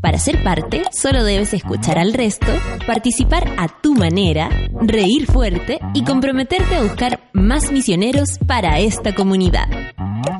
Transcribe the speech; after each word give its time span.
Para 0.00 0.18
ser 0.18 0.42
parte, 0.44 0.82
solo 0.92 1.24
debes 1.24 1.52
escuchar 1.52 1.98
al 1.98 2.12
resto, 2.12 2.46
participar 2.86 3.54
a 3.58 3.68
tu 3.68 3.94
manera, 3.94 4.48
reír 4.80 5.26
fuerte 5.26 5.80
y 5.94 6.04
comprometerte 6.04 6.76
a 6.76 6.82
buscar 6.82 7.30
más 7.32 7.72
misioneros 7.72 8.38
para 8.46 8.78
esta 8.78 9.14
comunidad. 9.14 9.66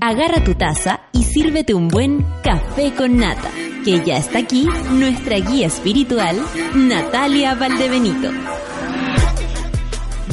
Agarra 0.01 0.45
tu 0.45 0.55
taza 0.55 1.01
y 1.13 1.25
sírvete 1.25 1.75
un 1.75 1.89
buen 1.89 2.25
café 2.43 2.93
con 2.95 3.17
nata, 3.17 3.51
que 3.85 4.05
ya 4.05 4.19
está 4.19 4.39
aquí 4.39 4.69
nuestra 4.91 5.39
guía 5.39 5.67
espiritual, 5.67 6.37
Natalia 6.75 7.55
Valdebenito. 7.55 8.31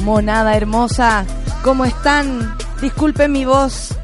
Monada 0.03 0.55
hermosa, 0.55 1.25
¿cómo 1.63 1.85
están? 1.85 2.55
Disculpen 2.81 3.31
mi 3.31 3.45
voz, 3.45 3.95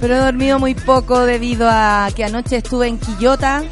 pero 0.00 0.14
he 0.14 0.18
dormido 0.18 0.58
muy 0.58 0.74
poco 0.74 1.26
debido 1.26 1.68
a 1.70 2.08
que 2.14 2.24
anoche 2.24 2.56
estuve 2.56 2.88
en 2.88 2.98
Quillota 2.98 3.62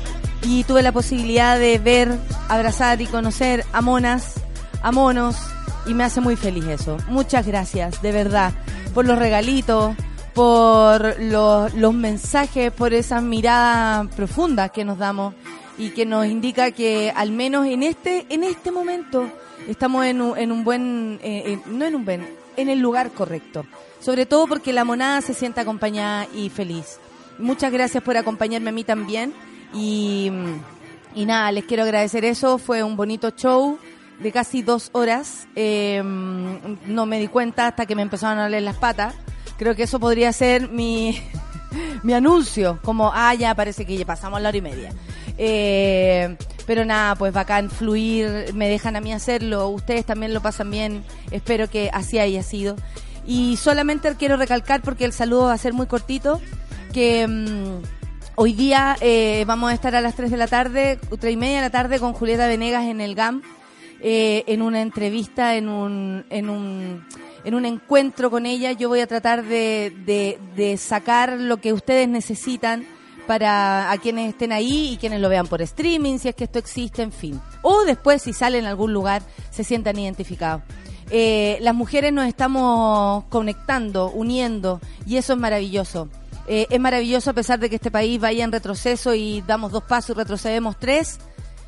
y 0.44 0.64
tuve 0.64 0.82
la 0.82 0.92
posibilidad 0.92 1.58
de 1.58 1.78
ver, 1.78 2.18
abrazar 2.48 3.00
y 3.00 3.06
conocer 3.06 3.64
a 3.72 3.80
monas, 3.80 4.34
a 4.82 4.92
monos, 4.92 5.36
y 5.86 5.94
me 5.94 6.04
hace 6.04 6.20
muy 6.20 6.36
feliz 6.36 6.66
eso. 6.66 6.96
Muchas 7.08 7.46
gracias, 7.46 8.02
de 8.02 8.12
verdad, 8.12 8.52
por 8.92 9.06
los 9.06 9.18
regalitos, 9.18 9.96
por 10.34 11.20
los, 11.20 11.94
mensajes, 11.94 12.72
por 12.72 12.92
esas 12.92 13.22
miradas 13.22 14.08
profundas 14.14 14.70
que 14.70 14.84
nos 14.84 14.98
damos 14.98 15.34
y 15.78 15.90
que 15.90 16.06
nos 16.06 16.26
indica 16.26 16.70
que 16.72 17.12
al 17.14 17.30
menos 17.30 17.66
en 17.66 17.82
este, 17.82 18.26
en 18.28 18.44
este 18.44 18.70
momento 18.70 19.28
estamos 19.68 20.04
en 20.04 20.20
un, 20.20 20.38
en 20.38 20.52
un 20.52 20.64
buen, 20.64 21.18
eh, 21.22 21.58
no 21.66 21.84
en 21.84 21.94
un 21.94 22.04
buen, 22.04 22.28
en 22.56 22.68
el 22.68 22.80
lugar 22.80 23.10
correcto. 23.10 23.64
Sobre 24.00 24.26
todo 24.26 24.46
porque 24.46 24.74
la 24.74 24.84
monada 24.84 25.22
se 25.22 25.32
siente 25.32 25.60
acompañada 25.60 26.26
y 26.34 26.50
feliz. 26.50 26.98
Muchas 27.38 27.72
gracias 27.72 28.02
por 28.02 28.16
acompañarme 28.16 28.70
a 28.70 28.72
mí 28.72 28.84
también 28.84 29.32
y, 29.74 30.30
y 31.14 31.26
nada, 31.26 31.52
les 31.52 31.64
quiero 31.64 31.82
agradecer 31.82 32.24
eso. 32.24 32.58
Fue 32.58 32.82
un 32.82 32.96
bonito 32.96 33.30
show 33.30 33.78
de 34.20 34.32
casi 34.32 34.62
dos 34.62 34.90
horas. 34.92 35.46
Eh, 35.56 36.02
no 36.02 37.06
me 37.06 37.18
di 37.18 37.28
cuenta 37.28 37.68
hasta 37.68 37.86
que 37.86 37.94
me 37.94 38.02
empezaron 38.02 38.38
a 38.38 38.44
doler 38.44 38.62
las 38.62 38.76
patas. 38.76 39.14
Creo 39.58 39.74
que 39.74 39.84
eso 39.84 40.00
podría 40.00 40.32
ser 40.32 40.68
mi, 40.68 41.20
mi 42.02 42.12
anuncio. 42.12 42.78
Como, 42.82 43.10
ah, 43.12 43.34
ya 43.34 43.54
parece 43.54 43.84
que 43.84 43.96
ya 43.96 44.04
pasamos 44.04 44.40
la 44.40 44.48
hora 44.48 44.58
y 44.58 44.62
media. 44.62 44.92
Eh, 45.36 46.36
pero 46.66 46.84
nada, 46.84 47.14
pues 47.16 47.32
bacán 47.32 47.70
fluir, 47.70 48.52
me 48.54 48.68
dejan 48.68 48.96
a 48.96 49.00
mí 49.00 49.12
hacerlo, 49.12 49.68
ustedes 49.68 50.06
también 50.06 50.32
lo 50.32 50.40
pasan 50.40 50.70
bien, 50.70 51.04
espero 51.30 51.68
que 51.68 51.90
así 51.92 52.18
haya 52.18 52.42
sido. 52.42 52.76
Y 53.26 53.56
solamente 53.56 54.14
quiero 54.16 54.36
recalcar, 54.36 54.82
porque 54.82 55.04
el 55.04 55.12
saludo 55.12 55.44
va 55.46 55.52
a 55.52 55.58
ser 55.58 55.72
muy 55.72 55.86
cortito, 55.86 56.40
que 56.92 57.26
mm, 57.26 58.03
hoy 58.36 58.52
día 58.52 58.96
eh, 59.00 59.44
vamos 59.46 59.70
a 59.70 59.74
estar 59.74 59.94
a 59.94 60.00
las 60.00 60.14
3 60.14 60.30
de 60.30 60.36
la 60.36 60.46
tarde, 60.46 60.98
3 61.18 61.32
y 61.32 61.36
media 61.36 61.56
de 61.56 61.62
la 61.62 61.70
tarde 61.70 61.98
con 61.98 62.12
Julieta 62.12 62.46
Venegas 62.46 62.84
en 62.84 63.00
el 63.00 63.14
GAM, 63.14 63.42
eh, 64.00 64.44
en 64.46 64.62
una 64.62 64.82
entrevista, 64.82 65.56
en 65.56 65.68
un, 65.68 66.24
en 66.30 66.50
un, 66.50 67.06
en 67.44 67.54
un 67.54 67.64
encuentro 67.64 68.30
con 68.30 68.46
ella. 68.46 68.72
Yo 68.72 68.88
voy 68.88 69.00
a 69.00 69.06
tratar 69.06 69.44
de, 69.44 69.92
de, 70.04 70.38
de 70.56 70.76
sacar 70.76 71.32
lo 71.38 71.58
que 71.58 71.72
ustedes 71.72 72.08
necesitan 72.08 72.86
para 73.26 73.90
a 73.90 73.98
quienes 73.98 74.28
estén 74.28 74.52
ahí 74.52 74.92
y 74.92 74.96
quienes 74.98 75.20
lo 75.20 75.28
vean 75.28 75.46
por 75.46 75.62
streaming, 75.62 76.18
si 76.18 76.28
es 76.28 76.34
que 76.34 76.44
esto 76.44 76.58
existe, 76.58 77.02
en 77.02 77.12
fin. 77.12 77.40
O 77.62 77.84
después, 77.84 78.22
si 78.22 78.32
sale 78.32 78.58
en 78.58 78.66
algún 78.66 78.92
lugar, 78.92 79.22
se 79.50 79.64
sientan 79.64 79.98
identificados. 79.98 80.62
Eh, 81.10 81.58
las 81.60 81.74
mujeres 81.74 82.12
nos 82.12 82.26
estamos 82.26 83.24
conectando, 83.24 84.10
uniendo, 84.10 84.80
y 85.06 85.16
eso 85.16 85.34
es 85.34 85.38
maravilloso. 85.38 86.08
Eh, 86.46 86.66
es 86.70 86.80
maravilloso 86.80 87.30
a 87.30 87.34
pesar 87.34 87.58
de 87.58 87.70
que 87.70 87.76
este 87.76 87.90
país 87.90 88.20
vaya 88.20 88.44
en 88.44 88.52
retroceso 88.52 89.14
y 89.14 89.42
damos 89.42 89.72
dos 89.72 89.84
pasos 89.84 90.10
y 90.10 90.18
retrocedemos 90.18 90.78
tres. 90.78 91.18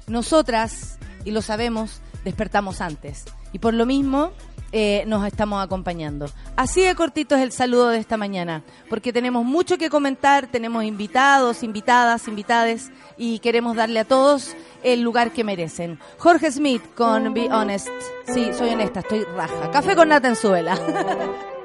Nosotras, 0.06 0.98
y 1.24 1.30
lo 1.30 1.42
sabemos, 1.42 2.00
despertamos 2.24 2.80
antes. 2.80 3.24
Y 3.52 3.58
por 3.58 3.74
lo 3.74 3.86
mismo, 3.86 4.32
eh, 4.72 5.04
nos 5.06 5.26
estamos 5.26 5.64
acompañando. 5.64 6.26
Así 6.56 6.82
de 6.82 6.94
cortito 6.94 7.36
es 7.36 7.42
el 7.42 7.52
saludo 7.52 7.88
de 7.88 7.98
esta 7.98 8.16
mañana, 8.16 8.62
porque 8.90 9.12
tenemos 9.12 9.44
mucho 9.44 9.78
que 9.78 9.88
comentar, 9.88 10.48
tenemos 10.48 10.84
invitados, 10.84 11.62
invitadas, 11.62 12.28
invitades, 12.28 12.90
y 13.16 13.38
queremos 13.38 13.76
darle 13.76 14.00
a 14.00 14.04
todos 14.04 14.54
el 14.82 15.02
lugar 15.02 15.32
que 15.32 15.44
merecen. 15.44 15.98
Jorge 16.18 16.50
Smith 16.50 16.82
con 16.94 17.32
Be 17.32 17.48
Honest. 17.50 17.88
Sí, 18.26 18.50
soy 18.52 18.70
honesta, 18.70 19.00
estoy 19.00 19.24
raja. 19.24 19.70
Café 19.70 19.96
con 19.96 20.08
nata 20.08 20.28
en 20.28 20.36
suela. 20.36 20.78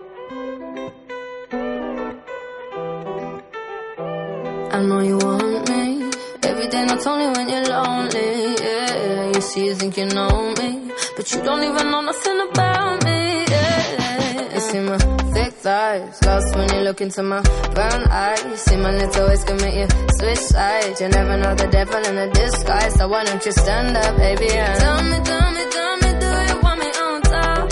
I 4.73 4.81
know 4.83 4.99
you 5.01 5.17
want 5.17 5.69
me. 5.69 6.09
Every 6.43 6.67
day, 6.69 6.85
not 6.85 7.05
only 7.05 7.27
when 7.35 7.49
you're 7.49 7.65
lonely. 7.65 8.55
Yeah, 8.55 9.31
you 9.35 9.41
see, 9.41 9.65
you 9.65 9.75
think 9.75 9.97
you 9.97 10.05
know 10.05 10.53
me. 10.59 10.91
But 11.17 11.29
you 11.31 11.43
don't 11.43 11.63
even 11.63 11.91
know 11.91 11.99
nothing 11.99 12.39
about 12.49 13.03
me. 13.03 13.43
Yeah, 13.51 14.53
you 14.53 14.59
see 14.61 14.79
my 14.79 14.97
thick 15.33 15.53
thighs. 15.55 16.23
Lost 16.23 16.55
when 16.55 16.73
you 16.73 16.81
look 16.87 17.01
into 17.01 17.21
my 17.21 17.41
brown 17.73 18.03
eyes. 18.09 18.61
See 18.61 18.77
my 18.77 18.91
little 18.91 19.27
ways 19.27 19.43
can 19.43 19.57
make 19.57 19.75
you 19.75 19.87
switch 20.17 20.39
sides. 20.39 21.01
You 21.01 21.09
never 21.09 21.35
know 21.35 21.53
the 21.53 21.67
devil 21.67 22.01
in 22.05 22.17
a 22.17 22.31
disguise. 22.31 22.93
So 22.95 23.09
why 23.09 23.25
don't 23.25 23.45
you 23.45 23.51
stand 23.51 23.97
up, 23.97 24.15
baby? 24.15 24.51
And 24.51 24.79
tell 24.79 25.03
me, 25.03 25.17
tell 25.29 25.51
me, 25.51 25.63
tell 25.75 25.97
me, 25.97 26.09
do 26.23 26.29
you 26.47 26.61
want 26.63 26.79
me 26.79 26.89
on 27.05 27.21
top? 27.23 27.71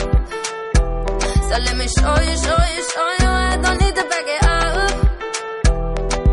So 1.47 1.55
let 1.65 1.77
me 1.77 1.87
show 1.87 2.15
you, 2.27 2.35
show 2.43 2.59
you, 2.75 2.83
show 2.91 3.09
you. 3.21 3.29
I 3.29 3.57
don't 3.63 3.79
need 3.79 3.95
to 3.95 4.03
back 4.03 4.27
it 4.27 4.43
up. 4.43 4.48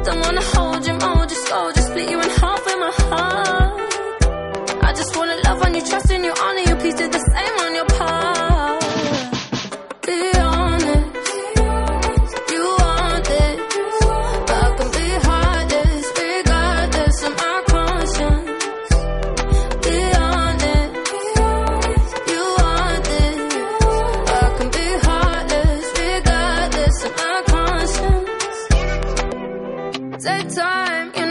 Don't 0.06 0.20
wanna 0.20 0.40
hold 0.40 0.86
you, 0.86 0.94
mold 0.94 1.28
you, 1.32 1.36
slow, 1.46 1.72
just 1.72 1.88
split 1.88 2.08
you 2.08 2.20
in 2.20 2.30
half 2.30 2.64
with 2.64 2.78
my 2.78 2.92
heart. 3.10 4.84
I 4.84 4.92
just 4.92 5.16
wanna 5.16 5.34
love 5.46 5.60
on 5.64 5.74
you, 5.74 5.84
trust 5.84 6.12
in 6.12 6.22
you, 6.22 6.32
honor 6.40 6.60
you, 6.60 6.76
please 6.76 6.94
do 6.94 7.08
the 7.08 7.18
same 7.18 7.55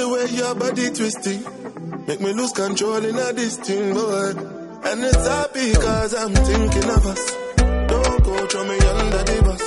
the 0.00 0.08
way 0.08 0.26
your 0.40 0.54
body 0.54 0.86
twisting. 0.96 1.40
Make 2.06 2.20
me 2.20 2.32
lose 2.32 2.52
control 2.52 3.04
in 3.04 3.16
a 3.16 3.32
this 3.32 3.56
thing, 3.58 3.92
boy. 3.92 4.28
And 4.88 5.04
it's 5.04 5.26
happy 5.28 5.72
cause 5.74 6.14
I'm 6.14 6.32
thinking 6.34 6.88
of 6.96 7.04
us. 7.12 7.22
Don't 7.92 8.24
go 8.24 8.34
throw 8.50 8.64
me 8.64 8.78
under 8.92 9.22
the 9.30 9.36
bus. 9.46 9.64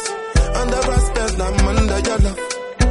Under 0.59 0.81
respect, 0.94 1.35
I'm 1.45 1.68
under 1.71 2.00
your 2.07 2.19
love. 2.25 2.39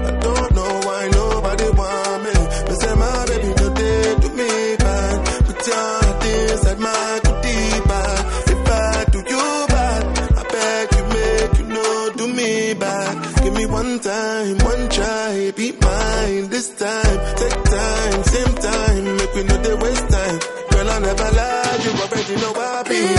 I 0.09 0.11
don't 0.25 0.51
know 0.57 0.73
why 0.87 1.03
nobody 1.19 1.69
want 1.81 2.19
me. 2.27 2.35
But 2.67 2.77
say 2.83 2.95
my 3.03 3.27
baby 3.31 3.51
today 3.63 4.05
do 4.23 4.29
me 4.41 4.51
bad. 4.85 5.17
Put 5.47 5.67
your 5.67 5.87
heart 5.99 6.25
inside 6.33 6.81
my 6.87 7.21
goodie 7.25 7.81
bad. 7.91 8.21
If 8.55 8.61
I 8.71 9.05
do 9.15 9.19
you 9.33 9.47
bad, 9.75 10.03
I 10.39 10.43
beg 10.55 10.87
you 10.97 11.05
make 11.17 11.53
you 11.59 11.67
know 11.75 12.11
do 12.19 12.27
me 12.39 12.75
bad. 12.75 13.43
Give 13.43 13.55
me 13.55 13.67
one 13.67 13.99
time, 13.99 14.59
mine 15.81 16.49
this 16.49 16.69
time. 16.77 17.19
Take 17.37 17.59
time, 17.65 18.25
same 18.25 18.55
time, 18.57 19.17
make 19.17 19.35
we 19.35 19.43
know 19.45 19.59
they 19.59 19.75
waste 19.75 20.09
time. 20.09 20.39
Girl, 20.71 20.89
I 20.91 20.99
never 20.99 21.31
lie, 21.39 21.79
you 21.85 21.91
already 22.03 22.37
know 22.43 22.53
I 22.57 22.83
be 22.85 22.89
Be 22.91 23.15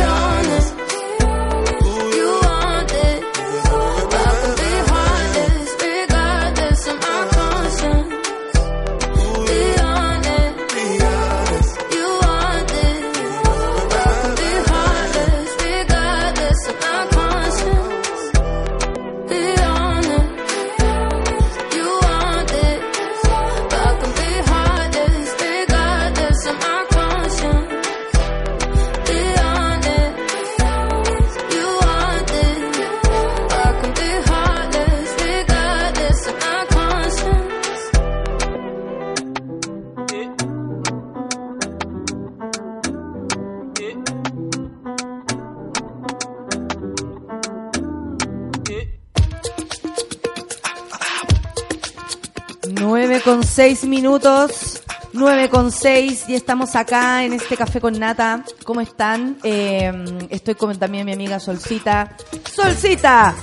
seis 53.63 53.85
minutos, 53.85 54.81
nueve 55.13 55.47
con 55.49 55.71
seis 55.71 56.25
y 56.27 56.35
estamos 56.35 56.75
acá 56.75 57.23
en 57.23 57.31
este 57.31 57.55
café 57.55 57.79
con 57.79 57.97
nata. 57.97 58.43
¿Cómo 58.65 58.81
están? 58.81 59.37
Eh, 59.41 59.89
estoy 60.29 60.55
con 60.55 60.77
también 60.77 61.05
mi 61.05 61.13
amiga 61.13 61.39
Solcita. 61.39 62.11
Solcita, 62.53 63.33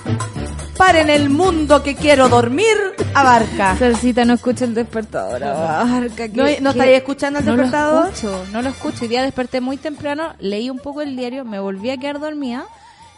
para 0.76 1.00
en 1.00 1.08
el 1.08 1.30
mundo 1.30 1.82
que 1.82 1.94
quiero 1.94 2.28
dormir, 2.28 2.76
abarca. 3.14 3.78
Solcita, 3.78 4.26
no 4.26 4.34
escucha 4.34 4.66
el 4.66 4.74
despertador. 4.74 5.42
abarca, 5.42 6.28
¿No, 6.34 6.44
no 6.60 6.70
estaría 6.70 6.98
escuchando 6.98 7.38
el 7.38 7.46
no 7.46 7.52
despertador? 7.52 8.04
lo 8.04 8.10
escucho, 8.10 8.44
no 8.52 8.60
lo 8.60 8.68
escucho. 8.68 8.98
Hoy 9.04 9.08
día 9.08 9.22
desperté 9.22 9.62
muy 9.62 9.78
temprano, 9.78 10.34
leí 10.38 10.68
un 10.68 10.80
poco 10.80 11.00
el 11.00 11.16
diario, 11.16 11.46
me 11.46 11.60
volví 11.60 11.88
a 11.88 11.96
quedar 11.96 12.20
dormida. 12.20 12.66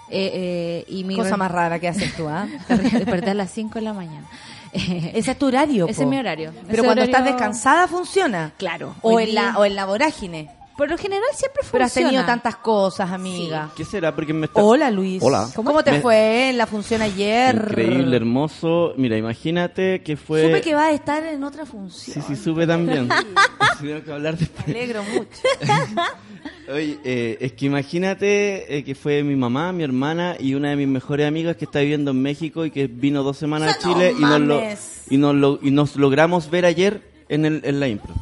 eh, 0.08 0.31
eh, 0.34 0.84
y 0.87 1.02
mi 1.02 1.16
Cosa 1.16 1.37
más 1.37 1.50
rara 1.50 1.81
que 1.81 1.88
haces 1.88 2.14
tú, 2.14 2.28
¿ah? 2.28 2.46
desperté 2.69 3.31
a 3.31 3.34
las 3.34 3.50
5 3.50 3.81
de 3.81 3.82
la 3.82 3.93
mañana. 3.93 4.28
Ese 5.14 5.30
es 5.32 5.38
tu 5.38 5.46
horario. 5.46 5.86
Ese 5.86 5.96
po. 5.96 6.02
es 6.02 6.08
mi 6.08 6.19
horario. 6.19 6.50
Pero 6.52 6.64
Ese 6.72 6.76
cuando 6.82 7.02
horario- 7.02 7.04
estás 7.04 7.24
descansada 7.24 7.88
funciona. 7.88 8.52
Claro. 8.56 8.94
O 9.02 9.20
en, 9.20 9.34
la, 9.34 9.58
o 9.58 9.64
en 9.64 9.74
la 9.76 9.84
vorágine. 9.84 10.50
Por 10.76 10.88
lo 10.90 10.96
general 10.96 11.22
siempre 11.34 11.62
funciona. 11.62 11.72
Pero 11.72 11.84
has 11.84 11.92
tenido 11.92 12.24
tantas 12.24 12.56
cosas, 12.56 13.10
amiga. 13.10 13.70
¿Qué 13.76 13.84
será? 13.84 14.14
Porque 14.14 14.32
me 14.32 14.46
está... 14.46 14.62
Hola, 14.62 14.90
Luis. 14.90 15.22
Hola. 15.22 15.48
¿Cómo, 15.54 15.84
te 15.84 15.92
Me- 15.92 16.00
fue 16.00 16.48
en 16.48 16.56
la 16.56 16.66
función 16.66 17.02
ayer? 17.02 17.54
Increíble, 17.54 18.16
hermoso. 18.16 18.94
Mira, 18.96 19.19
imagínate 19.19 20.02
que 20.02 20.16
fue... 20.16 20.46
Supe 20.46 20.62
que 20.62 20.74
va 20.74 20.86
a 20.86 20.92
estar 20.92 21.22
en 21.24 21.44
otra 21.44 21.66
función. 21.66 22.14
Sí, 22.14 22.34
sí, 22.34 22.42
supe 22.42 22.66
también. 22.66 23.08
Que 23.82 24.12
hablar 24.12 24.34
Me 24.34 24.40
después. 24.40 24.69
alegro 24.69 25.02
mucho. 25.04 25.28
Oye, 26.72 26.98
eh, 27.04 27.36
es 27.40 27.52
que 27.52 27.66
imagínate 27.66 28.76
eh, 28.78 28.84
que 28.84 28.94
fue 28.94 29.22
mi 29.22 29.36
mamá, 29.36 29.72
mi 29.72 29.82
hermana 29.82 30.36
y 30.38 30.54
una 30.54 30.70
de 30.70 30.76
mis 30.76 30.88
mejores 30.88 31.26
amigas 31.26 31.56
que 31.56 31.64
está 31.64 31.80
viviendo 31.80 32.12
en 32.12 32.22
México 32.22 32.64
y 32.64 32.70
que 32.70 32.86
vino 32.86 33.22
dos 33.22 33.36
semanas 33.36 33.76
a 33.76 33.86
No 33.88 33.94
Chile 33.94 34.14
y, 34.16 34.20
nos 34.22 34.40
lo- 34.40 34.54
mames. 34.60 35.02
y, 35.10 35.16
nos 35.18 35.34
lo- 35.34 35.58
y 35.62 35.70
nos 35.70 35.96
logramos 35.96 36.50
ver 36.50 36.64
ayer 36.64 37.11
en, 37.34 37.44
el, 37.46 37.61
en 37.64 37.81
la 37.81 37.88
impro. 37.88 38.12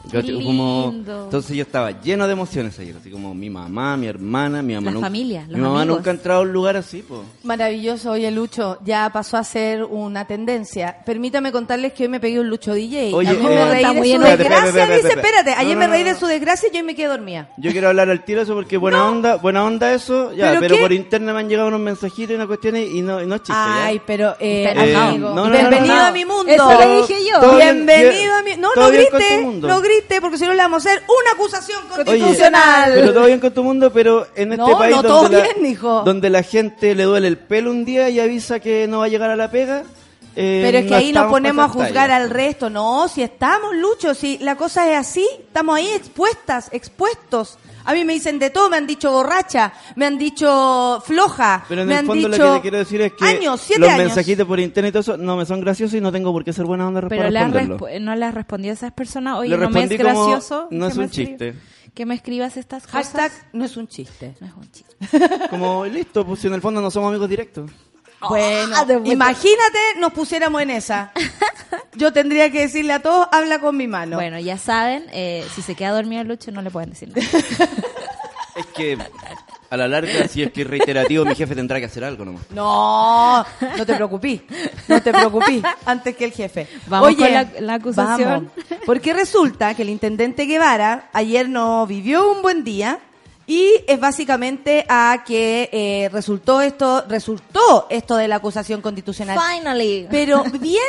Como- 0.44 0.92
entonces 0.94 1.56
yo 1.56 1.62
estaba 1.62 2.00
lleno 2.00 2.26
de 2.26 2.32
emociones 2.32 2.78
ayer, 2.78 2.94
así 3.00 3.10
como 3.10 3.34
mi 3.34 3.50
mamá, 3.50 3.96
mi 3.96 4.06
hermana, 4.06 4.62
mi 4.62 4.74
mamá 4.74 4.86
La 4.86 4.90
nunca, 4.92 5.06
familia, 5.06 5.40
los 5.48 5.56
mi 5.56 5.60
mamá 5.62 5.82
amigos. 5.82 5.96
nunca 5.98 6.10
ha 6.10 6.14
entrado 6.14 6.40
a 6.40 6.42
un 6.42 6.52
lugar 6.52 6.76
así, 6.76 7.02
pues. 7.06 7.20
Maravilloso, 7.42 8.12
oye 8.12 8.30
Lucho, 8.30 8.78
ya 8.84 9.10
pasó 9.12 9.36
a 9.36 9.44
ser 9.44 9.84
una 9.84 10.26
tendencia. 10.26 10.96
Permítame 11.04 11.50
contarles 11.52 11.92
que 11.92 12.04
hoy 12.04 12.08
me 12.08 12.20
pegué 12.20 12.38
un 12.40 12.48
Lucho 12.48 12.72
DJ. 12.74 13.12
Oye, 13.14 13.30
Ayer 13.30 13.40
eh, 13.40 13.44
me 13.44 13.64
reí 13.70 13.82
de 13.82 14.16
su 14.16 14.20
desgracia, 14.22 14.30
Espérate, 14.32 14.68
espérate, 14.68 14.94
dice, 14.94 15.08
espérate. 15.08 15.28
espérate, 15.28 15.50
ayer 15.60 15.74
No, 15.76 15.80
me 15.80 15.86
reí 15.88 16.02
de 16.04 16.14
su 16.14 16.26
desgracia 16.26 16.68
y 16.72 16.76
yo 16.76 16.84
me 16.84 16.94
quedé 16.94 17.08
dormida. 17.08 17.48
Yo 17.56 17.72
quiero 17.72 17.88
hablar 17.88 18.10
al 18.10 18.24
tiro 18.24 18.38
de 18.40 18.44
eso 18.44 18.54
porque 18.54 18.76
buena 18.76 19.08
onda, 19.08 19.36
buena 19.36 19.64
onda 19.64 19.92
eso, 19.92 20.32
ya, 20.32 20.56
¿Pero 20.60 20.76
por 20.78 20.92
internet 20.92 21.34
me 21.34 21.40
han 21.40 21.48
llegado 21.48 21.68
unos 21.68 21.80
mensajitos 21.80 22.30
y 22.32 22.34
unas 22.34 22.46
cuestiones 22.46 22.88
y 22.90 23.02
no, 23.02 23.20
y 23.22 23.26
no 23.26 23.34
es 23.36 23.42
chiste, 23.42 23.60
¿ya? 23.60 23.84
Ay, 23.86 24.00
pero 24.06 24.36
eh, 24.40 24.72
Eh, 24.76 24.94
amigo, 24.96 25.30
no, 25.30 25.34
no, 25.34 25.44
no, 25.46 25.50
bienvenido 25.50 25.94
no, 25.94 26.00
no. 26.02 26.06
a 26.06 26.12
mi 26.12 26.24
mundo. 26.24 26.52
Eso 26.52 26.78
le 26.78 26.96
dije 27.02 27.14
yo. 27.28 27.56
Bienvenido 27.56 28.10
bien. 28.12 28.30
a 28.30 28.42
mi... 28.42 28.56
No, 28.56 28.68
no 28.74 28.99
grite, 29.08 29.44
no 29.66 29.80
grite, 29.80 30.20
porque 30.20 30.38
si 30.38 30.44
no 30.44 30.50
le 30.54 30.62
vamos 30.62 30.84
a 30.86 30.90
hacer 30.90 31.02
una 31.06 31.32
acusación 31.32 31.78
Oye, 31.92 32.04
constitucional. 32.04 32.92
pero 32.94 33.12
todo 33.14 33.26
bien 33.26 33.40
con 33.40 33.52
tu 33.52 33.64
mundo, 33.64 33.92
pero 33.92 34.26
en 34.34 34.52
este 34.52 34.64
No, 34.70 34.78
país 34.78 34.96
no, 34.96 35.02
donde, 35.02 35.38
la, 35.38 35.42
bien, 35.44 35.66
hijo. 35.66 36.02
donde 36.04 36.30
la 36.30 36.42
gente 36.42 36.94
le 36.94 37.04
duele 37.04 37.28
el 37.28 37.38
pelo 37.38 37.70
un 37.70 37.84
día 37.84 38.08
y 38.10 38.20
avisa 38.20 38.60
que 38.60 38.86
no 38.88 38.98
va 39.00 39.04
a 39.06 39.08
llegar 39.08 39.30
a 39.30 39.36
la 39.36 39.50
pega. 39.50 39.84
eh, 40.36 40.60
Pero 40.64 40.78
es 40.78 40.84
que 40.84 40.90
no 40.90 40.96
ahí 40.96 41.12
nos 41.12 41.30
ponemos 41.30 41.64
a 41.64 41.68
juzgar 41.68 42.10
al 42.10 42.30
resto. 42.30 42.70
No, 42.70 43.08
si 43.08 43.22
estamos, 43.22 43.74
Lucho, 43.74 44.14
si 44.14 44.38
la 44.38 44.56
cosa 44.56 44.90
es 44.90 44.96
así, 44.98 45.26
estamos 45.38 45.76
ahí 45.76 45.88
expuestas, 45.88 46.68
expuestos. 46.72 47.58
A 47.84 47.94
mí 47.94 48.04
me 48.04 48.12
dicen 48.12 48.38
de 48.38 48.50
todo, 48.50 48.68
me 48.70 48.76
han 48.76 48.86
dicho 48.86 49.10
borracha, 49.10 49.72
me 49.96 50.06
han 50.06 50.18
dicho 50.18 51.02
floja, 51.04 51.64
Pero 51.68 51.82
en 51.82 51.88
me 51.88 51.94
el 51.94 51.98
han 52.00 52.06
fondo 52.06 52.28
dicho 52.28 52.42
lo 52.42 52.48
que 52.52 52.56
te 52.58 52.62
quiero 52.62 52.78
decir 52.78 53.00
es 53.00 53.12
que 53.14 53.24
años, 53.24 53.60
siete 53.60 53.80
los 53.80 53.90
años. 53.90 54.04
mensajitos 54.06 54.46
por 54.46 54.60
internet 54.60 54.90
y 54.90 54.92
todo 54.92 55.00
eso 55.00 55.16
no 55.16 55.36
me 55.36 55.46
son 55.46 55.60
graciosos 55.60 55.94
y 55.96 56.00
no 56.00 56.12
tengo 56.12 56.32
por 56.32 56.44
qué 56.44 56.52
ser 56.52 56.64
buena 56.66 56.86
onda 56.86 57.00
Pero 57.02 57.08
para 57.22 57.30
responderlo. 57.30 57.78
respo- 57.78 58.00
no 58.00 58.14
le 58.14 58.24
has 58.26 58.34
respondido 58.34 58.72
a 58.72 58.74
esas 58.74 58.92
personas. 58.92 59.38
Oye, 59.38 59.50
Le 59.50 59.56
no 59.58 59.70
me 59.70 59.82
es 59.84 59.88
respondí 59.90 59.98
como, 60.12 60.26
gracioso. 60.28 60.68
no 60.70 60.86
que 60.86 60.90
es 60.92 60.96
me 60.98 61.04
un 61.04 61.10
chiste. 61.10 61.54
Que 61.94 62.06
me 62.06 62.14
escribas 62.14 62.56
estas 62.56 62.84
cosas. 62.86 63.06
Hashtag 63.12 63.32
no 63.52 63.64
es 63.64 63.76
un 63.76 63.88
chiste. 63.88 64.34
No 64.40 64.46
es 64.46 64.52
un 64.54 64.70
chiste. 64.70 64.96
Como 65.50 65.84
listo, 65.86 66.24
pues 66.24 66.38
si 66.40 66.46
en 66.46 66.54
el 66.54 66.60
fondo 66.60 66.80
no 66.80 66.90
somos 66.90 67.08
amigos 67.10 67.28
directos. 67.28 67.70
Bueno, 68.28 68.76
Ah, 68.76 68.86
imagínate 69.04 69.78
nos 69.98 70.12
pusiéramos 70.12 70.60
en 70.62 70.70
esa. 70.70 71.12
Yo 71.94 72.12
tendría 72.12 72.50
que 72.50 72.60
decirle 72.60 72.92
a 72.92 73.00
todos, 73.00 73.26
habla 73.32 73.60
con 73.60 73.76
mi 73.76 73.86
mano. 73.88 74.16
Bueno, 74.16 74.38
ya 74.38 74.58
saben, 74.58 75.06
eh, 75.12 75.44
si 75.54 75.62
se 75.62 75.74
queda 75.74 75.90
dormido 75.92 76.22
Lucho, 76.24 76.50
no 76.52 76.62
le 76.62 76.70
pueden 76.70 76.90
decir 76.90 77.08
nada. 77.08 77.22
Es 78.56 78.66
que 78.76 78.98
a 79.70 79.76
la 79.76 79.86
larga, 79.86 80.26
si 80.28 80.42
es 80.42 80.50
que 80.52 80.62
es 80.62 80.66
reiterativo, 80.66 81.24
mi 81.24 81.36
jefe 81.36 81.54
tendrá 81.54 81.78
que 81.78 81.86
hacer 81.86 82.02
algo 82.02 82.24
nomás. 82.24 82.42
No, 82.50 83.46
no 83.78 83.86
te 83.86 83.94
preocupes, 83.94 84.40
no 84.88 85.00
te 85.00 85.12
preocupes, 85.12 85.62
antes 85.86 86.16
que 86.16 86.24
el 86.24 86.32
jefe. 86.32 86.66
Vamos 86.88 87.14
con 87.14 87.32
la- 87.32 87.48
la 87.60 87.74
acusación. 87.74 88.28
vamos, 88.28 88.52
porque 88.84 89.12
resulta 89.14 89.74
que 89.74 89.82
el 89.82 89.88
intendente 89.88 90.46
Guevara 90.46 91.08
ayer 91.12 91.48
no 91.48 91.86
vivió 91.86 92.30
un 92.32 92.42
buen 92.42 92.64
día 92.64 92.98
y 93.50 93.68
es 93.88 93.98
básicamente 93.98 94.86
a 94.88 95.24
que 95.26 95.68
eh, 95.72 96.08
resultó 96.12 96.60
esto, 96.60 97.04
resultó 97.08 97.88
esto 97.90 98.14
de 98.16 98.28
la 98.28 98.36
acusación 98.36 98.80
constitucional. 98.80 99.36
Finally. 99.36 100.06
Pero 100.08 100.44
bien 100.60 100.84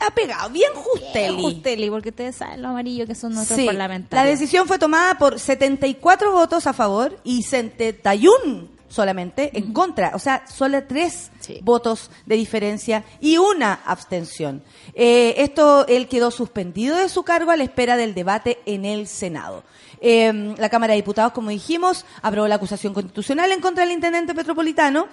apegado, 0.00 0.48
bien 0.48 0.72
justeli. 0.74 1.42
Justeli, 1.42 1.90
porque 1.90 2.08
ustedes 2.08 2.36
saben 2.36 2.62
lo 2.62 2.68
amarillo 2.68 3.06
que 3.06 3.14
son 3.14 3.34
nuestros 3.34 3.58
Sí, 3.58 3.66
la 3.66 3.72
parlamentarios. 3.72 4.38
decisión 4.40 4.66
fue 4.66 4.78
tomada 4.78 5.18
por 5.18 5.38
74 5.38 6.32
votos 6.32 6.66
a 6.66 6.72
favor 6.72 7.18
y 7.22 7.42
71 7.42 8.68
solamente 8.88 9.50
en 9.52 9.74
contra. 9.74 10.12
O 10.14 10.18
sea, 10.18 10.46
solo 10.46 10.84
tres 10.84 11.30
Sí. 11.46 11.60
votos 11.62 12.10
de 12.26 12.36
diferencia 12.36 13.04
y 13.20 13.38
una 13.38 13.74
abstención. 13.84 14.62
Eh, 14.94 15.34
esto, 15.38 15.86
él 15.86 16.08
quedó 16.08 16.30
suspendido 16.30 16.96
de 16.96 17.08
su 17.08 17.22
cargo 17.22 17.50
a 17.50 17.56
la 17.56 17.64
espera 17.64 17.96
del 17.96 18.14
debate 18.14 18.58
en 18.66 18.84
el 18.84 19.06
Senado. 19.06 19.62
Eh, 20.00 20.54
la 20.58 20.68
Cámara 20.68 20.92
de 20.92 20.98
Diputados, 20.98 21.32
como 21.32 21.50
dijimos, 21.50 22.04
aprobó 22.22 22.48
la 22.48 22.56
acusación 22.56 22.92
constitucional 22.92 23.50
en 23.52 23.60
contra 23.60 23.84
del 23.84 23.94
intendente 23.94 24.34
metropolitano 24.34 25.08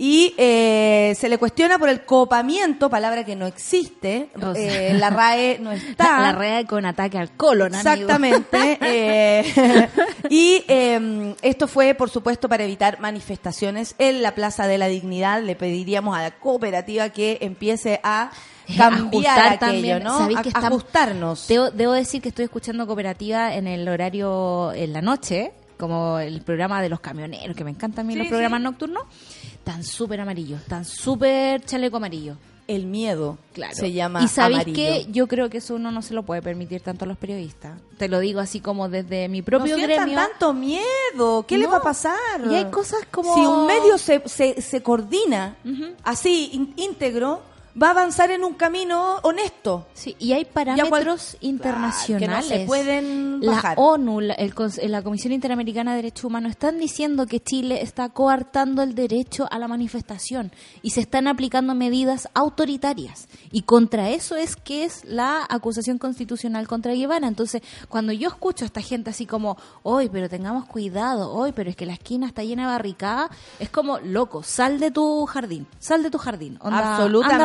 y 0.00 0.32
eh, 0.38 1.14
se 1.18 1.28
le 1.28 1.38
cuestiona 1.38 1.76
por 1.76 1.88
el 1.88 2.04
copamiento, 2.04 2.88
palabra 2.88 3.24
que 3.24 3.34
no 3.34 3.46
existe, 3.46 4.30
O 4.40 4.54
sea, 4.54 4.90
eh, 4.90 4.94
la 4.94 5.10
RAE 5.10 5.58
no 5.58 5.72
está. 5.72 6.20
La 6.20 6.32
red 6.32 6.66
con 6.66 6.86
ataque 6.86 7.18
al 7.18 7.32
colon, 7.32 7.74
amigo. 7.74 7.90
Exactamente. 7.90 8.78
eh, 8.80 9.88
y 10.30 10.64
eh, 10.68 11.34
esto 11.42 11.66
fue, 11.66 11.94
por 11.94 12.10
supuesto, 12.10 12.48
para 12.48 12.62
evitar 12.62 13.00
manifestaciones 13.00 13.96
en 13.98 14.22
la 14.22 14.36
Plaza 14.36 14.68
de 14.68 14.78
la 14.78 14.86
Dignidad. 14.86 15.42
Le 15.42 15.56
pediríamos 15.78 16.16
a 16.16 16.22
la 16.22 16.30
cooperativa 16.32 17.08
que 17.10 17.38
empiece 17.40 18.00
a 18.02 18.30
cambiar 18.76 18.92
Ajustar 19.08 19.38
aquello, 19.52 19.58
también. 19.60 20.02
¿no? 20.02 20.18
¿Sabéis 20.18 20.38
A- 20.38 20.42
que 20.42 20.48
estamos- 20.48 20.80
ajustarnos. 20.80 21.46
Debo, 21.48 21.70
debo 21.70 21.92
decir 21.92 22.20
que 22.20 22.30
estoy 22.30 22.46
escuchando 22.46 22.84
Cooperativa 22.86 23.54
en 23.54 23.66
el 23.68 23.88
horario 23.88 24.72
en 24.72 24.92
la 24.92 25.00
noche, 25.02 25.52
como 25.78 26.18
el 26.18 26.40
programa 26.42 26.82
de 26.82 26.88
los 26.88 26.98
camioneros, 27.00 27.56
que 27.56 27.62
me 27.64 27.70
encantan 27.70 28.04
a 28.04 28.08
mí 28.08 28.14
Sí, 28.14 28.18
los 28.18 28.28
programas 28.28 28.60
nocturnos. 28.60 29.04
Tan 29.62 29.84
súper 29.84 30.20
amarillos, 30.20 30.64
tan 30.64 30.84
súper 30.84 31.62
chaleco 31.64 31.98
amarillo. 31.98 32.36
El 32.68 32.84
miedo 32.86 33.38
Claro. 33.54 33.74
se 33.74 33.90
llama 33.92 34.22
y 34.22 34.28
sabéis 34.28 34.64
que 34.64 35.06
yo 35.10 35.26
creo 35.26 35.48
que 35.50 35.58
eso 35.58 35.74
uno 35.74 35.90
no 35.90 36.02
se 36.02 36.12
lo 36.14 36.22
puede 36.22 36.42
permitir 36.42 36.80
tanto 36.82 37.04
a 37.06 37.08
los 37.08 37.16
periodistas. 37.16 37.80
Te 37.96 38.08
lo 38.08 38.20
digo 38.20 38.38
así 38.40 38.60
como 38.60 38.88
desde 38.90 39.26
mi 39.28 39.42
propio 39.42 39.76
no 39.76 39.82
gremio. 39.82 40.14
tanto 40.14 40.52
miedo. 40.52 41.44
¿Qué 41.48 41.56
le 41.58 41.64
No. 41.64 41.70
va 41.72 41.78
a 41.78 41.82
pasar? 41.82 42.14
Y 42.48 42.54
hay 42.54 42.66
cosas 42.66 43.00
como- 43.10 43.34
Si 43.34 43.40
un 43.40 43.66
medio 43.66 43.96
se, 43.98 44.22
se, 44.28 44.60
se 44.62 44.82
coordina 44.82 45.56
así, 46.04 46.50
ín- 46.52 46.74
íntegro, 46.76 47.40
va 47.80 47.88
a 47.88 47.90
avanzar 47.90 48.30
en 48.30 48.44
un 48.44 48.54
camino 48.54 49.16
honesto. 49.22 49.86
Sí, 49.94 50.16
y 50.18 50.32
hay 50.32 50.44
parámetros 50.44 51.36
internacionales. 51.40 52.18
Que 52.18 52.26
no 52.28 52.42
se 52.60 52.66
pueden 52.66 53.40
la. 53.40 53.74
ONU, 53.76 54.20
la, 54.20 54.34
el 54.34 54.54
cons- 54.54 54.82
la 54.86 55.02
Comisión 55.02 55.32
Interamericana 55.32 55.92
de 55.92 55.96
Derechos 55.96 56.24
Humanos 56.24 56.50
están 56.50 56.78
diciendo 56.78 57.26
que 57.26 57.40
Chile 57.40 57.82
está 57.82 58.08
coartando 58.10 58.82
el 58.82 58.94
derecho 58.94 59.46
a 59.50 59.58
la 59.58 59.68
manifestación 59.68 60.52
y 60.82 60.90
se 60.90 61.00
están 61.00 61.28
aplicando 61.28 61.74
medidas 61.74 62.28
autoritarias. 62.34 63.28
Y 63.52 63.62
contra 63.62 64.10
eso 64.10 64.36
es 64.36 64.56
que 64.56 64.84
es 64.84 65.04
la 65.04 65.46
acusación 65.48 65.98
constitucional 65.98 66.66
contra 66.66 66.92
Guevara. 66.92 67.26
Entonces, 67.28 67.62
cuando 67.88 68.12
yo 68.12 68.28
escucho 68.28 68.64
a 68.64 68.66
esta 68.66 68.80
gente 68.82 69.10
así 69.10 69.26
como, 69.26 69.56
hoy, 69.82 70.08
pero 70.08 70.28
tengamos 70.28 70.66
cuidado, 70.66 71.32
hoy, 71.32 71.52
pero 71.52 71.70
es 71.70 71.76
que 71.76 71.86
la 71.86 71.92
esquina 71.94 72.26
está 72.26 72.42
llena 72.42 72.62
de 72.66 72.72
barricada, 72.72 73.30
es 73.58 73.70
como, 73.70 73.98
loco, 74.00 74.42
sal 74.42 74.80
de 74.80 74.90
tu 74.90 75.24
jardín, 75.26 75.66
sal 75.78 76.02
de 76.02 76.10
tu 76.10 76.18
jardín. 76.18 76.58
Onda, 76.60 76.78
anda 77.22 77.44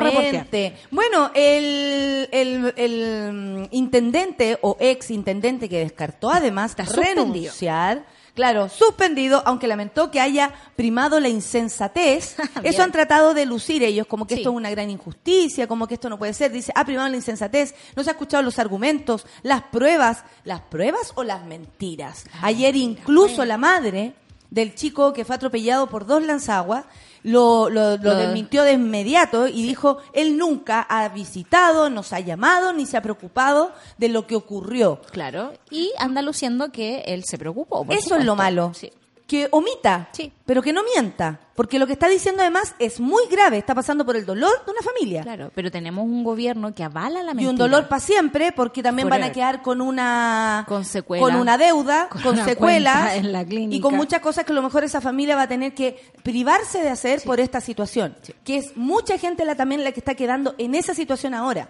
Bueno, 0.92 1.32
el, 1.34 2.30
el, 2.32 2.74
el, 2.78 3.34
mm, 3.34 3.68
intendente 3.72 4.58
o 4.62 4.78
ex 4.80 5.12
intendente 5.12 5.70
que 5.70 5.80
descartó 5.80 6.30
además 6.30 6.72
Está 6.72 6.86
suspendido. 6.86 7.24
renunciar, 7.26 8.06
claro, 8.34 8.70
suspendido, 8.70 9.44
aunque 9.46 9.68
lamentó 9.68 10.10
que 10.12 10.20
haya 10.20 10.54
primado 10.76 11.20
la 11.20 11.30
insensatez, 11.30 12.36
eso 12.64 12.84
han 12.84 12.92
tratado 12.92 13.34
de 13.34 13.46
lucir 13.46 13.84
ellos, 13.84 14.08
como 14.08 14.26
que 14.28 14.36
Sí. 14.36 14.42
esto 14.42 14.50
es 14.52 14.56
una 14.56 14.70
gran 14.72 14.90
injusticia, 14.90 15.68
como 15.68 15.88
que 15.88 15.94
esto 15.96 16.10
no 16.10 16.18
puede 16.18 16.34
ser. 16.34 16.52
Dice, 16.52 16.72
ha 16.76 16.86
primado 16.86 17.10
la 17.10 17.16
insensatez, 17.16 17.76
no 17.96 18.04
se 18.04 18.10
ha 18.10 18.14
escuchado 18.14 18.44
los 18.44 18.60
argumentos, 18.60 19.26
las 19.44 19.64
pruebas, 19.64 20.24
las 20.44 20.62
pruebas 20.62 21.12
o 21.16 21.24
las 21.24 21.46
mentiras. 21.46 22.26
Ayer 22.42 22.76
incluso 22.76 23.46
la 23.46 23.58
madre 23.58 24.14
del 24.50 24.76
chico 24.76 25.14
que 25.14 25.26
fue 25.26 25.36
atropellado 25.36 25.88
por 25.88 26.06
dos 26.06 26.22
lanzaguas 26.24 26.86
lo, 27.24 27.70
lo, 27.70 27.98
lo 27.98 28.16
desmintió 28.16 28.64
de 28.64 28.74
inmediato 28.74 29.48
y 29.48 29.64
dijo, 29.64 29.98
él 30.14 30.38
nunca 30.38 30.82
ha 30.82 31.10
visitado, 31.10 31.90
nos 31.90 32.14
ha 32.14 32.20
llamado, 32.20 32.74
ni 32.74 32.86
se 32.86 32.98
ha 32.98 33.02
preocupado 33.02 33.72
de 33.98 34.10
lo 34.10 34.28
que 34.28 34.36
ocurrió. 34.36 35.02
Claro, 35.12 35.54
y 35.70 35.92
anda 35.98 36.22
luciendo 36.22 36.72
que 36.72 37.04
él 37.08 37.24
se 37.26 37.38
preocupó. 37.38 37.86
Eso 37.90 38.16
es 38.16 38.26
lo 38.26 38.36
malo. 38.36 38.72
Sí. 38.74 38.92
Que 39.28 39.48
omita, 39.52 40.10
Sí. 40.12 40.32
pero 40.46 40.62
que 40.62 40.74
no 40.74 40.82
mienta. 40.84 41.40
Porque 41.56 41.78
lo 41.80 41.86
que 41.88 41.94
está 41.94 42.10
diciendo 42.10 42.42
además 42.42 42.76
es 42.80 43.00
muy 43.00 43.24
grave. 43.30 43.58
Está 43.58 43.74
pasando 43.76 44.06
por 44.06 44.16
el 44.16 44.26
dolor 44.26 44.52
de 44.66 44.72
una 44.72 44.82
familia. 44.82 45.22
Claro, 45.22 45.52
pero 45.54 45.70
tenemos 45.72 46.04
un 46.04 46.24
gobierno 46.24 46.74
que 46.74 46.84
avala 46.84 47.20
la 47.22 47.34
mentira. 47.34 47.44
Y 47.44 47.48
un 47.48 47.56
dolor 47.58 47.88
para 47.88 48.00
siempre, 48.00 48.52
porque 48.52 48.82
también 48.84 49.08
van 49.08 49.24
a 49.24 49.32
quedar 49.32 49.62
con 49.62 49.80
una 49.80 50.66
Con 50.68 50.84
secuela. 50.84 51.24
con 51.24 51.36
una 51.36 51.58
deuda, 51.58 52.10
Con 52.10 52.22
con, 52.22 52.34
una 52.34 52.46
secuelas 52.46 53.16
en 53.16 53.32
la 53.32 53.44
y 53.48 53.80
con 53.80 53.96
muchas 53.96 54.20
cosas 54.20 54.46
que 54.46 54.52
a 54.52 54.56
lo 54.56 54.64
mejor 54.64 54.84
esa 54.84 55.00
familia 55.00 55.36
va 55.36 55.44
a 55.44 55.48
tener 55.48 55.74
que 55.76 56.04
privarse 56.24 56.82
de 56.82 56.90
hacer 56.90 57.22
por 57.24 57.40
esta 57.40 57.62
situación. 57.62 58.16
Que 58.44 58.58
es 58.58 58.76
mucha 58.76 59.18
gente 59.20 59.46
la 59.46 59.56
también 59.56 59.84
la 59.84 59.92
que 59.92 60.00
está 60.00 60.16
quedando 60.16 60.56
en 60.58 60.74
esa 60.76 60.94
situación 60.96 61.34
ahora. 61.36 61.70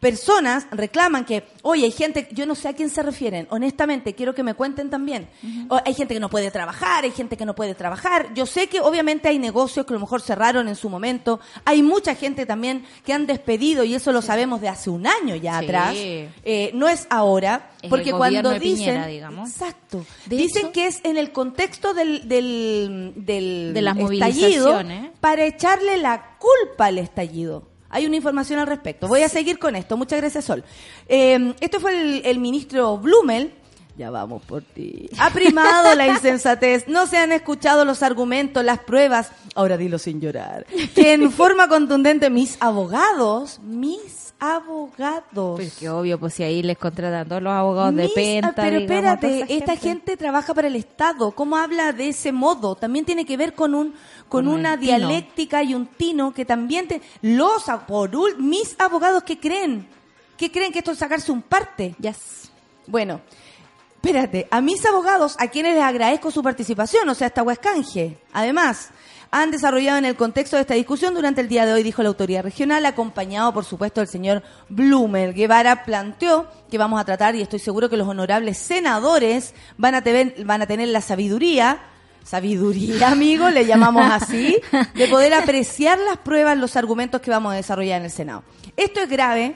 Personas 0.00 0.66
reclaman 0.70 1.24
que, 1.24 1.44
oye, 1.62 1.84
hay 1.86 1.90
gente, 1.90 2.28
yo 2.32 2.44
no 2.44 2.54
sé 2.54 2.68
a 2.68 2.74
quién 2.74 2.90
se 2.90 3.02
refieren, 3.02 3.46
honestamente, 3.48 4.14
quiero 4.14 4.34
que 4.34 4.42
me 4.42 4.52
cuenten 4.52 4.90
también. 4.90 5.28
Hay 5.86 5.94
gente 5.94 6.12
que 6.12 6.20
no 6.20 6.28
puede 6.28 6.50
trabajar, 6.50 7.04
hay 7.04 7.10
gente 7.10 7.38
que 7.38 7.46
no 7.46 7.54
puede 7.54 7.74
trabajar. 7.74 8.34
Yo 8.34 8.44
sé 8.44 8.66
que 8.66 8.80
obviamente 8.82 9.28
hay 9.30 9.38
negocios 9.38 9.86
que 9.86 9.94
a 9.94 9.96
lo 9.96 10.00
mejor 10.00 10.20
cerraron 10.20 10.68
en 10.68 10.76
su 10.76 10.90
momento. 10.90 11.40
Hay 11.64 11.82
mucha 11.82 12.14
gente 12.16 12.44
también 12.44 12.84
que 13.06 13.14
han 13.14 13.26
despedido 13.26 13.82
y 13.82 13.94
eso 13.94 14.12
lo 14.12 14.20
sabemos 14.20 14.60
de 14.60 14.68
hace 14.68 14.90
un 14.90 15.06
año 15.06 15.36
ya 15.36 15.58
Sí. 15.60 15.64
atrás. 15.64 15.94
Eh, 15.96 16.70
no 16.74 16.86
es 16.88 17.06
ahora, 17.08 17.70
Es 17.80 17.88
porque 17.88 18.12
cuando 18.12 18.50
de 18.50 18.58
dicen, 18.58 18.84
Piñera, 18.86 19.06
digamos. 19.06 19.48
exacto, 19.50 20.04
De 20.26 20.36
dicen 20.36 20.64
hecho- 20.64 20.72
que 20.72 20.86
es 20.86 21.00
en 21.04 21.16
el 21.16 21.32
contexto 21.32 21.94
del 21.94 22.28
del, 22.28 23.12
del 23.16 23.72
De 23.72 23.80
las 23.80 23.96
estallido 23.96 24.82
para 25.20 25.46
echarle 25.46 25.96
la 25.96 26.36
culpa 26.38 26.86
al 26.86 26.98
estallido. 26.98 27.72
Hay 27.94 28.06
una 28.06 28.16
información 28.16 28.58
al 28.58 28.66
respecto. 28.66 29.06
Voy 29.08 29.22
a 29.22 29.28
seguir 29.28 29.58
con 29.58 29.76
esto. 29.76 29.96
Muchas 29.96 30.20
gracias, 30.20 30.44
Sol. 30.44 30.64
Eh, 31.08 31.54
esto 31.60 31.78
fue 31.80 31.98
el, 32.00 32.22
el 32.26 32.38
ministro 32.40 32.98
Blumel. 32.98 33.52
Ya 33.96 34.10
vamos 34.10 34.42
por 34.42 34.62
ti. 34.62 35.08
Ha 35.20 35.30
primado 35.30 35.94
la 35.94 36.08
insensatez. 36.08 36.88
No 36.88 37.06
se 37.06 37.16
han 37.16 37.30
escuchado 37.30 37.84
los 37.84 38.02
argumentos, 38.02 38.64
las 38.64 38.80
pruebas. 38.80 39.30
Ahora 39.54 39.76
dilo 39.76 39.98
sin 40.00 40.20
llorar. 40.20 40.66
Que 40.96 41.12
en 41.12 41.30
forma 41.40 41.68
contundente 41.68 42.28
mis 42.28 42.56
abogados, 42.60 43.60
mis 43.62 44.34
abogados. 44.40 45.56
Pues 45.56 45.74
que 45.78 45.88
obvio, 45.88 46.18
pues 46.18 46.34
si 46.34 46.42
ahí 46.42 46.62
les 46.64 46.76
contratan 46.76 47.28
todos 47.28 47.40
los 47.42 47.52
abogados 47.52 47.94
de 47.94 48.02
Mis- 48.04 48.12
penta. 48.14 48.48
ah, 48.48 48.52
pero 48.56 48.80
digamos, 48.80 49.14
espérate, 49.14 49.54
esta 49.56 49.76
gente 49.76 50.16
trabaja 50.16 50.52
para 50.54 50.66
el 50.68 50.76
Estado. 50.76 51.30
¿Cómo 51.30 51.56
habla 51.56 51.92
de 51.92 52.08
ese 52.08 52.32
modo? 52.32 52.74
También 52.74 53.04
tiene 53.04 53.24
que 53.24 53.36
ver 53.36 53.54
con 53.54 53.74
un 53.76 53.94
con 54.34 54.46
Con 54.46 54.54
una 54.54 54.76
dialéctica 54.76 55.62
y 55.62 55.74
un 55.74 55.86
tino 55.86 56.34
que 56.34 56.44
también 56.44 56.88
te, 56.88 57.00
los 57.22 57.64
por 57.86 58.10
mis 58.38 58.74
abogados 58.80 59.22
que 59.22 59.38
creen 59.38 59.86
que 60.36 60.50
creen 60.50 60.72
que 60.72 60.80
esto 60.80 60.90
es 60.90 60.98
sacarse 60.98 61.30
un 61.30 61.42
parte. 61.42 61.94
Yes. 62.00 62.50
Bueno, 62.86 63.20
espérate, 63.94 64.48
a 64.50 64.60
mis 64.60 64.84
abogados, 64.84 65.36
a 65.38 65.48
quienes 65.48 65.74
les 65.74 65.84
agradezco 65.84 66.30
su 66.30 66.42
participación, 66.42 67.08
o 67.08 67.14
sea, 67.14 67.28
esta 67.28 67.42
Huescanje. 67.42 68.18
Además, 68.32 68.90
han 69.30 69.50
desarrollado 69.50 69.98
en 69.98 70.04
el 70.04 70.16
contexto 70.16 70.56
de 70.56 70.62
esta 70.62 70.74
discusión 70.74 71.14
durante 71.14 71.40
el 71.40 71.48
día 71.48 71.66
de 71.66 71.72
hoy, 71.72 71.82
dijo 71.82 72.02
la 72.02 72.08
autoridad 72.08 72.42
regional, 72.42 72.84
acompañado, 72.86 73.54
por 73.54 73.64
supuesto, 73.64 74.00
del 74.00 74.08
señor 74.08 74.42
Blumer. 74.68 75.32
Guevara 75.32 75.84
planteó 75.84 76.46
que 76.70 76.78
vamos 76.78 77.00
a 77.00 77.04
tratar, 77.04 77.34
y 77.34 77.42
estoy 77.42 77.58
seguro 77.58 77.88
que 77.88 77.96
los 77.96 78.08
honorables 78.08 78.58
senadores 78.58 79.54
van 79.78 79.94
a, 79.94 80.02
tener, 80.02 80.44
van 80.44 80.62
a 80.62 80.66
tener 80.66 80.88
la 80.88 81.00
sabiduría, 81.00 81.80
sabiduría, 82.24 83.10
amigo, 83.10 83.48
le 83.50 83.66
llamamos 83.66 84.10
así, 84.10 84.58
de 84.94 85.08
poder 85.08 85.34
apreciar 85.34 85.98
las 85.98 86.18
pruebas, 86.18 86.58
los 86.58 86.74
argumentos 86.76 87.20
que 87.20 87.30
vamos 87.30 87.52
a 87.52 87.56
desarrollar 87.56 87.98
en 88.00 88.06
el 88.06 88.10
Senado. 88.10 88.42
Esto 88.76 89.00
es 89.00 89.08
grave, 89.08 89.54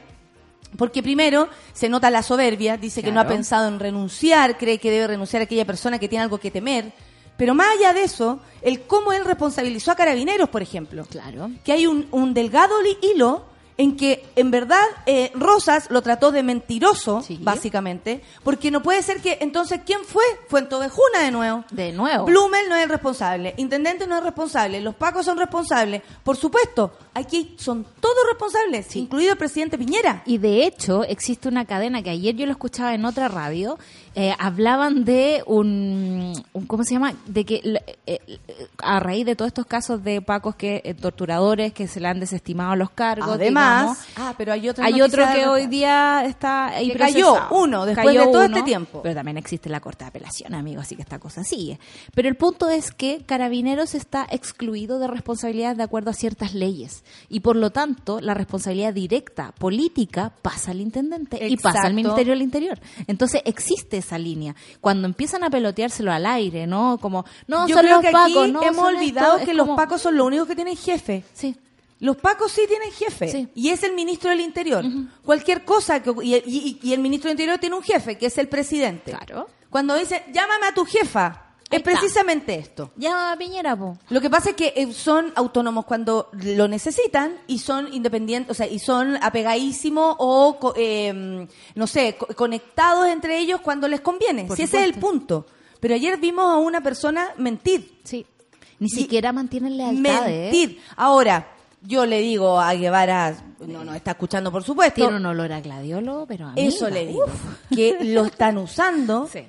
porque 0.76 1.02
primero 1.02 1.48
se 1.72 1.88
nota 1.88 2.10
la 2.10 2.22
soberbia, 2.22 2.76
dice 2.76 3.02
que 3.02 3.10
no 3.10 3.20
ha 3.20 3.26
pensado 3.26 3.66
en 3.68 3.80
renunciar, 3.80 4.58
cree 4.58 4.78
que 4.78 4.90
debe 4.90 5.08
renunciar 5.08 5.42
aquella 5.42 5.64
persona 5.64 5.98
que 5.98 6.08
tiene 6.08 6.22
algo 6.22 6.38
que 6.38 6.50
temer. 6.50 6.92
Pero 7.38 7.54
más 7.54 7.68
allá 7.78 7.94
de 7.94 8.02
eso, 8.02 8.40
el 8.62 8.82
cómo 8.82 9.12
él 9.12 9.24
responsabilizó 9.24 9.92
a 9.92 9.96
carabineros, 9.96 10.48
por 10.48 10.60
ejemplo. 10.60 11.06
Claro. 11.08 11.50
Que 11.64 11.72
hay 11.72 11.86
un, 11.86 12.08
un 12.10 12.34
delgado 12.34 12.74
hilo 13.00 13.44
en 13.78 13.96
que 13.96 14.26
en 14.36 14.50
verdad 14.50 14.82
eh, 15.06 15.30
Rosas 15.34 15.86
lo 15.90 16.02
trató 16.02 16.30
de 16.32 16.42
mentiroso, 16.42 17.22
Sí. 17.22 17.38
básicamente, 17.40 18.22
porque 18.44 18.70
no 18.70 18.82
puede 18.82 19.02
ser 19.02 19.20
que 19.22 19.38
entonces 19.40 19.80
¿quién 19.86 20.00
fue? 20.04 20.22
Fue 20.48 20.60
en 20.60 20.68
Tovejuna 20.68 21.20
de 21.22 21.30
nuevo. 21.30 21.64
De 21.70 21.92
nuevo. 21.92 22.26
Blumel 22.26 22.68
no 22.68 22.74
es 22.76 22.82
el 22.82 22.88
responsable, 22.90 23.54
Intendente 23.56 24.06
no 24.06 24.18
es 24.18 24.22
responsable, 24.24 24.80
los 24.80 24.94
Pacos 24.96 25.24
son 25.24 25.38
responsables. 25.38 26.02
Por 26.24 26.36
supuesto, 26.36 26.92
aquí 27.14 27.54
son 27.58 27.86
todos 28.00 28.16
responsables, 28.28 28.94
incluido 28.96 29.32
el 29.32 29.38
presidente 29.38 29.78
Piñera. 29.78 30.22
Y 30.26 30.38
de 30.38 30.66
hecho, 30.66 31.04
existe 31.04 31.48
una 31.48 31.64
cadena 31.64 32.02
que 32.02 32.10
ayer 32.10 32.34
yo 32.34 32.44
lo 32.46 32.52
escuchaba 32.52 32.94
en 32.94 33.04
otra 33.04 33.28
radio. 33.28 33.78
Eh, 34.20 34.34
hablaban 34.36 35.04
de 35.04 35.44
un, 35.46 36.32
un- 36.52 36.66
¿Cómo 36.66 36.82
se 36.82 36.94
llama? 36.94 37.14
De 37.26 37.44
que 37.44 37.62
eh, 37.64 37.96
eh, 38.04 38.38
a 38.78 38.98
raíz 38.98 39.24
de 39.24 39.36
todos 39.36 39.46
estos 39.46 39.64
casos 39.64 40.02
de 40.02 40.20
pacos 40.20 40.56
que 40.56 40.82
eh, 40.84 40.94
torturadores 40.94 41.72
que 41.72 41.86
se 41.86 42.00
le 42.00 42.08
han 42.08 42.18
desestimado 42.18 42.74
los 42.74 42.90
cargos. 42.90 43.28
Además, 43.28 43.80
digamos, 43.80 43.98
ah, 44.16 44.34
pero 44.36 44.52
hay 44.52 44.68
otra 44.68 44.86
hay 44.86 45.00
otro 45.00 45.24
que 45.32 45.46
hoy 45.46 45.68
día 45.68 46.24
está 46.26 46.72
Que 46.76 46.94
cayó 46.94 47.32
uno 47.52 47.86
después 47.86 48.12
de 48.12 48.26
todo 48.26 48.42
este 48.42 48.62
tiempo. 48.62 49.02
Pero 49.04 49.14
también 49.14 49.36
existe 49.36 49.68
la 49.68 49.78
Corte 49.78 50.02
de 50.02 50.08
Apelación, 50.08 50.52
amigo, 50.52 50.80
así 50.80 50.96
que 50.96 51.02
esta 51.02 51.20
cosa 51.20 51.44
sigue. 51.44 51.78
Pero 52.12 52.28
el 52.28 52.34
punto 52.34 52.68
es 52.70 52.90
que 52.90 53.22
Carabineros 53.24 53.94
está 53.94 54.26
excluido 54.28 54.98
de 54.98 55.06
responsabilidades 55.06 55.76
de 55.76 55.84
acuerdo 55.84 56.10
a 56.10 56.14
ciertas 56.14 56.54
leyes. 56.54 57.04
Y 57.28 57.38
por 57.38 57.54
lo 57.54 57.70
tanto, 57.70 58.20
la 58.20 58.34
responsabilidad 58.34 58.92
directa 58.92 59.52
política 59.56 60.32
pasa 60.42 60.72
al 60.72 60.80
intendente 60.80 61.46
y 61.46 61.56
pasa 61.56 61.82
al. 61.82 61.94
Ministerio 61.94 62.32
del 62.32 62.42
Interior. 62.42 62.80
Entonces 63.06 63.42
existe 63.44 64.02
esa 64.08 64.18
línea. 64.18 64.54
Cuando 64.80 65.06
empiezan 65.06 65.44
a 65.44 65.50
peloteárselo 65.50 66.10
al 66.12 66.24
aire, 66.26 66.66
¿no? 66.66 66.98
Como, 67.00 67.24
no, 67.46 67.68
Yo 67.68 67.76
son 67.76 67.84
creo 67.84 67.96
los 67.96 68.04
que 68.06 68.10
pacos, 68.10 68.42
aquí 68.44 68.52
no, 68.52 68.62
hemos 68.62 68.84
olvidado 68.86 69.34
esto, 69.36 69.46
que 69.46 69.54
los 69.54 69.68
Pacos 69.70 70.00
son 70.02 70.16
los 70.16 70.26
únicos 70.26 70.46
que 70.48 70.54
tienen 70.54 70.76
jefe. 70.76 71.24
Sí. 71.34 71.54
Los 72.00 72.16
Pacos 72.16 72.52
sí 72.52 72.62
tienen 72.68 72.90
jefe. 72.92 73.28
Sí. 73.28 73.48
Y 73.54 73.68
es 73.70 73.82
el 73.82 73.92
ministro 73.94 74.30
del 74.30 74.40
Interior. 74.40 74.84
Cualquier 75.24 75.64
cosa 75.64 76.02
que 76.02 76.12
y, 76.22 76.34
y- 76.36 76.78
y 76.82 76.92
el 76.92 77.00
ministro 77.00 77.28
del 77.28 77.34
Interior 77.34 77.58
tiene 77.58 77.74
un 77.76 77.82
jefe, 77.82 78.16
que 78.16 78.26
es 78.26 78.38
el 78.38 78.48
presidente. 78.48 79.10
Claro. 79.12 79.48
Cuando 79.68 79.94
dice, 79.96 80.24
llámame 80.32 80.66
a 80.66 80.74
tu 80.74 80.84
jefa, 80.84 81.47
es 81.70 81.78
está. 81.78 81.90
precisamente 81.90 82.54
esto. 82.54 82.90
Ya, 82.96 83.34
Piñera, 83.38 83.76
po. 83.76 83.98
Lo 84.10 84.20
que 84.20 84.30
pasa 84.30 84.50
es 84.50 84.56
que 84.56 84.72
eh, 84.76 84.92
son 84.92 85.32
autónomos 85.36 85.84
cuando 85.84 86.28
lo 86.32 86.66
necesitan 86.68 87.36
y 87.46 87.58
son 87.58 87.92
independientes, 87.92 88.50
o 88.50 88.54
sea, 88.54 88.66
y 88.66 88.78
son 88.78 89.16
apegadísimos 89.22 90.16
o, 90.18 90.72
eh, 90.76 91.46
no 91.74 91.86
sé, 91.86 92.16
co- 92.18 92.26
conectados 92.34 93.06
entre 93.08 93.38
ellos 93.38 93.60
cuando 93.60 93.86
les 93.88 94.00
conviene. 94.00 94.44
Por 94.44 94.56
si 94.56 94.62
ese 94.64 94.78
es 94.78 94.84
el 94.84 94.94
punto. 94.94 95.46
Pero 95.80 95.94
ayer 95.94 96.18
vimos 96.18 96.44
a 96.46 96.56
una 96.56 96.80
persona 96.80 97.28
mentir. 97.36 98.00
Sí. 98.04 98.26
Ni 98.80 98.88
siquiera 98.88 99.32
mantienen 99.32 99.76
lealtad, 99.76 100.28
¿eh? 100.28 100.50
mentir. 100.52 100.80
Ahora, 100.96 101.52
yo 101.82 102.06
le 102.06 102.20
digo 102.20 102.60
a 102.60 102.72
Guevara, 102.74 103.36
no 103.66 103.84
nos 103.84 103.94
está 103.96 104.12
escuchando 104.12 104.50
por 104.52 104.62
supuesto, 104.64 104.94
Tiene 104.96 105.16
un 105.16 105.26
olor 105.26 105.52
a 105.52 105.60
gladiolo, 105.60 106.24
pero 106.26 106.46
amiga, 106.46 106.66
eso 106.68 106.88
le 106.88 107.06
digo, 107.06 107.24
uf. 107.24 107.74
que 107.76 107.98
lo 108.04 108.24
están 108.24 108.56
usando. 108.58 109.28
Sí. 109.32 109.40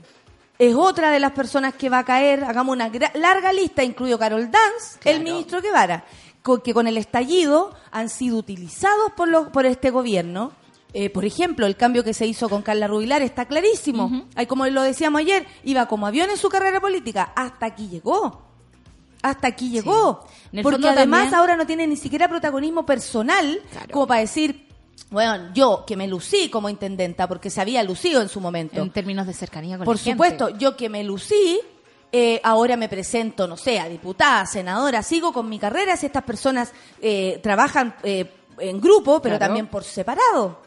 Es 0.59 0.75
otra 0.75 1.09
de 1.11 1.19
las 1.21 1.31
personas 1.31 1.73
que 1.73 1.89
va 1.89 1.99
a 1.99 2.03
caer, 2.05 2.43
hagamos 2.43 2.75
una 2.75 2.91
larga 3.13 3.53
lista, 3.53 3.81
incluido 3.83 4.19
Carol 4.19 4.51
Dance, 4.51 4.99
el 5.05 5.23
ministro 5.23 5.61
Guevara. 5.61 6.03
que 6.63 6.73
con 6.73 6.85
el 6.87 6.97
estallido 6.97 7.73
han 7.91 8.09
sido 8.09 8.37
utilizados 8.37 9.11
por, 9.15 9.29
los, 9.29 9.47
por 9.49 9.65
este 9.65 9.89
gobierno. 9.89 10.51
Eh, 10.93 11.09
por 11.11 11.23
ejemplo, 11.23 11.65
el 11.67 11.77
cambio 11.77 12.03
que 12.03 12.13
se 12.13 12.25
hizo 12.25 12.49
con 12.49 12.61
Carla 12.63 12.87
Rubilar 12.87 13.21
está 13.21 13.45
clarísimo. 13.45 14.25
Como 14.47 14.65
lo 14.67 14.81
decíamos 14.81 15.19
ayer, 15.21 15.45
iba 15.63 15.85
como 15.85 16.07
avión 16.07 16.29
en 16.29 16.37
su 16.37 16.49
carrera 16.49 16.81
política. 16.81 17.31
Hasta 17.35 17.67
aquí 17.67 17.87
llegó. 17.87 18.41
Hasta 19.21 19.47
aquí 19.47 19.69
llegó. 19.69 20.25
Porque 20.63 20.89
además 20.89 21.19
también- 21.21 21.35
ahora 21.35 21.55
no 21.55 21.67
tiene 21.67 21.85
ni 21.87 21.95
siquiera 21.97 22.27
protagonismo 22.27 22.85
personal 22.85 23.61
Claro. 23.71 23.87
como 23.91 24.07
para 24.07 24.21
decir, 24.21 24.67
bueno, 25.09 25.51
yo 25.53 25.83
que 25.87 25.95
me 25.97 26.07
lucí 26.07 26.49
como 26.49 26.69
intendenta, 26.69 27.27
porque 27.27 27.49
se 27.49 27.61
había 27.61 27.81
lucido 27.83 28.21
en 28.21 28.29
su 28.29 28.39
momento. 28.39 28.81
En 28.81 28.91
términos 28.91 29.25
de 29.27 29.33
cercanía 29.33 29.77
con 29.77 29.85
Por 29.85 29.95
la 29.95 30.01
gente. 30.01 30.11
supuesto, 30.15 30.49
yo 30.57 30.75
que 30.77 30.89
me 30.89 31.03
lucí, 31.03 31.59
eh, 32.11 32.39
ahora 32.43 32.77
me 32.77 32.89
presento, 32.89 33.47
no 33.47 33.57
sé, 33.57 33.79
a 33.79 33.87
diputada, 33.89 34.45
senadora, 34.45 35.01
sigo 35.03 35.31
con 35.33 35.49
mi 35.49 35.57
carrera 35.59 35.95
si 35.97 36.05
estas 36.05 36.23
personas 36.23 36.71
eh, 37.01 37.39
trabajan 37.41 37.95
eh, 38.03 38.31
en 38.59 38.79
grupo, 38.81 39.21
pero 39.21 39.37
Claro. 39.37 39.47
también 39.49 39.67
por 39.67 39.83
separado. 39.83 40.59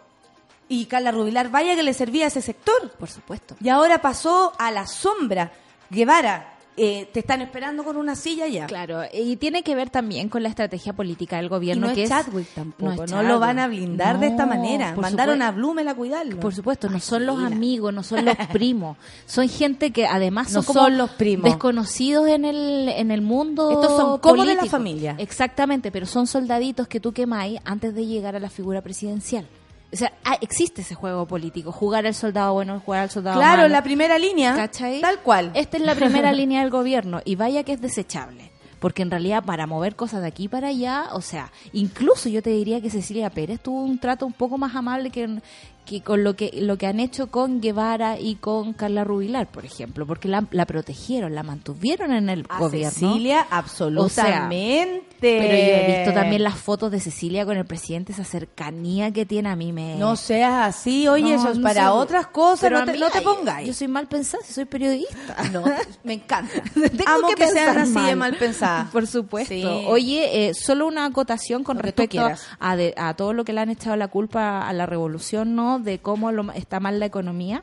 Y 0.69 0.87
Carla 0.87 1.13
Rubilar, 1.13 1.51
vaya 1.51 1.75
que 1.77 1.83
le 1.83 1.93
servía 1.93 2.25
a 2.25 2.29
ese 2.29 2.41
sector. 2.41 2.91
Por 2.99 3.11
supuesto. 3.11 3.55
Y 3.61 3.69
ahora 3.69 4.01
pasó 4.01 4.53
a 4.59 4.71
la 4.71 4.87
sombra. 4.87 5.53
Guevara, 5.91 6.55
eh, 6.77 7.09
te 7.13 7.21
están 7.21 7.43
esperando 7.43 7.85
con 7.85 7.97
una 7.97 8.15
silla 8.17 8.47
ya. 8.49 8.67
Claro, 8.67 9.03
y 9.13 9.37
tiene 9.37 9.63
que 9.63 9.75
ver 9.75 9.91
también 9.91 10.29
con 10.29 10.43
la 10.43 10.49
estrategia 10.49 10.93
política 10.95 11.37
del 11.37 11.47
Y 11.47 11.49
gobierno 11.49 11.89
no 11.89 11.95
que 11.95 12.05
es 12.05 12.09
Chadwick 12.09 12.49
tampoco, 12.55 13.07
no, 13.07 13.21
es 13.21 13.27
lo 13.29 13.39
van 13.39 13.59
a 13.59 13.69
blindar 13.69 14.19
de 14.19 14.29
esta 14.29 14.47
No, 14.47 14.55
manera. 14.55 14.95
Mandaron 14.97 15.43
a 15.43 15.51
Blumel 15.53 15.87
a 15.89 15.95
cuidarlo. 15.95 16.41
Por 16.41 16.55
supuesto, 16.55 16.89
no 16.89 16.99
son 17.01 17.27
los 17.27 17.39
amigos, 17.43 17.93
no 17.93 18.03
son 18.03 18.25
los 18.25 18.37
primos, 18.53 18.97
son 19.27 19.49
gente 19.49 19.91
que 19.91 20.07
además 20.07 20.53
No 20.53 20.63
son 20.63 20.65
como 20.75 20.87
son 20.87 20.99
los 20.99 21.11
primos. 21.11 21.45
desconocidos 21.45 22.29
en 22.29 22.45
el 22.45 22.89
en 22.89 23.11
el 23.11 23.21
mundo. 23.23 23.71
Estos 23.71 23.97
son 23.97 24.19
como 24.21 24.35
de 24.35 24.39
la 24.39 24.45
político. 24.55 24.67
familia. 24.71 25.15
Exactamente, 25.19 25.91
pero 25.91 26.07
son 26.07 26.27
soldaditos 26.27 26.89
que 26.89 27.01
tú 27.01 27.13
quemáis 27.13 27.61
antes 27.65 27.95
de 27.95 28.07
llegar 28.07 28.35
a 28.37 28.41
la 28.41 28.49
figura 28.51 28.81
presidencial. 28.81 29.47
O 29.93 29.97
sea, 29.97 30.13
ah, 30.25 30.39
existe 30.41 30.81
ese 30.81 30.95
juego 30.95 31.27
político, 31.27 31.71
jugar 31.71 32.07
al 32.07 32.15
soldado 32.15 32.55
bueno, 32.55 32.81
jugar 32.81 33.03
al 33.03 33.11
soldado 33.11 33.39
Claro, 33.39 33.63
malo. 33.63 33.69
la 33.69 33.83
primera 33.83 34.19
línea, 34.19 34.55
¿Cachai? 34.55 35.01
tal 35.01 35.19
cual. 35.21 35.51
Esta 35.55 35.77
es 35.77 35.83
la 35.83 35.95
primera 35.95 36.33
línea 36.33 36.61
del 36.63 36.71
gobierno 36.71 37.21
y 37.25 37.37
vaya 37.37 37.63
que 37.63 37.73
es 37.73 37.81
desechable. 37.81 38.51
Porque 38.81 39.03
en 39.03 39.13
realidad 39.13 39.45
para 39.45 39.69
mover 39.69 39.95
cosas 39.95 40.23
de 40.23 40.27
aquí 40.27 40.49
para 40.49 40.69
allá, 40.69 41.11
o 41.13 41.21
sea, 41.21 41.53
incluso 41.73 42.29
yo 42.29 42.43
te 42.43 42.51
diría 42.51 42.81
que 42.81 42.91
Cecilia 42.91 43.31
Pérez 43.31 43.61
tuvo 43.61 43.85
un 43.85 43.97
trato 43.99 44.27
un 44.27 44.33
poco 44.33 44.59
más 44.59 44.75
amable 44.75 45.11
que, 45.11 45.39
que 45.85 46.01
con 46.01 46.23
lo 46.23 46.37
que 46.37 46.51
lo 46.61 46.79
que 46.79 46.87
han 46.87 47.01
hecho 47.01 47.31
con 47.31 47.61
Guevara 47.61 48.19
y 48.19 48.37
con 48.37 48.73
Carla 48.73 49.03
Rubilar, 49.05 49.49
por 49.49 49.65
ejemplo, 49.65 50.07
porque 50.07 50.29
la, 50.29 50.45
la 50.53 50.65
protegieron, 50.67 51.35
la 51.35 51.43
mantuvieron 51.43 52.13
en 52.13 52.31
el 52.31 52.45
A 52.49 52.59
gobierno. 52.61 52.91
Cecilia, 52.93 53.47
absolutamente. 53.51 55.07
Pero 55.21 55.43
yo 55.45 55.53
he 55.55 55.97
visto 55.99 56.13
también 56.15 56.43
las 56.43 56.57
fotos 56.57 56.91
de 56.91 56.99
Cecilia 57.01 57.45
con 57.47 57.57
el 57.57 57.65
presidente, 57.65 58.13
esa 58.13 58.25
cercanía 58.25 59.13
que 59.13 59.25
tiene 59.25 59.49
a 59.51 59.57
mí 59.57 59.73
me... 59.73 59.95
No 59.97 60.17
seas 60.17 60.67
así, 60.77 61.07
oye, 61.07 61.35
No, 61.37 61.41
eso 61.41 61.51
es 61.53 61.59
no 61.59 61.63
para 61.63 61.83
sé. 61.85 61.89
otras 61.91 62.27
cosas, 62.29 62.73
no 62.73 62.85
te, 62.85 62.93
mí, 62.93 62.99
no 62.99 63.09
te 63.11 63.19
ay, 63.19 63.25
pongáis. 63.25 63.69
Yo 63.69 63.75
soy 63.75 63.87
mal 63.89 64.09
pensada, 64.09 64.43
soy 64.45 64.65
periodista. 64.65 65.37
No, 65.53 65.63
me 66.05 66.15
encanta. 66.15 66.53
Tengo 66.75 67.05
Amo 67.07 67.29
que, 67.29 67.37
pensar 67.37 67.79
así 67.79 68.01
de 68.01 68.17
mal 68.17 68.37
pensadas. 68.37 68.89
Por 68.93 69.07
supuesto. 69.07 69.55
Sí. 69.55 69.65
Oye, 69.87 70.49
eh, 70.49 70.55
solo 70.55 70.87
una 70.89 71.05
acotación 71.05 71.63
con 71.63 71.77
Lo 71.77 71.83
que 71.83 71.87
respecto 71.87 72.29
a, 72.59 72.77
de- 72.77 72.95
a 72.97 73.15
todo 73.15 73.33
lo 73.33 73.45
que 73.45 73.53
le 73.53 73.61
han 73.61 73.71
echado 73.71 73.95
la 73.97 74.09
culpa 74.09 74.67
a 74.69 74.73
la 74.73 74.87
revolución, 74.87 75.55
¿no? 75.55 75.72
De 75.79 75.99
cómo 76.01 76.33
lo- 76.33 76.53
está 76.53 76.81
mal 76.81 76.99
la 77.01 77.07
economía. 77.07 77.63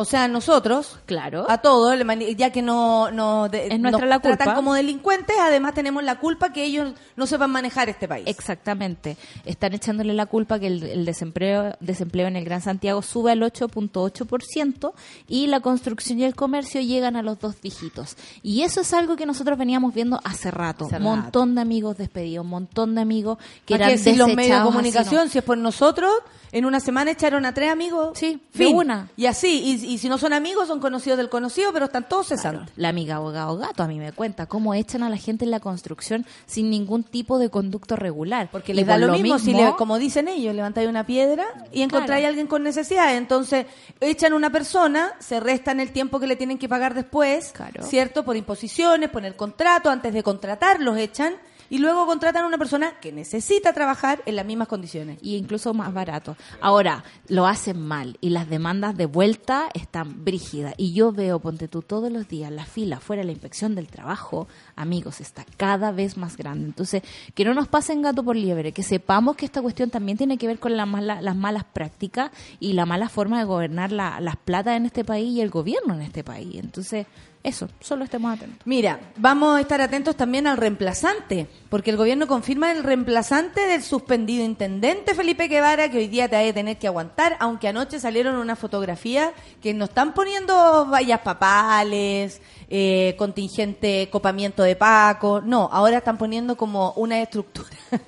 O 0.00 0.04
sea, 0.04 0.28
nosotros, 0.28 0.96
Claro. 1.06 1.44
a 1.50 1.58
todos, 1.58 1.98
ya 2.36 2.52
que 2.52 2.62
no, 2.62 3.10
no 3.10 3.48
de- 3.48 3.66
Es 3.66 3.80
nuestra 3.80 4.02
nos 4.02 4.08
la 4.08 4.18
culpa. 4.20 4.36
tratan 4.36 4.54
como 4.54 4.72
delincuentes, 4.74 5.34
además 5.40 5.74
tenemos 5.74 6.04
la 6.04 6.20
culpa 6.20 6.52
que 6.52 6.62
ellos 6.62 6.92
no 7.16 7.26
sepan 7.26 7.50
manejar 7.50 7.88
este 7.88 8.06
país. 8.06 8.24
Exactamente. 8.28 9.16
Están 9.44 9.72
echándole 9.74 10.14
la 10.14 10.26
culpa 10.26 10.60
que 10.60 10.68
el, 10.68 10.84
el 10.84 11.04
desempleo, 11.04 11.76
desempleo 11.80 12.28
en 12.28 12.36
el 12.36 12.44
Gran 12.44 12.60
Santiago 12.60 13.02
sube 13.02 13.32
al 13.32 13.42
8.8% 13.42 14.92
y 15.26 15.46
la 15.48 15.58
construcción 15.60 16.20
y 16.20 16.24
el 16.24 16.36
comercio 16.36 16.80
llegan 16.80 17.16
a 17.16 17.22
los 17.22 17.38
dos 17.40 17.60
dígitos. 17.60 18.16
Y 18.42 18.62
eso 18.62 18.82
es 18.82 18.92
algo 18.94 19.16
que 19.16 19.26
nosotros 19.26 19.58
veníamos 19.58 19.94
viendo 19.94 20.20
hace 20.22 20.52
rato. 20.52 20.86
Un 20.86 21.02
montón 21.02 21.54
de 21.56 21.60
amigos 21.60 21.96
despedidos, 21.98 22.44
un 22.44 22.50
montón 22.50 22.94
de 22.94 23.00
amigos 23.00 23.38
que 23.66 23.74
¿Para 23.74 23.90
eran 23.90 24.16
los 24.18 24.28
medios 24.28 24.36
de 24.48 24.52
así, 24.54 24.64
comunicación? 24.64 25.24
¿no? 25.24 25.30
Si 25.30 25.38
es 25.38 25.44
por 25.44 25.58
nosotros, 25.58 26.12
en 26.52 26.64
una 26.64 26.80
semana 26.80 27.10
echaron 27.10 27.44
a 27.46 27.54
tres 27.54 27.70
amigos. 27.70 28.18
Sí, 28.18 28.40
fin. 28.50 28.74
una. 28.76 29.10
Y 29.16 29.26
así, 29.26 29.60
y, 29.64 29.84
y 29.94 29.98
si 29.98 30.08
no 30.08 30.18
son 30.18 30.32
amigos, 30.32 30.68
son 30.68 30.80
conocidos 30.80 31.18
del 31.18 31.28
conocido, 31.28 31.72
pero 31.72 31.86
están 31.86 32.08
todos 32.08 32.28
cesantes. 32.28 32.70
La 32.76 32.88
amiga 32.88 33.16
abogado 33.16 33.56
gato 33.58 33.82
a 33.82 33.88
mí 33.88 33.98
me 33.98 34.12
cuenta 34.12 34.46
cómo 34.46 34.74
echan 34.74 35.02
a 35.02 35.08
la 35.10 35.16
gente 35.16 35.44
en 35.44 35.50
la 35.50 35.60
construcción 35.60 36.26
sin 36.46 36.70
ningún 36.70 37.02
tipo 37.04 37.38
de 37.38 37.50
conducto 37.50 37.96
regular. 37.96 38.48
Porque 38.50 38.74
les 38.74 38.86
da 38.86 38.94
por 38.98 39.06
lo, 39.06 39.12
mismo, 39.12 39.38
si 39.38 39.52
le- 39.52 39.74
como 39.76 39.98
dicen 39.98 40.28
ellos, 40.28 40.54
levantáis 40.54 40.88
una 40.88 41.04
piedra 41.06 41.44
y 41.72 41.82
encontráis 41.82 42.24
a 42.24 42.28
alguien 42.28 42.46
con 42.46 42.62
necesidad. 42.62 43.16
Entonces, 43.16 43.66
echan 44.00 44.32
una 44.32 44.50
persona, 44.50 45.12
se 45.18 45.40
restan 45.40 45.80
el 45.80 45.92
tiempo 45.92 46.20
que 46.20 46.26
le 46.26 46.36
tienen 46.36 46.58
que 46.58 46.68
pagar 46.68 46.94
después, 46.94 47.52
Claro. 47.52 47.82
¿cierto? 47.84 48.24
Por 48.24 48.36
imposiciones, 48.36 49.10
poner 49.10 49.36
contrato, 49.36 49.90
antes 49.90 50.12
de 50.14 50.22
contratar 50.22 50.80
los 50.80 50.96
echan 50.96 51.34
y 51.70 51.78
luego 51.78 52.06
contratan 52.06 52.44
a 52.44 52.46
una 52.46 52.58
persona 52.58 52.98
que 53.00 53.12
necesita 53.12 53.72
trabajar 53.72 54.22
en 54.26 54.36
las 54.36 54.46
mismas 54.46 54.68
condiciones. 54.68 55.18
y 55.22 55.36
incluso 55.36 55.74
más 55.74 55.92
barato. 55.92 56.36
Ahora, 56.60 57.04
lo 57.28 57.46
hacen 57.46 57.80
mal 57.80 58.16
y 58.20 58.30
las 58.30 58.48
demandas 58.48 58.96
de 58.96 59.06
vuelta 59.06 59.68
están 59.74 60.24
brígidas. 60.24 60.74
Y 60.76 60.92
yo 60.92 61.12
veo, 61.12 61.38
ponte 61.40 61.68
tú, 61.68 61.82
todos 61.82 62.10
los 62.10 62.26
días 62.28 62.50
la 62.50 62.64
fila 62.64 63.00
fuera 63.00 63.20
de 63.20 63.26
la 63.26 63.32
inspección 63.32 63.74
del 63.74 63.88
trabajo, 63.88 64.48
amigos, 64.76 65.20
está 65.20 65.44
cada 65.56 65.92
vez 65.92 66.16
más 66.16 66.36
grande. 66.36 66.66
Entonces, 66.66 67.02
que 67.34 67.44
no 67.44 67.54
nos 67.54 67.68
pasen 67.68 68.02
gato 68.02 68.22
por 68.22 68.36
liebre, 68.36 68.72
que 68.72 68.82
sepamos 68.82 69.36
que 69.36 69.44
esta 69.44 69.60
cuestión 69.62 69.90
también 69.90 70.16
tiene 70.18 70.38
que 70.38 70.46
ver 70.46 70.58
con 70.58 70.76
las 70.76 70.86
malas 71.36 71.64
prácticas 71.72 72.30
y 72.60 72.72
la 72.72 72.86
mala 72.86 73.08
forma 73.08 73.38
de 73.38 73.44
gobernar 73.44 73.92
la- 73.92 74.20
las 74.20 74.36
platas 74.36 74.76
en 74.76 74.86
este 74.86 75.04
país 75.04 75.28
y 75.34 75.40
el 75.40 75.50
gobierno 75.50 75.94
en 75.94 76.02
este 76.02 76.24
país. 76.24 76.56
Entonces, 76.56 77.06
eso, 77.42 77.68
solo 77.80 78.04
estemos 78.04 78.36
atentos. 78.36 78.58
Mira, 78.64 79.00
vamos 79.16 79.56
a 79.56 79.60
estar 79.60 79.80
atentos 79.80 80.16
también 80.16 80.46
al 80.46 80.56
reemplazante, 80.56 81.46
porque 81.70 81.90
el 81.90 81.96
gobierno 81.96 82.26
confirma 82.26 82.72
el 82.72 82.82
reemplazante 82.82 83.60
del 83.60 83.82
suspendido 83.82 84.44
intendente 84.44 85.14
Felipe 85.14 85.48
Guevara, 85.48 85.90
que 85.90 85.98
hoy 85.98 86.08
día 86.08 86.28
te 86.28 86.36
va 86.36 86.48
a 86.48 86.52
tener 86.52 86.78
que 86.78 86.88
aguantar, 86.88 87.36
aunque 87.40 87.68
anoche 87.68 88.00
salieron 88.00 88.36
una 88.36 88.56
fotografía 88.56 89.32
que 89.62 89.72
nos 89.72 89.90
están 89.90 90.14
poniendo 90.14 90.86
vallas 90.86 91.20
papales, 91.20 92.40
eh, 92.70 93.14
contingente 93.18 94.08
copamiento 94.10 94.62
de 94.62 94.76
Paco. 94.76 95.40
No, 95.40 95.68
ahora 95.72 95.98
están 95.98 96.18
poniendo 96.18 96.56
como 96.56 96.92
una 96.96 97.20
estructura 97.20 97.68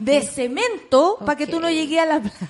de 0.00 0.22
cemento 0.22 1.16
para 1.24 1.36
que 1.36 1.46
tú 1.46 1.60
no 1.60 1.68
llegues 1.70 1.98
a 2.00 2.06
la 2.06 2.20
plaza. 2.20 2.46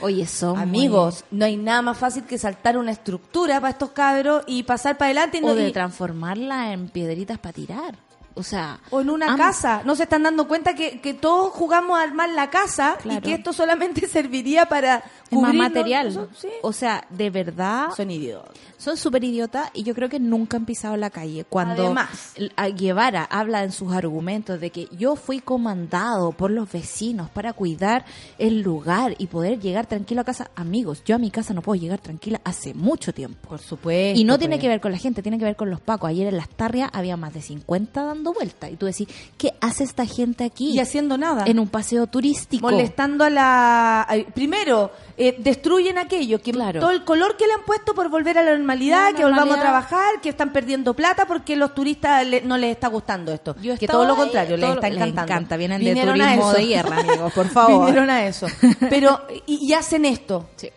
Oye, 0.00 0.26
son 0.26 0.58
Amigos, 0.58 1.24
no 1.30 1.44
hay 1.44 1.56
nada 1.56 1.82
más 1.82 1.98
fácil 1.98 2.24
que 2.24 2.38
saltar 2.38 2.78
una 2.78 2.92
estructura 2.92 3.60
para 3.60 3.70
estos 3.72 3.90
cabros 3.90 4.44
y 4.46 4.62
pasar 4.62 4.96
para 4.96 5.06
adelante. 5.08 5.38
y 5.38 5.40
no- 5.42 5.48
o 5.48 5.54
de 5.54 5.68
y- 5.68 5.72
transformarla 5.72 6.72
en 6.72 6.88
piedritas 6.88 7.38
para 7.38 7.52
tirar. 7.52 7.94
O 8.38 8.42
sea, 8.42 8.78
O 8.90 9.00
en 9.00 9.08
una 9.08 9.32
am- 9.32 9.38
casa. 9.38 9.80
No 9.86 9.96
se 9.96 10.02
están 10.02 10.22
dando 10.22 10.46
cuenta 10.46 10.74
que, 10.74 11.00
que 11.00 11.14
todos 11.14 11.50
jugamos 11.54 11.98
a 11.98 12.02
armar 12.02 12.28
la 12.28 12.50
casa 12.50 12.98
y 13.02 13.18
que 13.20 13.32
esto 13.34 13.54
solamente 13.54 14.06
serviría 14.08 14.66
para 14.66 15.02
es 15.30 15.38
más 15.38 15.54
material. 15.54 16.28
Sí. 16.36 16.48
O 16.62 16.72
sea, 16.72 17.04
de 17.10 17.30
verdad, 17.30 17.88
Son 17.96 18.10
idiotas. 18.10 18.52
son 18.76 18.96
súper 18.96 19.24
idiotas 19.24 19.70
y 19.74 19.82
yo 19.82 19.94
creo 19.94 20.08
que 20.08 20.20
nunca 20.20 20.56
han 20.56 20.64
pisado 20.66 20.96
la 20.96 21.10
calle. 21.10 21.44
Cuando 21.48 21.84
Además. 21.86 22.34
Guevara 22.76 23.24
habla 23.24 23.62
en 23.64 23.72
sus 23.72 23.92
argumentos 23.92 24.60
de 24.60 24.70
que 24.70 24.88
yo 24.96 25.16
fui 25.16 25.40
comandado 25.40 26.32
por 26.32 26.50
los 26.50 26.70
vecinos 26.70 27.28
para 27.30 27.52
cuidar 27.52 28.04
el 28.38 28.60
lugar 28.62 29.14
y 29.18 29.26
poder 29.26 29.60
llegar 29.60 29.86
tranquilo 29.86 30.20
a 30.20 30.24
casa. 30.24 30.50
Amigos, 30.54 31.02
yo 31.04 31.14
a 31.16 31.18
mi 31.18 31.30
casa 31.30 31.54
no 31.54 31.62
puedo 31.62 31.80
llegar 31.80 31.98
tranquila 31.98 32.40
hace 32.44 32.74
mucho 32.74 33.12
tiempo. 33.12 33.48
Por 33.48 33.60
supuesto. 33.60 34.18
Y 34.18 34.24
no 34.24 34.38
tiene 34.38 34.56
pues. 34.56 34.62
que 34.62 34.68
ver 34.68 34.80
con 34.80 34.92
la 34.92 34.98
gente, 34.98 35.22
tiene 35.22 35.38
que 35.38 35.44
ver 35.44 35.56
con 35.56 35.70
los 35.70 35.80
pacos. 35.80 36.08
Ayer 36.10 36.28
en 36.28 36.36
Las 36.36 36.48
Tarrias 36.48 36.90
había 36.92 37.16
más 37.16 37.34
de 37.34 37.42
50 37.42 38.04
dando 38.04 38.32
vueltas. 38.32 38.70
Y 38.70 38.76
tú 38.76 38.86
decís, 38.86 39.08
¿qué 39.38 39.52
hace 39.60 39.84
esta 39.84 40.06
gente 40.06 40.44
aquí? 40.44 40.70
Y 40.70 40.78
haciendo 40.80 41.18
nada. 41.18 41.44
En 41.46 41.58
un 41.58 41.68
paseo 41.68 42.06
turístico. 42.06 42.70
molestando 42.70 43.24
a 43.24 43.30
la... 43.30 44.02
a- 44.02 44.16
Primero, 44.34 44.90
eh, 45.18 45.34
destruyen 45.38 45.96
aquello, 45.98 46.40
que 46.42 46.52
Claro. 46.52 46.80
todo 46.80 46.90
el 46.90 47.04
color 47.04 47.36
que 47.36 47.46
le 47.46 47.54
han 47.54 47.62
puesto 47.64 47.94
por 47.94 48.08
volver 48.10 48.36
a 48.38 48.42
la 48.42 48.52
normalidad, 48.52 49.12
La 49.12 49.16
que 49.16 49.24
volvamos 49.24 49.56
a 49.56 49.60
trabajar, 49.60 50.20
que 50.20 50.28
están 50.28 50.52
perdiendo 50.52 50.94
plata 50.94 51.26
porque 51.26 51.56
los 51.56 51.74
turistas 51.74 52.26
le- 52.26 52.42
no 52.42 52.58
les 52.58 52.72
está 52.72 52.88
gustando 52.88 53.32
esto. 53.32 53.56
Yo 53.62 53.76
que 53.78 53.86
todo 53.86 54.04
lo 54.04 54.14
contrario, 54.16 54.56
les 54.56 54.68
está 54.70 54.88
les 54.88 54.96
encantando. 54.98 55.32
encanta, 55.32 55.56
vienen 55.56 55.78
de 55.82 55.86
Vinieron 55.86 56.20
a 56.20 56.24
turismo 56.34 56.52
de 56.52 56.66
guerra, 56.66 56.98
amigos, 56.98 57.32
por 57.32 57.48
favor. 57.48 57.86
Vinieron 57.86 58.10
a 58.10 58.26
eso. 58.26 58.46
Pero, 58.90 59.22
y, 59.46 59.66
y 59.66 59.72
hacen 59.72 60.04
esto. 60.04 60.50
Sí. 60.56 60.70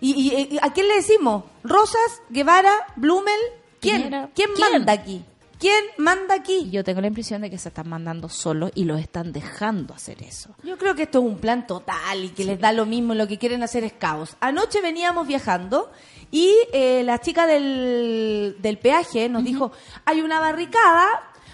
¿Y, 0.00 0.10
y- 0.54 0.58
a 0.60 0.72
quién 0.72 0.88
le 0.88 0.94
decimos? 0.96 1.44
¿Rosas? 1.62 2.22
¿Guevara? 2.30 2.72
¿Blumel? 2.96 3.38
¿Quién, 3.80 4.10
¿Quién? 4.34 4.50
manda 4.72 4.92
aquí? 4.92 5.24
¿Quién 5.62 5.84
manda 5.96 6.34
aquí? 6.34 6.68
Yo 6.70 6.82
tengo 6.82 7.00
la 7.00 7.06
impresión 7.06 7.40
de 7.42 7.48
que 7.48 7.56
se 7.56 7.68
están 7.68 7.88
mandando 7.88 8.28
solos 8.28 8.72
y 8.74 8.84
los 8.84 8.98
están 8.98 9.32
dejando 9.32 9.94
hacer 9.94 10.20
eso. 10.20 10.50
Yo 10.64 10.76
creo 10.76 10.96
que 10.96 11.04
esto 11.04 11.20
es 11.20 11.24
un 11.24 11.38
plan 11.38 11.68
total 11.68 12.24
y 12.24 12.30
que 12.30 12.44
les 12.44 12.58
da 12.58 12.72
lo 12.72 12.84
mismo, 12.84 13.14
lo 13.14 13.28
que 13.28 13.38
quieren 13.38 13.62
hacer 13.62 13.84
es 13.84 13.92
caos. 13.92 14.36
Anoche 14.40 14.80
veníamos 14.80 15.24
viajando 15.28 15.92
y 16.32 16.52
eh, 16.72 17.02
la 17.04 17.18
chica 17.20 17.46
del, 17.46 18.56
del 18.58 18.78
peaje 18.78 19.28
nos 19.28 19.44
dijo, 19.44 19.70
hay 20.04 20.20
una 20.20 20.40
barricada, 20.40 21.06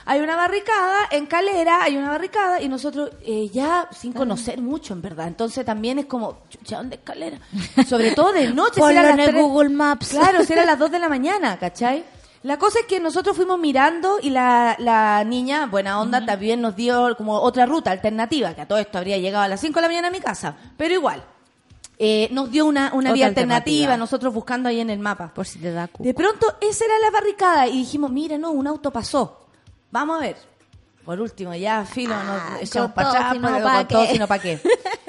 hay 0.06 0.20
una 0.20 0.36
barricada, 0.36 1.00
en 1.10 1.26
Calera 1.26 1.82
hay 1.82 1.98
una 1.98 2.08
barricada 2.08 2.62
y 2.62 2.68
nosotros 2.70 3.10
eh, 3.26 3.50
ya 3.52 3.88
sin 3.92 4.14
conocer 4.14 4.62
mucho, 4.62 4.94
en 4.94 5.02
verdad. 5.02 5.26
Entonces 5.28 5.66
también 5.66 5.98
es 5.98 6.06
como, 6.06 6.44
chucha, 6.48 6.78
¿dónde 6.78 6.96
es 6.96 7.02
Calera? 7.04 7.38
Sobre 7.86 8.12
todo 8.12 8.32
de 8.32 8.48
noche. 8.54 8.76
si 8.76 8.80
Ponlo 8.80 9.00
eran 9.00 9.10
en 9.10 9.16
las 9.18 9.28
el 9.28 9.34
tres- 9.34 9.44
Google 9.44 9.68
Maps. 9.68 10.08
Claro, 10.08 10.42
si 10.44 10.52
eran 10.54 10.66
las 10.66 10.78
2 10.78 10.90
de 10.92 10.98
la 10.98 11.10
mañana, 11.10 11.58
¿cachai? 11.58 12.04
La 12.42 12.56
cosa 12.56 12.80
es 12.80 12.86
que 12.86 13.00
nosotros 13.00 13.36
fuimos 13.36 13.58
mirando 13.58 14.18
y 14.22 14.30
la, 14.30 14.76
la 14.78 15.24
niña, 15.24 15.66
buena 15.66 16.00
onda, 16.00 16.24
también 16.24 16.60
nos 16.60 16.76
dio 16.76 17.16
como 17.16 17.40
otra 17.40 17.66
ruta 17.66 17.90
alternativa, 17.90 18.54
que 18.54 18.60
a 18.60 18.68
todo 18.68 18.78
esto 18.78 18.98
habría 18.98 19.18
llegado 19.18 19.44
a 19.44 19.48
las 19.48 19.60
5 19.60 19.74
de 19.74 19.82
la 19.82 19.88
mañana 19.88 20.08
a 20.08 20.10
mi 20.12 20.20
casa, 20.20 20.56
pero 20.76 20.94
igual. 20.94 21.24
Eh, 22.00 22.28
nos 22.30 22.48
dio 22.48 22.64
una, 22.64 22.92
una 22.94 23.12
vía 23.12 23.26
alternativa, 23.26 23.96
nosotros 23.96 24.32
buscando 24.32 24.68
ahí 24.68 24.78
en 24.78 24.88
el 24.88 25.00
mapa. 25.00 25.34
Por 25.34 25.46
si 25.46 25.58
te 25.58 25.72
da 25.72 25.88
cuco. 25.88 26.04
De 26.04 26.14
pronto, 26.14 26.46
esa 26.60 26.84
era 26.84 26.96
la 27.00 27.10
barricada 27.10 27.66
y 27.66 27.78
dijimos, 27.78 28.12
mira, 28.12 28.38
no, 28.38 28.52
un 28.52 28.68
auto 28.68 28.92
pasó. 28.92 29.48
Vamos 29.90 30.18
a 30.18 30.20
ver. 30.20 30.36
Por 31.04 31.20
último, 31.20 31.54
ya, 31.54 31.84
filo, 31.84 32.14
Ah, 32.14 32.50
nos 32.52 32.62
echamos 32.62 32.92
para 32.92 33.08
atrás, 33.08 33.36
pero 33.40 33.64
¿pa' 33.64 33.74
con 33.78 33.88
todo, 33.88 34.38
qué? 34.40 34.60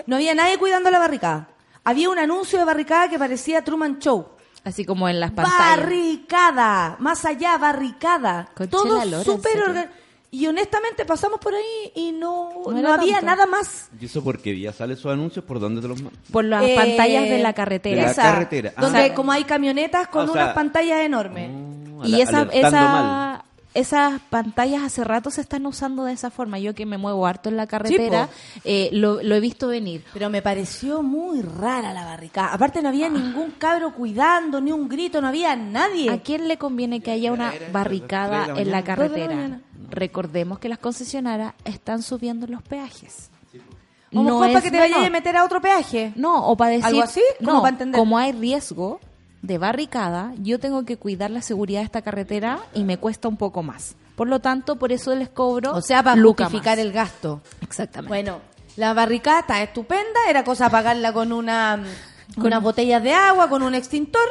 No 0.07 0.15
había 0.15 0.33
nadie 0.33 0.57
cuidando 0.57 0.89
la 0.89 0.97
barricada. 0.97 1.49
Había 1.83 2.09
un 2.09 2.17
anuncio 2.17 2.57
de 2.57 2.65
barricada 2.65 3.07
que 3.07 3.19
parecía 3.19 3.63
Truman 3.63 3.99
Show. 3.99 4.27
Así 4.63 4.85
como 4.85 5.07
en 5.09 5.19
las 5.19 5.31
pantallas. 5.31 5.77
Barricada, 5.77 6.95
más 6.99 7.25
allá, 7.25 7.57
barricada. 7.57 8.49
Conchela 8.55 8.69
Todo 8.83 9.05
Lora, 9.05 9.17
¿en 9.17 9.23
súper 9.23 9.61
organ- 9.63 9.89
Y 10.31 10.45
honestamente 10.45 11.05
pasamos 11.05 11.39
por 11.39 11.55
ahí 11.55 11.91
y 11.95 12.11
no, 12.11 12.51
No 12.69 12.93
había 12.93 13.13
tanto. 13.15 13.25
nada 13.25 13.45
más. 13.47 13.89
¿Y 13.99 14.05
eso 14.05 14.23
porque 14.23 14.59
ya 14.59 14.71
sale 14.71 14.93
esos 14.93 15.11
anuncios? 15.11 15.43
¿Por 15.43 15.59
dónde 15.59 15.81
te 15.81 15.87
los 15.87 16.01
mandan? 16.03 16.21
Por 16.31 16.45
las 16.45 16.63
Eh, 16.63 16.75
pantallas 16.75 17.23
de 17.23 17.39
la 17.39 17.53
carretera. 17.53 17.95
de 17.95 18.01
la 18.03 18.11
esa, 18.11 18.21
carretera. 18.21 18.73
Ah. 18.75 18.81
Donde 18.81 18.99
O 18.99 19.01
sea, 19.05 19.15
como 19.15 19.31
hay 19.31 19.43
camionetas 19.45 20.07
con 20.09 20.29
o 20.29 20.33
sea, 20.33 20.43
unas 20.43 20.53
pantallas 20.53 20.99
enormes. 21.01 21.49
Oh, 21.97 22.05
Y 22.05 22.21
esa, 22.21 22.43
esa, 22.51 22.69
mal. 22.71 23.28
Esas 23.73 24.19
pantallas 24.29 24.83
hace 24.83 25.03
rato 25.03 25.29
se 25.29 25.41
están 25.41 25.65
usando 25.65 26.03
de 26.03 26.13
esa 26.13 26.31
forma. 26.31 26.59
Yo 26.59 26.73
que 26.73 26.85
me 26.85 26.97
muevo 26.97 27.25
harto 27.27 27.49
en 27.49 27.57
la 27.57 27.67
carretera, 27.67 28.29
eh, 28.63 28.89
lo, 28.91 29.21
lo 29.21 29.35
he 29.35 29.39
visto 29.39 29.67
venir. 29.67 30.03
Pero 30.13 30.29
me 30.29 30.41
pareció 30.41 31.03
muy 31.03 31.41
rara 31.41 31.93
la 31.93 32.05
barricada. 32.05 32.53
Aparte 32.53 32.81
no 32.81 32.89
había 32.89 33.09
ningún 33.09 33.51
cabro 33.51 33.93
cuidando, 33.93 34.59
ni 34.59 34.71
un 34.71 34.89
grito, 34.89 35.21
no 35.21 35.27
había 35.27 35.55
nadie. 35.55 36.09
¿A 36.09 36.21
quién 36.21 36.47
le 36.47 36.57
conviene 36.57 37.01
que 37.01 37.11
haya 37.11 37.31
una 37.31 37.53
barricada 37.71 38.47
la 38.47 38.61
en 38.61 38.71
la 38.71 38.83
carretera? 38.83 39.61
Recordemos 39.89 40.59
que 40.59 40.69
las 40.69 40.79
concesionarias 40.79 41.53
están 41.63 42.01
subiendo 42.01 42.47
los 42.47 42.61
peajes. 42.63 43.29
Como 44.11 44.27
No 44.27 44.39
para 44.39 44.53
es 44.53 44.63
que 44.63 44.71
te 44.71 44.79
vayas 44.79 45.05
a 45.05 45.09
meter 45.09 45.37
a 45.37 45.43
otro 45.43 45.61
peaje. 45.61 46.13
No, 46.15 46.47
o 46.47 46.57
para 46.57 46.71
decir... 46.71 46.85
¿Algo 46.85 47.03
así? 47.03 47.21
No, 47.39 47.61
para 47.61 47.69
entender. 47.69 47.99
como 47.99 48.17
hay 48.17 48.31
riesgo 48.31 48.99
de 49.41 49.57
barricada, 49.57 50.33
yo 50.37 50.59
tengo 50.59 50.83
que 50.85 50.97
cuidar 50.97 51.31
la 51.31 51.41
seguridad 51.41 51.79
de 51.79 51.85
esta 51.85 52.01
carretera 52.01 52.59
y 52.73 52.83
me 52.83 52.97
cuesta 52.97 53.27
un 53.27 53.37
poco 53.37 53.63
más. 53.63 53.95
Por 54.15 54.27
lo 54.27 54.39
tanto, 54.39 54.75
por 54.77 54.91
eso 54.91 55.15
les 55.15 55.29
cobro 55.29 55.73
O 55.73 55.81
sea, 55.81 56.03
para 56.03 56.21
justificar 56.21 56.77
el 56.77 56.91
gasto. 56.91 57.41
Exactamente. 57.61 58.09
Bueno, 58.09 58.39
la 58.75 58.93
barricada 58.93 59.39
está 59.39 59.63
estupenda, 59.63 60.19
era 60.29 60.43
cosa 60.43 60.69
pagarla 60.69 61.13
con 61.13 61.31
una 61.31 61.81
con 62.35 62.47
unas 62.47 62.61
botellas 62.61 63.01
de 63.01 63.13
agua, 63.13 63.49
con 63.49 63.63
un 63.63 63.73
extintor. 63.75 64.21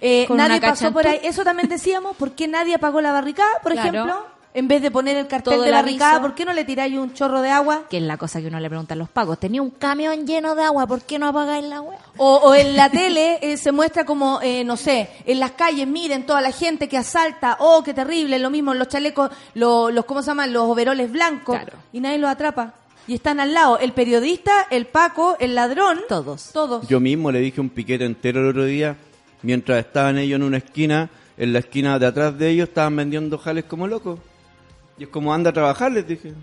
Eh, 0.00 0.26
nadie 0.30 0.60
pasó 0.60 0.92
por 0.92 1.06
ahí. 1.06 1.20
Eso 1.22 1.44
también 1.44 1.68
decíamos, 1.68 2.16
¿por 2.16 2.32
qué 2.32 2.48
nadie 2.48 2.74
apagó 2.74 3.00
la 3.00 3.12
barricada, 3.12 3.50
por 3.62 3.72
Claro. 3.72 3.88
ejemplo? 3.90 4.26
En 4.54 4.68
vez 4.68 4.82
de 4.82 4.90
poner 4.90 5.16
el 5.16 5.26
cartel 5.28 5.54
Todo 5.54 5.62
de 5.62 5.68
el 5.70 5.74
barricada, 5.74 6.10
aviso. 6.16 6.22
¿por 6.22 6.34
qué 6.34 6.44
no 6.44 6.52
le 6.52 6.64
tiráis 6.66 6.94
un 6.98 7.14
chorro 7.14 7.40
de 7.40 7.48
agua? 7.48 7.84
que 7.88 7.96
es 7.96 8.02
la 8.02 8.18
cosa 8.18 8.38
que 8.40 8.48
uno 8.48 8.60
le 8.60 8.68
pregunta 8.68 8.92
a 8.92 8.96
los 8.98 9.08
pagos. 9.08 9.38
Tenía 9.40 9.62
un 9.62 9.70
camión 9.70 10.26
lleno 10.26 10.54
de 10.54 10.62
agua, 10.62 10.86
¿por 10.86 11.00
qué 11.02 11.18
no 11.18 11.26
apagáis 11.28 11.64
la 11.64 11.76
agua? 11.76 11.94
O, 12.18 12.34
o 12.36 12.54
en 12.54 12.76
la 12.76 12.90
tele 12.90 13.38
eh, 13.40 13.56
se 13.56 13.72
muestra 13.72 14.04
como, 14.04 14.40
eh, 14.42 14.62
no 14.64 14.76
sé, 14.76 15.08
en 15.24 15.40
las 15.40 15.52
calles, 15.52 15.86
miren 15.86 16.26
toda 16.26 16.42
la 16.42 16.52
gente 16.52 16.86
que 16.86 16.98
asalta, 16.98 17.56
oh, 17.60 17.82
qué 17.82 17.94
terrible, 17.94 18.38
lo 18.38 18.50
mismo, 18.50 18.74
los 18.74 18.88
chalecos, 18.88 19.30
lo- 19.54 19.90
los, 19.90 20.04
¿cómo 20.04 20.20
se 20.22 20.26
llaman? 20.28 20.52
Los 20.52 20.64
overoles 20.64 21.10
blancos, 21.10 21.56
Claro. 21.56 21.78
y 21.92 22.00
nadie 22.00 22.18
los 22.18 22.28
atrapa. 22.30 22.74
Y 23.08 23.14
están 23.14 23.40
al 23.40 23.54
lado 23.54 23.78
el 23.78 23.92
periodista, 23.92 24.66
el 24.70 24.84
Paco, 24.86 25.36
el 25.40 25.54
ladrón. 25.54 26.00
Todos. 26.10 26.50
Todos. 26.52 26.86
Yo 26.88 27.00
mismo 27.00 27.32
le 27.32 27.40
dije 27.40 27.58
un 27.60 27.70
piquete 27.70 28.04
entero 28.04 28.40
el 28.42 28.48
otro 28.48 28.64
día, 28.66 28.96
mientras 29.40 29.78
estaban 29.78 30.18
ellos 30.18 30.36
en 30.36 30.42
una 30.42 30.58
esquina, 30.58 31.08
en 31.38 31.54
la 31.54 31.60
esquina 31.60 31.98
de 31.98 32.06
atrás 32.06 32.36
de 32.38 32.50
ellos 32.50 32.68
estaban 32.68 32.94
vendiendo 32.94 33.38
jales 33.38 33.64
como 33.64 33.86
locos. 33.88 34.20
Y 34.98 35.04
es 35.04 35.08
como 35.08 35.32
anda 35.32 35.50
a 35.50 35.52
trabajar, 35.52 35.90
les 35.92 36.06
dije. 36.06 36.32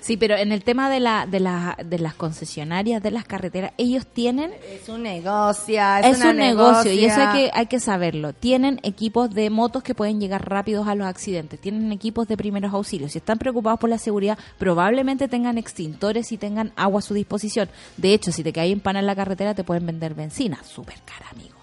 Sí, 0.00 0.16
pero 0.16 0.36
en 0.36 0.52
el 0.52 0.62
tema 0.62 0.88
de, 0.90 1.00
la, 1.00 1.26
de, 1.26 1.40
la, 1.40 1.76
de 1.84 1.98
las 1.98 2.14
concesionarias, 2.14 3.02
de 3.02 3.10
las 3.10 3.24
carreteras, 3.24 3.72
ellos 3.78 4.06
tienen 4.06 4.52
Es 4.70 4.88
un 4.88 5.02
negocio, 5.02 5.80
es, 6.04 6.18
una 6.18 6.30
un 6.30 6.36
negocio 6.36 6.92
y 6.92 7.04
eso 7.04 7.20
hay 7.20 7.36
que, 7.36 7.50
hay 7.52 7.66
que 7.66 7.80
saberlo. 7.80 8.32
Tienen 8.32 8.78
equipos 8.82 9.34
de 9.34 9.50
motos 9.50 9.82
que 9.82 9.94
pueden 9.94 10.20
llegar 10.20 10.48
rápidos 10.48 10.86
a 10.86 10.94
los 10.94 11.06
accidentes, 11.06 11.60
tienen 11.60 11.90
equipos 11.90 12.28
de 12.28 12.36
primeros 12.36 12.72
auxilios. 12.72 13.12
Si 13.12 13.18
están 13.18 13.38
preocupados 13.38 13.80
por 13.80 13.90
la 13.90 13.98
seguridad, 13.98 14.38
probablemente 14.58 15.28
tengan 15.28 15.58
extintores 15.58 16.30
y 16.30 16.38
tengan 16.38 16.72
agua 16.76 17.00
a 17.00 17.02
su 17.02 17.14
disposición. 17.14 17.68
De 17.96 18.14
hecho, 18.14 18.30
si 18.30 18.44
te 18.44 18.52
caes 18.52 18.72
en 18.72 18.80
pana 18.80 19.00
en 19.00 19.06
la 19.06 19.16
carretera, 19.16 19.54
te 19.54 19.64
pueden 19.64 19.86
vender 19.86 20.14
benzina. 20.14 20.62
Súper 20.62 21.00
cara, 21.04 21.30
amigo. 21.32 21.55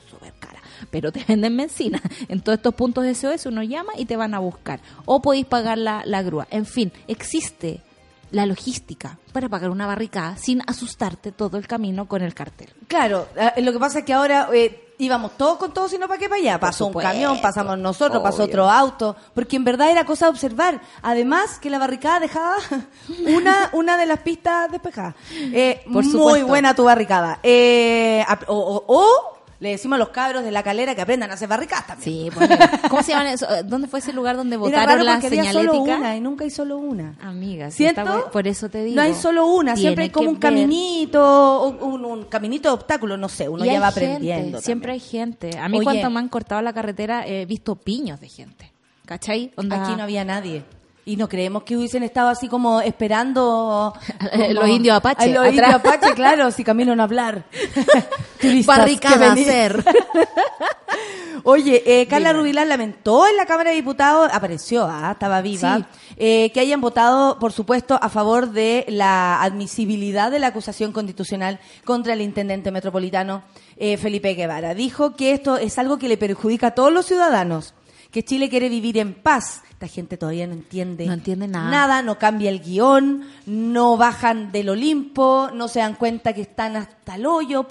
Pero 0.94 1.12
te 1.12 1.26
venden 1.28 1.58
benzina. 1.58 2.00
En 2.30 2.42
todos 2.42 2.58
estos 2.60 2.76
puntos 2.76 3.04
de 3.04 3.16
SOS 3.16 3.48
uno 3.48 3.64
llama 3.64 3.94
y 3.98 4.06
te 4.06 4.16
van 4.16 4.36
a 4.36 4.40
buscar. 4.40 4.80
O 5.06 5.24
podéis 5.24 5.48
pagar 5.48 5.80
la, 5.80 6.04
la 6.06 6.22
grúa. 6.22 6.46
En 6.52 6.68
fin, 6.68 6.94
existe 7.08 7.82
la 8.30 8.46
logística 8.46 9.18
para 9.32 9.50
pagar 9.50 9.72
una 9.72 9.88
barricada 9.88 10.38
sin 10.38 10.62
asustarte 10.68 11.32
todo 11.32 11.58
el 11.58 11.66
camino 11.68 12.08
con 12.08 12.22
el 12.22 12.36
cartel. 12.36 12.70
Claro, 12.88 13.28
eh, 13.36 13.62
lo 13.64 13.74
que 13.74 13.80
pasa 13.80 14.00
es 14.00 14.06
que 14.06 14.14
ahora 14.14 14.50
eh, 14.54 14.94
íbamos 15.00 15.36
todos 15.36 15.58
con 15.58 15.74
todos 15.74 15.92
y 15.94 15.98
no 15.98 16.08
para 16.08 16.20
qué 16.20 16.30
para 16.30 16.42
allá. 16.42 16.60
Pasó 16.60 16.86
un 16.88 16.94
camión, 16.94 17.42
pasamos 17.42 17.78
nosotros, 17.80 18.22
pasó 18.24 18.44
otro 18.44 18.70
auto, 18.70 19.16
porque 19.34 19.56
en 19.56 19.64
verdad 19.64 19.90
era 19.90 20.06
cosa 20.06 20.26
de 20.26 20.32
observar. 20.32 20.80
Además 21.02 21.58
que 21.60 21.70
la 21.72 21.80
barricada 21.80 22.20
dejaba 22.20 22.56
una, 23.36 23.70
una 23.74 23.98
de 23.98 24.06
las 24.06 24.20
pistas 24.20 24.72
despejadas. 24.72 25.16
Eh, 25.32 25.82
Por 25.92 26.04
muy 26.06 26.44
buena 26.44 26.76
tu 26.76 26.84
barricada. 26.84 27.40
Eh, 27.44 28.24
o- 28.48 28.84
o 28.88 29.33
le 29.60 29.70
decimos 29.70 29.96
a 29.96 30.00
los 30.00 30.10
cabros 30.10 30.44
de 30.44 30.52
la 30.52 30.62
calera 30.64 30.94
que 30.96 31.02
aprendan 31.02 31.32
a 31.32 31.36
hacer 31.36 31.48
barricadas 31.48 31.88
también. 31.88 32.04
Sí, 32.04 32.30
pues, 32.34 32.50
¿cómo 32.90 33.02
se 33.04 33.12
llaman 33.14 33.28
eso? 33.28 33.48
¿Dónde 33.64 33.88
fue 33.88 34.00
ese 34.00 34.12
lugar 34.14 34.36
donde 34.36 34.58
votaron 34.58 34.88
raro 34.90 35.04
la 35.04 35.14
porque 35.20 35.28
había 35.28 35.52
solo 35.54 35.82
una 35.82 36.16
y 36.18 36.22
nunca 36.22 36.44
hay 36.44 36.50
solo 36.50 36.78
una. 36.78 37.16
Amiga, 37.22 37.72
¿Cierto? 37.72 38.02
está 38.02 38.30
por 38.32 38.48
eso 38.48 38.70
te 38.70 38.84
digo. 38.84 38.96
No 38.96 39.02
hay 39.04 39.14
solo 39.14 39.46
una, 39.48 39.76
siempre 39.76 40.06
hay 40.06 40.10
como 40.10 40.30
un 40.30 40.36
ver. 40.36 40.42
caminito, 40.52 41.64
un, 41.68 42.04
un- 42.06 42.24
caminito 42.26 42.70
de 42.70 42.74
obstáculos, 42.74 43.18
no 43.20 43.30
sé, 43.30 43.48
uno 43.50 43.64
Y 43.64 43.68
ya 43.68 43.80
va 43.80 43.92
gente, 43.92 44.06
aprendiendo. 44.12 44.62
Siempre 44.62 44.94
también. 44.94 45.04
hay 45.04 45.10
gente. 45.10 45.58
A 45.58 45.70
mí 45.70 45.78
Oye. 45.78 45.84
cuando 45.86 46.10
me 46.10 46.20
han 46.20 46.30
cortado 46.30 46.62
la 46.62 46.74
carretera 46.74 47.26
he 47.28 47.46
visto 47.46 47.76
piños 47.76 48.20
de 48.20 48.30
gente. 48.30 48.72
¿Cachai? 49.06 49.52
Onda- 49.56 49.84
Aquí 49.84 49.96
no 49.96 50.04
había 50.04 50.24
nadie. 50.26 50.64
Y 51.06 51.18
no 51.18 51.28
creemos 51.28 51.64
que 51.64 51.76
hubiesen 51.76 52.04
estado 52.04 52.30
así 52.30 52.48
como 52.48 52.80
esperando... 52.82 53.94
como- 54.32 54.54
Los 54.54 54.70
indios 54.70 54.96
apache, 54.98 55.32
Los 55.34 55.48
indios 55.48 55.74
apache, 55.74 56.14
claro, 56.14 56.50
si 56.52 56.64
camino 56.64 56.96
no 56.96 57.04
hablar. 57.04 57.44
Barricada 58.66 59.34
hacer. 59.34 59.84
Oye, 61.46 61.84
eh, 61.86 62.08
Carla 62.08 62.32
Rubilar 62.32 62.66
lamentó 62.68 63.28
en 63.28 63.36
la 63.36 63.46
Cámara 63.46 63.72
de 63.72 63.76
Diputados, 63.76 64.30
apareció, 64.32 64.86
ah, 64.90 65.10
estaba 65.12 65.42
viva, 65.42 65.78
Sí. 65.80 65.86
eh, 66.18 66.52
que 66.54 66.60
hayan 66.62 66.80
votado, 66.80 67.38
por 67.38 67.52
supuesto, 67.52 68.00
a 68.02 68.08
favor 68.08 68.52
de 68.52 68.86
la 68.88 69.42
admisibilidad 69.42 70.32
de 70.32 70.40
la 70.40 70.48
acusación 70.48 70.94
constitucional 70.94 71.60
contra 71.84 72.14
el 72.14 72.22
intendente 72.22 72.72
metropolitano 72.72 73.44
eh, 73.76 73.98
Felipe 73.98 74.36
Guevara. 74.36 74.74
Dijo 74.74 75.16
que 75.18 75.34
esto 75.34 75.58
es 75.58 75.78
algo 75.80 75.98
que 75.98 76.08
le 76.08 76.16
perjudica 76.18 76.68
a 76.68 76.72
todos 76.76 76.94
los 76.94 77.06
ciudadanos, 77.08 77.74
que 78.14 78.24
Chile 78.24 78.48
quiere 78.50 78.70
vivir 78.70 78.98
en 79.00 79.14
paz. 79.14 79.62
Esta 79.72 79.88
gente 79.88 80.16
todavía 80.18 80.48
no 80.48 80.54
entiende. 80.54 81.06
No 81.08 81.14
entiende 81.14 81.48
nada. 81.50 81.70
Nada, 81.70 82.02
no 82.02 82.18
cambia 82.18 82.50
el 82.50 82.62
guion, 82.62 83.28
no 83.48 83.98
bajan 83.98 84.52
del 84.54 84.70
Olimpo, 84.70 85.50
no 85.54 85.68
se 85.68 85.80
dan 85.80 85.96
cuenta 85.96 86.32
que 86.32 86.42
están 86.44 86.78
hasta 86.78 87.16
el 87.16 87.26
hoyo. 87.26 87.66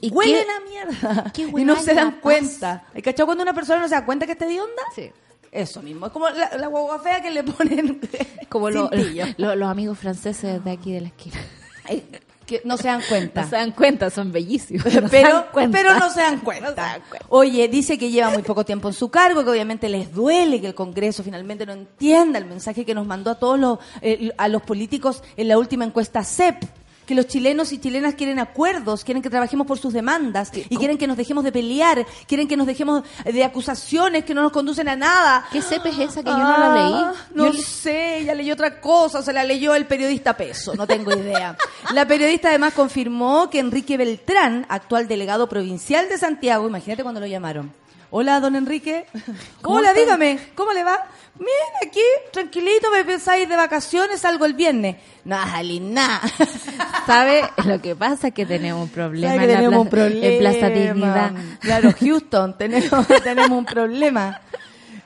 ¿Y 0.00 0.10
huelen 0.10 0.44
qué- 0.44 0.52
a 0.52 0.86
mierda. 0.92 1.32
qué 1.34 1.42
Y 1.56 1.64
no 1.64 1.76
se 1.76 1.94
dan 1.94 2.20
cuenta. 2.20 2.84
¿Hay 2.94 3.02
cachado 3.02 3.26
cuando 3.26 3.42
una 3.42 3.54
persona 3.54 3.80
no 3.80 3.88
se 3.88 3.94
da 3.94 4.04
cuenta 4.04 4.26
que 4.26 4.32
está 4.32 4.46
de 4.46 4.60
onda? 4.60 4.82
Sí. 4.94 5.10
Eso 5.50 5.82
mismo. 5.82 6.06
Es 6.06 6.12
como 6.12 6.28
la, 6.28 6.56
la 6.58 6.66
guagua 6.66 6.98
fea 6.98 7.22
que 7.22 7.30
le 7.30 7.42
ponen 7.44 8.00
Como 8.50 8.68
lo- 9.38 9.56
los 9.56 9.68
amigos 9.68 9.98
franceses 9.98 10.62
de 10.62 10.70
aquí 10.70 10.92
de 10.92 11.00
la 11.00 11.08
esquina. 11.08 11.36
Que 12.46 12.60
no 12.64 12.76
se 12.76 12.88
dan 12.88 13.02
cuenta. 13.08 13.42
No 13.44 13.48
se 13.48 13.56
dan 13.56 13.72
cuenta, 13.72 14.10
son 14.10 14.32
bellísimos. 14.32 14.92
no 15.02 15.08
pero, 15.08 15.46
pero 15.52 15.98
no 15.98 16.10
se 16.10 16.20
dan 16.20 16.40
cuenta. 16.40 16.70
No 16.70 16.74
se 16.74 16.80
dan 16.80 17.02
cuenta. 17.08 17.26
Oye, 17.28 17.68
dice 17.68 17.98
que 17.98 18.10
lleva 18.10 18.30
muy 18.30 18.42
poco 18.42 18.64
tiempo 18.64 18.88
en 18.88 18.94
su 18.94 19.10
cargo, 19.10 19.44
que 19.44 19.50
obviamente 19.50 19.88
les 19.88 20.12
duele 20.12 20.60
que 20.60 20.68
el 20.68 20.74
Congreso 20.74 21.22
finalmente 21.22 21.66
no 21.66 21.72
entienda 21.72 22.38
el 22.38 22.46
mensaje 22.46 22.84
que 22.84 22.94
nos 22.94 23.06
mandó 23.06 23.30
a 23.30 23.38
todos 23.38 23.58
los, 23.58 23.78
eh, 24.02 24.32
a 24.36 24.48
los 24.48 24.62
políticos 24.62 25.22
en 25.36 25.48
la 25.48 25.58
última 25.58 25.84
encuesta 25.84 26.22
CEP. 26.22 26.62
Que 27.06 27.14
los 27.14 27.26
chilenos 27.26 27.72
y 27.72 27.78
chilenas 27.78 28.14
quieren 28.14 28.38
acuerdos, 28.38 29.04
quieren 29.04 29.22
que 29.22 29.28
trabajemos 29.30 29.66
por 29.66 29.78
sus 29.78 29.92
demandas 29.92 30.50
y 30.54 30.76
quieren 30.76 30.96
que 30.96 31.06
nos 31.06 31.16
dejemos 31.16 31.44
de 31.44 31.52
pelear, 31.52 32.06
quieren 32.26 32.48
que 32.48 32.56
nos 32.56 32.66
dejemos 32.66 33.02
de 33.24 33.44
acusaciones 33.44 34.24
que 34.24 34.32
no 34.34 34.42
nos 34.42 34.52
conducen 34.52 34.88
a 34.88 34.96
nada. 34.96 35.46
¿Qué 35.52 35.60
CEP 35.60 35.86
es 35.86 35.98
esa 35.98 36.22
que 36.22 36.30
yo 36.30 36.38
no 36.38 36.56
la 36.58 36.74
leí? 36.74 36.94
Ah, 36.94 37.12
No 37.34 37.46
Yo 37.46 37.52
le- 37.52 37.62
sé, 37.62 38.18
ella 38.20 38.34
leyó 38.34 38.54
otra 38.54 38.80
cosa, 38.80 39.22
se 39.22 39.32
la 39.32 39.44
leyó 39.44 39.74
el 39.74 39.86
periodista 39.86 40.36
Peso, 40.36 40.74
no 40.74 40.86
tengo 40.86 41.12
idea. 41.12 41.56
La 41.92 42.06
periodista 42.06 42.48
además 42.48 42.72
confirmó 42.74 43.50
que 43.50 43.58
Enrique 43.58 43.96
Beltrán, 43.98 44.64
actual 44.70 45.06
delegado 45.06 45.48
provincial 45.48 46.08
de 46.08 46.16
Santiago, 46.18 46.66
imagínate 46.66 47.02
cuando 47.02 47.20
lo 47.20 47.26
llamaron. 47.26 47.72
Hola, 48.10 48.40
don 48.40 48.56
Enrique. 48.56 49.06
Hola, 49.62 49.92
dígame, 49.92 50.38
¿cómo 50.54 50.72
le 50.72 50.84
va? 50.84 50.98
Bien, 51.36 51.88
aquí, 51.88 52.00
tranquilito, 52.32 52.90
me 52.92 53.04
pensáis 53.04 53.48
de 53.48 53.56
vacaciones, 53.56 54.20
salgo 54.20 54.44
el 54.44 54.54
viernes. 54.54 54.96
Nada, 55.24 55.60
nada. 55.80 56.20
¿Sabe? 57.06 57.42
Lo 57.66 57.80
que 57.82 57.96
pasa 57.96 58.28
es 58.28 58.34
que 58.34 58.46
tenemos 58.46 58.82
un 58.84 58.88
problema, 58.88 59.32
que 59.38 59.42
en, 59.44 59.48
la 59.50 59.56
tenemos 59.56 59.80
un 59.82 59.88
plaza, 59.88 60.06
problema. 60.10 60.26
en 60.32 60.38
Plaza 60.38 60.68
Dignidad. 60.68 61.32
Claro, 61.60 61.90
Houston, 61.98 62.56
tenemos, 62.56 63.06
tenemos 63.24 63.50
un 63.58 63.64
problema. 63.64 64.40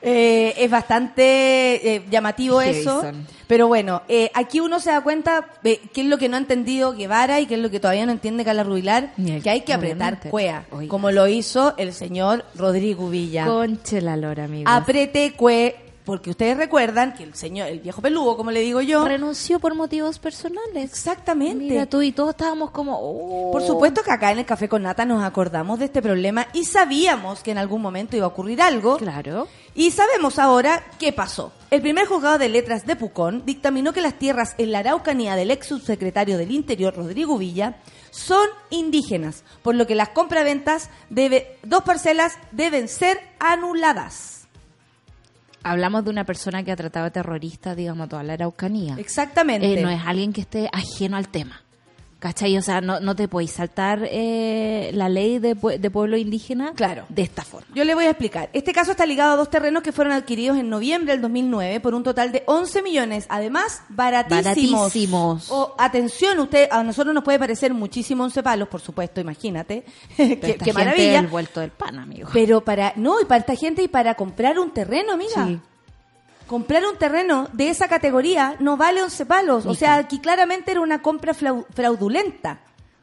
Eh, 0.01 0.53
es 0.57 0.71
bastante 0.71 1.95
eh, 1.95 2.05
llamativo 2.09 2.61
eso. 2.61 3.01
Jason. 3.01 3.27
Pero 3.47 3.67
bueno, 3.67 4.03
eh, 4.07 4.29
aquí 4.33 4.59
uno 4.59 4.79
se 4.79 4.91
da 4.91 5.01
cuenta 5.01 5.49
de 5.63 5.81
qué 5.93 6.01
es 6.01 6.07
lo 6.07 6.17
que 6.17 6.29
no 6.29 6.35
ha 6.37 6.39
entendido 6.39 6.93
Guevara 6.93 7.39
y 7.41 7.47
qué 7.47 7.55
es 7.55 7.59
lo 7.59 7.69
que 7.71 7.79
todavía 7.79 8.05
no 8.05 8.11
entiende 8.13 8.45
Carla 8.45 8.63
Rubilar, 8.63 9.11
el- 9.17 9.41
que 9.43 9.49
hay 9.49 9.61
que 9.61 9.73
apretar 9.73 10.19
cuea, 10.29 10.65
Oiga. 10.71 10.89
como 10.89 11.11
lo 11.11 11.27
hizo 11.27 11.73
el 11.77 11.91
señor 11.93 12.45
Rodrigo 12.55 13.09
Villa. 13.09 13.45
Conche 13.47 13.99
la 13.99 14.15
lora, 14.15 14.43
amigos. 14.45 14.71
Aprete 14.73 15.33
cue, 15.33 15.75
porque 16.05 16.31
ustedes 16.31 16.57
recuerdan 16.57 17.13
que 17.13 17.23
el 17.23 17.35
señor, 17.35 17.67
el 17.67 17.79
viejo 17.79 18.01
peludo, 18.01 18.35
como 18.37 18.51
le 18.51 18.61
digo 18.61 18.81
yo, 18.81 19.05
Renunció 19.05 19.59
por 19.59 19.75
motivos 19.75 20.19
personales. 20.19 20.91
exactamente. 20.91 21.63
Mira 21.65 21.85
tú 21.85 22.01
y 22.01 22.11
todos 22.11 22.31
estábamos 22.31 22.71
como... 22.71 22.97
oh. 22.99 23.51
Por 23.51 23.61
supuesto 23.61 24.01
que 24.03 24.11
acá 24.11 24.31
en 24.31 24.39
el 24.39 24.45
Café 24.45 24.67
con 24.67 24.83
Nata 24.83 25.05
nos 25.05 25.23
acordamos 25.23 25.79
de 25.79 25.85
este 25.85 26.01
problema 26.01 26.47
y 26.53 26.65
sabíamos 26.65 27.43
que 27.43 27.51
en 27.51 27.57
algún 27.57 27.81
momento 27.81 28.15
iba 28.17 28.25
a 28.25 28.29
ocurrir 28.29 28.61
algo. 28.61 28.97
Claro. 28.97 29.47
Y 29.75 29.91
sabemos 29.91 30.39
ahora 30.39 30.83
qué 30.99 31.13
pasó. 31.13 31.51
El 31.69 31.81
primer 31.81 32.07
juzgado 32.07 32.37
de 32.37 32.49
letras 32.49 32.85
de 32.85 32.95
Pucón 32.95 33.43
dictaminó 33.45 33.93
que 33.93 34.01
las 34.01 34.15
tierras 34.15 34.55
en 34.57 34.71
la 34.71 34.79
Araucanía 34.79 35.35
del 35.35 35.51
ex 35.51 35.67
subsecretario 35.67 36.37
del 36.37 36.51
Interior, 36.51 36.95
Rodrigo 36.95 37.37
Villa, 37.37 37.77
son 38.09 38.47
indígenas, 38.71 39.43
por 39.61 39.75
lo 39.75 39.85
que 39.85 39.95
las 39.95 40.09
compraventas 40.09 40.89
de 41.09 41.57
dos 41.63 41.83
parcelas 41.83 42.37
deben 42.51 42.87
ser 42.87 43.19
anuladas. 43.39 44.38
Hablamos 45.63 46.03
de 46.05 46.09
una 46.09 46.23
persona 46.23 46.63
que 46.63 46.71
ha 46.71 46.75
tratado 46.75 47.11
terrorista, 47.11 47.75
digamos, 47.75 48.09
toda 48.09 48.23
la 48.23 48.33
Araucanía. 48.33 48.95
Exactamente. 48.97 49.79
Eh, 49.79 49.81
no 49.81 49.89
es 49.89 50.01
alguien 50.05 50.33
que 50.33 50.41
esté 50.41 50.69
ajeno 50.71 51.17
al 51.17 51.27
tema. 51.27 51.61
¿Cachai? 52.19 52.57
O 52.57 52.61
sea, 52.61 52.81
no, 52.81 52.99
no 52.99 53.15
te 53.15 53.29
podéis 53.29 53.51
saltar 53.51 54.01
eh, 54.03 54.91
la 54.93 55.07
ley 55.07 55.39
de, 55.39 55.55
de 55.55 55.89
pueblo 55.89 56.17
indígena 56.17 56.73
Claro. 56.73 57.05
de 57.07 57.21
esta 57.21 57.43
forma. 57.43 57.67
Yo 57.73 57.85
le 57.85 57.95
voy 57.95 58.05
a 58.05 58.09
explicar. 58.09 58.49
Este 58.51 58.73
caso 58.73 58.91
está 58.91 59.05
ligado 59.05 59.31
a 59.33 59.35
dos 59.37 59.49
terrenos 59.49 59.83
que 59.83 59.93
fueron 59.93 60.11
adquiridos 60.13 60.57
en 60.57 60.69
noviembre 60.69 61.13
del 61.13 61.21
2009 61.21 61.79
por 61.79 61.95
un 61.95 62.03
total 62.03 62.33
de 62.33 62.43
11 62.45 62.81
millones. 62.81 63.25
Además, 63.29 63.83
baratísimos. 63.87 64.43
Baratísimos. 64.81 65.47
O, 65.51 65.75
atención, 65.77 66.39
usted, 66.39 66.67
a 66.69 66.83
nosotros 66.83 67.13
nos 67.13 67.23
puede 67.23 67.39
parecer 67.39 67.73
muchísimo 67.73 68.25
11 68.25 68.43
palos, 68.43 68.67
por 68.67 68.81
supuesto, 68.81 69.21
imagínate. 69.21 69.85
Qué 70.17 70.33
esta 70.33 70.47
qué 70.47 70.53
gente 70.55 70.73
maravilla. 70.73 71.13
es 71.19 71.19
el 71.21 71.27
vuelto 71.27 71.61
del 71.61 71.71
pan, 71.71 71.99
amigo. 71.99 72.29
Pero 72.33 72.61
para, 72.65 72.91
no, 72.97 73.21
y 73.21 73.25
para 73.25 73.39
esta 73.39 73.55
gente 73.55 73.81
y 73.83 73.87
para 73.87 74.15
comprar 74.15 74.59
un 74.59 74.71
terreno, 74.71 75.13
amiga. 75.13 75.45
Sí. 75.47 75.59
Comprar 76.49 76.83
un 76.83 76.97
terreno 76.97 77.47
de 77.53 77.69
esa 77.69 77.87
categoría 77.87 78.55
no 78.59 78.75
vale 78.75 79.03
11 79.03 79.27
palos. 79.27 79.67
O 79.67 79.75
sea, 79.75 79.97
aquí 79.97 80.17
claramente 80.17 80.71
era 80.71 80.81
una 80.81 80.99
compra 81.03 81.35
fraudulenta. 81.35 82.61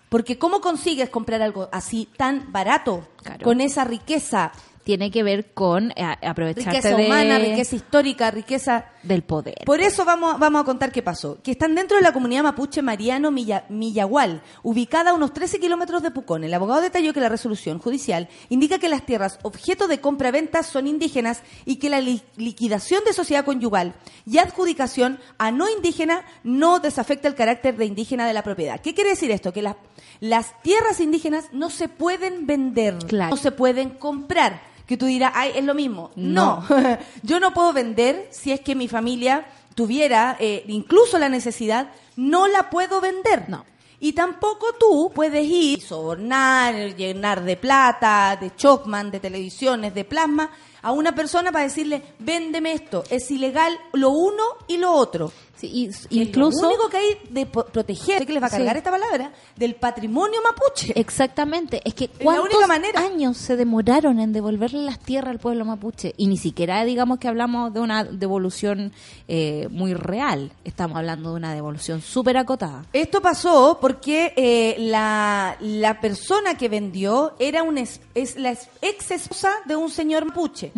Porque 0.08 0.36
¿cómo 0.36 0.60
consigues 0.60 1.10
comprar 1.10 1.40
algo 1.42 1.68
así 1.70 2.08
tan 2.16 2.50
barato? 2.50 3.06
Claro. 3.22 3.44
Con 3.44 3.60
esa 3.60 3.84
riqueza 3.84 4.50
Tiene 4.86 5.10
que 5.10 5.24
ver 5.24 5.52
con 5.52 5.90
eh, 5.96 6.04
aprovecharte 6.22 6.70
riqueza 6.70 6.96
de- 6.96 7.06
humana, 7.06 7.38
riqueza 7.40 7.74
histórica, 7.74 8.30
riqueza... 8.30 8.84
del 9.02 9.22
poder. 9.22 9.56
Por 9.66 9.80
eso 9.80 10.04
vamos, 10.04 10.38
vamos 10.38 10.62
a 10.62 10.64
contar 10.64 10.92
qué 10.92 11.02
pasó. 11.02 11.38
Que 11.42 11.50
están 11.50 11.74
dentro 11.74 11.96
de 11.96 12.04
la 12.04 12.12
comunidad 12.12 12.44
mapuche 12.44 12.82
Mariano 12.82 13.32
Milla- 13.32 13.64
Millagual, 13.68 14.42
ubicada 14.62 15.10
a 15.10 15.14
unos 15.14 15.32
13 15.32 15.58
kilómetros 15.58 16.02
de 16.04 16.12
Pucón. 16.12 16.44
El 16.44 16.54
abogado 16.54 16.80
detalló 16.82 17.12
que 17.12 17.20
la 17.20 17.28
resolución 17.28 17.80
judicial 17.80 18.28
indica 18.48 18.78
que 18.78 18.88
las 18.88 19.04
tierras 19.04 19.40
objeto 19.42 19.88
de 19.88 20.00
compra-venta 20.00 20.62
son 20.62 20.86
indígenas 20.86 21.42
y 21.64 21.76
que 21.76 21.90
la 21.90 22.00
li- 22.00 22.22
liquidación 22.36 23.02
de 23.04 23.12
sociedad 23.12 23.44
conyugal 23.44 23.94
y 24.24 24.38
adjudicación 24.38 25.18
a 25.38 25.50
no 25.50 25.68
indígena 25.68 26.24
no 26.44 26.78
desafecta 26.78 27.26
el 27.26 27.34
carácter 27.34 27.76
de 27.76 27.86
indígena 27.86 28.26
de 28.26 28.34
la 28.34 28.42
propiedad. 28.44 28.80
¿Qué 28.80 28.94
quiere 28.94 29.10
decir 29.10 29.32
esto? 29.32 29.52
Que 29.52 29.62
las, 29.62 29.74
las 30.20 30.62
tierras 30.62 31.00
indígenas 31.00 31.46
no 31.52 31.70
se 31.70 31.88
pueden 31.88 32.46
vender, 32.46 32.98
Claro. 33.06 33.30
no 33.30 33.36
se 33.36 33.50
pueden 33.50 33.90
comprar. 33.90 34.75
Que 34.86 34.96
tú 34.96 35.06
dirás, 35.06 35.32
ay, 35.34 35.52
es 35.56 35.64
lo 35.64 35.74
mismo. 35.74 36.10
No. 36.16 36.64
no. 36.68 36.98
Yo 37.22 37.40
no 37.40 37.52
puedo 37.52 37.72
vender 37.72 38.28
si 38.30 38.52
es 38.52 38.60
que 38.60 38.74
mi 38.74 38.88
familia 38.88 39.46
tuviera 39.74 40.36
eh, 40.40 40.64
incluso 40.68 41.18
la 41.18 41.28
necesidad, 41.28 41.90
no 42.16 42.48
la 42.48 42.70
puedo 42.70 43.00
vender. 43.00 43.48
No. 43.48 43.64
Y 43.98 44.12
tampoco 44.12 44.74
tú 44.78 45.10
puedes 45.14 45.44
ir, 45.44 45.80
sobornar, 45.80 46.94
llenar 46.96 47.42
de 47.42 47.56
plata, 47.56 48.36
de 48.40 48.54
Chocman, 48.54 49.10
de 49.10 49.20
televisiones, 49.20 49.94
de 49.94 50.04
plasma, 50.04 50.50
a 50.82 50.92
una 50.92 51.14
persona 51.14 51.50
para 51.50 51.64
decirle, 51.64 52.02
véndeme 52.18 52.72
esto. 52.72 53.04
Es 53.10 53.30
ilegal 53.30 53.76
lo 53.92 54.10
uno 54.10 54.44
y 54.68 54.76
lo 54.76 54.92
otro. 54.92 55.32
Sí, 55.56 55.66
y- 55.72 55.90
Y 56.18 56.22
incluso... 56.22 56.62
Lo 56.62 56.68
único 56.68 56.88
que 56.90 56.96
hay 56.98 57.16
de 57.30 57.46
proteger, 57.46 58.18
sé 58.18 58.26
que 58.26 58.32
les 58.34 58.42
va 58.42 58.48
a 58.48 58.50
cargar 58.50 58.74
Sí. 58.74 58.78
esta 58.78 58.90
palabra, 58.90 59.32
del 59.56 59.74
patrimonio 59.74 60.40
mapuche. 60.42 60.92
Exactamente, 61.00 61.80
es 61.84 61.94
que 61.94 62.08
cuántos 62.08 62.60
años 62.96 63.36
se 63.38 63.56
demoraron 63.56 64.20
en 64.20 64.32
devolverle 64.32 64.82
las 64.82 64.98
tierras 64.98 65.30
al 65.30 65.38
pueblo 65.38 65.64
mapuche 65.64 66.12
y 66.18 66.26
ni 66.26 66.36
siquiera 66.36 66.84
digamos 66.84 67.18
que 67.18 67.28
hablamos 67.28 67.72
de 67.72 67.80
una 67.80 68.04
devolución 68.04 68.92
eh, 69.28 69.68
muy 69.70 69.94
real, 69.94 70.52
estamos 70.64 70.98
hablando 70.98 71.30
de 71.30 71.36
una 71.36 71.54
devolución 71.54 72.02
súper 72.02 72.36
acotada. 72.36 72.84
Esto 72.92 73.22
pasó 73.22 73.78
porque 73.80 74.34
eh, 74.36 74.76
la, 74.78 75.56
la 75.60 76.00
persona 76.00 76.56
que 76.58 76.68
vendió 76.68 77.34
era 77.38 77.62
un 77.62 77.78
es, 77.78 78.00
es 78.14 78.36
la 78.36 78.50
ex 78.82 79.10
esposa 79.10 79.52
de 79.64 79.76
un 79.76 79.90
señor 79.90 80.26
mapuche. 80.26 80.72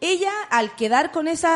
Ella, 0.00 0.32
al 0.50 0.74
quedar 0.76 1.12
con 1.12 1.28
ese 1.28 1.46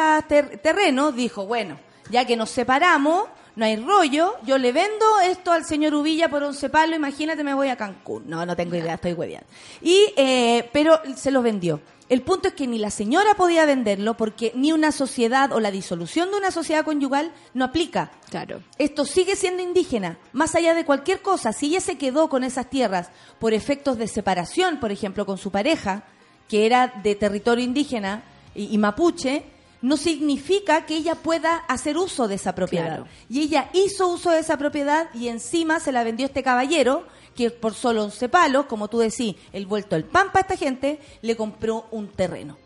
terreno, 0.63 1.13
dijo, 1.13 1.47
bueno, 1.47 1.79
ya 2.11 2.27
que 2.27 2.37
nos 2.37 2.51
separamos, 2.51 3.29
no 3.57 3.65
hay 3.65 3.77
rollo, 3.77 4.35
yo 4.45 4.59
le 4.59 4.73
vendo 4.73 5.21
esto 5.25 5.53
al 5.53 5.65
señor 5.65 5.95
Ubilla 5.95 6.29
por 6.29 6.43
11 6.43 6.71
palos, 6.71 6.97
imagínate, 6.97 7.45
me 7.45 7.55
voy 7.55 7.69
a 7.69 7.77
Cancún. 7.77 8.25
No, 8.27 8.45
no 8.45 8.57
tengo 8.57 8.75
idea, 8.75 8.95
estoy 8.95 9.13
hueveando. 9.13 9.47
Y, 9.81 10.13
eh, 10.17 10.69
pero 10.73 11.01
se 11.15 11.31
los 11.31 11.43
vendió. 11.43 11.81
El 12.09 12.21
punto 12.23 12.49
es 12.49 12.55
que 12.55 12.67
ni 12.67 12.79
la 12.79 12.91
señora 12.91 13.35
podía 13.35 13.65
venderlo 13.65 14.15
porque 14.15 14.53
ni 14.55 14.73
una 14.73 14.93
sociedad 14.93 15.53
o 15.53 15.61
la 15.61 15.71
disolución 15.71 16.31
de 16.31 16.37
una 16.37 16.51
sociedad 16.51 16.85
conyugal 16.85 17.33
no 17.55 17.65
aplica. 17.65 18.11
Claro. 18.29 18.63
Esto 18.77 19.07
sigue 19.07 19.37
siendo 19.37 19.63
indígena, 19.63 20.19
más 20.33 20.55
allá 20.55 20.75
de 20.75 20.85
cualquier 20.85 21.23
cosa. 21.23 21.53
Si 21.53 21.67
ella 21.67 21.81
se 21.81 21.97
quedó 21.97 22.29
con 22.29 22.45
esas 22.45 22.69
tierras 22.69 23.09
por 23.39 23.55
efectos 23.55 23.97
de 23.97 24.09
separación, 24.09 24.81
por 24.81 24.93
ejemplo, 24.93 25.25
con 25.25 25.39
su 25.39 25.51
pareja, 25.51 26.05
que 26.49 26.67
era 26.67 26.93
de 27.03 27.15
territorio 27.15 27.65
indígena 27.65 28.23
y, 28.55 28.75
y 28.75 28.77
mapuche, 28.77 29.47
no 29.85 29.99
significa 29.99 30.87
que 30.87 30.97
ella 30.97 31.15
pueda 31.15 31.57
hacer 31.69 31.99
uso 31.99 32.27
de 32.27 32.37
esa 32.37 32.55
propiedad. 32.55 32.87
Claro. 32.87 33.07
Y 33.29 33.43
ella 33.43 33.69
hizo 33.75 34.09
uso 34.09 34.31
de 34.31 34.39
esa 34.39 34.57
propiedad 34.57 35.11
y 35.13 35.29
encima 35.29 35.79
se 35.79 35.93
la 35.93 36.03
vendió 36.03 36.25
este 36.25 36.43
caballero, 36.43 37.05
que 37.37 37.51
por 37.51 37.75
solo 37.75 38.05
11 38.05 38.31
palos, 38.31 38.65
como 38.65 38.89
tú 38.89 39.01
decís, 39.01 39.37
el 39.53 39.67
vuelto 39.67 39.95
el 39.95 40.05
pan 40.05 40.29
para 40.29 40.41
esta 40.41 40.57
gente, 40.57 41.01
le 41.21 41.37
compró 41.37 41.85
un 41.91 42.09
terreno. 42.09 42.57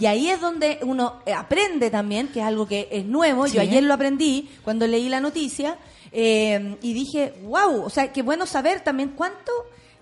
Y 0.00 0.06
ahí 0.06 0.28
es 0.28 0.40
donde 0.40 0.80
uno 0.82 1.20
eh, 1.26 1.34
aprende 1.34 1.90
también, 1.90 2.28
que 2.28 2.40
es 2.40 2.46
algo 2.46 2.66
que 2.66 2.88
es 2.90 3.04
nuevo. 3.04 3.46
Sí. 3.46 3.56
Yo 3.56 3.60
ayer 3.60 3.82
lo 3.82 3.94
aprendí 3.94 4.50
cuando 4.64 4.86
leí 4.86 5.08
la 5.08 5.20
noticia 5.20 5.76
eh, 6.10 6.78
y 6.82 6.94
dije, 6.94 7.34
wow, 7.44 7.84
o 7.84 7.90
sea, 7.90 8.10
qué 8.10 8.22
bueno 8.22 8.46
saber 8.46 8.80
también 8.80 9.10
cuánto 9.10 9.52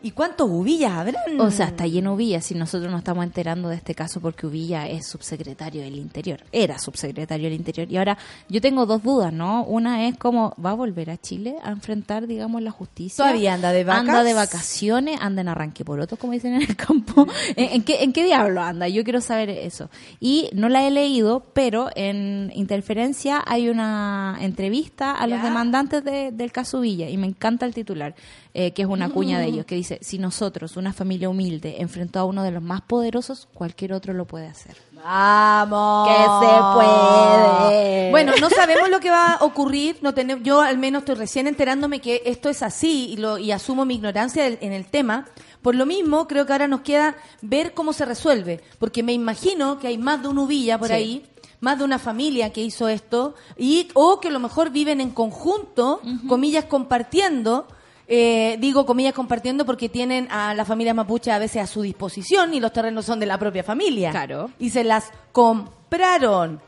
y 0.04 0.12
cuántos 0.12 0.48
ubillas 0.48 0.92
habrán. 0.92 1.40
O 1.40 1.50
sea, 1.50 1.66
está 1.66 1.86
lleno 1.88 2.14
Uvilla 2.14 2.40
si 2.40 2.54
nosotros 2.54 2.90
nos 2.92 2.98
estamos 3.00 3.24
enterando 3.24 3.68
de 3.70 3.76
este 3.76 3.94
caso 3.94 4.20
porque 4.20 4.46
Uvilla 4.46 4.86
es 4.88 5.08
subsecretario 5.08 5.82
del 5.82 5.96
Interior, 5.96 6.40
era 6.52 6.78
subsecretario 6.78 7.48
del 7.48 7.58
Interior. 7.58 7.90
Y 7.90 7.96
ahora 7.96 8.16
yo 8.48 8.60
tengo 8.60 8.86
dos 8.86 9.02
dudas, 9.02 9.32
¿no? 9.32 9.64
Una 9.64 10.06
es 10.06 10.16
cómo 10.16 10.54
va 10.64 10.70
a 10.70 10.74
volver 10.74 11.10
a 11.10 11.16
Chile 11.16 11.56
a 11.64 11.70
enfrentar, 11.70 12.26
digamos, 12.26 12.62
la 12.62 12.70
justicia. 12.70 13.24
Todavía 13.24 13.54
anda 13.54 13.72
de 13.72 13.82
vacas. 13.84 14.00
Anda 14.02 14.22
de 14.22 14.34
vacaciones, 14.34 15.18
anda 15.20 15.40
en 15.40 15.48
arranque 15.48 15.84
por 15.84 15.98
otro, 16.00 16.16
como 16.16 16.32
dicen 16.34 16.54
en 16.54 16.62
el 16.62 16.76
campo. 16.76 17.26
¿En, 17.56 17.72
en 17.76 17.82
qué, 17.82 18.02
¿En 18.04 18.12
qué 18.12 18.24
diablo 18.24 18.60
anda? 18.62 18.86
Yo 18.88 19.02
quiero 19.04 19.20
saber 19.20 19.50
eso. 19.50 19.90
Y 20.20 20.50
no 20.52 20.68
la 20.68 20.86
he 20.86 20.90
leído, 20.90 21.46
pero 21.54 21.88
en 21.96 22.52
Interferencia 22.54 23.42
hay 23.46 23.68
una 23.70 24.36
entrevista 24.40 25.12
a 25.12 25.26
los 25.26 25.38
Ya. 25.38 25.44
demandantes 25.44 26.04
de- 26.04 26.30
del 26.32 26.52
caso 26.52 26.80
Villa 26.80 27.08
y 27.08 27.16
me 27.16 27.26
encanta 27.26 27.64
el 27.66 27.72
titular, 27.72 28.14
eh, 28.56 28.72
que 28.72 28.82
es 28.82 28.88
una 28.88 29.08
cuña 29.10 29.38
de 29.40 29.46
ellos, 29.46 29.66
que 29.66 29.74
dice, 29.74 29.98
si 30.00 30.18
nosotros, 30.18 30.76
una 30.76 30.92
familia 30.92 31.28
humilde, 31.28 31.76
enfrentó 31.80 32.20
a 32.20 32.24
uno 32.24 32.42
de 32.44 32.52
los 32.52 32.62
más 32.62 32.82
poderosos, 32.82 33.48
cualquier 33.52 33.92
otro 33.92 34.14
lo 34.14 34.26
puede 34.26 34.46
hacer. 34.46 34.76
Vamos. 34.92 36.08
Que 36.08 36.14
se 36.46 36.52
puede. 36.74 38.10
Bueno, 38.10 38.32
no 38.40 38.48
sabemos 38.50 38.88
lo 38.90 39.00
que 39.00 39.10
va 39.10 39.34
a 39.34 39.44
ocurrir. 39.44 39.98
No 40.02 40.14
tenemos, 40.14 40.44
yo 40.44 40.60
al 40.60 40.78
menos 40.78 41.00
estoy 41.02 41.16
recién 41.16 41.46
enterándome 41.46 42.00
que 42.00 42.22
esto 42.26 42.48
es 42.48 42.62
así 42.62 43.10
y, 43.10 43.16
lo, 43.16 43.38
y 43.38 43.50
asumo 43.52 43.84
mi 43.84 43.96
ignorancia 43.96 44.44
del- 44.44 44.58
en 44.60 44.72
el 44.72 44.86
tema. 44.86 45.26
Por 45.62 45.74
lo 45.74 45.84
mismo, 45.86 46.28
creo 46.28 46.46
que 46.46 46.52
ahora 46.52 46.68
nos 46.68 46.82
queda 46.82 47.16
ver 47.42 47.74
cómo 47.74 47.92
se 47.92 48.04
resuelve. 48.04 48.62
Porque 48.78 49.02
me 49.02 49.12
imagino 49.12 49.78
que 49.78 49.88
hay 49.88 49.98
más 49.98 50.22
de 50.22 50.28
un 50.28 50.38
Uvilla 50.38 50.78
por 50.78 50.88
Sí. 50.88 50.94
ahí, 50.94 51.26
más 51.60 51.78
de 51.78 51.84
una 51.84 51.98
familia 51.98 52.52
que 52.52 52.60
hizo 52.62 52.88
esto, 52.88 53.34
y 53.58 53.88
o 53.94 54.20
que 54.20 54.28
a 54.28 54.30
lo 54.30 54.38
mejor 54.40 54.70
viven 54.70 55.00
en 55.00 55.10
conjunto, 55.10 56.00
comillas, 56.28 56.66
compartiendo. 56.66 57.66
Eh, 58.06 58.56
digo 58.60 58.84
comillas 58.84 59.14
compartiendo 59.14 59.64
porque 59.64 59.88
tienen 59.88 60.28
a 60.30 60.52
las 60.54 60.68
familias 60.68 60.94
mapuche 60.94 61.30
a 61.32 61.38
veces 61.38 61.62
a 61.62 61.66
su 61.66 61.82
disposición 61.82 62.52
y 62.52 62.60
los 62.60 62.72
terrenos 62.72 63.06
son 63.06 63.18
de 63.18 63.26
la 63.26 63.38
propia 63.38 63.64
familia. 63.64 64.10
Claro. 64.10 64.50
Y 64.58 64.70
se 64.70 64.84
las 64.84 65.10
compraron 65.32 66.60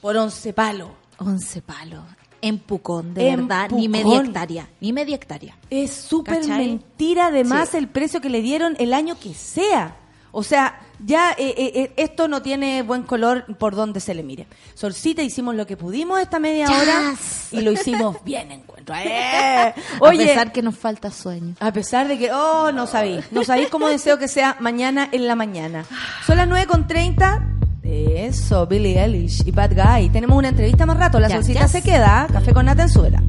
por 0.00 0.16
once 0.16 0.52
palos. 0.52 0.90
11 1.18 1.62
palos. 1.62 2.04
En 2.40 2.58
Pucón, 2.60 3.14
de 3.14 3.30
En 3.30 3.48
verdad, 3.48 3.70
ni 3.70 3.88
media 3.88 4.20
hectárea, 4.20 4.68
ni 4.80 4.92
media 4.92 5.16
hectárea. 5.16 5.56
Es 5.70 5.92
súper 5.92 6.46
mentira 6.46 7.26
además 7.26 7.70
Sí. 7.70 7.76
el 7.78 7.88
precio 7.88 8.20
que 8.20 8.30
le 8.30 8.40
dieron 8.42 8.76
el 8.78 8.94
año 8.94 9.18
que 9.18 9.34
sea. 9.34 9.96
O 10.30 10.44
sea, 10.44 10.78
ya 11.04 11.32
eh, 11.32 11.54
eh, 11.56 11.72
eh, 11.74 11.92
esto 11.96 12.28
no 12.28 12.42
tiene 12.42 12.82
buen 12.82 13.02
color 13.02 13.44
por 13.58 13.74
donde 13.74 14.00
se 14.00 14.14
le 14.14 14.22
mire. 14.22 14.46
Sorcita, 14.74 15.22
hicimos 15.22 15.54
lo 15.54 15.66
que 15.66 15.76
pudimos 15.76 16.20
esta 16.20 16.38
media 16.38 16.66
hora 16.70 17.10
Yes. 17.10 17.48
y 17.52 17.60
lo 17.60 17.72
hicimos 17.72 18.16
bien, 18.24 18.50
encuentro. 18.52 18.94
¡Eh! 18.98 19.74
a 20.00 20.10
pesar 20.10 20.52
que 20.52 20.62
nos 20.62 20.76
falta 20.76 21.10
sueño. 21.10 21.54
a 21.60 21.72
pesar 21.72 22.08
de 22.08 22.18
que, 22.18 22.32
oh, 22.32 22.72
no 22.72 22.86
sabéis, 22.86 23.30
no 23.32 23.44
sabéis 23.44 23.68
cómo 23.68 23.88
deseo 23.88 24.18
que 24.18 24.28
sea 24.28 24.56
mañana 24.60 25.08
en 25.12 25.26
la 25.26 25.34
mañana. 25.34 25.84
Son 26.26 26.36
las 26.36 26.48
9.30. 26.48 27.54
Eso, 27.84 28.66
Billie 28.66 29.00
Eilish 29.02 29.46
y 29.46 29.50
Bad 29.50 29.72
Guy. 29.74 30.10
Tenemos 30.10 30.36
una 30.36 30.48
entrevista 30.48 30.84
más 30.84 30.98
rato. 30.98 31.18
La 31.20 31.28
Ya, 31.28 31.36
solcita 31.36 31.68
se 31.68 31.80
queda. 31.82 32.26
Café 32.30 32.52
con 32.52 32.66
nata 32.66 32.82
en 32.82 32.88
suela. 32.90 33.22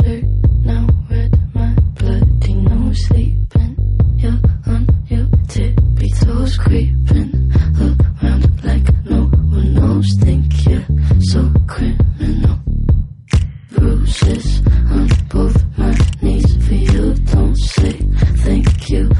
Now 0.00 0.86
red, 1.10 1.54
my 1.54 1.74
bloody 1.96 2.54
nose 2.54 3.06
sleeping. 3.08 3.76
Your 4.16 4.38
creeping 6.56 7.52
around 8.22 8.64
like 8.64 9.04
no 9.04 9.24
one 9.24 9.74
knows. 9.74 10.08
Think 10.20 10.66
you're 10.66 10.86
so 11.20 11.52
criminal. 11.66 12.58
Bruises 13.72 14.62
on 14.90 15.08
both 15.28 15.62
my 15.76 15.94
knees 16.22 16.66
for 16.66 16.74
you. 16.74 17.14
Don't 17.14 17.56
say 17.56 17.92
thank 18.46 18.88
you. 18.88 19.10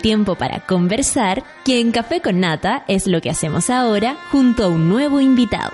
Tiempo 0.00 0.34
para 0.34 0.60
conversar, 0.60 1.44
que 1.64 1.80
en 1.80 1.92
Café 1.92 2.20
con 2.20 2.40
Nata 2.40 2.84
es 2.88 3.06
lo 3.06 3.20
que 3.20 3.30
hacemos 3.30 3.70
ahora 3.70 4.16
junto 4.30 4.64
a 4.64 4.68
un 4.68 4.88
nuevo 4.88 5.20
invitado. 5.20 5.72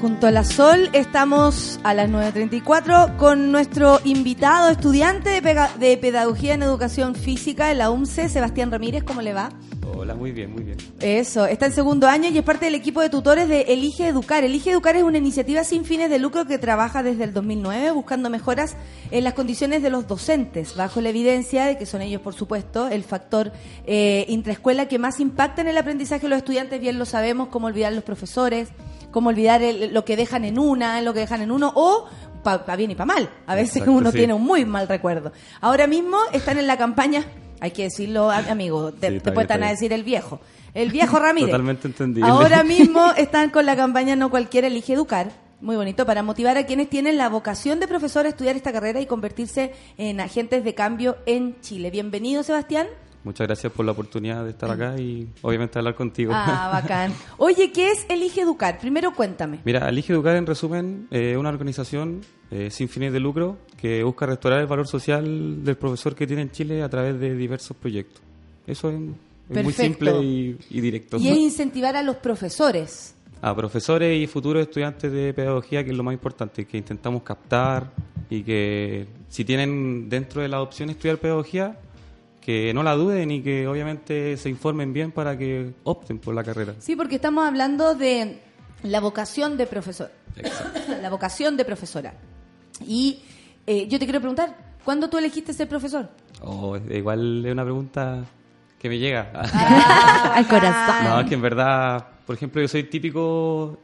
Junto 0.00 0.26
a 0.26 0.30
la 0.30 0.44
Sol 0.44 0.90
estamos 0.92 1.80
a 1.82 1.94
las 1.94 2.10
9.34 2.10 3.16
con 3.16 3.50
nuestro 3.50 4.00
invitado 4.04 4.68
estudiante 4.68 5.40
de, 5.40 5.96
Pedagogía 5.96 6.54
en 6.54 6.62
Educación 6.62 7.14
Física 7.14 7.72
la 7.74 7.90
UMCE, 7.90 8.28
Sebastián 8.28 8.70
Ramírez. 8.70 9.04
¿Cómo 9.04 9.22
le 9.22 9.32
va? 9.32 9.48
Hola, 9.94 10.14
muy 10.14 10.32
bien, 10.32 10.52
muy 10.52 10.64
bien. 10.64 10.78
Eso, 11.00 11.46
está 11.46 11.66
en 11.66 11.72
segundo 11.72 12.08
año 12.08 12.28
y 12.28 12.36
es 12.38 12.42
parte 12.44 12.64
del 12.64 12.74
equipo 12.74 13.00
de 13.00 13.08
tutores 13.08 13.48
de 13.48 13.60
Elige 13.62 14.08
Educar. 14.08 14.42
Elige 14.42 14.70
Educar 14.72 14.96
es 14.96 15.02
una 15.04 15.18
iniciativa 15.18 15.62
sin 15.64 15.84
fines 15.84 16.10
de 16.10 16.18
lucro 16.18 16.44
que 16.46 16.58
trabaja 16.58 17.02
desde 17.04 17.22
el 17.24 17.32
2009 17.32 17.92
buscando 17.92 18.28
mejoras 18.28 18.76
en 19.12 19.22
las 19.22 19.34
condiciones 19.34 19.82
de 19.82 19.90
los 19.90 20.08
docentes, 20.08 20.74
bajo 20.76 21.00
la 21.00 21.10
evidencia 21.10 21.66
de 21.66 21.78
que 21.78 21.86
son 21.86 22.02
ellos, 22.02 22.20
por 22.20 22.34
supuesto, 22.34 22.88
el 22.88 23.04
factor 23.04 23.52
eh, 23.86 24.24
intraescuela 24.28 24.86
que 24.88 24.98
más 24.98 25.20
impacta 25.20 25.60
en 25.62 25.68
el 25.68 25.78
aprendizaje 25.78 26.22
de 26.22 26.28
los 26.30 26.38
estudiantes, 26.38 26.80
bien 26.80 26.98
lo 26.98 27.04
sabemos, 27.04 27.48
cómo 27.48 27.68
olvidar 27.68 27.92
los 27.92 28.02
profesores, 28.02 28.68
cómo 29.12 29.28
olvidar 29.28 29.62
el- 29.62 29.94
lo 29.94 30.04
que 30.04 30.16
dejan 30.16 30.44
en 30.44 30.58
una, 30.58 31.00
lo 31.00 31.14
que 31.14 31.20
dejan 31.20 31.42
en 31.42 31.50
uno, 31.52 31.72
o 31.76 32.06
para 32.42 32.74
bien 32.76 32.90
y 32.90 32.94
para 32.96 33.06
mal. 33.06 33.30
A 33.46 33.54
veces 33.54 33.76
Exacto, 33.76 33.92
uno 33.92 34.10
sí. 34.10 34.18
tiene 34.18 34.34
un 34.34 34.42
muy 34.42 34.64
mal 34.64 34.88
recuerdo. 34.88 35.32
Ahora 35.60 35.86
mismo 35.86 36.16
están 36.32 36.58
en 36.58 36.66
la 36.66 36.76
campaña, 36.76 37.24
hay 37.60 37.70
que 37.70 37.84
decirlo, 37.84 38.30
amigo, 38.30 38.92
te- 38.92 39.10
Sí, 39.10 39.20
te 39.20 39.30
a 39.52 39.68
decir 39.70 39.92
el 39.92 40.04
viejo. 40.04 40.40
El 40.74 40.90
viejo 40.90 41.18
Ramírez. 41.20 41.50
Totalmente 41.50 41.88
entendible. 41.88 42.28
Ahora 42.30 42.62
mismo 42.64 43.12
están 43.16 43.50
con 43.50 43.66
la 43.66 43.76
campaña 43.76 44.16
No 44.16 44.30
Cualquiera 44.30 44.66
Elige 44.66 44.92
Educar. 44.94 45.30
Muy 45.60 45.76
bonito, 45.76 46.04
para 46.04 46.22
motivar 46.22 46.58
a 46.58 46.66
quienes 46.66 46.90
tienen 46.90 47.16
la 47.16 47.30
vocación 47.30 47.80
de 47.80 47.88
profesor 47.88 48.26
a 48.26 48.28
estudiar 48.28 48.56
esta 48.56 48.72
carrera 48.72 49.00
y 49.00 49.06
convertirse 49.06 49.72
en 49.96 50.20
agentes 50.20 50.62
de 50.64 50.74
cambio 50.74 51.16
en 51.24 51.58
Chile. 51.62 51.90
Bienvenido, 51.90 52.42
Sebastián. 52.42 52.86
Muchas 53.24 53.46
gracias 53.48 53.72
por 53.72 53.84
la 53.86 53.92
oportunidad 53.92 54.44
de 54.44 54.50
estar 54.50 54.70
acá 54.70 54.96
y 55.00 55.26
obviamente 55.42 55.78
hablar 55.78 55.94
contigo. 55.94 56.30
Ah, 56.34 56.68
bacán. 56.80 57.12
Oye, 57.38 57.72
¿qué 57.72 57.90
es 57.90 58.04
Elige 58.10 58.42
Educar? 58.42 58.78
Primero 58.78 59.14
cuéntame. 59.14 59.60
Mira, 59.64 59.88
Elige 59.88 60.12
Educar 60.12 60.36
en 60.36 60.46
resumen, 60.46 61.08
eh, 61.10 61.36
una 61.38 61.48
organización 61.48 62.20
eh, 62.50 62.70
sin 62.70 62.88
fines 62.88 63.12
de 63.12 63.20
lucro 63.20 63.58
que 63.76 64.02
busca 64.02 64.26
restaurar 64.26 64.60
el 64.60 64.66
valor 64.66 64.86
social 64.86 65.64
del 65.64 65.76
profesor 65.76 66.14
que 66.14 66.26
tiene 66.26 66.42
en 66.42 66.50
Chile 66.50 66.82
a 66.82 66.88
través 66.88 67.18
de 67.18 67.34
diversos 67.34 67.76
proyectos. 67.76 68.22
Eso 68.66 68.90
es, 68.90 68.96
es 69.50 69.64
muy 69.64 69.72
simple 69.72 70.12
y, 70.22 70.58
y 70.70 70.80
directo. 70.80 71.18
Y 71.18 71.28
es 71.28 71.36
incentivar 71.36 71.96
a 71.96 72.02
los 72.02 72.16
profesores. 72.16 73.14
A 73.42 73.54
profesores 73.54 74.20
y 74.20 74.26
futuros 74.26 74.62
estudiantes 74.62 75.12
de 75.12 75.34
pedagogía, 75.34 75.84
que 75.84 75.90
es 75.90 75.96
lo 75.96 76.02
más 76.02 76.14
importante, 76.14 76.64
que 76.64 76.78
intentamos 76.78 77.22
captar 77.22 77.92
y 78.30 78.42
que 78.42 79.06
si 79.28 79.44
tienen 79.44 80.08
dentro 80.08 80.40
de 80.40 80.48
la 80.48 80.62
opción 80.62 80.90
estudiar 80.90 81.18
pedagogía, 81.18 81.78
que 82.40 82.72
no 82.72 82.82
la 82.82 82.94
duden 82.94 83.30
y 83.30 83.42
que 83.42 83.66
obviamente 83.66 84.36
se 84.36 84.48
informen 84.48 84.92
bien 84.92 85.10
para 85.10 85.36
que 85.36 85.72
opten 85.82 86.18
por 86.18 86.34
la 86.34 86.44
carrera. 86.44 86.74
Sí, 86.78 86.94
porque 86.94 87.16
estamos 87.16 87.44
hablando 87.44 87.94
de 87.94 88.38
la 88.84 89.00
vocación 89.00 89.56
de 89.56 89.66
profesor. 89.66 90.10
Exacto. 90.36 90.80
la 91.02 91.10
vocación 91.10 91.56
de 91.56 91.64
profesora. 91.64 92.14
Y 92.86 93.22
eh, 93.66 93.88
yo 93.88 93.98
te 93.98 94.04
quiero 94.04 94.20
preguntar, 94.20 94.56
¿cuándo 94.84 95.08
tú 95.08 95.18
elegiste 95.18 95.52
ser 95.52 95.68
profesor? 95.68 96.08
Oh, 96.42 96.76
igual 96.76 97.44
es 97.44 97.52
una 97.52 97.64
pregunta 97.64 98.24
que 98.78 98.88
me 98.88 98.98
llega. 98.98 99.30
Al 100.34 100.46
corazón. 100.46 101.04
No, 101.04 101.20
es 101.20 101.26
que 101.26 101.34
en 101.34 101.42
verdad, 101.42 102.06
por 102.26 102.36
ejemplo, 102.36 102.60
yo 102.60 102.68
soy 102.68 102.84
típico, 102.84 103.78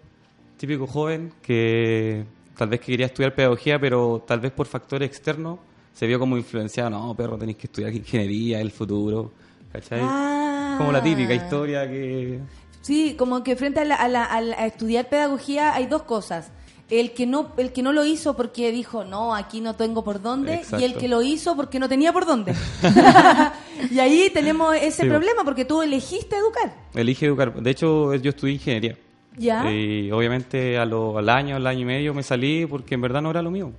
típico 0.56 0.86
joven 0.86 1.32
que 1.42 2.24
tal 2.56 2.68
vez 2.68 2.80
que 2.80 2.86
quería 2.92 3.06
estudiar 3.06 3.34
pedagogía, 3.34 3.78
pero 3.78 4.22
tal 4.26 4.40
vez 4.40 4.52
por 4.52 4.66
factores 4.66 5.08
externos 5.08 5.58
se 5.92 6.06
vio 6.06 6.18
como 6.18 6.36
influenciado. 6.36 6.90
No, 6.90 7.14
perro, 7.14 7.38
tenéis 7.38 7.58
que 7.58 7.66
estudiar 7.66 7.92
ingeniería, 7.92 8.60
el 8.60 8.70
futuro. 8.70 9.32
¿Cachai? 9.72 10.00
Ah. 10.02 10.74
Como 10.78 10.92
la 10.92 11.02
típica 11.02 11.34
historia 11.34 11.88
que... 11.88 12.40
Sí, 12.82 13.14
como 13.18 13.42
que 13.42 13.56
frente 13.56 13.80
a, 13.80 13.84
la- 13.84 13.94
a 13.96 14.08
la- 14.08 14.24
a 14.26 14.66
estudiar 14.66 15.08
pedagogía 15.08 15.74
hay 15.74 15.86
dos 15.86 16.02
cosas. 16.02 16.50
El 16.90 17.12
que 17.12 17.24
no 17.26 17.52
el 17.56 17.72
que 17.72 17.80
no 17.82 17.92
lo 17.94 18.04
hizo 18.04 18.36
porque 18.36 18.70
dijo, 18.70 19.02
no, 19.04 19.34
aquí 19.34 19.62
no 19.62 19.74
tengo 19.76 20.04
por 20.04 20.20
dónde, 20.20 20.54
Exacto. 20.56 20.80
y 20.80 20.84
el 20.84 20.94
que 20.98 21.08
lo 21.08 21.22
hizo 21.22 21.56
porque 21.56 21.78
no 21.78 21.88
tenía 21.88 22.12
por 22.12 22.26
dónde. 22.26 22.54
y 23.90 23.98
ahí 23.98 24.30
tenemos 24.34 24.74
ese 24.76 25.02
Sí. 25.04 25.08
problema 25.08 25.42
porque 25.44 25.64
tú 25.64 25.80
elegiste 25.82 26.36
educar. 26.36 26.74
Elige 26.94 27.26
educar. 27.26 27.54
De 27.54 27.70
hecho, 27.70 28.14
yo 28.16 28.30
estudié 28.30 28.54
ingeniería. 28.54 28.98
¿Ya? 29.38 29.72
Y 29.72 30.10
obviamente 30.12 30.76
a 30.76 30.84
lo- 30.84 31.16
al 31.16 31.28
año, 31.30 31.56
al 31.56 31.66
año 31.66 31.80
y 31.80 31.84
medio 31.86 32.12
me 32.12 32.22
salí 32.22 32.66
porque 32.66 32.94
en 32.94 33.00
verdad 33.00 33.22
no 33.22 33.30
era 33.30 33.40
lo 33.40 33.50
mío. 33.50 33.72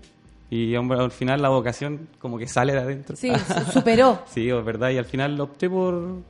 Y 0.49 0.75
hombre, 0.75 0.99
al 0.99 1.11
final 1.11 1.41
la 1.41 1.49
vocación 1.49 2.07
como 2.19 2.37
que 2.39 2.47
sale 2.47 2.73
de 2.73 2.79
adentro. 2.79 3.15
Sí, 3.15 3.31
su- 3.31 3.71
superó. 3.73 4.23
sí, 4.25 4.49
es 4.49 4.65
verdad. 4.65 4.89
Y 4.89 4.97
al 4.97 5.05
final 5.05 5.39
opté 5.39 5.69
por... 5.69 6.21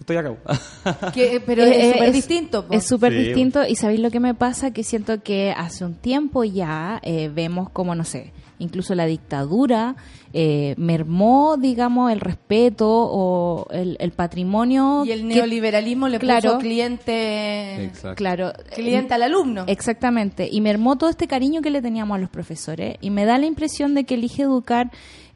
Estoy 0.00 0.16
acá. 0.16 0.34
Que- 1.14 1.40
pero 1.44 1.62
Eh, 1.62 1.68
es 1.70 1.84
eh, 1.84 1.92
súper 1.92 2.12
distinto. 2.12 2.66
po. 2.66 2.74
Es 2.74 2.86
súper 2.86 3.12
Sí, 3.12 3.18
distinto 3.18 3.66
y 3.66 3.76
sabéis 3.76 4.00
lo 4.00 4.10
que 4.10 4.18
me 4.20 4.34
pasa, 4.34 4.72
que 4.72 4.82
siento 4.82 5.22
que 5.22 5.52
hace 5.56 5.84
un 5.84 5.94
tiempo 5.94 6.42
ya 6.44 7.00
eh, 7.04 7.30
vemos 7.32 7.68
como, 7.70 7.94
no 7.94 8.04
sé, 8.04 8.32
incluso 8.58 8.94
la 8.94 9.06
dictadura 9.06 9.96
eh, 10.32 10.74
mermó, 10.78 11.56
digamos, 11.58 12.10
el 12.12 12.20
respeto 12.20 12.86
o 12.88 13.66
el, 13.70 13.96
el 14.00 14.12
patrimonio. 14.12 15.04
y 15.04 15.12
el 15.12 15.20
que- 15.20 15.34
neoliberalismo 15.34 16.08
le 16.08 16.18
Claro. 16.18 16.50
puso 16.52 16.58
cliente, 16.60 17.84
Exacto. 17.84 18.16
Claro. 18.16 18.52
cliente 18.74 19.14
al 19.14 19.22
alumno. 19.22 19.64
Exactamente. 19.66 20.48
Y 20.50 20.60
mermó 20.60 20.96
todo 20.96 21.10
este 21.10 21.26
cariño 21.26 21.62
que 21.62 21.70
le 21.70 21.82
teníamos 21.82 22.16
a 22.16 22.20
los 22.20 22.30
profesores. 22.30 22.96
Y 23.00 23.10
me 23.10 23.24
da 23.24 23.38
la 23.38 23.46
impresión 23.46 23.94
de 23.94 24.04
que 24.04 24.14
Elige 24.14 24.42
Educar 24.42 24.90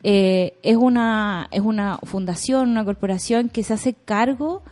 eh, 0.07 0.52
es, 0.62 0.76
una, 0.76 1.48
es 1.50 1.62
una 1.62 1.98
fundación, 2.02 2.68
una 2.68 2.84
corporación 2.84 3.48
que 3.48 3.62
se 3.62 3.72
hace 3.72 3.94
cargo 3.94 4.62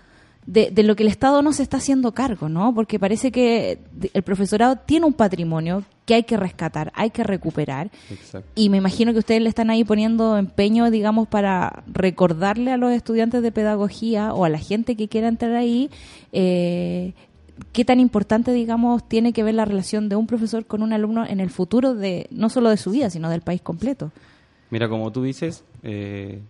de, 0.44 0.70
de 0.70 0.82
lo 0.82 0.94
que 0.94 1.04
el 1.04 1.08
Estado 1.08 1.40
no 1.40 1.54
se 1.54 1.62
está 1.62 1.78
haciendo 1.78 2.12
cargo, 2.12 2.50
¿no? 2.50 2.74
Porque 2.74 2.98
parece 2.98 3.32
que 3.32 3.78
el 4.12 4.22
profesorado 4.22 4.76
tiene 4.76 5.06
un 5.06 5.14
patrimonio 5.14 5.84
que 6.04 6.14
hay 6.14 6.24
que 6.24 6.36
rescatar, 6.36 6.92
hay 6.94 7.08
que 7.08 7.24
recuperar. 7.24 7.90
Exacto. 8.10 8.46
Y 8.54 8.68
me 8.68 8.76
imagino 8.76 9.14
que 9.14 9.20
ustedes 9.20 9.40
le 9.40 9.48
están 9.48 9.70
ahí 9.70 9.84
poniendo 9.84 10.36
empeño, 10.36 10.90
digamos, 10.90 11.28
para 11.28 11.82
recordarle 11.86 12.70
a 12.70 12.76
los 12.76 12.92
estudiantes 12.92 13.42
de 13.42 13.52
pedagogía 13.52 14.34
o 14.34 14.44
a 14.44 14.50
la 14.50 14.58
gente 14.58 14.96
que 14.96 15.08
quiera 15.08 15.28
entrar 15.28 15.54
ahí 15.54 15.90
eh, 16.32 17.14
qué 17.72 17.86
tan 17.86 18.00
importante, 18.00 18.52
digamos, 18.52 19.08
tiene 19.08 19.32
que 19.32 19.44
ver 19.44 19.54
la 19.54 19.64
relación 19.64 20.10
de 20.10 20.16
un 20.16 20.26
profesor 20.26 20.66
con 20.66 20.82
un 20.82 20.92
alumno 20.92 21.24
en 21.24 21.40
el 21.40 21.48
futuro 21.48 21.94
de 21.94 22.26
no 22.30 22.50
solo 22.50 22.68
de 22.68 22.76
su 22.76 22.90
vida, 22.90 23.08
sino 23.08 23.30
del 23.30 23.40
país 23.40 23.62
completo. 23.62 24.12
Mira, 24.72 24.88
como 24.88 25.12
tú 25.12 25.22
dices, 25.22 25.62
eh, 25.82 26.40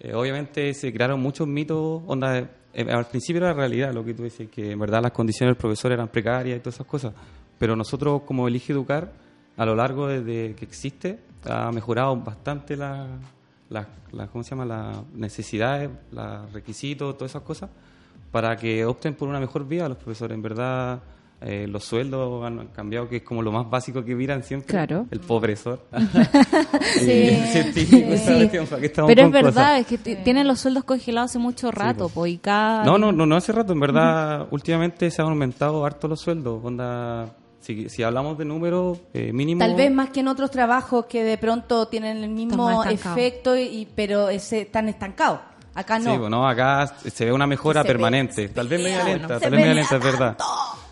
eh, 0.00 0.14
obviamente 0.14 0.72
se 0.72 0.90
crearon 0.92 1.20
muchos 1.20 1.46
mitos. 1.46 2.02
Onda, 2.06 2.38
eh, 2.38 2.86
al 2.90 3.06
principio 3.08 3.42
era 3.42 3.52
realidad 3.52 3.92
lo 3.92 4.02
que 4.02 4.14
tú 4.14 4.22
dices, 4.24 4.48
que 4.48 4.70
en 4.72 4.78
verdad 4.78 5.02
las 5.02 5.12
condiciones 5.12 5.50
del 5.54 5.60
profesor 5.60 5.92
eran 5.92 6.08
precarias 6.08 6.56
y 6.56 6.60
todas 6.60 6.76
esas 6.76 6.86
cosas. 6.86 7.12
Pero 7.58 7.76
nosotros, 7.76 8.22
como 8.22 8.48
Elige 8.48 8.72
Educar, 8.72 9.12
a 9.58 9.66
lo 9.66 9.74
largo 9.76 10.06
desde 10.08 10.54
que 10.54 10.64
existe, 10.64 11.18
ha 11.44 11.70
mejorado 11.72 12.16
bastante 12.16 12.74
la, 12.74 13.06
la, 13.68 13.86
la- 14.12 14.26
¿cómo 14.28 14.42
se 14.42 14.50
llama? 14.50 14.64
las 14.64 15.04
necesidades, 15.12 15.90
los 16.12 16.50
requisitos, 16.54 17.18
todas 17.18 17.32
esas 17.32 17.42
cosas, 17.42 17.68
para 18.32 18.56
que 18.56 18.86
opten 18.86 19.14
por 19.14 19.28
una 19.28 19.40
mejor 19.40 19.68
vida 19.68 19.86
los 19.90 19.98
profesores. 19.98 20.34
En 20.34 20.40
verdad, 20.42 21.00
eh, 21.42 21.66
los 21.66 21.84
sueldos 21.84 22.44
han 22.44 22.68
cambiado, 22.68 23.08
que 23.08 23.16
es 23.16 23.22
como 23.22 23.40
lo 23.42 23.50
más 23.52 23.68
básico 23.70 24.04
que 24.04 24.14
miran 24.14 24.42
siempre. 24.42 24.68
Claro. 24.68 25.06
El 25.10 25.20
pobresor. 25.20 25.86
Sí, 26.98 27.30
científico, 27.52 28.16
Sí. 28.16 28.32
cuestión, 28.32 28.66
¿para 28.66 28.80
qué 28.80 28.86
estamos 28.86 29.08
Pero 29.08 29.22
es 29.22 29.28
cosas? 29.32 29.44
verdad, 29.54 29.78
es 29.78 29.86
que 29.86 29.98
tienen 29.98 30.46
los 30.46 30.60
sueldos 30.60 30.84
congelados 30.84 31.30
hace 31.30 31.38
mucho 31.38 31.70
rato, 31.70 32.04
pues. 32.04 32.12
po, 32.14 32.26
y 32.26 32.38
cada... 32.38 32.84
No, 32.84 32.98
no, 32.98 33.12
no, 33.12 33.26
no 33.26 33.36
hace 33.36 33.52
rato, 33.52 33.72
en 33.72 33.80
verdad, 33.80 34.48
últimamente 34.50 35.10
se 35.10 35.22
han 35.22 35.28
aumentado 35.28 35.84
harto 35.84 36.08
los 36.08 36.20
sueldos. 36.20 36.60
Onda, 36.64 37.34
si, 37.60 37.88
si 37.88 38.02
hablamos 38.02 38.36
de 38.38 38.44
números, 38.44 38.98
eh, 39.14 39.32
mínimo. 39.32 39.60
Tal 39.60 39.74
vez 39.76 39.90
más 39.92 40.10
que 40.10 40.20
en 40.20 40.28
otros 40.28 40.50
trabajos 40.50 41.06
que 41.06 41.22
de 41.24 41.38
pronto 41.38 41.86
tienen 41.88 42.18
el 42.22 42.30
mismo 42.30 42.82
efecto, 42.84 43.56
y, 43.56 43.86
pero 43.94 44.28
ese, 44.28 44.62
están 44.62 44.88
estancados. 44.88 45.40
Acá 45.74 45.98
no. 46.00 46.12
Sí, 46.12 46.18
bueno, 46.18 46.46
acá 46.48 46.86
se 46.98 47.24
ve 47.24 47.32
una 47.32 47.46
mejora 47.46 47.82
Se 47.82 47.88
permanente. 47.88 48.48
tal 48.48 48.66
vez 48.68 48.82
media 48.82 49.04
lenta, 49.04 49.38
tal 49.38 49.50
vez 49.52 49.60
media 49.60 49.74
lenta, 49.74 49.96
es 49.96 50.02
verdad. 50.04 50.36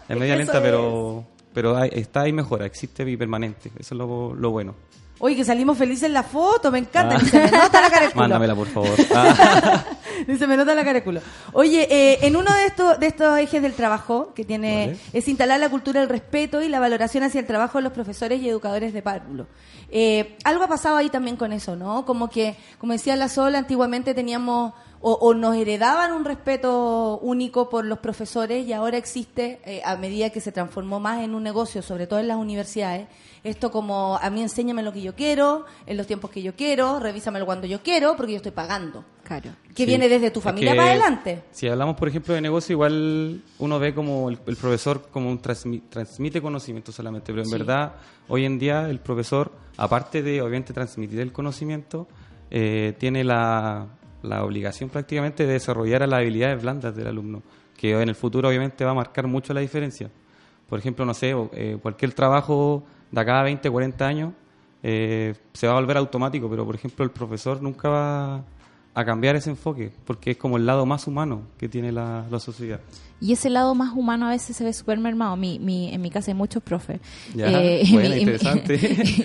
Es 0.08 0.16
media 0.16 0.34
Eso 0.34 0.38
lenta, 0.38 0.56
es. 0.58 0.62
pero 0.62 1.24
pero 1.54 1.76
hay- 1.76 1.90
está 1.92 2.22
ahí 2.22 2.32
mejora, 2.32 2.66
existe 2.66 3.08
y 3.10 3.16
permanente. 3.16 3.70
Eso 3.78 3.94
es 3.94 3.98
lo, 3.98 4.34
lo 4.34 4.50
bueno. 4.50 4.74
Oye, 5.20 5.34
que 5.34 5.44
salimos 5.44 5.76
felices 5.76 6.04
en 6.04 6.12
la 6.12 6.22
foto, 6.22 6.70
me 6.70 6.78
encanta. 6.78 7.16
Ah. 7.16 7.18
Ni 7.20 7.28
se 7.28 7.40
me 7.40 7.50
nota 7.50 7.80
la 7.80 7.90
cara 7.90 8.06
de 8.06 8.12
culo. 8.12 8.22
Mándamela, 8.22 8.54
por 8.54 8.68
favor. 8.68 8.90
Ah. 9.14 9.84
Ni 10.26 10.36
se 10.36 10.46
me 10.46 10.56
nota 10.56 10.74
la 10.74 10.82
cara 10.82 10.94
de 10.94 11.04
culo. 11.04 11.20
Oye, 11.52 11.86
eh, 11.90 12.18
en 12.22 12.34
uno 12.36 12.52
de 12.52 12.66
estos, 12.66 12.98
de 13.00 13.06
estos 13.08 13.38
ejes 13.38 13.60
del 13.62 13.72
trabajo 13.72 14.32
que 14.34 14.44
tiene 14.44 14.86
Vale. 14.88 14.98
es 15.12 15.28
instalar 15.28 15.58
la 15.60 15.68
cultura 15.68 16.00
del 16.00 16.08
respeto 16.08 16.60
y 16.62 16.68
la 16.68 16.78
valoración 16.80 17.22
hacia 17.24 17.40
el 17.40 17.46
trabajo 17.46 17.78
de 17.78 17.82
los 17.84 17.92
profesores 17.92 18.40
y 18.40 18.48
educadores 18.48 18.92
de 18.92 19.02
párvulo. 19.02 19.46
Eh, 19.90 20.36
algo 20.44 20.64
ha 20.64 20.68
pasado 20.68 20.96
ahí 20.96 21.08
también 21.08 21.36
con 21.36 21.52
eso, 21.52 21.74
¿no? 21.76 22.04
Como 22.04 22.28
que, 22.28 22.56
como 22.78 22.92
decía 22.92 23.14
la 23.16 23.28
Sol, 23.28 23.54
antiguamente 23.56 24.12
teníamos 24.14 24.72
o, 25.00 25.12
o 25.12 25.34
nos 25.34 25.54
heredaban 25.56 26.12
un 26.12 26.24
respeto 26.24 27.18
único 27.22 27.68
por 27.68 27.84
los 27.84 27.98
profesores 28.00 28.66
y 28.66 28.72
ahora 28.72 28.96
existe, 28.96 29.60
eh, 29.64 29.80
a 29.84 29.96
medida 29.96 30.30
que 30.30 30.40
se 30.40 30.52
transformó 30.52 30.98
más 31.00 31.22
en 31.22 31.34
un 31.34 31.42
negocio, 31.42 31.82
sobre 31.82 32.06
todo 32.06 32.18
en 32.18 32.28
las 32.28 32.36
universidades, 32.36 33.06
esto 33.44 33.70
como 33.70 34.18
a 34.20 34.28
mí 34.30 34.42
enséñame 34.42 34.82
lo 34.82 34.92
que 34.92 35.00
yo 35.00 35.14
quiero, 35.14 35.64
en 35.86 35.96
los 35.96 36.06
tiempos 36.06 36.30
que 36.30 36.42
yo 36.42 36.54
quiero, 36.56 36.98
revísamelo 36.98 37.46
cuando 37.46 37.66
yo 37.66 37.80
quiero, 37.82 38.16
porque 38.16 38.32
yo 38.32 38.36
estoy 38.38 38.50
pagando. 38.52 39.04
Claro. 39.22 39.50
Que 39.74 39.84
Sí. 39.84 39.86
viene 39.86 40.08
desde 40.08 40.30
tu 40.30 40.40
Es 40.40 40.44
familia 40.44 40.72
que 40.72 40.76
para 40.78 40.90
adelante. 40.90 41.42
Si 41.52 41.68
hablamos, 41.68 41.94
por 41.96 42.08
ejemplo, 42.08 42.34
de 42.34 42.40
negocio, 42.40 42.72
igual 42.72 43.42
uno 43.58 43.78
ve 43.78 43.94
como 43.94 44.28
el, 44.30 44.38
el 44.46 44.56
profesor 44.56 45.08
como 45.12 45.30
un 45.30 45.40
transmi- 45.40 45.82
transmite 45.88 46.40
conocimiento 46.42 46.90
solamente, 46.90 47.32
pero 47.32 47.44
en 47.44 47.50
verdad 47.50 47.92
hoy 48.26 48.44
en 48.46 48.58
día 48.58 48.88
el 48.90 48.98
profesor, 49.00 49.52
aparte 49.76 50.22
de 50.22 50.40
obviamente 50.42 50.72
transmitir 50.72 51.20
el 51.20 51.30
conocimiento, 51.32 52.08
eh, 52.50 52.94
tiene 52.98 53.22
la, 53.22 53.86
la 54.22 54.44
obligación 54.44 54.90
prácticamente 54.90 55.46
de 55.46 55.54
desarrollar 55.54 56.06
las 56.08 56.20
habilidades 56.20 56.62
blandas 56.62 56.94
del 56.94 57.06
alumno, 57.06 57.42
que 57.76 57.90
en 57.90 58.08
el 58.08 58.14
futuro 58.14 58.48
obviamente 58.48 58.84
va 58.84 58.90
a 58.92 58.94
marcar 58.94 59.26
mucho 59.26 59.54
la 59.54 59.60
diferencia. 59.60 60.10
Por 60.68 60.78
ejemplo, 60.78 61.04
no 61.04 61.14
sé, 61.14 61.34
eh, 61.52 61.78
cualquier 61.80 62.12
trabajo 62.12 62.84
de 63.10 63.20
acá 63.20 63.40
a 63.40 63.42
20, 63.44 63.70
40 63.70 64.06
años 64.06 64.32
eh, 64.82 65.34
se 65.52 65.66
va 65.66 65.74
a 65.74 65.80
volver 65.80 65.96
automático, 65.96 66.48
pero 66.48 66.64
por 66.64 66.74
ejemplo 66.74 67.04
el 67.04 67.10
profesor 67.10 67.62
nunca 67.62 67.88
va 67.88 68.44
a 68.94 69.04
cambiar 69.04 69.36
ese 69.36 69.50
enfoque, 69.50 69.92
porque 70.04 70.32
es 70.32 70.36
como 70.36 70.56
el 70.56 70.66
lado 70.66 70.84
más 70.84 71.06
humano 71.06 71.42
que 71.56 71.68
tiene 71.68 71.92
la, 71.92 72.26
la 72.30 72.38
sociedad. 72.38 72.80
Y 73.20 73.32
ese 73.32 73.50
lado 73.50 73.74
más 73.74 73.92
humano 73.96 74.26
a 74.26 74.30
veces 74.30 74.56
se 74.56 74.62
ve 74.64 74.72
súper 74.72 74.98
mermado. 74.98 75.36
Mi, 75.36 75.58
mi, 75.58 75.92
en 75.92 76.00
mi 76.00 76.10
casa 76.10 76.30
hay 76.30 76.36
muchos 76.36 76.62
profes. 76.62 77.00
Ya, 77.34 77.48
y 77.62 77.92
buena, 77.92 78.08
mi- 78.10 78.14
y 78.14 78.18
interesante. 78.18 78.74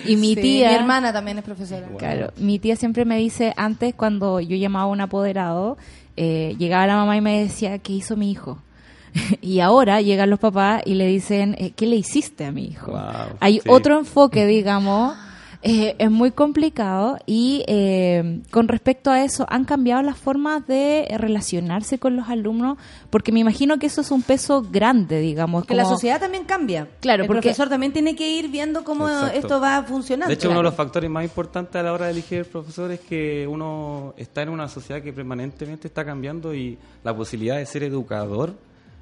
y 0.06 0.16
mi 0.16 0.34
Sí, 0.34 0.40
tía... 0.40 0.68
Mi 0.70 0.74
hermana 0.74 1.12
también 1.12 1.38
es 1.38 1.44
profesora. 1.44 1.88
Claro, 1.98 2.32
mi 2.36 2.58
tía 2.58 2.74
siempre 2.76 3.04
me 3.04 3.16
dice, 3.18 3.52
antes 3.56 3.94
cuando 3.94 4.40
yo 4.40 4.56
llamaba 4.56 4.84
a 4.84 4.88
un 4.88 5.00
apoderado, 5.00 5.76
eh, 6.16 6.56
llegaba 6.58 6.86
la 6.88 6.96
mamá 6.96 7.16
y 7.16 7.20
me 7.20 7.40
decía, 7.40 7.78
¿qué 7.78 7.92
hizo 7.92 8.16
mi 8.16 8.30
hijo? 8.30 8.58
y 9.40 9.60
ahora 9.60 10.00
llegan 10.00 10.28
los 10.28 10.40
papás 10.40 10.82
y 10.84 10.94
le 10.94 11.06
dicen, 11.06 11.54
eh, 11.58 11.70
¿qué 11.76 11.86
le 11.86 11.94
hiciste 11.96 12.44
a 12.46 12.50
mi 12.52 12.64
hijo? 12.66 12.90
Wow, 12.92 13.36
Hay 13.38 13.60
sí. 13.60 13.68
otro 13.68 13.98
enfoque, 13.98 14.44
digamos, 14.46 15.16
Eh, 15.66 15.96
es 15.98 16.10
muy 16.10 16.30
complicado 16.30 17.16
y 17.24 17.64
eh, 17.66 18.42
con 18.50 18.68
respecto 18.68 19.10
a 19.10 19.24
eso, 19.24 19.46
¿han 19.48 19.64
cambiado 19.64 20.02
las 20.02 20.18
formas 20.18 20.66
de 20.66 21.06
relacionarse 21.16 21.98
con 21.98 22.16
los 22.16 22.28
alumnos? 22.28 22.76
Porque 23.08 23.32
me 23.32 23.40
imagino 23.40 23.78
que 23.78 23.86
eso 23.86 24.02
es 24.02 24.10
un 24.10 24.20
peso 24.22 24.60
grande, 24.70 25.20
digamos. 25.20 25.64
Que 25.64 25.74
la 25.74 25.86
sociedad 25.86 26.20
también 26.20 26.44
cambia. 26.44 26.86
Claro, 27.00 27.22
el 27.22 27.26
porque- 27.26 27.40
profesor 27.40 27.70
también 27.70 27.94
tiene 27.94 28.14
que 28.14 28.28
ir 28.28 28.50
viendo 28.50 28.84
cómo 28.84 29.08
Exacto. 29.08 29.38
esto 29.38 29.60
va 29.60 29.82
funcionando. 29.84 30.28
De 30.28 30.34
hecho, 30.34 30.50
uno 30.50 30.58
de 30.58 30.64
los 30.64 30.74
factores 30.74 31.08
más 31.08 31.24
importantes 31.24 31.76
a 31.76 31.82
la 31.82 31.94
hora 31.94 32.04
de 32.06 32.12
elegir 32.12 32.40
el 32.40 32.44
profesor 32.44 32.90
es 32.92 33.00
que 33.00 33.46
uno 33.48 34.12
está 34.18 34.42
en 34.42 34.50
una 34.50 34.68
sociedad 34.68 35.00
que 35.00 35.14
permanentemente 35.14 35.88
está 35.88 36.04
cambiando 36.04 36.54
y 36.54 36.76
la 37.02 37.16
posibilidad 37.16 37.56
de 37.56 37.64
ser 37.64 37.84
educador 37.84 38.52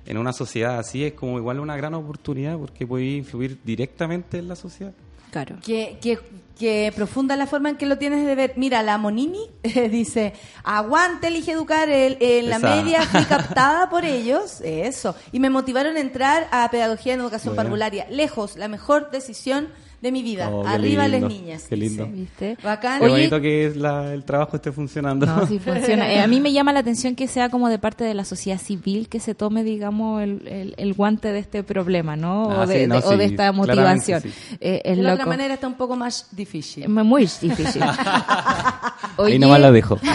en 0.06 0.16
una 0.16 0.32
sociedad 0.32 0.78
así 0.78 1.04
es 1.04 1.14
como 1.14 1.38
igual 1.38 1.58
una 1.58 1.76
gran 1.76 1.94
oportunidad 1.94 2.56
porque 2.56 2.86
puede 2.86 3.04
influir 3.16 3.58
directamente 3.64 4.38
en 4.38 4.46
la 4.46 4.54
sociedad. 4.54 4.92
Claro. 5.32 5.56
Que, 5.64 5.98
que, 6.00 6.20
que 6.58 6.92
profunda 6.94 7.34
la 7.36 7.46
forma 7.48 7.70
en 7.70 7.76
que 7.76 7.86
lo 7.86 7.98
tienes 7.98 8.24
de 8.24 8.34
ver. 8.36 8.52
Mira, 8.56 8.82
la 8.84 8.98
Monini 8.98 9.50
dice, 9.90 10.34
aguante, 10.62 11.26
elige 11.28 11.52
educar, 11.52 11.88
el- 11.88 12.18
en 12.20 12.48
la 12.50 12.58
media 12.60 13.02
fui 13.02 13.24
captada 13.28 13.88
por 13.90 14.04
ellos, 14.04 14.60
eso, 14.62 15.16
y 15.32 15.40
me 15.40 15.50
motivaron 15.50 15.96
a 15.96 16.00
entrar 16.00 16.46
a 16.52 16.70
pedagogía 16.70 17.14
en 17.14 17.20
educación 17.20 17.54
Bueno. 17.54 17.68
parvularia. 17.68 18.06
Lejos, 18.10 18.56
la 18.56 18.68
mejor 18.68 19.10
decisión 19.10 19.68
de 20.02 20.12
mi 20.12 20.22
vida. 20.22 20.50
Oh, 20.50 20.66
Arriba 20.66 21.04
las 21.08 21.20
lindo, 21.22 21.28
niñas. 21.28 21.64
qué 21.68 21.76
lindo. 21.76 22.04
dice. 22.04 22.16
¿Viste? 22.16 22.56
Bacán. 22.62 22.98
Qué 22.98 23.04
Oye- 23.06 23.12
bonito 23.14 23.40
que 23.40 23.66
es 23.68 23.76
la- 23.76 24.12
el 24.12 24.24
trabajo 24.24 24.56
esté 24.56 24.72
funcionando. 24.72 25.24
No, 25.24 25.46
sí 25.46 25.58
funciona. 25.58 26.02
Eh, 26.12 26.20
a 26.20 26.26
mí 26.26 26.40
me 26.40 26.52
llama 26.52 26.72
la 26.72 26.80
atención 26.80 27.14
que 27.14 27.28
sea 27.28 27.48
como 27.48 27.68
de 27.68 27.78
parte 27.78 28.02
de 28.04 28.12
la 28.12 28.24
sociedad 28.24 28.58
civil 28.60 29.08
que 29.08 29.20
se 29.20 29.34
tome, 29.34 29.62
digamos, 29.64 30.20
el, 30.22 30.46
el- 30.48 30.74
el 30.76 30.92
guante 30.94 31.32
de 31.32 31.38
este 31.38 31.62
problema, 31.62 32.16
¿no? 32.16 32.50
Ah, 32.50 32.62
o, 32.62 32.66
de, 32.66 32.80
sí, 32.82 32.86
no, 32.88 33.00
de- 33.00 33.06
o 33.06 33.10
sí, 33.12 33.16
de 33.16 33.24
esta 33.26 33.52
motivación. 33.52 34.20
sí. 34.22 34.32
Eh, 34.60 34.82
es 34.84 34.96
de 34.96 35.02
la 35.02 35.12
otra 35.12 35.24
loco. 35.24 35.30
manera 35.30 35.54
está 35.54 35.68
un 35.68 35.74
poco 35.74 35.94
más 35.96 36.26
difícil. 36.32 36.82
Es 36.82 36.88
muy 36.90 37.22
difícil. 37.40 37.82
Ahí 39.18 39.38
nomás 39.38 39.60
la 39.60 39.70
dejo. 39.70 39.98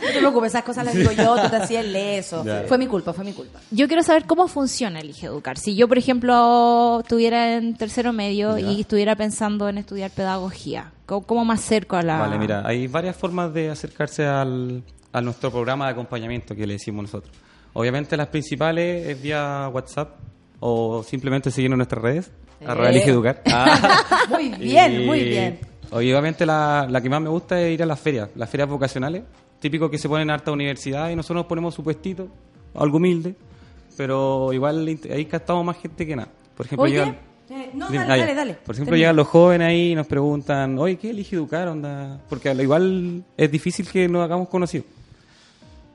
No 0.00 0.14
te 0.14 0.18
preocupes, 0.18 0.50
esas 0.52 0.64
cosas 0.64 0.84
las 0.84 0.94
digo 0.94 1.12
yo, 1.12 1.36
tú 1.40 1.48
te 1.50 1.56
hacías 1.56 1.84
leso. 1.84 2.44
Ya. 2.44 2.64
Fue 2.66 2.78
mi 2.78 2.86
culpa, 2.86 3.12
fue 3.12 3.24
mi 3.24 3.32
culpa. 3.32 3.60
Yo 3.70 3.86
quiero 3.86 4.02
saber 4.02 4.24
cómo 4.24 4.48
funciona 4.48 4.98
el 5.00 5.10
Educar. 5.10 5.56
Si 5.56 5.76
yo, 5.76 5.86
por 5.88 5.98
ejemplo, 5.98 7.00
estuviera 7.02 7.54
en 7.56 7.76
tercero 7.76 8.12
medio 8.12 8.58
Ya. 8.62 8.70
y 8.72 8.80
estuviera 8.82 9.16
pensando 9.16 9.68
en 9.68 9.78
estudiar 9.78 10.10
pedagogía, 10.10 10.92
¿cómo, 11.06 11.26
cómo 11.26 11.44
me 11.44 11.54
acerco 11.54 11.96
a 11.96 12.02
la...? 12.02 12.18
Vale, 12.18 12.38
mira, 12.38 12.62
hay 12.66 12.86
varias 12.86 13.16
formas 13.16 13.52
de 13.54 13.70
acercarse 13.70 14.24
al, 14.26 14.82
a 15.12 15.20
nuestro 15.20 15.50
programa 15.50 15.86
de 15.86 15.92
acompañamiento 15.92 16.54
que 16.54 16.66
le 16.66 16.74
decimos 16.74 17.02
nosotros. 17.04 17.32
Obviamente 17.72 18.16
las 18.16 18.28
principales 18.28 19.06
es 19.06 19.22
vía 19.22 19.68
WhatsApp 19.72 20.16
o 20.60 21.02
simplemente 21.02 21.50
siguiendo 21.50 21.76
nuestras 21.76 22.02
redes, 22.02 22.30
Eh. 22.60 22.66
elige 22.88 23.10
educar. 23.10 23.42
Ah. 23.46 24.26
Muy 24.28 24.50
bien, 24.50 25.02
Y, 25.02 25.06
muy 25.06 25.24
bien. 25.24 25.58
Obviamente 25.92 26.44
la, 26.46 26.86
la 26.88 27.00
que 27.00 27.08
más 27.08 27.20
me 27.20 27.28
gusta 27.30 27.60
es 27.60 27.72
ir 27.74 27.82
a 27.82 27.86
las 27.86 27.98
ferias, 27.98 28.28
las 28.34 28.48
ferias 28.50 28.68
vocacionales, 28.68 29.22
típico 29.58 29.90
que 29.90 29.98
se 29.98 30.08
ponen 30.08 30.28
en 30.28 30.30
harta 30.32 30.52
universidad 30.52 31.08
y 31.10 31.16
nosotros 31.16 31.36
nos 31.42 31.46
ponemos 31.46 31.74
su 31.74 31.82
puestito, 31.82 32.28
algo 32.74 32.98
humilde, 32.98 33.34
pero 33.96 34.52
igual 34.52 34.86
ahí 35.10 35.24
captamos 35.26 35.64
más 35.64 35.76
gente 35.78 36.06
que 36.06 36.14
nada. 36.16 36.28
Por 36.56 36.66
ejemplo, 36.66 36.84
Oye, 36.84 36.94
llegan- 36.94 37.18
eh, 37.50 37.70
no, 37.74 37.90
dale, 37.90 38.06
dale, 38.06 38.34
dale. 38.34 38.54
Por 38.54 38.74
ejemplo, 38.74 38.96
llegan 38.96 39.16
los 39.16 39.26
jóvenes 39.26 39.68
ahí 39.68 39.92
y 39.92 39.94
nos 39.96 40.06
preguntan, 40.06 40.78
oye, 40.78 40.96
¿qué 40.96 41.10
elige 41.10 41.34
educar? 41.34 41.66
Onda? 41.66 42.20
Porque 42.28 42.48
al 42.48 42.60
igual 42.60 43.24
es 43.36 43.50
difícil 43.50 43.88
que 43.90 44.08
nos 44.08 44.24
hagamos 44.24 44.48
conocidos. 44.48 44.86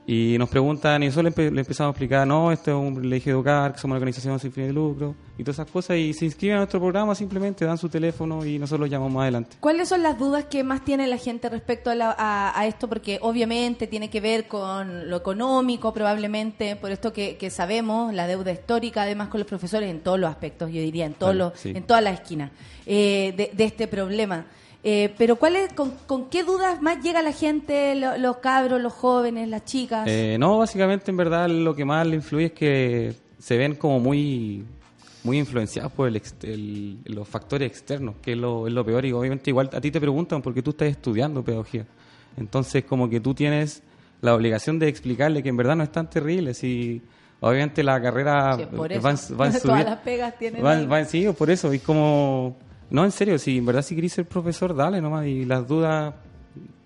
Y 0.07 0.35
nos 0.37 0.49
preguntan, 0.49 1.01
y 1.01 1.07
nosotros 1.07 1.33
le, 1.35 1.49
empe- 1.49 1.51
le 1.51 1.61
empezamos 1.61 1.89
a 1.89 1.91
explicar, 1.93 2.27
no, 2.27 2.51
esto 2.51 2.69
es 2.69 2.77
un 2.97 3.03
elige 3.03 3.31
educar, 3.31 3.73
que 3.73 3.79
somos 3.79 3.93
una 3.93 3.97
organización 3.97 4.39
sin 4.39 4.51
fines 4.51 4.69
de 4.69 4.73
lucro, 4.73 5.15
y 5.35 5.43
todas 5.43 5.55
esas 5.57 5.71
cosas, 5.71 5.97
y 5.97 6.13
se 6.13 6.25
inscriben 6.25 6.57
a 6.57 6.59
nuestro 6.59 6.79
programa, 6.79 7.15
simplemente 7.15 7.65
dan 7.65 7.79
su 7.79 7.89
teléfono 7.89 8.45
y 8.45 8.59
nosotros 8.59 8.81
los 8.81 8.89
llamamos 8.91 9.13
más 9.13 9.23
adelante. 9.23 9.57
¿Cuáles 9.59 9.89
son 9.89 10.03
las 10.03 10.19
dudas 10.19 10.45
que 10.45 10.63
más 10.63 10.85
tiene 10.85 11.07
la 11.07 11.17
gente 11.17 11.49
respecto 11.49 11.89
a, 11.89 11.95
la- 11.95 12.15
a- 12.17 12.59
a 12.59 12.67
esto? 12.67 12.87
Porque 12.87 13.17
obviamente 13.19 13.87
tiene 13.87 14.11
que 14.11 14.21
ver 14.21 14.47
con 14.47 15.09
lo 15.09 15.17
económico, 15.17 15.91
probablemente, 15.91 16.75
por 16.75 16.91
esto 16.91 17.11
que, 17.11 17.37
que 17.37 17.49
sabemos, 17.49 18.13
la 18.13 18.27
deuda 18.27 18.51
histórica, 18.51 19.01
además 19.01 19.29
con 19.29 19.39
los 19.39 19.47
profesores 19.47 19.89
en 19.89 20.01
todos 20.01 20.19
los 20.19 20.29
aspectos, 20.29 20.69
yo 20.71 20.81
diría, 20.81 21.07
en, 21.07 21.15
todos 21.15 21.31
Vale, 21.35 21.39
los, 21.49 21.59
sí. 21.59 21.71
en 21.75 21.81
todas 21.81 22.03
las 22.03 22.13
esquinas 22.21 22.51
eh, 22.85 23.33
de, 23.35 23.49
de 23.53 23.63
este 23.63 23.87
problema. 23.87 24.45
Eh, 24.87 25.11
pero 25.17 25.35
¿cuál 25.37 25.55
es, 25.55 25.73
con, 25.73 25.91
con 26.05 26.29
qué 26.29 26.43
dudas 26.43 26.79
más 26.79 27.01
llega 27.03 27.23
la 27.23 27.31
gente, 27.31 27.95
lo- 27.95 28.17
los 28.19 28.37
cabros, 28.37 28.79
los 28.79 28.93
jóvenes, 28.93 29.49
las 29.49 29.65
chicas? 29.65 30.05
Eh, 30.07 30.37
no, 30.39 30.59
básicamente 30.59 31.09
en 31.09 31.17
verdad 31.17 31.49
lo 31.49 31.75
que 31.75 31.83
más 31.85 32.05
le 32.05 32.17
influye 32.17 32.45
es 32.45 32.51
que 32.51 33.13
se 33.39 33.57
ven 33.57 33.75
como 33.75 33.99
muy 33.99 34.63
muy 35.23 35.39
influenciados 35.39 35.91
por 35.91 36.07
el 36.07 36.21
el- 36.43 36.99
los 37.05 37.27
factores 37.27 37.67
externos, 37.67 38.13
que 38.21 38.33
es 38.33 38.37
lo, 38.37 38.67
es 38.67 38.73
lo 38.73 38.85
peor. 38.85 39.03
Y 39.05 39.11
obviamente 39.11 39.49
igual 39.49 39.71
a 39.73 39.81
ti 39.81 39.89
te 39.89 39.99
preguntan 39.99 40.43
porque 40.43 40.61
tú 40.61 40.69
estás 40.69 40.87
estudiando 40.89 41.43
pedagogía. 41.43 41.87
Entonces 42.37 42.83
como 42.85 43.09
que 43.09 43.19
tú 43.19 43.33
tienes 43.33 43.81
la 44.21 44.35
obligación 44.35 44.77
de 44.77 44.87
explicarle 44.87 45.41
que 45.41 45.49
en 45.49 45.57
verdad 45.57 45.75
no 45.77 45.83
es 45.83 45.91
tan 45.91 46.07
terrible. 46.11 46.53
Si 46.53 47.01
obviamente 47.39 47.81
la 47.83 47.99
carrera 47.99 48.55
Sí, 48.55 48.65
por 48.67 48.91
eso. 48.91 49.01
va 49.01 49.09
en- 49.09 49.17
va 49.41 49.45
en 49.47 49.51
Todas 49.53 49.63
subir- 49.63 49.85
las 49.85 49.97
pegas 50.01 50.37
tienen 50.37 50.63
va- 50.63 50.73
ahí. 50.73 50.85
va 50.85 50.99
en- 50.99 51.07
sí, 51.07 51.25
por 51.35 51.49
eso. 51.49 51.73
Y 51.73 51.79
como... 51.79 52.55
No, 52.89 53.03
en 53.03 53.11
serio, 53.11 53.37
si 53.37 53.57
en 53.57 53.65
verdad 53.65 53.81
si 53.81 53.95
querés 53.95 54.13
ser 54.13 54.25
profesor, 54.25 54.75
dale 54.75 55.01
nomás. 55.01 55.25
Y 55.27 55.45
las 55.45 55.67
dudas 55.67 56.13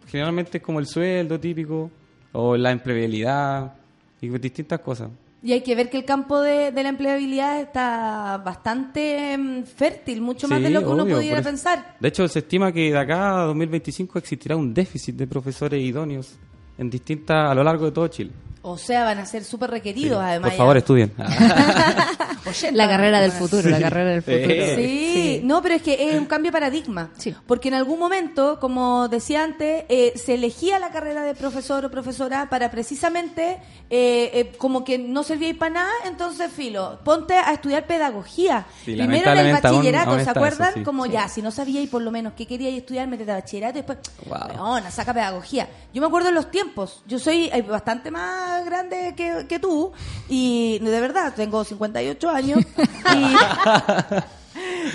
generalmente 0.07 0.57
es 0.57 0.63
como 0.63 0.79
el 0.79 0.87
sueldo 0.87 1.39
típico 1.39 1.91
o 2.31 2.55
la 2.57 2.71
empleabilidad 2.71 3.73
y 4.21 4.29
distintas 4.29 4.79
cosas. 4.79 5.09
Y 5.41 5.53
hay 5.53 5.61
que 5.61 5.73
ver 5.73 5.89
que 5.89 5.97
el 5.97 6.03
campo 6.03 6.41
de, 6.41 6.71
de 6.71 6.83
la 6.83 6.89
empleabilidad 6.89 7.61
está 7.61 8.41
bastante 8.43 9.37
mm, 9.37 9.63
fértil, 9.63 10.21
mucho 10.21 10.49
más 10.49 10.61
de 10.61 10.69
lo 10.69 10.81
que 10.81 10.87
uno 10.87 11.05
pudiera 11.05 11.41
pensar. 11.41 11.95
De 11.99 12.09
hecho, 12.09 12.27
se 12.27 12.39
estima 12.39 12.73
que 12.73 12.91
de 12.91 12.97
acá 12.97 13.41
a 13.41 13.45
2025 13.45 14.19
existirá 14.19 14.57
un 14.57 14.73
déficit 14.73 15.15
de 15.15 15.27
profesores 15.27 15.81
idóneos 15.81 16.37
en 16.77 16.89
distintas 16.89 17.49
a 17.49 17.55
lo 17.55 17.63
largo 17.63 17.85
de 17.85 17.91
todo 17.91 18.07
Chile. 18.09 18.31
O 18.71 18.77
sea, 18.77 19.03
van 19.03 19.19
a 19.19 19.25
ser 19.25 19.43
súper 19.43 19.69
requeridos, 19.71 20.19
Sí. 20.19 20.25
además. 20.29 20.49
Por 20.51 20.57
favor, 20.57 20.75
ya. 20.75 20.79
estudien. 20.79 21.13
La 22.73 22.87
carrera 22.87 23.19
del 23.21 23.31
futuro, 23.31 23.69
la 23.69 23.79
carrera 23.79 24.09
del 24.11 24.23
Sí. 24.23 24.31
futuro. 24.31 24.75
Sí, 24.75 25.41
no, 25.43 25.61
pero 25.61 25.75
es 25.75 25.81
que 25.83 26.09
es 26.11 26.17
un 26.17 26.25
cambio 26.25 26.49
de 26.51 26.53
paradigma. 26.53 27.11
Sí. 27.17 27.35
Porque 27.45 27.67
en 27.67 27.75
algún 27.75 27.99
momento, 27.99 28.59
como 28.59 29.07
decía 29.07 29.43
antes, 29.43 29.83
eh, 29.89 30.13
se 30.15 30.33
elegía 30.35 30.79
la 30.79 30.89
carrera 30.89 31.23
de 31.23 31.35
profesor 31.35 31.85
o 31.85 31.91
profesora 31.91 32.47
para 32.49 32.71
precisamente, 32.71 33.57
eh, 33.89 34.31
eh, 34.33 34.51
como 34.57 34.83
que 34.83 34.97
no 34.97 35.21
servía 35.23 35.53
para 35.57 35.73
nada, 35.75 35.91
entonces, 36.05 36.51
filo, 36.51 36.99
ponte 37.03 37.35
a 37.35 37.51
estudiar 37.53 37.85
pedagogía. 37.85 38.65
Sí, 38.83 38.93
Primero 38.95 39.31
en 39.31 39.37
el 39.39 39.55
aún- 39.55 39.61
bachillerato, 39.61 40.11
aún 40.11 40.23
¿se 40.23 40.29
acuerdan? 40.29 40.69
eso, 40.69 40.77
sí. 40.79 40.83
Como 40.83 41.05
Sí. 41.05 41.11
ya, 41.11 41.27
si 41.29 41.41
no 41.41 41.51
sabíais 41.51 41.89
por 41.89 42.01
lo 42.01 42.09
menos 42.11 42.33
qué 42.35 42.47
queríais 42.47 42.77
estudiar, 42.77 43.07
metete 43.07 43.31
a 43.31 43.35
bachillerato 43.35 43.77
y 43.77 43.81
después, 43.81 43.99
Wow. 44.25 44.79
saca 44.89 45.13
pedagogía. 45.13 45.67
Yo 45.93 46.01
me 46.01 46.07
acuerdo 46.07 46.29
en 46.29 46.35
los 46.35 46.49
tiempos, 46.51 47.03
yo 47.05 47.19
soy 47.19 47.49
eh, 47.53 47.61
bastante 47.61 48.09
más 48.11 48.58
grande 48.65 49.13
que, 49.15 49.45
que 49.47 49.59
tú 49.59 49.91
y 50.27 50.79
de 50.79 50.99
verdad, 51.01 51.33
tengo 51.35 51.63
58 51.63 52.29
años 52.29 52.59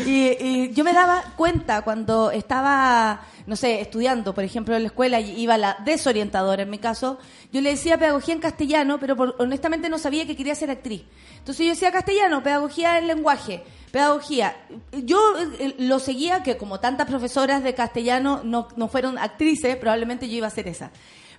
y, 0.07 0.11
y- 0.11 0.37
y 0.41 0.73
yo 0.73 0.85
me 0.85 0.93
daba 0.93 1.23
cuenta 1.37 1.83
cuando 1.83 2.31
estaba, 2.31 3.23
no 3.47 3.57
sé, 3.57 3.81
estudiando, 3.81 4.35
por 4.35 4.45
ejemplo, 4.45 4.75
en 4.77 4.83
la 4.83 4.89
escuela 4.89 5.21
y 5.21 5.41
iba 5.41 5.57
la 5.57 5.77
desorientadora 5.85 6.63
en 6.63 6.71
mi 6.71 6.79
caso, 6.79 7.19
yo 7.53 7.61
le 7.61 7.71
decía 7.71 7.99
pedagogía 7.99 8.35
en 8.35 8.41
castellano, 8.41 8.99
pero 8.99 9.17
por- 9.17 9.37
honestamente 9.39 9.89
no 9.89 9.99
sabía 9.99 10.27
que 10.27 10.37
quería 10.37 10.55
ser 10.55 10.71
actriz. 10.71 11.03
Entonces 11.39 11.65
yo 11.67 11.71
decía 11.73 11.93
castellano, 11.93 12.43
pedagogía 12.43 12.99
en 12.99 13.07
lenguaje, 13.07 13.63
pedagogía. 13.91 14.57
Yo 14.93 15.19
eh, 15.59 15.75
lo 15.79 15.99
seguía, 15.99 16.43
que 16.43 16.57
como 16.57 16.81
tantas 16.81 17.07
profesoras 17.07 17.63
de 17.63 17.75
castellano 17.75 18.41
no, 18.45 18.69
no 18.77 18.89
fueron 18.89 19.19
actrices, 19.19 19.77
probablemente 19.77 20.29
yo 20.29 20.37
iba 20.37 20.47
a 20.47 20.51
ser 20.51 20.69
esa. 20.69 20.91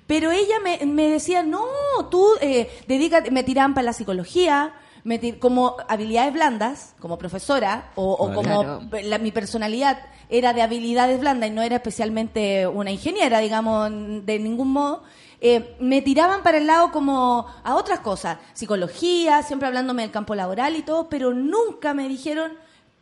Pero 0.08 0.32
ella 0.32 0.56
me, 0.64 0.86
me 0.86 1.10
decía, 1.10 1.42
no, 1.44 1.64
tú 2.12 2.26
eh, 2.42 2.70
dedícate, 2.88 3.32
me 3.32 3.44
tiraban 3.44 3.74
para 3.74 3.86
la 3.86 3.94
psicología, 3.94 4.74
me 5.04 5.18
ti- 5.20 5.34
como 5.34 5.78
habilidades 5.88 6.34
blandas, 6.34 6.94
como 7.00 7.18
profesora, 7.18 7.92
o, 7.96 8.14
o 8.14 8.28
como 8.36 8.64
la- 9.04 9.18
mi 9.18 9.32
personalidad 9.32 10.00
era 10.30 10.54
de 10.54 10.62
habilidades 10.62 11.20
blandas 11.20 11.50
y 11.50 11.54
no 11.54 11.62
era 11.62 11.76
especialmente 11.78 12.66
una 12.68 12.92
ingeniera, 12.92 13.40
digamos, 13.40 13.90
de 14.26 14.40
ningún 14.40 14.72
modo, 14.72 15.04
eh, 15.42 15.76
me 15.80 16.02
tiraban 16.02 16.42
para 16.44 16.58
el 16.58 16.66
lado 16.68 16.92
como 16.92 17.46
a 17.64 17.76
otras 17.76 18.00
cosas, 18.00 18.38
psicología, 18.54 19.44
siempre 19.44 19.68
hablándome 19.68 20.02
del 20.04 20.12
campo 20.12 20.34
laboral 20.34 20.76
y 20.76 20.82
todo, 20.82 21.10
pero 21.10 21.34
nunca 21.34 21.94
me 21.94 22.08
dijeron, 22.08 22.54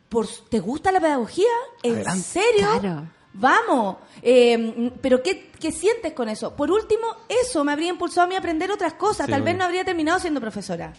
"Por- 0.08 0.26
¿te 0.50 0.60
gusta 0.60 0.92
la 0.92 1.00
pedagogía? 1.00 1.48
¿En 1.82 2.02
serio? 2.22 2.68
Claro. 2.80 3.08
Vamos, 3.34 3.96
Eh, 4.22 4.90
pero 5.02 5.22
¿qué, 5.22 5.50
qué 5.60 5.70
sientes 5.70 6.12
con 6.14 6.28
eso? 6.28 6.54
Por 6.56 6.70
último, 6.70 7.04
eso 7.28 7.62
me 7.64 7.72
habría 7.72 7.90
impulsado 7.90 8.24
a 8.24 8.28
mí 8.28 8.34
a 8.36 8.38
aprender 8.38 8.70
otras 8.70 8.94
cosas. 8.94 9.26
Sí, 9.26 9.32
Tal 9.32 9.42
vez 9.42 9.56
no 9.56 9.64
habría 9.64 9.84
terminado 9.84 10.18
siendo 10.20 10.40
profesora. 10.40 10.92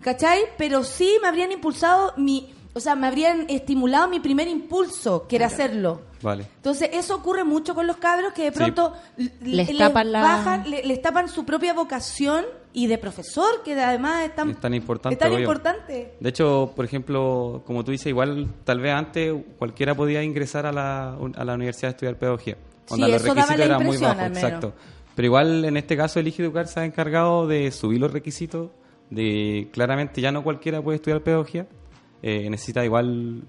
¿Cachai? 0.00 0.42
Pero 0.56 0.82
sí 0.84 1.18
me 1.20 1.28
habrían 1.28 1.50
impulsado 1.52 2.14
mi 2.16 2.54
o 2.74 2.80
sea, 2.80 2.94
me 2.96 3.06
habrían 3.06 3.46
estimulado 3.48 4.08
mi 4.08 4.20
primer 4.20 4.48
impulso, 4.48 5.26
que 5.28 5.36
era 5.36 5.46
hacerlo. 5.46 6.02
Vale. 6.22 6.46
Entonces, 6.56 6.90
eso 6.92 7.14
ocurre 7.16 7.44
mucho 7.44 7.74
con 7.74 7.86
los 7.86 7.96
cabros 7.98 8.32
que 8.32 8.44
de 8.44 8.52
pronto 8.52 8.92
l- 9.16 9.30
Les 9.42 9.72
le- 9.72 9.78
tapan 9.78 10.10
la- 10.10 10.22
bajan, 10.22 10.68
le- 10.70 10.82
les 10.84 11.00
tapan 11.02 11.28
su 11.28 11.44
propia 11.44 11.74
vocación 11.74 12.44
y 12.72 12.86
de 12.88 12.98
profesor, 12.98 13.62
que 13.64 13.80
además 13.80 14.24
es 14.24 14.34
tan, 14.34 14.50
Es 14.50 14.60
tan 14.60 14.74
importante, 14.74 15.14
es 15.14 15.18
tan 15.30 15.38
importante. 15.38 16.14
De 16.18 16.28
hecho, 16.28 16.72
por 16.74 16.84
ejemplo, 16.84 17.62
como 17.66 17.84
tú 17.84 17.92
dices, 17.92 18.08
igual 18.08 18.48
tal 18.64 18.80
vez 18.80 18.92
antes 18.94 19.32
cualquiera 19.58 19.94
podía 19.94 20.22
ingresar 20.22 20.66
a 20.66 20.72
la, 20.72 21.14
a 21.36 21.44
la 21.44 21.54
universidad 21.54 21.90
a 21.90 21.92
estudiar 21.92 22.16
pedagogía. 22.18 22.56
Sí, 22.86 23.00
los 23.00 23.10
eso 23.10 23.34
daba 23.34 23.34
requisitos 23.34 23.58
la 23.58 23.64
eran 23.66 23.76
muy 23.84 23.94
impresión, 23.96 24.16
bajos, 24.18 24.36
exacto. 24.36 24.72
Pero 25.14 25.26
igual 25.26 25.64
en 25.64 25.76
este 25.76 25.96
caso 25.96 26.18
Elige 26.18 26.42
Educar 26.42 26.66
se 26.66 26.80
ha 26.80 26.84
encargado 26.84 27.46
de 27.46 27.70
subir 27.70 28.00
los 28.00 28.12
requisitos, 28.12 28.70
de 29.10 29.68
claramente 29.72 30.20
ya 30.20 30.32
no 30.32 30.42
cualquiera 30.42 30.82
puede 30.82 30.96
estudiar 30.96 31.20
pedagogía, 31.22 31.66
eh, 32.26 32.48
necesita 32.48 32.82
igual 32.84 33.42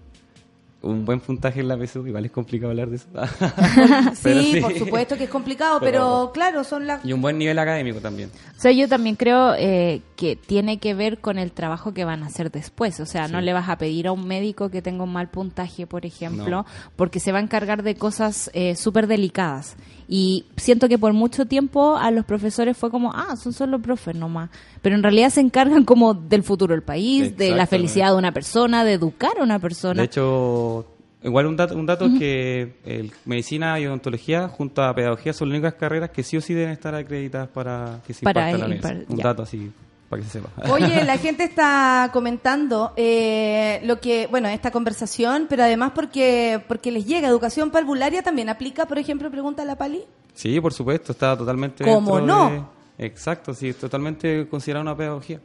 un 0.81 1.03
buen 1.03 1.19
puntaje 1.19 1.61
en 1.61 1.67
la 1.69 1.77
PSU, 1.77 2.05
igual 2.05 2.25
es 2.25 2.31
complicado 2.31 2.69
hablar 2.71 2.89
de 2.89 2.97
eso. 2.97 3.07
Sí, 4.15 4.59
por 4.61 4.77
supuesto 4.77 5.17
que 5.17 5.23
es 5.23 5.29
complicado, 5.29 5.79
pero, 5.79 5.91
Pero- 5.91 6.31
claro, 6.33 6.63
son 6.63 6.85
las... 6.85 7.03
Y 7.03 7.11
un 7.13 7.21
buen 7.21 7.37
nivel 7.39 7.57
académico 7.57 7.99
también. 8.01 8.29
O 8.55 8.59
sea, 8.61 8.71
yo 8.71 8.87
también 8.87 9.15
creo 9.15 9.55
eh, 9.57 10.01
que 10.15 10.35
tiene 10.35 10.77
que 10.77 10.93
ver 10.93 11.19
con 11.19 11.39
el 11.39 11.51
trabajo 11.51 11.93
que 11.93 12.05
van 12.05 12.21
a 12.21 12.27
hacer 12.27 12.51
después. 12.51 12.99
O 12.99 13.05
sea, 13.07 13.27
no 13.27 13.41
le 13.41 13.51
vas 13.53 13.67
a 13.69 13.77
pedir 13.77 14.07
a 14.07 14.11
un 14.11 14.27
médico 14.27 14.69
que 14.69 14.81
tenga 14.83 15.03
un 15.03 15.11
mal 15.13 15.29
puntaje, 15.29 15.87
por 15.87 16.05
ejemplo, 16.05 16.47
No. 16.49 16.65
porque 16.95 17.19
se 17.19 17.31
va 17.31 17.39
a 17.39 17.41
encargar 17.41 17.81
de 17.81 17.95
cosas 17.95 18.51
eh, 18.53 18.75
súper 18.75 19.07
delicadas. 19.07 19.75
Y 20.07 20.45
siento 20.55 20.87
que 20.87 20.99
por 20.99 21.13
mucho 21.13 21.45
tiempo 21.47 21.97
a 21.97 22.11
los 22.11 22.25
profesores 22.25 22.77
fue 22.77 22.91
como, 22.91 23.11
ah, 23.13 23.35
son 23.37 23.53
solo 23.53 23.79
profes 23.79 24.15
nomás. 24.15 24.51
Pero 24.85 24.97
en 24.97 25.01
realidad 25.01 25.31
se 25.31 25.41
encargan 25.41 25.83
como 25.83 26.13
del 26.13 26.43
futuro 26.43 26.71
del 26.75 26.83
país, 26.83 27.35
de 27.35 27.55
la 27.55 27.65
felicidad 27.65 28.11
de 28.11 28.17
una 28.17 28.31
persona, 28.31 28.83
de 28.83 28.93
educar 28.93 29.31
a 29.39 29.41
una 29.41 29.57
persona. 29.57 29.99
De 29.99 30.05
hecho, 30.05 30.85
igual 31.23 31.47
un 31.47 31.57
dato, 31.57 31.75
un 31.75 31.87
dato 31.87 32.05
es 32.05 32.19
que 32.19 32.75
el 32.85 33.11
medicina 33.25 33.79
y 33.79 33.87
odontología 33.87 34.47
junto 34.47 34.83
a 34.83 34.93
pedagogía 34.93 35.33
son 35.33 35.49
las 35.49 35.55
únicas 35.57 35.73
carreras 35.73 36.11
que 36.11 36.21
sí 36.21 36.37
o 36.37 36.41
sí 36.41 36.53
deben 36.53 36.69
estar 36.69 36.93
acreditadas 36.93 37.47
para 37.47 37.99
que 38.05 38.13
se 38.13 38.23
Para 38.23 38.51
en 38.51 38.59
la 38.59 38.65
universidad. 38.67 39.09
Un 39.09 39.17
ya. 39.17 39.23
dato 39.23 39.41
así 39.41 39.71
para 40.07 40.21
que 40.21 40.27
se 40.27 40.39
sepa. 40.39 40.71
Oye, 40.71 41.03
la 41.03 41.17
gente 41.17 41.45
está 41.45 42.11
comentando 42.13 42.93
eh, 42.95 43.81
lo 43.85 43.99
que, 43.99 44.27
bueno, 44.27 44.49
esta 44.49 44.69
conversación, 44.69 45.47
pero 45.49 45.63
además 45.63 45.93
porque 45.95 46.63
porque 46.67 46.91
les 46.91 47.07
llega 47.07 47.27
educación 47.27 47.71
parvularia 47.71 48.21
también 48.21 48.49
aplica, 48.49 48.85
por 48.85 48.99
ejemplo, 48.99 49.31
pregunta 49.31 49.65
la 49.65 49.77
Pali. 49.79 50.03
Sí, 50.35 50.61
por 50.61 50.73
supuesto, 50.73 51.11
está 51.13 51.35
totalmente 51.35 51.83
¿Cómo 51.83 52.19
no? 52.19 52.74
Exacto, 52.97 53.53
sí, 53.53 53.69
es 53.69 53.77
totalmente 53.77 54.47
considerada 54.47 54.83
una 54.83 54.97
pedagogía. 54.97 55.41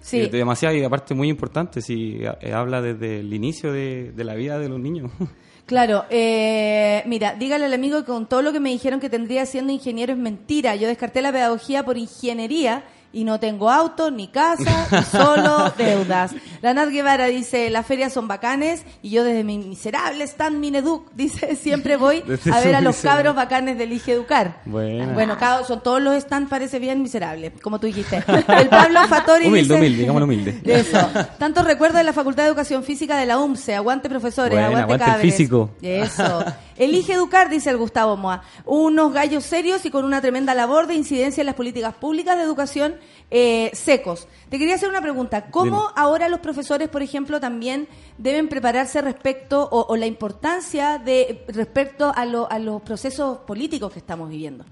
Sí. 0.00 0.18
Y 0.18 0.28
demasiado 0.28 0.76
y 0.76 0.84
aparte 0.84 1.14
muy 1.14 1.28
importante, 1.28 1.82
si 1.82 2.20
habla 2.52 2.80
desde 2.80 3.20
el 3.20 3.32
inicio 3.32 3.72
de, 3.72 4.12
de 4.12 4.24
la 4.24 4.34
vida 4.34 4.58
de 4.58 4.68
los 4.68 4.80
niños. 4.80 5.10
Claro, 5.68 6.06
eh, 6.08 7.02
mira, 7.04 7.34
dígale 7.34 7.66
al 7.66 7.74
amigo 7.74 8.00
que 8.00 8.06
con 8.06 8.24
todo 8.24 8.40
lo 8.40 8.54
que 8.54 8.58
me 8.58 8.70
dijeron 8.70 9.00
que 9.00 9.10
tendría 9.10 9.44
siendo 9.44 9.70
ingeniero 9.70 10.14
es 10.14 10.18
mentira. 10.18 10.74
Yo 10.76 10.88
descarté 10.88 11.20
la 11.20 11.30
pedagogía 11.30 11.84
por 11.84 11.98
ingeniería 11.98 12.84
y 13.12 13.24
no 13.24 13.40
tengo 13.40 13.70
auto 13.70 14.10
ni 14.10 14.28
casa 14.28 14.86
y 14.90 15.02
solo 15.16 15.72
deudas. 15.76 16.34
La 16.60 16.74
Nat 16.74 16.88
Guevara 16.90 17.26
dice, 17.26 17.70
las 17.70 17.86
ferias 17.86 18.12
son 18.12 18.28
bacanes 18.28 18.84
y 19.02 19.10
yo 19.10 19.24
desde 19.24 19.44
mi 19.44 19.58
miserable 19.58 20.24
stand 20.24 20.58
Mineduc, 20.58 21.10
dice, 21.14 21.56
siempre 21.56 21.96
voy 21.96 22.22
a 22.52 22.60
ver 22.60 22.76
a 22.76 22.80
los 22.80 22.96
miserable. 22.96 23.24
cabros 23.24 23.36
bacanes 23.36 23.78
del 23.78 23.92
Ige 23.92 24.12
Educar. 24.12 24.60
Buena. 24.64 25.12
Bueno, 25.12 25.36
son 25.66 25.82
todos 25.82 26.02
los 26.02 26.20
stands 26.22 26.50
parece 26.50 26.78
bien 26.78 27.02
miserables, 27.02 27.52
como 27.62 27.78
tú 27.78 27.86
dijiste. 27.86 28.22
El 28.26 28.68
Pablo 28.68 29.00
Fatori 29.08 29.46
humilde, 29.46 29.62
dice... 29.62 29.74
humilde, 29.74 29.98
digámoslo 30.00 30.24
humilde. 30.24 30.60
Eso. 30.64 30.98
Tantos 31.38 31.64
recuerdos 31.64 31.98
de 31.98 32.04
la 32.04 32.12
Facultad 32.12 32.42
de 32.44 32.48
Educación 32.48 32.82
Física 32.84 33.16
de 33.16 33.26
la 33.26 33.38
UMSE. 33.38 33.74
Aguante 33.74 34.08
profesores, 34.08 34.52
Buena, 34.52 34.66
aguante, 34.66 34.94
aguante 34.94 35.26
el 35.26 35.32
físico. 35.32 35.70
Eso. 35.82 36.44
Elige 36.78 37.12
educar, 37.12 37.50
dice 37.50 37.70
el 37.70 37.76
Gustavo 37.76 38.16
Moa. 38.16 38.42
Unos 38.64 39.12
gallos 39.12 39.44
serios 39.44 39.84
y 39.84 39.90
con 39.90 40.04
una 40.04 40.20
tremenda 40.20 40.54
labor 40.54 40.86
de 40.86 40.94
incidencia 40.94 41.42
en 41.42 41.46
las 41.46 41.54
políticas 41.56 41.94
públicas 41.94 42.36
de 42.36 42.44
educación 42.44 42.96
eh, 43.30 43.70
secos. 43.74 44.28
Te 44.48 44.58
quería 44.58 44.76
hacer 44.76 44.88
una 44.88 45.02
pregunta. 45.02 45.50
¿Cómo 45.50 45.64
Dime. 45.88 45.92
ahora 45.96 46.28
los 46.28 46.40
profesores, 46.40 46.88
por 46.88 47.02
ejemplo, 47.02 47.40
también 47.40 47.88
deben 48.16 48.48
prepararse 48.48 49.02
respecto 49.02 49.68
o, 49.70 49.86
o 49.92 49.96
la 49.96 50.06
importancia 50.06 50.98
de 50.98 51.44
respecto 51.48 52.12
a, 52.14 52.24
lo- 52.24 52.50
a 52.50 52.58
los 52.58 52.80
procesos 52.82 53.38
políticos 53.38 53.92
que 53.92 53.98
estamos 53.98 54.28
viviendo? 54.30 54.64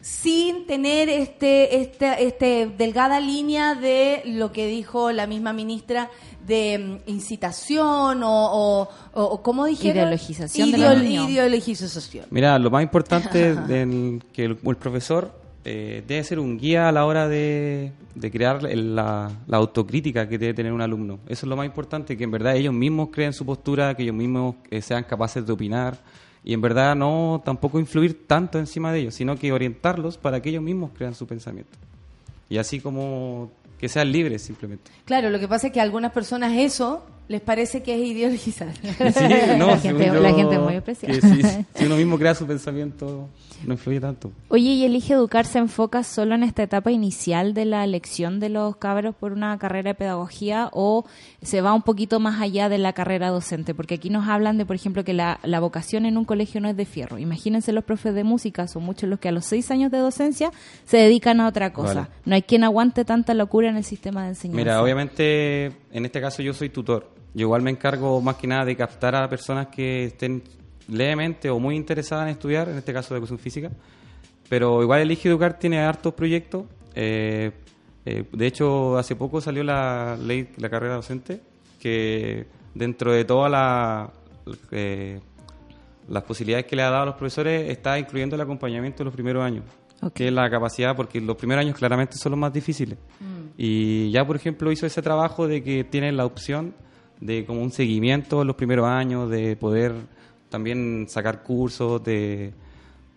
Sin 0.00 0.66
tener 0.66 1.08
este, 1.08 1.80
este, 1.80 2.24
este 2.24 2.70
delgada 2.78 3.20
línea 3.20 3.74
de 3.74 4.22
lo 4.26 4.52
que 4.52 4.66
dijo 4.66 5.10
la 5.12 5.26
misma 5.26 5.52
ministra 5.52 6.08
de 6.46 7.00
mm, 7.06 7.10
incitación 7.10 8.22
o, 8.22 8.28
o, 8.82 8.88
o- 9.12 9.42
¿cómo 9.42 9.66
dijeron? 9.66 10.04
Ideologización 10.04 10.70
de. 10.72 10.78
Ideologización. 11.30 12.26
Mira, 12.30 12.58
lo 12.58 12.70
más 12.70 12.82
importante 12.82 13.54
del 13.68 14.22
que 14.32 14.44
el, 14.44 14.58
el 14.64 14.76
profesor 14.76 15.32
eh, 15.64 16.02
debe 16.06 16.22
ser 16.24 16.38
un 16.38 16.56
guía 16.58 16.88
a 16.88 16.92
la 16.92 17.04
hora 17.04 17.28
de, 17.28 17.92
de 18.14 18.30
crear 18.30 18.64
el- 18.66 18.94
la, 18.94 19.30
la 19.46 19.56
autocrítica 19.58 20.28
que 20.28 20.38
debe 20.38 20.54
tener 20.54 20.72
un 20.72 20.80
alumno. 20.80 21.18
Eso 21.26 21.44
es 21.44 21.48
lo 21.50 21.56
más 21.56 21.66
importante, 21.66 22.16
que 22.16 22.24
en 22.24 22.30
verdad 22.30 22.56
ellos 22.56 22.72
mismos 22.72 23.08
creen 23.12 23.32
su 23.32 23.44
postura, 23.44 23.94
que 23.94 24.04
ellos 24.04 24.14
mismos 24.14 24.54
eh, 24.70 24.80
sean 24.80 25.02
capaces 25.04 25.44
de 25.44 25.52
opinar 25.52 25.98
y 26.44 26.54
en 26.54 26.60
verdad 26.60 26.94
no 26.96 27.42
tampoco 27.44 27.78
influir 27.78 28.26
tanto 28.26 28.58
encima 28.58 28.92
de 28.92 29.00
ellos, 29.00 29.14
sino 29.14 29.36
que 29.36 29.52
orientarlos 29.52 30.16
para 30.18 30.40
que 30.40 30.50
ellos 30.50 30.62
mismos 30.62 30.90
crean 30.96 31.14
su 31.14 31.26
pensamiento. 31.26 31.76
Y 32.48 32.58
así 32.58 32.80
como 32.80 33.50
que 33.78 33.88
sean 33.88 34.10
libres 34.10 34.42
simplemente. 34.42 34.90
Claro, 35.04 35.30
lo 35.30 35.38
que 35.38 35.46
pasa 35.48 35.68
es 35.68 35.72
que 35.72 35.80
a 35.80 35.82
algunas 35.82 36.12
personas 36.12 36.52
eso 36.56 37.04
les 37.28 37.40
parece 37.40 37.82
que 37.82 37.94
es 37.94 38.00
ideologizar. 38.08 38.72
Sí, 38.82 39.24
no, 39.58 39.66
La 39.68 39.78
gente- 39.78 40.06
yo, 40.06 40.14
la 40.14 40.32
gente 40.34 40.54
es 40.54 40.60
muy 40.60 40.74
especial. 40.74 41.12
que 41.12 41.20
si, 41.20 41.42
si 41.74 41.84
uno 41.84 41.96
mismo 41.96 42.18
crea 42.18 42.34
su 42.34 42.46
pensamiento, 42.46 43.28
no 43.66 43.74
influye 43.74 44.00
tanto. 44.00 44.30
Oye, 44.48 44.70
¿y 44.70 44.84
Elige 44.84 45.14
Educar 45.14 45.46
se 45.46 45.58
enfoca 45.58 46.02
solo 46.02 46.34
en 46.34 46.42
esta 46.42 46.62
etapa 46.62 46.90
inicial 46.90 47.54
de 47.54 47.64
la 47.64 47.84
elección 47.84 48.40
de 48.40 48.48
los 48.48 48.76
cabros 48.76 49.14
por 49.14 49.32
una 49.32 49.56
carrera 49.58 49.90
de 49.90 49.94
pedagogía 49.94 50.70
o 50.72 51.04
se 51.42 51.60
va 51.60 51.72
un 51.72 51.82
poquito 51.82 52.20
más 52.20 52.40
allá 52.40 52.68
de 52.68 52.78
la 52.78 52.92
carrera 52.92 53.30
docente? 53.30 53.74
Porque 53.74 53.96
aquí 53.96 54.10
nos 54.10 54.28
hablan 54.28 54.58
de, 54.58 54.66
por 54.66 54.76
ejemplo, 54.76 55.04
que 55.04 55.12
la, 55.12 55.40
la 55.42 55.60
vocación 55.60 56.06
en 56.06 56.16
un 56.16 56.24
colegio 56.24 56.60
no 56.60 56.68
es 56.68 56.76
de 56.76 56.84
fierro. 56.84 57.18
Imagínense 57.18 57.72
los 57.72 57.84
profes 57.84 58.14
de 58.14 58.24
música, 58.24 58.68
son 58.68 58.84
muchos 58.84 59.08
los 59.08 59.18
que 59.18 59.28
a 59.28 59.32
los 59.32 59.44
seis 59.44 59.70
años 59.70 59.90
de 59.90 59.98
docencia 59.98 60.50
se 60.84 60.96
dedican 60.98 61.40
a 61.40 61.48
otra 61.48 61.72
cosa. 61.72 61.94
Vale. 61.94 62.08
No 62.24 62.34
hay 62.34 62.42
quien 62.42 62.64
aguante 62.64 63.04
tanta 63.04 63.34
locura 63.34 63.68
en 63.68 63.76
el 63.76 63.84
sistema 63.84 64.22
de 64.22 64.30
enseñanza. 64.30 64.58
Mira, 64.58 64.82
obviamente, 64.82 65.66
en 65.92 66.04
este 66.04 66.20
caso 66.20 66.42
yo 66.42 66.52
soy 66.52 66.68
tutor. 66.68 67.10
Yo 67.34 67.42
igual 67.42 67.62
me 67.62 67.70
encargo 67.70 68.20
más 68.20 68.36
que 68.36 68.46
nada 68.46 68.64
de 68.64 68.74
captar 68.74 69.14
a 69.14 69.28
personas 69.28 69.68
que 69.68 70.04
estén 70.04 70.42
levemente 70.88 71.50
o 71.50 71.58
muy 71.58 71.76
interesadas 71.76 72.24
en 72.24 72.32
estudiar, 72.32 72.68
en 72.68 72.78
este 72.78 72.92
caso 72.92 73.14
de 73.14 73.18
educación 73.18 73.38
física. 73.38 73.70
Pero 74.48 74.82
igual 74.82 75.00
Elige 75.00 75.28
Educar 75.28 75.58
tiene 75.58 75.80
hartos 75.80 76.14
proyectos. 76.14 76.64
Eh, 76.94 77.52
eh, 78.04 78.24
de 78.32 78.46
hecho, 78.46 78.96
hace 78.96 79.14
poco 79.14 79.40
salió 79.40 79.62
la 79.62 80.16
ley, 80.16 80.48
la 80.56 80.70
carrera 80.70 80.94
docente, 80.94 81.40
que 81.78 82.46
dentro 82.74 83.12
de 83.12 83.24
todas 83.24 83.50
la, 83.50 84.10
eh, 84.70 85.20
las 86.08 86.22
posibilidades 86.22 86.66
que 86.66 86.76
le 86.76 86.82
ha 86.82 86.90
dado 86.90 87.02
a 87.02 87.06
los 87.06 87.14
profesores 87.16 87.70
está 87.70 87.98
incluyendo 87.98 88.36
el 88.36 88.42
acompañamiento 88.42 88.98
de 88.98 89.04
los 89.04 89.14
primeros 89.14 89.44
años. 89.44 89.64
Que 90.14 90.28
es 90.28 90.32
la 90.32 90.48
capacidad, 90.48 90.94
porque 90.94 91.20
los 91.20 91.36
primeros 91.36 91.64
años 91.64 91.76
claramente 91.76 92.16
son 92.16 92.30
los 92.30 92.38
más 92.38 92.52
difíciles. 92.52 92.98
Y 93.56 94.12
ya, 94.12 94.24
por 94.24 94.36
ejemplo, 94.36 94.70
hizo 94.70 94.86
ese 94.86 95.02
trabajo 95.02 95.48
de 95.48 95.62
que 95.62 95.82
tienen 95.82 96.16
la 96.16 96.24
opción 96.24 96.72
de 97.20 97.44
como 97.44 97.62
un 97.62 97.72
seguimiento 97.72 98.40
en 98.42 98.46
los 98.46 98.54
primeros 98.54 98.86
años, 98.86 99.28
de 99.28 99.56
poder 99.56 99.94
también 100.48 101.06
sacar 101.08 101.42
cursos, 101.42 102.02
de, 102.02 102.52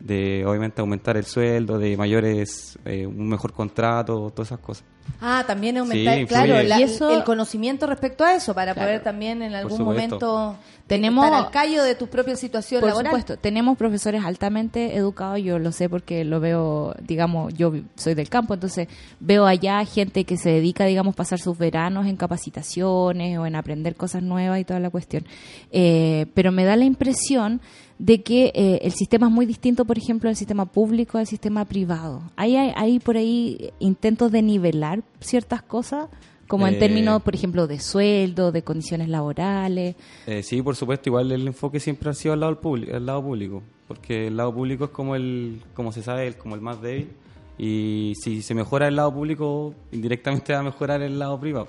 de 0.03 0.43
obviamente 0.45 0.81
aumentar 0.81 1.17
el 1.17 1.25
sueldo, 1.25 1.77
de 1.79 1.95
mayores, 1.97 2.77
eh, 2.85 3.05
un 3.07 3.29
mejor 3.29 3.53
contrato, 3.53 4.31
todas 4.35 4.49
esas 4.49 4.59
cosas. 4.59 4.83
Ah, 5.19 5.43
también 5.45 5.77
aumentar, 5.77 6.17
Sí, 6.19 6.25
claro, 6.25 6.47
influye. 6.53 6.67
la- 6.69 6.79
Y 6.79 6.83
eso- 6.83 7.09
el 7.09 7.23
conocimiento 7.23 7.85
respecto 7.87 8.23
a 8.23 8.33
eso, 8.35 8.53
para 8.53 8.73
Claro. 8.73 8.87
poder 8.87 9.03
también 9.03 9.41
en 9.41 9.53
algún 9.55 9.81
momento 9.83 10.55
Tenemos- 10.87 11.25
estar 11.25 11.43
al 11.45 11.51
callo 11.51 11.83
de 11.83 11.95
tu 11.95 12.07
propia 12.07 12.35
situación 12.35 12.81
Por 12.81 12.89
laboral. 12.89 13.11
supuesto, 13.11 13.37
tenemos 13.37 13.77
profesores 13.77 14.23
altamente 14.23 14.95
educados, 14.95 15.41
yo 15.41 15.57
lo 15.59 15.71
sé 15.71 15.89
porque 15.89 16.23
lo 16.23 16.39
veo, 16.39 16.93
digamos, 17.01 17.53
yo 17.53 17.73
soy 17.95 18.13
del 18.13 18.29
campo, 18.29 18.53
entonces 18.53 18.87
veo 19.19 19.45
allá 19.47 19.83
gente 19.85 20.23
que 20.23 20.37
se 20.37 20.49
dedica, 20.49 20.85
digamos, 20.85 21.15
pasar 21.15 21.39
sus 21.39 21.57
veranos 21.57 22.05
en 22.07 22.15
capacitaciones 22.15 23.37
o 23.37 23.45
en 23.45 23.55
aprender 23.55 23.95
cosas 23.95 24.21
nuevas 24.23 24.59
y 24.59 24.65
toda 24.65 24.79
la 24.79 24.89
cuestión. 24.89 25.25
Eh, 25.71 26.27
pero 26.33 26.51
me 26.51 26.63
da 26.63 26.75
la 26.75 26.85
impresión 26.85 27.61
de 28.01 28.23
que 28.23 28.51
eh, 28.55 28.79
el 28.81 28.93
sistema 28.93 29.27
es 29.27 29.33
muy 29.33 29.45
distinto, 29.45 29.85
por 29.85 29.95
ejemplo, 29.97 30.27
al 30.27 30.35
sistema 30.35 30.65
público 30.65 31.19
al 31.19 31.27
sistema 31.27 31.65
privado. 31.65 32.23
¿Hay, 32.35 32.55
hay, 32.55 32.73
hay 32.75 32.99
por 32.99 33.15
ahí 33.15 33.71
intentos 33.79 34.31
de 34.31 34.41
nivelar 34.41 35.03
ciertas 35.19 35.61
cosas? 35.61 36.09
Como 36.47 36.67
en 36.67 36.73
Eh, 36.73 36.79
términos, 36.79 37.21
por 37.21 37.35
ejemplo, 37.35 37.67
de 37.67 37.79
sueldo, 37.79 38.51
de 38.51 38.63
condiciones 38.63 39.07
laborales. 39.07 39.95
Eh, 40.25 40.41
sí, 40.41 40.61
por 40.63 40.75
supuesto, 40.75 41.09
igual 41.09 41.31
el 41.31 41.45
enfoque 41.47 41.79
siempre 41.79 42.09
ha 42.09 42.13
sido 42.13 42.33
al 42.33 42.39
lado, 42.39 42.59
público, 42.59 42.95
al 42.95 43.05
lado 43.05 43.21
público, 43.21 43.61
porque 43.87 44.27
el 44.27 44.35
lado 44.35 44.51
público 44.53 44.85
es 44.85 44.91
como 44.91 45.15
el, 45.15 45.61
como 45.75 45.91
se 45.91 46.01
sabe, 46.01 46.27
el, 46.27 46.35
como 46.35 46.55
el 46.55 46.61
más 46.61 46.81
débil, 46.81 47.09
y 47.57 48.13
si 48.21 48.41
se 48.41 48.55
mejora 48.55 48.87
el 48.87 48.95
lado 48.95 49.13
público, 49.13 49.75
indirectamente 49.91 50.51
va 50.53 50.59
a 50.59 50.63
mejorar 50.63 51.01
el 51.03 51.19
lado 51.19 51.39
privado, 51.39 51.67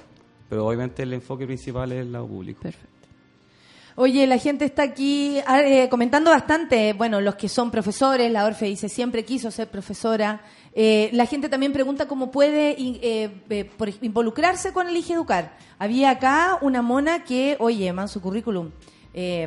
pero 0.49 0.67
obviamente 0.67 1.03
el 1.03 1.13
enfoque 1.13 1.47
principal 1.47 1.93
es 1.93 2.01
el 2.01 2.11
lado 2.11 2.27
público. 2.27 2.63
Perfecto. 2.63 2.92
Oye, 3.95 4.27
la 4.27 4.39
gente 4.39 4.65
está 4.65 4.83
aquí 4.85 5.39
ah, 5.47 5.61
eh, 5.63 5.89
comentando 5.89 6.31
bastante. 6.31 6.93
Bueno, 6.95 7.21
los 7.21 7.35
que 7.35 7.49
son 7.49 7.71
profesores, 7.71 8.31
la 8.33 8.45
Orfe 8.47 8.67
dice 8.67 8.89
siempre 8.89 9.25
quiso 9.25 9.51
ser 9.51 9.69
profesora. 9.69 10.41
Eh, 10.75 11.11
la 11.13 11.27
gente 11.27 11.49
también 11.51 11.73
pregunta 11.73 12.09
cómo 12.09 12.31
puede 12.31 12.71
eh, 12.71 13.31
eh, 13.51 13.71
por- 13.77 13.91
involucrarse 14.01 14.73
con 14.73 14.87
el 14.87 14.93
Elige 14.95 15.13
Educar. 15.13 15.57
Había 15.79 16.11
acá 16.11 16.59
una 16.63 16.81
mona 16.81 17.25
que, 17.25 17.57
oye, 17.61 17.93
man, 17.93 18.09
su 18.09 18.21
currículum. 18.23 18.71
Eh, 19.15 19.47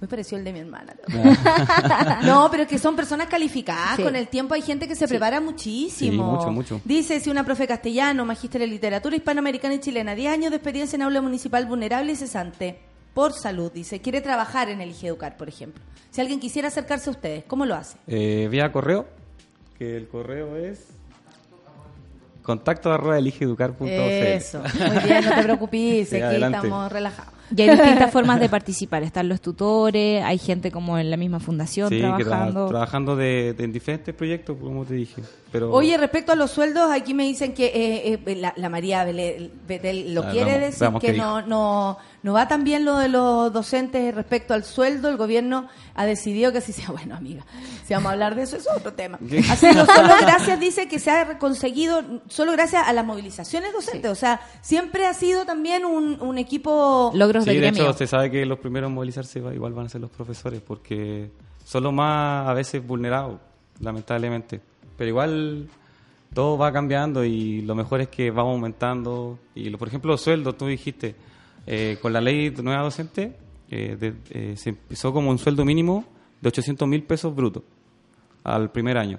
muy 0.00 0.08
parecido 0.08 0.38
al 0.38 0.44
de 0.44 0.54
mi 0.54 0.60
hermana. 0.60 0.94
no, 2.24 2.48
pero 2.50 2.66
que 2.66 2.78
son 2.78 2.96
personas 2.96 3.26
calificadas. 3.26 3.96
Sí. 3.96 4.02
Con 4.02 4.16
el 4.16 4.28
tiempo 4.28 4.54
hay 4.54 4.62
gente 4.62 4.88
que 4.88 4.94
se 4.94 5.06
prepara 5.06 5.38
muchísimo. 5.38 6.40
Sí, 6.40 6.46
mucho, 6.46 6.50
mucho. 6.50 6.80
Dice, 6.84 7.20
si 7.20 7.28
una 7.28 7.44
profe 7.44 7.66
castellano, 7.66 8.24
magíster 8.24 8.62
en 8.62 8.70
literatura 8.70 9.14
hispanoamericana 9.14 9.74
y 9.74 9.80
chilena, 9.80 10.14
10 10.14 10.32
años 10.32 10.50
de 10.50 10.56
experiencia 10.56 10.96
en 10.96 11.02
aula 11.02 11.20
municipal 11.20 11.66
vulnerable 11.66 12.12
y 12.12 12.16
cesante, 12.16 12.78
por 13.14 13.32
salud, 13.32 13.70
dice, 13.72 14.00
quiere 14.00 14.20
trabajar 14.20 14.68
en 14.68 14.80
el 14.80 14.88
Elige 14.90 15.08
Educar, 15.08 15.36
por 15.36 15.48
ejemplo. 15.48 15.82
Si 16.10 16.20
alguien 16.20 16.40
quisiera 16.40 16.68
acercarse 16.68 17.10
a 17.10 17.12
ustedes, 17.12 17.44
¿cómo 17.44 17.66
lo 17.66 17.74
hace? 17.74 17.96
Eh, 18.06 18.48
vía 18.50 18.70
correo, 18.72 19.06
que 19.78 19.96
el 19.96 20.08
correo 20.08 20.56
es 20.56 20.86
contacto 22.42 22.92
arroba 22.92 23.18
eligeeducar.cl. 23.18 23.88
Eso, 23.88 24.60
muy 24.60 24.98
bien, 25.04 25.24
no 25.24 25.34
te 25.34 25.42
preocupes, 25.42 26.08
Sí, 26.10 26.16
aquí 26.16 26.24
adelante. 26.24 26.58
estamos 26.58 26.90
relajados. 26.92 27.32
Y 27.56 27.62
hay 27.62 27.70
distintas 27.70 28.10
formas 28.12 28.40
de 28.40 28.48
participar. 28.48 29.02
Están 29.02 29.28
los 29.28 29.40
tutores, 29.40 30.22
hay 30.24 30.38
gente 30.38 30.70
como 30.70 30.98
en 30.98 31.10
la 31.10 31.16
misma 31.16 31.40
fundación 31.40 31.88
Sí, 31.88 31.96
que 31.98 32.02
tra- 32.06 32.16
trabajando. 32.24 32.66
trabajando 32.68 33.16
de, 33.16 33.54
de 33.54 33.64
en 33.64 33.72
diferentes 33.72 34.14
proyectos, 34.14 34.56
como 34.60 34.84
te 34.84 34.94
dije. 34.94 35.22
Pero 35.50 35.70
Oye, 35.70 35.98
respecto 35.98 36.32
a 36.32 36.36
los 36.36 36.50
sueldos, 36.50 36.90
aquí 36.90 37.12
me 37.12 37.24
dicen 37.24 37.52
que 37.52 37.66
eh, 37.66 38.20
eh, 38.26 38.36
la, 38.36 38.54
la 38.56 38.68
María 38.70 39.04
Betel 39.04 40.14
lo 40.14 40.22
Ah, 40.22 40.30
quiere 40.30 40.52
veamos- 40.52 40.60
decir, 40.66 40.80
veamos 40.80 41.00
que 41.02 41.12
no, 41.12 41.42
no, 41.42 41.98
no 42.22 42.32
va 42.32 42.48
tan 42.48 42.64
bien 42.64 42.84
lo 42.84 42.96
de 42.98 43.08
los 43.08 43.52
docentes 43.52 44.14
respecto 44.14 44.54
al 44.54 44.64
sueldo. 44.64 45.08
El 45.10 45.16
gobierno 45.16 45.68
ha 45.94 46.06
decidido 46.06 46.52
que 46.52 46.58
así 46.58 46.72
sea. 46.72 46.86
Bueno, 46.92 47.16
amiga, 47.16 47.44
si 47.86 47.94
vamos 47.94 48.10
a 48.10 48.12
hablar 48.12 48.34
de 48.34 48.42
eso, 48.42 48.56
es 48.56 48.66
otro 48.74 48.92
tema. 48.92 49.18
Así 49.50 49.66
no 49.74 49.86
solo 49.86 50.14
gracias, 50.20 50.58
dice 50.60 50.88
que 50.88 50.98
se 50.98 51.10
ha 51.10 51.38
conseguido, 51.38 52.02
solo 52.28 52.52
gracias 52.52 52.86
a 52.86 52.92
las 52.92 53.04
movilizaciones 53.04 53.72
docentes. 53.72 54.10
O 54.10 54.14
sea, 54.14 54.40
siempre 54.60 55.06
ha 55.06 55.14
sido 55.14 55.44
también 55.46 55.84
un, 55.84 56.20
un 56.20 56.38
equipo... 56.38 57.10
Logros 57.14 57.41
sí, 57.44 57.50
de 57.60 57.66
hecho, 57.82 57.92
se 57.98 58.06
sabe 58.06 58.30
que 58.30 58.44
los 58.46 58.58
primeros 58.58 58.88
en 58.88 58.94
movilizarse 58.94 59.38
igual 59.38 59.72
van 59.72 59.86
a 59.86 59.88
ser 59.88 60.00
los 60.00 60.10
profesores, 60.10 60.60
porque 60.60 61.30
son 61.64 61.82
los 61.84 61.92
más 61.92 62.48
a 62.48 62.54
veces 62.54 62.84
vulnerados, 62.86 63.38
lamentablemente. 63.80 64.60
Pero 64.96 65.08
igual 65.08 65.68
todo 66.34 66.56
va 66.58 66.72
cambiando 66.72 67.24
y 67.24 67.60
lo 67.62 67.74
mejor 67.74 68.00
es 68.00 68.08
que 68.08 68.30
vamos 68.30 68.54
aumentando. 68.54 69.38
Y 69.54 69.68
lo- 69.70 69.78
por 69.78 69.88
ejemplo, 69.88 70.10
los 70.12 70.20
sueldos, 70.20 70.56
tú 70.56 70.66
dijiste, 70.66 71.14
eh, 71.66 71.98
con 72.00 72.12
la 72.12 72.20
ley 72.20 72.50
de 72.50 72.62
nueva 72.62 72.82
docente, 72.82 73.36
eh, 73.70 73.96
de- 73.98 74.14
eh, 74.30 74.56
se 74.56 74.70
empezó 74.70 75.12
como 75.12 75.30
un 75.30 75.38
sueldo 75.38 75.64
mínimo 75.64 76.04
de 76.40 76.48
800 76.48 76.88
mil 76.88 77.02
pesos 77.04 77.34
brutos 77.34 77.62
al 78.44 78.70
primer 78.70 78.98
año. 78.98 79.18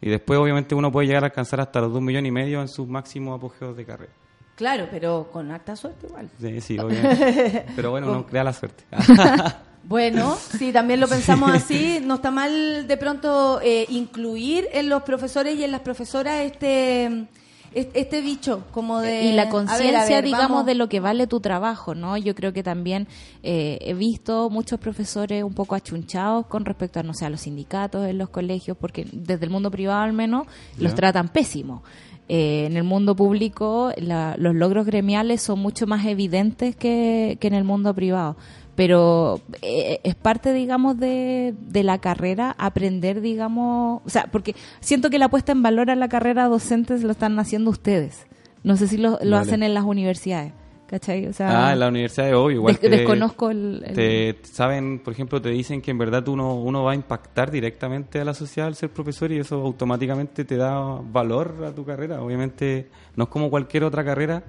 Y 0.00 0.10
después, 0.10 0.38
obviamente, 0.38 0.74
uno 0.74 0.90
puede 0.92 1.06
llegar 1.06 1.24
a 1.24 1.26
alcanzar 1.26 1.60
hasta 1.60 1.80
los 1.80 1.92
2 1.92 2.02
millones 2.02 2.28
y 2.28 2.32
medio 2.32 2.60
en 2.60 2.68
sus 2.68 2.86
máximos 2.86 3.36
apogeos 3.38 3.76
de 3.76 3.84
carrera. 3.84 4.12
Claro, 4.56 4.86
pero 4.90 5.28
con 5.32 5.50
harta 5.50 5.74
suerte 5.76 6.06
igual. 6.06 6.30
Sí, 6.40 6.60
sí, 6.60 6.78
obviamente. 6.80 7.66
Pero 7.74 7.90
bueno, 7.90 8.10
uno 8.10 8.26
crea 8.26 8.44
la 8.44 8.52
suerte. 8.52 8.84
Bueno, 9.86 10.36
si 10.36 10.72
también 10.72 10.98
lo 10.98 11.06
pensamos 11.06 11.50
así, 11.52 12.00
no 12.02 12.14
está 12.14 12.30
mal 12.30 12.86
de 12.86 12.96
pronto 12.96 13.60
eh, 13.62 13.84
incluir 13.90 14.66
en 14.72 14.88
los 14.88 15.02
profesores 15.02 15.58
y 15.58 15.64
en 15.64 15.72
las 15.72 15.82
profesoras 15.82 16.40
este 16.40 17.26
este, 17.74 18.00
este 18.00 18.20
bicho 18.20 18.64
como 18.70 19.00
de 19.00 19.24
y 19.24 19.32
la 19.32 19.48
conciencia, 19.48 20.22
digamos, 20.22 20.48
vamos. 20.48 20.66
de 20.66 20.74
lo 20.74 20.88
que 20.88 21.00
vale 21.00 21.26
tu 21.26 21.40
trabajo, 21.40 21.94
¿no? 21.94 22.16
Yo 22.16 22.34
creo 22.34 22.52
que 22.52 22.62
también 22.62 23.08
eh, 23.42 23.78
he 23.80 23.94
visto 23.94 24.48
muchos 24.48 24.78
profesores 24.78 25.42
un 25.42 25.54
poco 25.54 25.74
achunchados 25.74 26.46
con 26.46 26.64
respecto 26.64 27.00
a, 27.00 27.02
no 27.02 27.14
sé, 27.14 27.26
a 27.26 27.30
los 27.30 27.42
sindicatos 27.42 28.06
en 28.06 28.16
los 28.16 28.30
colegios, 28.30 28.76
porque 28.76 29.06
desde 29.12 29.44
el 29.44 29.50
mundo 29.50 29.70
privado 29.70 30.00
al 30.00 30.12
menos 30.12 30.46
los 30.78 30.94
tratan 30.94 31.28
pésimo. 31.28 31.82
Eh, 32.28 32.64
en 32.66 32.76
el 32.78 32.84
mundo 32.84 33.14
público 33.14 33.92
la- 33.98 34.34
los 34.38 34.54
logros 34.54 34.86
gremiales 34.86 35.42
son 35.42 35.58
mucho 35.60 35.86
más 35.86 36.06
evidentes 36.06 36.74
que, 36.74 37.36
que 37.40 37.46
en 37.48 37.54
el 37.54 37.64
mundo 37.64 37.94
privado. 37.94 38.36
Pero 38.76 39.40
eh, 39.62 40.00
es 40.02 40.14
parte, 40.16 40.52
digamos, 40.52 40.98
de, 40.98 41.54
de 41.60 41.82
la 41.84 41.98
carrera 41.98 42.56
aprender, 42.58 43.20
digamos, 43.20 44.00
o 44.04 44.08
sea, 44.08 44.26
porque 44.32 44.56
siento 44.80 45.10
que 45.10 45.18
la 45.20 45.28
puesta 45.28 45.52
en 45.52 45.62
valor 45.62 45.90
a 45.90 45.94
la 45.96 46.08
carrera 46.08 46.48
docente 46.48 46.98
lo 46.98 47.12
están 47.12 47.38
haciendo 47.38 47.70
ustedes. 47.70 48.26
No 48.64 48.76
sé 48.76 48.88
si 48.88 48.96
lo, 48.96 49.10
lo 49.10 49.16
Vale. 49.18 49.36
hacen 49.36 49.62
en 49.62 49.74
las 49.74 49.84
universidades, 49.84 50.52
¿cachai? 50.86 51.26
O 51.26 51.32
sea, 51.32 51.68
Ah, 51.68 51.72
en 51.72 51.80
la 51.80 51.88
universidad 51.88 52.26
de 52.26 52.34
hoy 52.34 52.54
igual. 52.54 52.74
des- 52.74 52.80
te- 52.80 52.88
desconozco 52.88 53.50
el... 53.50 53.82
el- 53.86 53.94
Te 53.94 54.36
saben, 54.44 55.00
por 55.00 55.12
ejemplo, 55.12 55.40
te 55.42 55.50
dicen 55.50 55.80
que 55.82 55.90
en 55.90 55.98
verdad 55.98 56.26
uno, 56.28 56.54
uno 56.54 56.82
va 56.84 56.92
a 56.92 56.94
impactar 56.94 57.50
directamente 57.50 58.20
a 58.20 58.24
la 58.24 58.34
sociedad 58.34 58.68
al 58.68 58.74
ser 58.74 58.90
profesor 58.90 59.30
y 59.32 59.38
eso 59.38 59.56
automáticamente 59.56 60.44
te 60.44 60.56
da 60.56 60.78
valor 61.02 61.64
a 61.66 61.72
tu 61.74 61.84
carrera. 61.84 62.22
Obviamente 62.22 62.88
no 63.16 63.24
es 63.24 63.30
como 63.30 63.50
cualquier 63.50 63.84
otra 63.84 64.04
carrera 64.04 64.42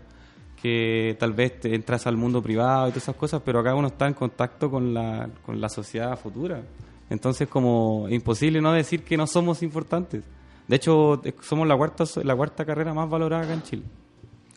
que 0.61 1.15
tal 1.19 1.33
vez 1.33 1.59
te 1.59 1.75
entras 1.75 2.07
al 2.07 2.17
mundo 2.17 2.41
privado 2.41 2.87
y 2.87 2.91
todas 2.91 3.03
esas 3.03 3.15
cosas, 3.15 3.41
pero 3.45 3.59
acá 3.59 3.75
uno 3.75 3.87
está 3.89 4.07
en 4.07 4.13
contacto 4.13 4.69
con 4.71 4.93
la, 4.93 5.29
con 5.45 5.59
la 5.61 5.69
sociedad 5.69 6.17
futura. 6.17 6.61
Entonces, 7.09 7.47
como 7.47 8.07
imposible 8.09 8.61
no 8.61 8.71
decir 8.73 9.03
que 9.03 9.15
no 9.15 9.27
somos 9.27 9.61
importantes. 9.61 10.23
De 10.67 10.75
hecho, 10.77 11.21
somos 11.41 11.67
la 11.67 11.77
cuarta, 11.77 12.03
la 12.23 12.35
cuarta 12.35 12.65
carrera 12.65 12.93
más 12.95 13.07
valorada 13.07 13.43
acá 13.43 13.53
en 13.53 13.61
Chile. 13.61 13.83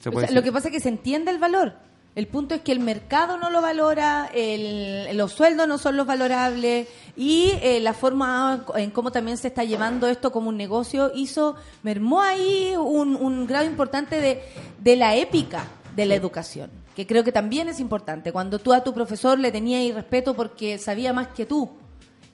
Se 0.00 0.08
O 0.08 0.12
puede 0.12 0.26
sea, 0.28 0.34
lo 0.34 0.42
que 0.42 0.52
pasa 0.52 0.68
es 0.68 0.72
que 0.74 0.80
se 0.80 0.88
entiende 0.88 1.30
el 1.30 1.38
valor. 1.38 1.74
El 2.14 2.26
punto 2.26 2.54
es 2.56 2.62
que 2.62 2.72
el 2.72 2.80
mercado 2.80 3.36
no 3.36 3.48
lo 3.50 3.60
valora, 3.62 4.28
el- 4.34 5.16
los 5.16 5.32
sueldos 5.32 5.68
no 5.68 5.78
son 5.78 5.96
los 5.96 6.04
valorables 6.06 6.88
y 7.16 7.52
eh, 7.62 7.78
la 7.80 7.92
forma 7.94 8.64
en 8.74 8.90
cómo 8.90 9.12
también 9.12 9.36
se 9.36 9.48
está 9.48 9.62
llevando 9.62 10.08
esto 10.08 10.32
como 10.32 10.48
un 10.48 10.56
negocio 10.56 11.12
hizo, 11.14 11.54
mermó 11.84 12.20
ahí 12.20 12.74
un, 12.76 13.14
un 13.14 13.46
grado 13.46 13.66
importante 13.66 14.20
de, 14.20 14.42
de 14.80 14.96
la 14.96 15.14
épica 15.14 15.64
de 15.94 16.06
la 16.06 16.14
educación, 16.16 16.70
que 16.96 17.06
creo 17.06 17.22
que 17.22 17.30
también 17.32 17.68
es 17.68 17.78
importante. 17.78 18.32
Cuando 18.32 18.58
tú 18.58 18.72
a 18.72 18.82
tu 18.82 18.92
profesor 18.94 19.38
le 19.38 19.52
tenías 19.52 19.94
respeto 19.94 20.34
porque 20.34 20.78
sabía 20.78 21.12
más 21.12 21.28
que 21.28 21.46
tú, 21.46 21.70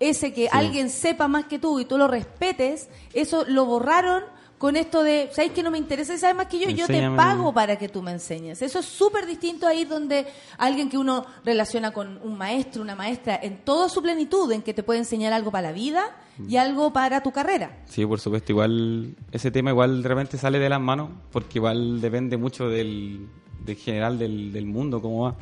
ese 0.01 0.33
que 0.33 0.49
alguien 0.51 0.89
sepa 0.91 1.29
más 1.29 1.45
que 1.47 1.59
tú 1.59 1.79
y 1.81 1.85
tú 1.85 1.99
lo 1.99 2.09
respetes, 2.09 2.89
eso 3.13 3.45
lo 3.49 3.65
borraron 3.67 4.23
con 4.59 4.77
esto 4.77 5.03
de, 5.03 5.29
¿sabes 5.33 5.53
que 5.53 5.63
no 5.63 5.71
me 5.71 5.79
interesa 5.79 6.15
y 6.15 6.19
sabes 6.19 6.37
más 6.37 6.47
que 6.47 6.59
yo? 6.59 6.71
Yo 6.71 6.87
te 6.87 7.11
pago 7.11 7.53
para 7.53 7.77
que 7.77 7.89
tú 7.89 8.03
me 8.03 8.13
enseñes. 8.13 8.63
Eso 8.63 8.79
es 8.79 8.87
súper 8.87 9.27
distinto 9.27 9.67
a 9.67 9.75
ir 9.75 9.89
donde 9.89 10.27
alguien 10.59 10.89
que 10.89 10.97
uno 10.97 11.27
relaciona 11.45 11.91
con 11.91 12.19
un 12.23 12.39
maestro, 12.39 12.83
una 12.83 12.95
maestra, 12.95 13.39
en 13.43 13.59
toda 13.59 13.89
su 13.89 14.03
plenitud, 14.03 14.51
en 14.53 14.63
que 14.63 14.73
te 14.73 14.83
puede 14.83 15.01
enseñar 15.01 15.33
algo 15.33 15.51
para 15.51 15.69
la 15.69 15.73
vida 15.73 16.17
y 16.49 16.57
algo 16.57 16.93
para 16.93 17.23
tu 17.23 17.33
carrera. 17.33 17.79
Sí, 17.87 18.07
por 18.07 18.21
supuesto. 18.21 18.53
Igual, 18.53 19.17
ese 19.33 19.51
tema 19.51 19.71
igual 19.71 20.03
de 20.03 20.09
repente 20.09 20.39
sale 20.39 20.59
de 20.59 20.69
las 20.69 20.81
manos, 20.81 21.11
porque 21.31 21.59
igual 21.59 22.01
depende 22.01 22.37
mucho 22.37 22.69
del, 22.69 23.29
del 23.65 23.77
general 23.77 24.19
del, 24.19 24.53
del 24.53 24.67
mundo, 24.67 25.03
cómo 25.03 25.25
va. 25.25 25.37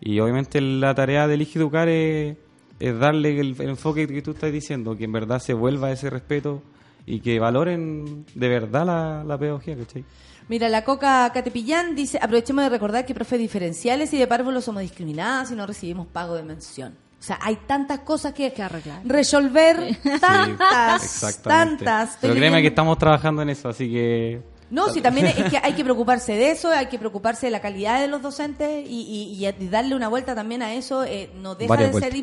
Y 0.00 0.18
obviamente 0.20 0.60
la 0.60 0.94
tarea 0.94 1.26
de 1.26 1.34
Elige 1.34 1.58
Educar 1.58 1.88
es, 1.88 2.36
es 2.80 2.98
darle 2.98 3.38
el, 3.38 3.54
el 3.58 3.68
enfoque 3.68 4.06
que 4.06 4.22
tú 4.22 4.32
estás 4.32 4.52
diciendo, 4.52 4.96
que 4.96 5.04
en 5.04 5.12
verdad 5.12 5.38
se 5.38 5.54
vuelva 5.54 5.92
ese 5.92 6.10
respeto 6.10 6.62
y 7.06 7.20
que 7.20 7.38
valoren 7.38 8.24
de 8.34 8.48
verdad 8.48 8.86
la, 8.86 9.24
la 9.24 9.38
pedagogía, 9.38 9.76
¿cachai? 9.76 10.04
Mira, 10.48 10.68
la 10.68 10.84
Coca 10.84 11.30
Catepillán 11.32 11.94
dice, 11.94 12.18
aprovechemos 12.20 12.64
de 12.64 12.68
recordar 12.68 13.06
que 13.06 13.14
profes 13.14 13.38
diferenciales 13.38 14.12
y 14.12 14.18
de 14.18 14.26
párvulos 14.26 14.64
somos 14.64 14.82
discriminadas 14.82 15.50
y 15.50 15.54
no 15.54 15.66
recibimos 15.66 16.06
pago 16.06 16.34
de 16.34 16.42
mención. 16.42 16.94
O 17.18 17.22
sea, 17.26 17.38
hay 17.40 17.56
tantas 17.66 18.00
cosas 18.00 18.34
que, 18.34 18.52
Que 18.52 18.62
arreglar. 18.62 19.00
resolver, 19.06 19.96
tantas, 20.20 21.02
Exactamente. 21.02 21.84
tantas. 21.86 22.14
Estoy 22.16 22.28
Pero 22.28 22.34
créeme 22.38 22.60
que 22.60 22.68
estamos 22.68 22.98
trabajando 22.98 23.40
en 23.42 23.48
eso, 23.50 23.70
así 23.70 23.90
que... 23.90 24.42
No, 24.70 24.88
sí, 24.88 25.00
también 25.00 25.26
es 25.28 25.34
que 25.50 25.58
hay 25.62 25.72
que 25.74 25.84
preocuparse 25.84 26.32
de 26.34 26.50
eso, 26.50 26.68
hay 26.70 26.86
que 26.86 26.98
preocuparse 26.98 27.46
de 27.46 27.52
la 27.52 27.60
calidad 27.60 28.00
de 28.00 28.08
los 28.08 28.20
docentes 28.20 28.84
y, 28.88 29.36
y- 29.38 29.46
y 29.46 29.68
darle 29.68 29.94
una 29.94 30.08
vuelta 30.08 30.34
también 30.34 30.62
a 30.62 30.74
eso, 30.74 31.04
eh, 31.04 31.30
no 31.40 31.54
deja 31.54 31.68
Varias 31.68 31.88
de 31.88 31.92
vueltas, 31.92 32.08
ser 32.10 32.12
sí. 32.12 32.18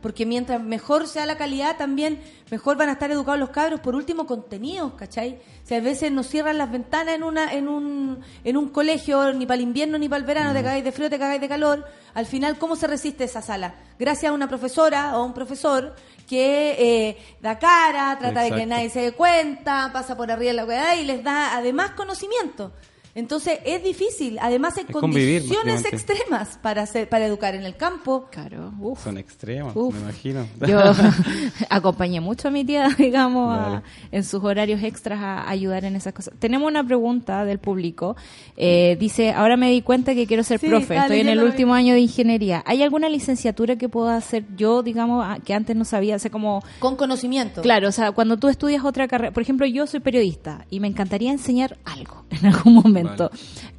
Porque 0.00 0.24
mientras 0.26 0.62
mejor 0.62 1.06
sea 1.06 1.26
la 1.26 1.36
calidad, 1.36 1.76
también 1.76 2.20
mejor 2.50 2.76
van 2.76 2.88
a 2.88 2.92
estar 2.92 3.10
educados 3.10 3.38
los 3.38 3.50
cabros. 3.50 3.80
Por 3.80 3.94
último, 3.94 4.26
contenidos, 4.26 4.94
¿cachai? 4.94 5.40
Si 5.64 5.74
a 5.74 5.80
veces 5.80 6.10
nos 6.10 6.26
cierran 6.26 6.58
las 6.58 6.70
ventanas 6.70 7.14
en 7.14 7.22
una 7.22 7.52
en 7.52 7.68
un, 7.68 8.20
en 8.44 8.56
un 8.56 8.68
colegio, 8.68 9.32
ni 9.32 9.46
para 9.46 9.56
el 9.56 9.62
invierno 9.62 9.98
ni 9.98 10.08
para 10.08 10.20
el 10.20 10.26
verano, 10.26 10.52
te 10.52 10.62
cagáis 10.62 10.84
de 10.84 10.92
frío, 10.92 11.10
te 11.10 11.18
cagáis 11.18 11.40
de 11.40 11.48
calor. 11.48 11.86
Al 12.14 12.26
final, 12.26 12.58
¿cómo 12.58 12.76
se 12.76 12.86
resiste 12.86 13.24
esa 13.24 13.42
sala? 13.42 13.74
Gracias 13.98 14.30
a 14.30 14.34
una 14.34 14.48
profesora 14.48 15.18
o 15.18 15.24
un 15.24 15.34
profesor 15.34 15.94
que 16.28 16.76
eh, 16.78 17.18
da 17.42 17.58
cara, 17.58 18.16
trata 18.18 18.42
de 18.42 18.52
que 18.52 18.66
nadie 18.66 18.88
se 18.88 19.00
dé 19.00 19.12
cuenta, 19.12 19.90
pasa 19.92 20.16
por 20.16 20.30
arriba 20.30 20.50
de 20.50 20.56
la 20.56 20.64
weá 20.64 20.96
y 20.96 21.04
les 21.04 21.22
da 21.22 21.56
además 21.56 21.90
conocimiento. 21.90 22.72
Entonces 23.14 23.58
es 23.64 23.82
difícil. 23.82 24.38
Además 24.40 24.76
hay 24.76 24.84
Es 24.88 24.92
convivir, 24.92 25.40
condiciones 25.42 25.84
extremas 25.84 26.58
para 26.62 26.82
hacer, 26.82 27.08
para 27.08 27.26
educar 27.26 27.54
en 27.54 27.64
el 27.64 27.76
campo. 27.76 28.28
Claro, 28.30 28.72
uf. 28.78 29.02
Son 29.02 29.18
extremos, 29.18 29.74
Uf. 29.74 29.94
me 29.94 30.00
imagino. 30.00 30.46
Yo 30.66 30.80
acompañé 31.68 32.20
mucho 32.20 32.48
a 32.48 32.50
mi 32.50 32.64
tía, 32.64 32.88
digamos, 32.98 33.56
a- 33.58 33.82
en 34.12 34.24
sus 34.24 34.42
horarios 34.44 34.82
extras 34.82 35.20
a 35.20 35.48
ayudar 35.48 35.84
en 35.84 35.96
esas 35.96 36.12
cosas. 36.12 36.34
Tenemos 36.38 36.68
una 36.68 36.84
pregunta 36.84 37.44
del 37.44 37.58
público. 37.58 38.16
Eh, 38.56 38.96
dice, 39.00 39.32
ahora 39.32 39.56
me 39.56 39.70
di 39.70 39.82
cuenta 39.82 40.14
que 40.14 40.26
quiero 40.26 40.42
ser 40.42 40.60
Sí, 40.60 40.68
profe, 40.68 40.94
dale, 40.94 41.06
estoy 41.06 41.20
en 41.20 41.28
el 41.28 41.38
vi. 41.40 41.44
último 41.46 41.74
año 41.74 41.94
de 41.94 42.00
ingeniería. 42.00 42.62
¿Hay 42.66 42.82
alguna 42.82 43.08
licenciatura 43.08 43.76
que 43.76 43.88
pueda 43.88 44.16
hacer 44.16 44.44
yo, 44.56 44.82
digamos, 44.82 45.24
a- 45.24 45.38
que 45.40 45.54
antes 45.54 45.74
no 45.76 45.84
sabía? 45.84 46.16
O 46.16 46.18
sea, 46.18 46.30
como... 46.30 46.62
Con 46.78 46.96
conocimiento. 46.96 47.62
Claro, 47.62 47.88
o 47.88 47.92
sea, 47.92 48.12
cuando 48.12 48.36
tú 48.36 48.48
estudias 48.48 48.84
otra 48.84 49.08
carrera, 49.08 49.32
por 49.32 49.42
ejemplo, 49.42 49.66
yo 49.66 49.86
soy 49.86 50.00
periodista 50.00 50.66
y 50.70 50.80
me 50.80 50.88
encantaría 50.88 51.30
enseñar 51.32 51.78
algo 51.84 52.24
en 52.30 52.46
algún 52.46 52.74
momento. 52.74 52.99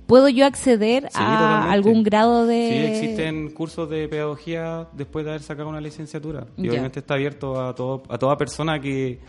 ¿Puedo 0.08 0.28
yo 0.28 0.46
acceder 0.46 1.04
Sí, 1.04 1.10
a 1.16 1.38
totalmente. 1.38 1.74
algún 1.74 2.04
grado 2.04 2.46
de...? 2.46 2.70
Sí, 2.70 3.06
existen 3.06 3.50
cursos 3.52 3.90
de 3.90 4.08
pedagogía 4.10 4.88
después 4.94 5.24
de 5.24 5.32
haber 5.32 5.42
sacado 5.42 5.70
una 5.70 5.80
licenciatura. 5.80 6.46
Y 6.58 6.68
obviamente 6.70 7.00
está 7.00 7.14
abierto 7.14 7.62
a, 7.62 7.74
todo, 7.74 8.04
a 8.10 8.18
toda 8.18 8.38
persona 8.38 8.80
que 8.82 9.20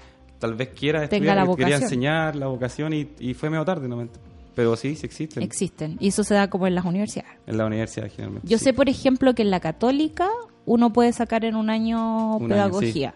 tal 0.41 0.55
vez 0.55 0.71
quiera 0.71 1.07
Tenga 1.09 1.33
estudiar, 1.33 1.37
la 1.37 1.47
que 1.47 1.57
quería 1.57 1.77
enseñar 1.77 2.35
la 2.35 2.49
vocación 2.49 2.93
y, 2.93 3.09
y 3.21 3.35
fue 3.35 3.49
medio 3.49 3.65
tarde. 3.65 3.87
¿no? 3.87 4.09
Pero 4.57 4.77
sí, 4.77 4.97
sí 4.97 5.07
existen. 5.07 5.43
Existen. 5.43 5.97
Y 6.01 6.09
eso 6.09 6.25
se 6.25 6.35
da 6.35 6.51
como 6.51 6.67
en 6.67 6.75
las 6.75 6.85
universidades. 6.85 7.31
en 7.47 7.57
la 7.57 7.65
universidad 7.65 8.09
generalmente. 8.11 8.49
Yo 8.49 8.59
sí. 8.59 8.65
sé, 8.65 8.73
por 8.73 8.89
ejemplo, 8.89 9.35
que 9.35 9.43
en 9.43 9.51
la 9.51 9.61
católica 9.61 10.29
uno 10.67 10.93
puede 10.93 11.13
sacar 11.13 11.45
en 11.45 11.55
un 11.55 11.71
año 11.71 12.37
Un 12.37 12.43
año, 12.45 12.49
pedagogía. 12.49 13.15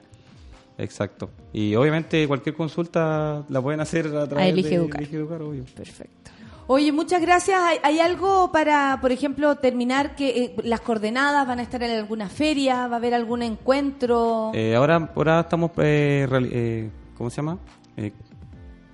Exacto. 0.79 1.31
Y 1.53 1.75
obviamente 1.75 2.27
cualquier 2.29 2.55
consulta 2.55 3.45
la 3.49 3.61
pueden 3.63 3.81
hacer 3.81 4.07
a 4.17 4.27
través 4.29 4.53
Elige 4.53 4.69
de 4.71 4.75
Educar. 4.77 5.01
Elige 5.01 5.17
Educar, 5.17 5.43
obvio. 5.43 5.65
Perfecto. 5.75 6.31
Oye, 6.69 6.91
muchas 6.91 7.21
gracias. 7.21 7.61
¿Hay, 7.63 7.79
hay 7.85 8.01
algo 8.01 8.51
para, 8.51 8.99
por 9.01 9.13
ejemplo, 9.13 9.55
terminar 9.55 10.17
que 10.17 10.45
eh, 10.45 10.57
las 10.65 10.81
coordenadas 10.81 11.47
van 11.47 11.61
a 11.61 11.63
estar 11.63 11.81
en 11.85 11.93
alguna 11.93 12.29
feria? 12.29 12.89
¿Va 12.89 12.95
a 12.95 12.99
haber 12.99 13.15
algún 13.15 13.43
encuentro? 13.43 14.51
Eh, 14.53 14.75
ahora, 14.75 15.11
ahora 15.15 15.41
estamos, 15.41 15.71
eh, 15.79 16.27
eh, 16.33 16.91
¿cómo 17.17 17.31
se 17.31 17.37
llama? 17.37 17.59
Eh, 17.97 18.13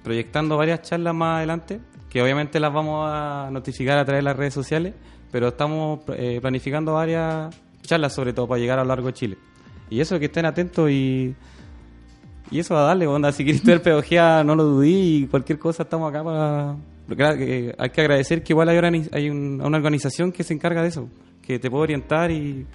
proyectando 0.03 0.59
varias 0.59 0.83
charlas 0.83 1.15
más 1.15 1.39
adelante, 1.39 1.81
que 2.11 2.23
obviamente 2.23 2.61
las 2.61 2.75
vamos 2.75 3.09
a 3.11 3.49
notificar 3.51 3.97
a 3.97 4.05
través 4.05 4.19
de 4.19 4.25
las 4.25 4.37
redes 4.37 4.53
sociales, 4.53 4.93
pero 5.31 5.49
estamos 5.49 6.01
eh, 6.09 6.41
planificando 6.43 6.93
varias 6.93 7.57
charlas, 7.81 8.13
sobre 8.13 8.35
todo 8.35 8.47
para 8.49 8.61
llegar 8.61 8.79
a 8.81 8.83
lo 8.83 8.89
largo 8.89 9.07
de 9.07 9.15
Chile. 9.15 9.39
Y 9.89 10.01
eso, 10.01 10.19
que 10.19 10.27
estén 10.27 10.45
atentos 10.45 10.91
y, 10.91 11.35
y 12.51 12.59
eso 12.59 12.77
a 12.77 12.83
darle, 12.83 13.07
onda. 13.07 13.33
Si 13.33 13.45
quieres 13.45 13.61
estudiar 13.61 13.81
pedagogía, 13.83 14.45
no 14.45 14.55
lo 14.55 14.65
dudí 14.65 15.23
y 15.23 15.27
cualquier 15.27 15.59
cosa 15.59 15.85
estamos 15.85 16.11
acá 16.11 16.23
para... 16.23 16.77
que 17.37 17.75
hay 17.79 17.91
que 17.91 18.01
agradecer 18.01 18.43
que 18.43 18.53
igual 18.53 18.69
hay, 18.69 19.09
hay 19.13 19.31
un- 19.31 19.61
una 19.61 19.77
organización 19.77 20.33
que 20.33 20.45
se 20.45 20.55
encarga 20.55 20.83
de 20.83 20.89
eso, 20.89 21.09
que 21.47 21.59
te 21.59 21.71
puede 21.71 21.83
orientar 21.85 22.31
y, 22.31 22.67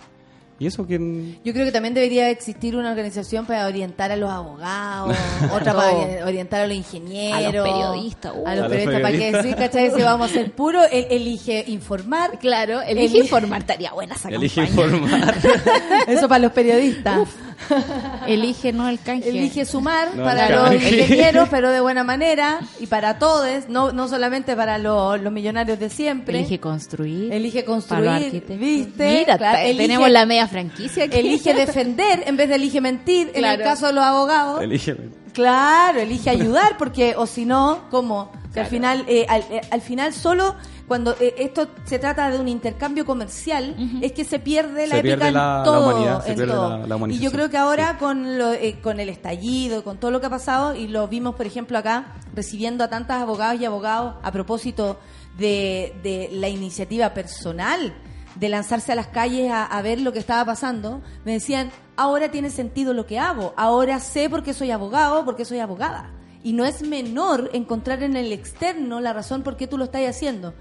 y 0.60 0.66
eso 0.68 0.86
que... 0.88 0.98
Yo 1.46 1.54
creo 1.54 1.66
que 1.66 1.72
también 1.72 1.94
debería 1.94 2.30
existir 2.30 2.76
una 2.76 2.90
organización 2.92 3.46
para 3.46 3.66
orientar 3.68 4.12
a 4.12 4.16
los 4.16 4.30
abogados, 4.30 5.16
otra 5.54 5.74
para 5.74 5.92
Todo. 5.92 6.02
ori- 6.02 6.24
orientar 6.26 6.62
a 6.62 6.68
los 6.68 6.76
ingenieros, 6.76 7.38
A 7.38 7.52
los 7.52 7.70
periodistas, 7.70 8.34
uh. 8.36 8.48
a 8.48 8.52
A 8.52 8.56
los 8.56 8.64
los 8.64 8.72
periodistas, 8.72 9.02
para 9.02 9.12
que 9.12 9.18
periodistas. 9.32 9.46
sí, 9.46 9.54
¿cachai? 9.58 9.92
Si 9.92 10.02
vamos 10.04 10.30
a 10.32 10.34
ser 10.34 10.52
puro, 10.52 10.82
él 10.92 11.08
elige 11.10 11.64
informar. 11.68 12.40
Claro, 12.40 12.82
elige 12.82 13.06
elige 13.06 13.18
informar. 13.20 13.62
Estaría 13.62 13.92
buena 13.94 14.16
esa 14.16 14.30
Elige 14.30 14.66
campaña. 14.66 14.88
informar. 14.98 15.36
Eso 16.08 16.28
para 16.28 16.40
los 16.40 16.52
periodistas. 16.52 17.28
Elige, 18.28 18.72
no 18.74 18.88
el 18.90 19.00
canje. 19.00 19.30
Elige 19.30 19.66
sumar 19.66 20.16
No, 20.16 20.24
para 20.24 20.50
los 20.50 20.74
ingenieros, 20.76 21.50
pero 21.50 21.72
de 21.72 21.80
buena 21.82 22.04
manera, 22.04 22.60
y 22.80 22.88
para 22.88 23.18
todos, 23.20 23.48
no, 23.70 23.92
no 23.92 24.08
solamente 24.08 24.56
para 24.56 24.78
los, 24.78 25.20
los 25.22 25.32
millonarios 25.34 25.80
de 25.80 25.90
siempre. 25.90 26.40
Elige 26.40 26.60
construir. 26.60 27.32
Elige 27.34 27.66
construir. 27.66 28.44
¿viste? 28.48 29.20
Mira, 29.20 29.38
Claro, 29.38 29.58
elige- 29.60 29.78
tenemos 29.78 30.10
la 30.10 30.26
media 30.26 30.48
franquicia 30.48 31.06
aquí. 31.06 31.18
Elige 31.18 31.54
defender 31.54 32.24
en 32.28 32.38
vez 32.38 32.50
de 32.50 32.56
elige 32.56 32.82
mentir, 32.82 33.32
en 33.34 33.44
el 33.46 33.60
caso 33.62 33.88
de 33.88 33.94
los 33.94 34.04
abogados. 34.04 34.62
Elige. 34.62 34.96
Claro, 35.38 36.00
elige 36.00 36.32
ayudar 36.32 36.78
porque 36.80 37.14
o 37.16 37.28
si 37.28 37.46
no, 37.46 37.82
¿cómo? 37.92 38.32
Al 38.56 38.66
final 38.66 39.06
eh, 39.08 39.24
al, 39.30 39.42
eh, 39.52 39.62
al 39.70 39.82
final 39.82 40.12
solo 40.14 40.56
cuando 40.88 41.16
eh, 41.20 41.36
esto 41.38 41.68
se 41.84 42.00
trata 42.00 42.32
de 42.32 42.40
un 42.40 42.48
intercambio 42.48 43.06
comercial 43.06 43.76
es 44.02 44.14
que 44.14 44.24
se 44.26 44.40
pierde 44.40 44.88
la 44.88 44.96
Se 44.96 45.00
épica 45.02 45.16
pierde 45.16 45.28
en 45.28 45.34
la- 45.36 45.62
todo, 45.64 46.22
se 46.24 46.30
en 46.32 46.36
pierde 46.38 46.54
todo. 46.54 46.88
la- 46.88 47.08
y 47.14 47.20
yo 47.20 47.30
creo 47.32 47.50
que 47.52 47.58
ahora 47.58 47.98
con 48.00 48.40
lo, 48.40 48.54
eh, 48.54 48.80
con 48.82 49.00
el 49.00 49.10
estallido, 49.10 49.84
con 49.84 49.98
todo 49.98 50.10
lo 50.10 50.20
que 50.22 50.26
ha 50.26 50.30
pasado 50.32 50.74
y 50.74 50.88
lo 50.88 51.08
vimos 51.08 51.36
por 51.36 51.46
ejemplo 51.46 51.78
acá 51.78 52.16
recibiendo 52.34 52.84
a 52.84 52.88
tantas 52.88 53.22
abogadas 53.22 53.62
y 53.62 53.66
abogados 53.66 54.16
a 54.24 54.32
propósito 54.32 54.98
de, 55.38 55.94
de 56.02 56.30
la 56.34 56.48
iniciativa 56.50 57.14
personal 57.14 57.94
de 58.40 58.50
lanzarse 58.50 58.92
a 58.92 58.96
las 58.96 59.08
calles 59.08 59.52
a, 59.52 59.66
a 59.66 59.82
ver 59.82 60.00
lo 60.02 60.14
que 60.14 60.20
estaba 60.20 60.46
pasando, 60.46 61.02
me 61.26 61.34
decían, 61.34 61.72
ahora 61.96 62.30
tiene 62.32 62.50
sentido 62.50 62.94
lo 62.94 63.06
que 63.06 63.20
hago, 63.20 63.54
ahora 63.58 64.00
sé 64.00 64.30
por 64.30 64.44
qué 64.44 64.54
soy 64.54 64.72
abogado, 64.72 65.26
por 65.26 65.36
qué 65.36 65.46
soy 65.46 65.60
abogada. 65.60 66.12
Y 66.44 66.54
no 66.54 66.66
es 66.66 66.82
menor 66.84 67.50
encontrar 67.54 68.04
en 68.04 68.16
el 68.16 68.32
externo 68.32 69.00
la 69.02 69.12
razón 69.14 69.42
por 69.44 69.58
qué 69.58 69.68
tú 69.68 69.78
lo 69.78 69.84
estás 69.86 70.04
haciendo. 70.08 70.54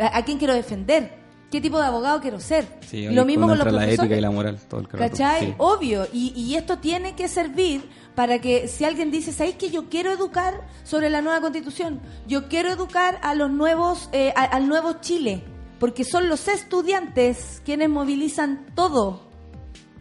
¿A, 0.00 0.16
a 0.18 0.24
quién 0.24 0.38
quiero 0.38 0.54
defender? 0.54 1.18
¿Qué 1.50 1.60
tipo 1.62 1.78
de 1.78 1.86
abogado 1.86 2.20
quiero 2.20 2.40
ser? 2.40 2.66
Sí, 2.86 3.08
lo 3.08 3.24
mismo 3.24 3.46
con 3.46 3.56
los 3.56 3.66
la 3.66 3.70
profesores. 3.72 3.98
ética 4.00 4.16
y 4.16 4.20
la 4.20 4.30
moral, 4.30 4.58
todo 4.68 4.80
el 4.80 4.88
¿Cachai? 4.88 5.46
sí. 5.46 5.54
Obvio. 5.58 6.06
Y, 6.12 6.32
y 6.36 6.56
esto 6.56 6.78
tiene 6.78 7.14
que 7.14 7.26
servir 7.28 7.88
para 8.14 8.38
que 8.40 8.68
si 8.68 8.84
alguien 8.84 9.10
dice, 9.10 9.32
¿sabéis 9.32 9.56
que 9.56 9.70
yo 9.70 9.88
quiero 9.88 10.10
educar 10.12 10.66
sobre 10.84 11.08
la 11.08 11.22
nueva 11.22 11.40
constitución? 11.40 12.00
Yo 12.26 12.48
quiero 12.48 12.70
educar 12.70 13.18
a 13.22 13.34
los 13.34 13.50
nuevos, 13.50 14.10
eh, 14.12 14.32
a- 14.36 14.44
al 14.44 14.68
nuevo 14.68 14.94
Chile. 15.00 15.42
Porque 15.78 16.04
son 16.04 16.28
los 16.28 16.48
estudiantes 16.48 17.62
quienes 17.64 17.88
movilizan 17.88 18.66
todo. 18.74 19.26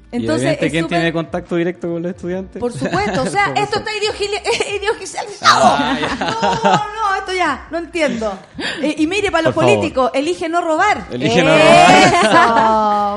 Entonces, 0.10 0.58
¿quién 0.72 0.88
tiene 0.88 1.12
contacto 1.12 1.58
directo 1.58 1.90
con 1.92 2.02
los 2.02 2.12
estudiantes? 2.12 2.62
por 2.62 2.72
supuesto, 2.72 3.24
o 3.24 3.26
sea, 3.30 3.48
esto 3.58 3.80
está 3.80 3.92
ideologizado. 3.94 5.28
Ah, 5.42 5.98
no, 6.20 7.10
no, 7.12 7.16
esto 7.20 7.34
ya, 7.34 7.68
no 7.72 7.78
entiendo. 7.78 8.40
Eh, 8.82 8.96
y 9.00 9.06
mire, 9.06 9.32
para 9.32 9.44
los 9.44 9.54
Por 9.54 9.66
favor. 9.66 9.78
políticos, 9.80 10.12
elige 10.14 10.48
no 10.48 10.62
robar. 10.62 11.08
Elige 11.12 11.44
no 11.44 11.54
Eso, 11.54 12.32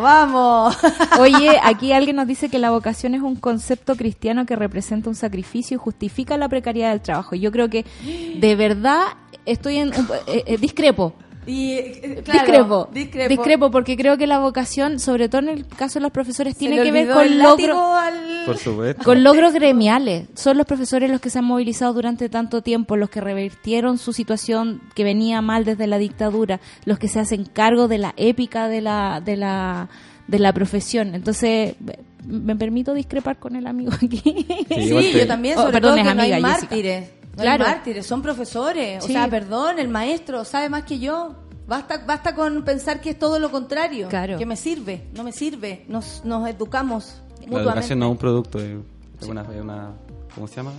vamos. 0.03 0.77
Oye, 1.21 1.59
aquí 1.63 1.93
alguien 1.93 2.17
nos 2.17 2.27
dice 2.27 2.49
que 2.49 2.59
la 2.59 2.71
vocación 2.71 3.15
es 3.15 3.23
un 3.23 3.37
concepto 3.37 3.95
cristiano 3.95 4.45
que 4.45 4.57
representa 4.57 5.09
un 5.09 5.15
sacrificio 5.15 5.77
y 5.77 5.79
justifica 5.79 6.37
la 6.37 6.49
precariedad 6.49 6.91
del 6.91 7.01
trabajo. 7.01 7.37
Yo 7.37 7.53
creo 7.53 7.69
que 7.71 7.85
de 8.37 8.57
verdad 8.57 9.03
estoy 9.47 9.77
en 9.79 9.89
un- 9.89 10.09
eh, 10.27 10.43
eh, 10.47 10.57
discrepo. 10.59 11.15
Y, 11.47 11.73
eh, 11.73 12.21
claro, 12.25 12.41
discrepo, 12.45 12.89
discrepo. 12.93 13.29
discrepo, 13.31 13.71
porque 13.71 13.97
creo 13.97 14.19
que 14.19 14.27
la 14.27 14.39
vocación, 14.39 14.99
sobre 14.99 15.29
todo 15.31 15.41
en 15.41 15.49
el 15.49 15.67
caso 15.67 15.99
de 15.99 16.03
los 16.03 16.13
profesores, 16.13 16.57
tiene 16.57 16.83
que 16.83 16.93
ver 16.93 17.09
con 17.11 17.39
logros 17.39 17.79
al- 17.79 18.45
con 19.03 19.25
logros 19.25 19.53
gremiales. 19.55 20.27
Son 20.35 20.57
los 20.59 20.67
profesores 20.67 21.11
los 21.11 21.21
que 21.21 21.31
se 21.31 21.39
han 21.39 21.47
movilizado 21.47 21.95
durante 21.95 22.29
tanto 22.29 22.63
tiempo, 22.63 22.97
los 22.97 23.09
que 23.11 23.21
revertieron 23.21 23.97
su 23.99 24.13
situación 24.13 24.83
que 24.95 25.03
venía 25.03 25.41
mal 25.41 25.65
desde 25.65 25.87
la 25.87 25.99
dictadura, 25.99 26.61
los 26.85 26.99
que 26.99 27.09
se 27.09 27.21
hacen 27.21 27.45
cargo 27.47 27.89
de 27.89 27.99
la 27.99 28.13
épica 28.17 28.69
de 28.69 28.81
la 28.83 29.23
de 29.25 29.37
la 29.37 29.89
de 30.27 30.39
la 30.39 30.53
profesión. 30.53 31.15
Entonces, 31.15 31.75
me 32.25 32.55
permito 32.55 32.93
discrepar 32.95 33.39
con 33.39 33.57
el 33.57 33.67
amigo 33.67 33.93
aquí. 33.95 34.47
Sí, 34.69 35.13
yo 35.13 35.27
también, 35.27 35.57
Oh, 35.59 35.63
sobre 35.63 35.73
perdón, 35.73 35.97
todo 35.97 36.15
no 36.15 36.23
hay 36.23 36.33
amiga, 36.33 36.49
Jessica. 36.51 36.67
mártires. 36.69 37.11
No 37.41 37.45
Claro. 37.45 37.65
hay 37.65 37.71
mártires, 37.73 38.07
son 38.07 38.23
profesores. 38.23 39.05
Sí. 39.05 39.11
O 39.11 39.13
sea, 39.15 39.29
perdón, 39.29 39.79
el 39.79 39.89
maestro 39.89 40.45
sabe 40.45 40.69
más 40.69 40.85
que 40.85 40.99
yo. 40.99 41.35
Basta, 41.67 42.03
basta 42.07 42.35
con 42.35 42.65
pensar 42.65 43.01
que 43.01 43.11
es 43.11 43.19
todo 43.19 43.39
lo 43.39 43.51
contrario. 43.51 44.09
Claro. 44.09 44.37
Que 44.39 44.47
me 44.47 44.57
sirve, 44.57 45.05
no 45.15 45.23
me 45.23 45.33
sirve. 45.33 45.85
Nos, 45.89 46.23
nos 46.25 46.49
educamos 46.49 47.21
La 47.41 47.47
mutuamente. 47.47 47.63
educación 47.71 47.99
no 48.01 48.07
es 48.07 48.11
un 48.13 48.17
producto, 48.19 48.59
es 48.59 49.29
una, 49.29 49.45
¿cómo 50.35 50.49
se 50.49 50.57
llama? 50.57 50.73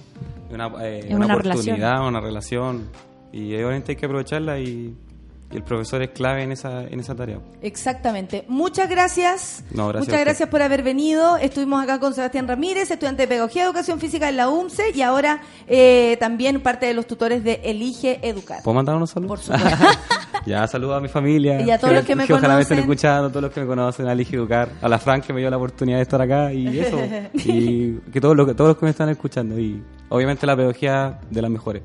Es 0.49 0.53
una, 0.53 0.67
eh, 0.85 0.99
Es 1.07 1.13
una 1.15 1.25
una 1.25 1.35
oportunidad, 1.35 2.05
una 2.07 2.19
relación. 2.19 2.89
Y 3.31 3.53
obviamente 3.55 3.93
hay 3.93 3.95
que 3.95 4.05
aprovecharla 4.05 4.59
y, 4.59 4.93
y 5.51 5.57
el 5.57 5.63
profesor 5.63 6.01
es 6.01 6.09
clave 6.11 6.43
en 6.43 6.51
esa, 6.51 6.83
en 6.83 6.99
esa 6.99 7.15
tarea. 7.15 7.39
Exactamente. 7.61 8.45
Muchas 8.47 8.89
gracias. 8.89 9.63
No, 9.71 9.89
gracias 9.89 10.07
Muchas 10.07 10.21
gracias 10.25 10.49
por 10.49 10.61
haber 10.61 10.83
venido. 10.83 11.37
Estuvimos 11.37 11.83
acá 11.83 11.99
con 11.99 12.13
Sebastián 12.13 12.47
Ramírez, 12.47 12.89
estudiante 12.91 13.23
de 13.23 13.27
Pedagogía 13.27 13.63
y 13.63 13.65
Educación 13.65 13.99
Física 13.99 14.29
en 14.29 14.37
la 14.37 14.49
UMCE 14.49 14.91
y 14.93 15.01
ahora 15.01 15.41
eh, 15.67 16.17
también 16.19 16.61
parte 16.61 16.85
de 16.85 16.93
los 16.93 17.07
tutores 17.07 17.43
de 17.43 17.61
Elige 17.63 18.19
Educar. 18.27 18.63
¿Puedo 18.63 18.75
mandar 18.75 18.95
unos 18.95 19.11
saludos? 19.11 19.47
Por 19.47 19.57
supuesto. 19.57 19.85
ya, 20.45 20.67
saludos 20.67 20.97
a 20.97 20.99
mi 20.99 21.07
familia. 21.07 21.61
Y 21.61 21.71
a 21.71 21.77
todos 21.77 21.93
los 21.93 22.05
que 22.05 22.15
me 22.15 22.23
ojalá 22.23 22.55
me 22.55 22.61
estén 22.61 22.79
escuchando, 22.79 23.27
a 23.27 23.29
todos 23.29 23.43
los 23.43 23.51
que 23.51 23.61
me 23.61 23.67
conocen, 23.67 24.07
a 24.07 24.13
Elige 24.13 24.35
Educar, 24.35 24.69
a 24.81 24.89
la 24.89 24.99
Fran 24.99 25.21
que 25.21 25.33
me 25.33 25.39
dio 25.39 25.49
la 25.49 25.57
oportunidad 25.57 25.97
de 25.97 26.03
estar 26.03 26.21
acá 26.21 26.53
y 26.53 26.79
eso. 26.79 26.97
y 27.33 27.93
que 28.11 28.21
todos 28.21 28.35
los, 28.35 28.47
que 28.47 28.53
todos 28.53 28.69
los 28.69 28.77
que 28.77 28.85
me 28.85 28.91
están 28.91 29.09
escuchando. 29.09 29.59
Y 29.59 29.83
obviamente 30.09 30.45
la 30.45 30.55
pedagogía 30.55 31.19
de 31.29 31.41
las 31.41 31.51
mejores. 31.51 31.83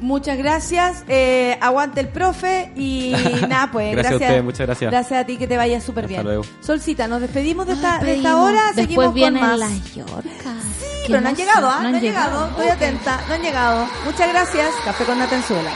Muchas 0.00 0.38
gracias. 0.38 1.04
Eh, 1.08 1.56
aguante 1.60 2.00
el 2.00 2.08
profe. 2.08 2.72
Y 2.76 3.12
nada, 3.48 3.70
pues. 3.70 3.92
gracias, 3.92 3.94
gracias, 3.94 4.12
a 4.12 4.16
ustedes, 4.16 4.44
muchas 4.44 4.66
gracias. 4.66 4.90
Gracias 4.90 5.20
a 5.20 5.24
ti, 5.26 5.36
que 5.36 5.46
te 5.46 5.56
vaya 5.56 5.80
súper 5.80 6.06
bien. 6.06 6.24
Luego. 6.24 6.44
Solcita, 6.60 7.06
nos 7.06 7.20
despedimos 7.20 7.66
de 7.66 7.74
esta, 7.74 7.98
de 7.98 8.16
esta 8.16 8.36
hora. 8.36 8.72
Después 8.74 8.86
seguimos 8.86 9.14
vienen 9.14 9.40
con 9.40 9.50
más. 9.50 9.58
las 9.58 9.94
yorcas. 9.94 10.62
Sí, 10.80 11.06
pero 11.06 11.20
no 11.20 11.28
han 11.28 11.36
llegado. 11.36 11.68
¿ah? 11.68 11.78
No 11.82 11.88
han, 11.88 12.00
llegado. 12.00 12.46
Estoy 12.48 12.68
atenta. 12.68 13.20
No 13.28 13.34
han 13.34 13.42
llegado. 13.42 13.86
Muchas 14.04 14.28
gracias. 14.28 14.70
Café 14.84 15.04
con 15.04 15.18
Natenzuela. 15.18 15.70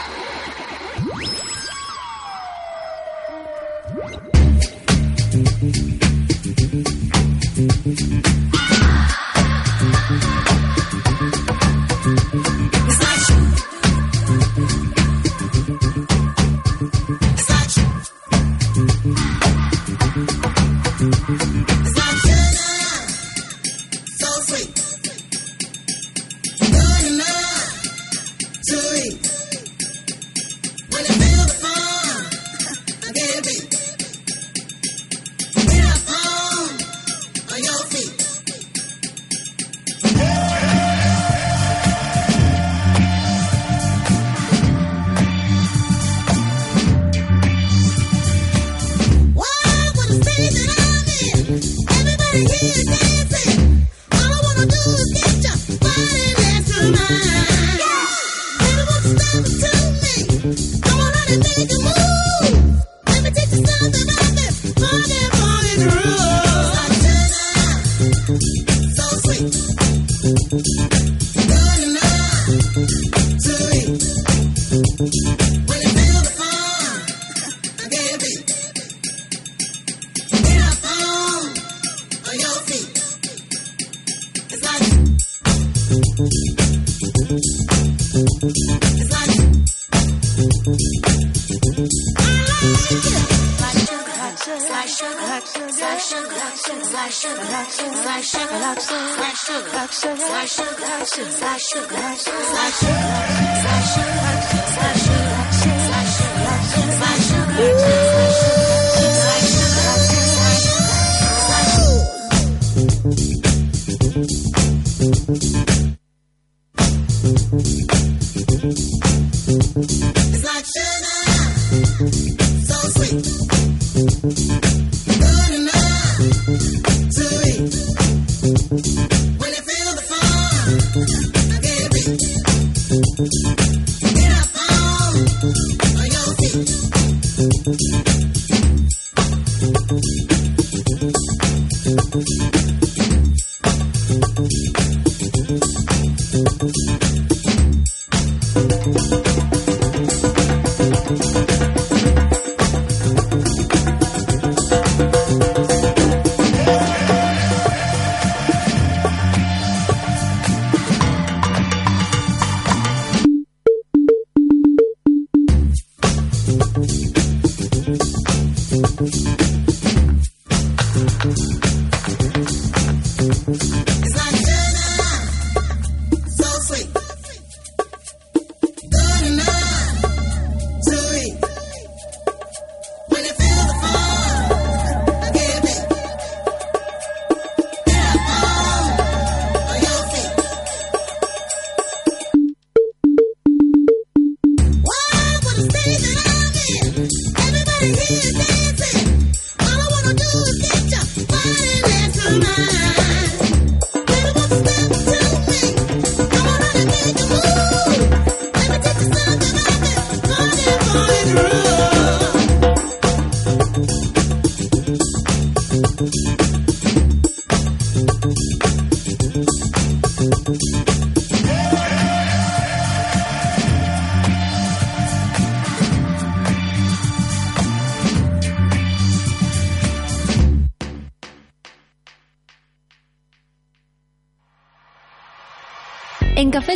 Thank. 7.85 8.34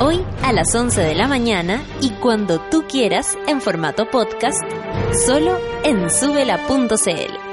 hoy 0.00 0.24
a 0.42 0.52
las 0.52 0.74
11 0.74 1.00
de 1.00 1.14
la 1.14 1.28
mañana 1.28 1.82
y 2.00 2.10
cuando 2.10 2.60
tú 2.60 2.84
quieras 2.88 3.36
en 3.46 3.60
formato 3.60 4.10
podcast, 4.10 4.60
solo 5.26 5.58
en 5.84 6.10
subela.cl. 6.10 7.52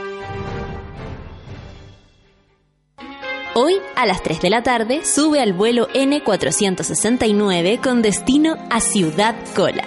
Hoy 3.55 3.75
a 3.95 4.05
las 4.05 4.23
3 4.23 4.41
de 4.41 4.49
la 4.49 4.63
tarde 4.63 5.03
sube 5.03 5.41
al 5.41 5.53
vuelo 5.53 5.89
N469 5.89 7.81
con 7.81 8.01
destino 8.01 8.55
a 8.69 8.79
Ciudad 8.79 9.35
Cola. 9.55 9.85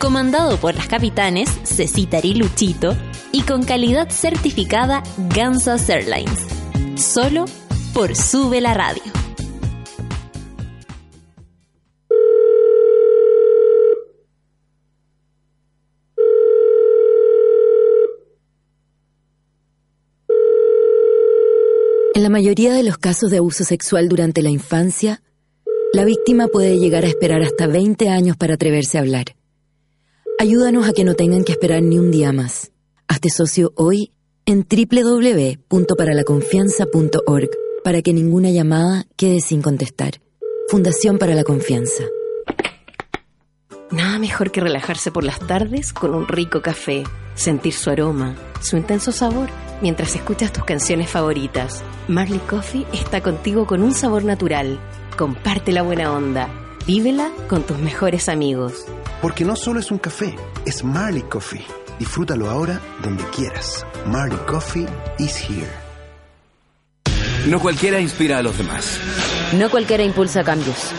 Comandado 0.00 0.56
por 0.58 0.74
las 0.74 0.86
capitanes 0.86 1.50
Cecitar 1.64 2.24
y 2.24 2.34
Luchito 2.34 2.96
y 3.32 3.42
con 3.42 3.64
calidad 3.64 4.08
certificada 4.10 5.02
Gansas 5.34 5.88
Airlines. 5.88 6.46
Solo 6.96 7.44
por 7.92 8.14
Sube 8.14 8.60
la 8.60 8.74
Radio. 8.74 9.25
La 22.26 22.30
mayoría 22.30 22.72
de 22.72 22.82
los 22.82 22.98
casos 22.98 23.30
de 23.30 23.36
abuso 23.36 23.62
sexual 23.62 24.08
durante 24.08 24.42
la 24.42 24.50
infancia, 24.50 25.22
la 25.92 26.04
víctima 26.04 26.48
puede 26.48 26.76
llegar 26.76 27.04
a 27.04 27.06
esperar 27.06 27.40
hasta 27.40 27.68
20 27.68 28.08
años 28.08 28.36
para 28.36 28.54
atreverse 28.54 28.98
a 28.98 29.02
hablar. 29.02 29.36
Ayúdanos 30.36 30.88
a 30.88 30.92
que 30.92 31.04
no 31.04 31.14
tengan 31.14 31.44
que 31.44 31.52
esperar 31.52 31.84
ni 31.84 32.00
un 32.00 32.10
día 32.10 32.32
más. 32.32 32.72
Hazte 33.06 33.30
socio 33.30 33.72
hoy 33.76 34.10
en 34.44 34.66
www.paralaconfianza.org 34.68 37.50
para 37.84 38.02
que 38.02 38.12
ninguna 38.12 38.50
llamada 38.50 39.06
quede 39.14 39.38
sin 39.38 39.62
contestar. 39.62 40.20
Fundación 40.66 41.18
para 41.18 41.36
la 41.36 41.44
Confianza. 41.44 42.02
Nada 43.92 44.18
mejor 44.18 44.50
que 44.50 44.60
relajarse 44.60 45.12
por 45.12 45.22
las 45.22 45.38
tardes 45.38 45.92
con 45.92 46.12
un 46.12 46.26
rico 46.26 46.60
café, 46.60 47.04
sentir 47.36 47.72
su 47.72 47.88
aroma, 47.88 48.34
su 48.60 48.76
intenso 48.76 49.12
sabor, 49.12 49.48
mientras 49.80 50.14
escuchas 50.14 50.52
tus 50.52 50.64
canciones 50.64 51.10
favoritas. 51.10 51.82
Marley 52.08 52.38
Coffee 52.40 52.86
está 52.92 53.20
contigo 53.20 53.66
con 53.66 53.82
un 53.82 53.92
sabor 53.92 54.24
natural. 54.24 54.78
Comparte 55.16 55.72
la 55.72 55.82
buena 55.82 56.12
onda. 56.12 56.48
Vívela 56.86 57.30
con 57.48 57.62
tus 57.62 57.78
mejores 57.78 58.28
amigos. 58.28 58.84
Porque 59.22 59.44
no 59.44 59.56
solo 59.56 59.80
es 59.80 59.90
un 59.90 59.98
café, 59.98 60.34
es 60.64 60.84
Marley 60.84 61.22
Coffee. 61.22 61.64
Disfrútalo 61.98 62.48
ahora 62.50 62.80
donde 63.02 63.24
quieras. 63.34 63.86
Marley 64.06 64.38
Coffee 64.46 64.86
is 65.18 65.36
here. 65.36 65.86
No 67.46 67.60
cualquiera 67.60 68.00
inspira 68.00 68.38
a 68.38 68.42
los 68.42 68.58
demás. 68.58 69.00
No 69.56 69.70
cualquiera 69.70 70.02
impulsa 70.02 70.42
cambios. 70.42 70.90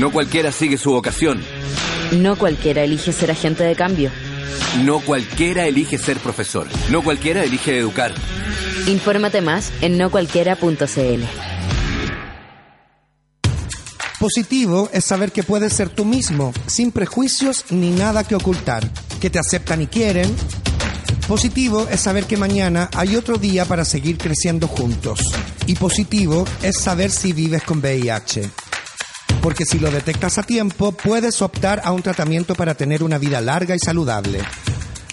No 0.00 0.10
cualquiera 0.10 0.50
sigue 0.52 0.76
su 0.76 0.90
vocación. 0.90 1.40
No 2.12 2.36
cualquiera 2.36 2.82
elige 2.82 3.12
ser 3.12 3.30
agente 3.30 3.64
de 3.64 3.76
cambio. 3.76 4.10
No 4.84 5.00
cualquiera 5.00 5.66
elige 5.66 5.98
ser 5.98 6.18
profesor. 6.18 6.66
No 6.90 7.02
cualquiera 7.02 7.44
elige 7.44 7.78
educar. 7.78 8.14
Infórmate 8.86 9.40
más 9.40 9.72
en 9.80 9.98
nocualquiera.cl. 9.98 11.24
Positivo 14.18 14.90
es 14.92 15.04
saber 15.04 15.30
que 15.30 15.44
puedes 15.44 15.72
ser 15.72 15.90
tú 15.90 16.04
mismo, 16.04 16.52
sin 16.66 16.90
prejuicios 16.90 17.66
ni 17.70 17.90
nada 17.90 18.24
que 18.24 18.34
ocultar, 18.34 18.88
que 19.20 19.30
te 19.30 19.38
aceptan 19.38 19.82
y 19.82 19.86
quieren. 19.86 20.34
Positivo 21.28 21.86
es 21.88 22.00
saber 22.00 22.24
que 22.24 22.36
mañana 22.36 22.90
hay 22.94 23.14
otro 23.14 23.38
día 23.38 23.64
para 23.64 23.84
seguir 23.84 24.18
creciendo 24.18 24.66
juntos. 24.66 25.20
Y 25.66 25.76
positivo 25.76 26.44
es 26.62 26.78
saber 26.80 27.10
si 27.10 27.32
vives 27.32 27.62
con 27.62 27.78
VIH. 27.78 28.67
Porque 29.42 29.64
si 29.64 29.78
lo 29.78 29.90
detectas 29.90 30.38
a 30.38 30.42
tiempo, 30.42 30.92
puedes 30.92 31.40
optar 31.42 31.82
a 31.84 31.92
un 31.92 32.02
tratamiento 32.02 32.54
para 32.54 32.74
tener 32.74 33.02
una 33.02 33.18
vida 33.18 33.40
larga 33.40 33.74
y 33.74 33.78
saludable. 33.78 34.40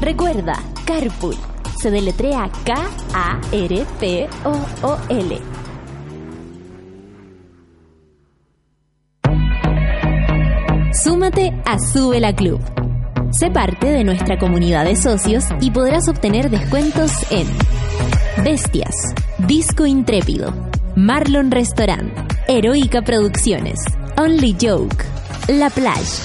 Recuerda, 0.00 0.60
Carpool. 0.84 1.36
Se 1.80 1.90
deletrea 1.90 2.50
K-A-R-P-O-O-L. 2.64 3.56
Súmate 11.06 11.52
a 11.64 11.78
Sube 11.78 12.18
la 12.18 12.34
Club. 12.34 12.60
Sé 13.30 13.52
parte 13.52 13.86
de 13.86 14.02
nuestra 14.02 14.40
comunidad 14.40 14.84
de 14.84 14.96
socios 14.96 15.44
y 15.60 15.70
podrás 15.70 16.08
obtener 16.08 16.50
descuentos 16.50 17.12
en 17.30 17.46
Bestias, 18.42 19.14
Disco 19.46 19.86
Intrépido, 19.86 20.52
Marlon 20.96 21.52
Restaurant, 21.52 22.12
Heroica 22.48 23.02
Producciones, 23.02 23.78
Only 24.16 24.56
Joke, 24.60 25.04
La 25.46 25.70
Plage. 25.70 26.22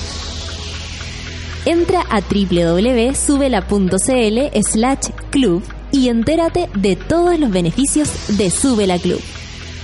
Entra 1.66 2.02
a 2.10 2.22
www.subela.cl 2.22 4.64
slash 4.64 5.12
club 5.30 5.62
y 5.92 6.10
entérate 6.10 6.70
de 6.74 6.96
todos 6.96 7.38
los 7.38 7.52
beneficios 7.52 8.36
de 8.36 8.50
Sube 8.50 8.88
la 8.88 8.98
Club. 8.98 9.22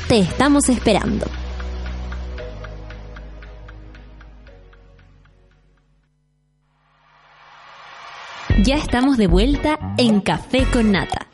Te 0.08 0.18
estamos 0.18 0.70
esperando. 0.70 1.28
Ya 8.64 8.76
estamos 8.76 9.18
de 9.18 9.28
vuelta 9.28 9.78
en 9.98 10.20
Café 10.20 10.66
con 10.74 10.92
Nata. 10.92 11.28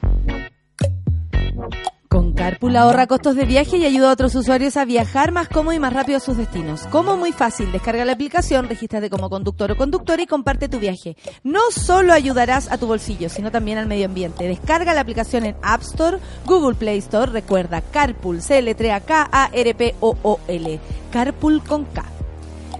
Con 2.09 2.33
Carpool 2.33 2.75
ahorra 2.75 3.07
costos 3.07 3.35
de 3.37 3.45
viaje 3.45 3.77
y 3.77 3.85
ayuda 3.85 4.09
a 4.09 4.13
otros 4.13 4.35
usuarios 4.35 4.75
a 4.75 4.83
viajar 4.83 5.31
más 5.31 5.47
cómodo 5.47 5.73
y 5.73 5.79
más 5.79 5.93
rápido 5.93 6.17
a 6.17 6.19
sus 6.19 6.35
destinos. 6.35 6.85
Como 6.87 7.15
muy 7.15 7.31
fácil, 7.31 7.71
descarga 7.71 8.03
la 8.03 8.11
aplicación, 8.11 8.67
regístrate 8.67 9.09
como 9.09 9.29
conductor 9.29 9.71
o 9.71 9.77
conductora 9.77 10.21
y 10.21 10.27
comparte 10.27 10.67
tu 10.67 10.79
viaje. 10.79 11.15
No 11.43 11.61
solo 11.71 12.11
ayudarás 12.11 12.69
a 12.69 12.77
tu 12.77 12.87
bolsillo, 12.87 13.29
sino 13.29 13.51
también 13.51 13.77
al 13.77 13.87
medio 13.87 14.05
ambiente. 14.05 14.47
Descarga 14.47 14.93
la 14.93 15.01
aplicación 15.01 15.45
en 15.45 15.55
App 15.61 15.81
Store, 15.81 16.17
Google 16.45 16.75
Play 16.75 16.97
Store. 16.99 17.31
Recuerda, 17.31 17.81
Carpool, 17.81 18.41
c 18.41 18.59
l 18.59 18.91
a 18.91 18.99
k 18.99 19.29
a 19.31 19.49
r 19.51 19.73
p 19.73 19.95
o 20.01 20.17
o 20.23 20.39
l 20.47 20.79
Carpool 21.11 21.63
con 21.63 21.85
K. 21.85 22.12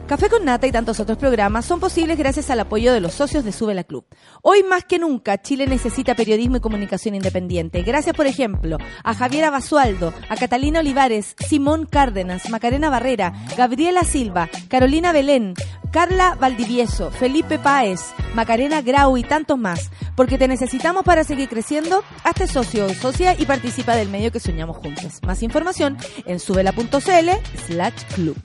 Café 0.07 0.29
con 0.29 0.43
Nata 0.43 0.67
y 0.67 0.71
tantos 0.71 0.99
otros 0.99 1.17
programas 1.17 1.65
son 1.65 1.79
posibles 1.79 2.17
gracias 2.17 2.49
al 2.49 2.59
apoyo 2.59 2.91
de 2.91 2.99
los 2.99 3.13
socios 3.13 3.45
de 3.45 3.53
Sube 3.53 3.73
la 3.73 3.85
Club. 3.85 4.05
Hoy 4.41 4.61
más 4.61 4.83
que 4.83 4.99
nunca, 4.99 5.41
Chile 5.41 5.65
necesita 5.65 6.13
periodismo 6.13 6.57
y 6.57 6.59
comunicación 6.59 7.15
independiente. 7.15 7.83
Gracias, 7.83 8.13
por 8.13 8.27
ejemplo, 8.27 8.77
a 9.03 9.13
Javiera 9.13 9.49
Basualdo, 9.49 10.13
a 10.27 10.35
Catalina 10.35 10.81
Olivares, 10.81 11.35
Simón 11.47 11.85
Cárdenas, 11.85 12.49
Macarena 12.49 12.89
Barrera, 12.89 13.33
Gabriela 13.55 14.03
Silva, 14.03 14.49
Carolina 14.67 15.13
Belén, 15.13 15.53
Carla 15.91 16.35
Valdivieso, 16.37 17.09
Felipe 17.09 17.57
Páez, 17.57 18.01
Macarena 18.35 18.81
Grau 18.81 19.15
y 19.17 19.23
tantos 19.23 19.57
más. 19.57 19.89
Porque 20.17 20.37
te 20.37 20.49
necesitamos 20.49 21.05
para 21.05 21.23
seguir 21.23 21.47
creciendo. 21.47 22.03
Hazte 22.25 22.47
socio 22.47 22.87
o 22.87 22.93
socia 22.93 23.39
y 23.39 23.45
participa 23.45 23.95
del 23.95 24.09
medio 24.09 24.33
que 24.33 24.41
soñamos 24.41 24.77
juntos. 24.77 25.19
Más 25.25 25.41
información 25.43 25.97
en 26.25 26.39
subela.cl 26.39 27.29
slash 27.67 28.03
club. 28.15 28.35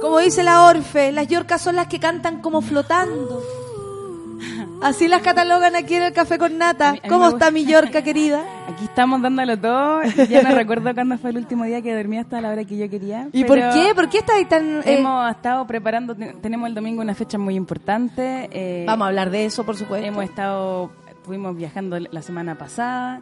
Como 0.00 0.18
dice 0.18 0.42
la 0.42 0.64
Orfe, 0.64 1.12
las 1.12 1.28
yorcas 1.28 1.60
son 1.60 1.76
las 1.76 1.86
que 1.86 1.98
cantan 2.00 2.40
como 2.40 2.60
flotando. 2.62 3.42
Así 4.82 5.08
las 5.08 5.20
catalogan 5.20 5.76
aquí 5.76 5.96
en 5.96 6.04
el 6.04 6.12
Café 6.14 6.38
con 6.38 6.56
Nata. 6.56 6.94
¿Cómo 7.06 7.28
está 7.28 7.50
mi 7.50 7.66
yorca 7.66 8.00
querida? 8.02 8.42
Aquí 8.66 8.84
estamos 8.84 9.20
dándolo 9.20 9.58
todo. 9.58 10.02
Ya 10.30 10.42
no 10.42 10.54
recuerdo 10.54 10.94
cuándo 10.94 11.18
fue 11.18 11.30
el 11.30 11.36
último 11.36 11.64
día 11.64 11.82
que 11.82 11.94
dormí 11.94 12.16
hasta 12.18 12.40
la 12.40 12.48
hora 12.50 12.64
que 12.64 12.78
yo 12.78 12.88
quería. 12.88 13.28
¿Y 13.32 13.44
por 13.44 13.58
qué? 13.58 13.92
¿Por 13.94 14.08
qué 14.08 14.18
estáis 14.18 14.48
tan...? 14.48 14.78
eh, 14.80 14.98
Hemos 14.98 15.30
estado 15.30 15.66
preparando, 15.66 16.14
te- 16.14 16.32
tenemos 16.40 16.66
el 16.68 16.74
domingo 16.74 17.02
una 17.02 17.14
fecha 17.14 17.36
muy 17.36 17.54
importante. 17.56 18.48
eh, 18.50 18.84
Vamos 18.86 19.04
a 19.04 19.08
hablar 19.08 19.28
de 19.28 19.44
eso, 19.44 19.64
por 19.64 19.76
supuesto. 19.76 20.06
Hemos 20.06 20.24
estado, 20.24 20.90
estuvimos 21.10 21.54
viajando 21.56 21.98
la 21.98 22.22
semana 22.22 22.54
pasada. 22.56 23.20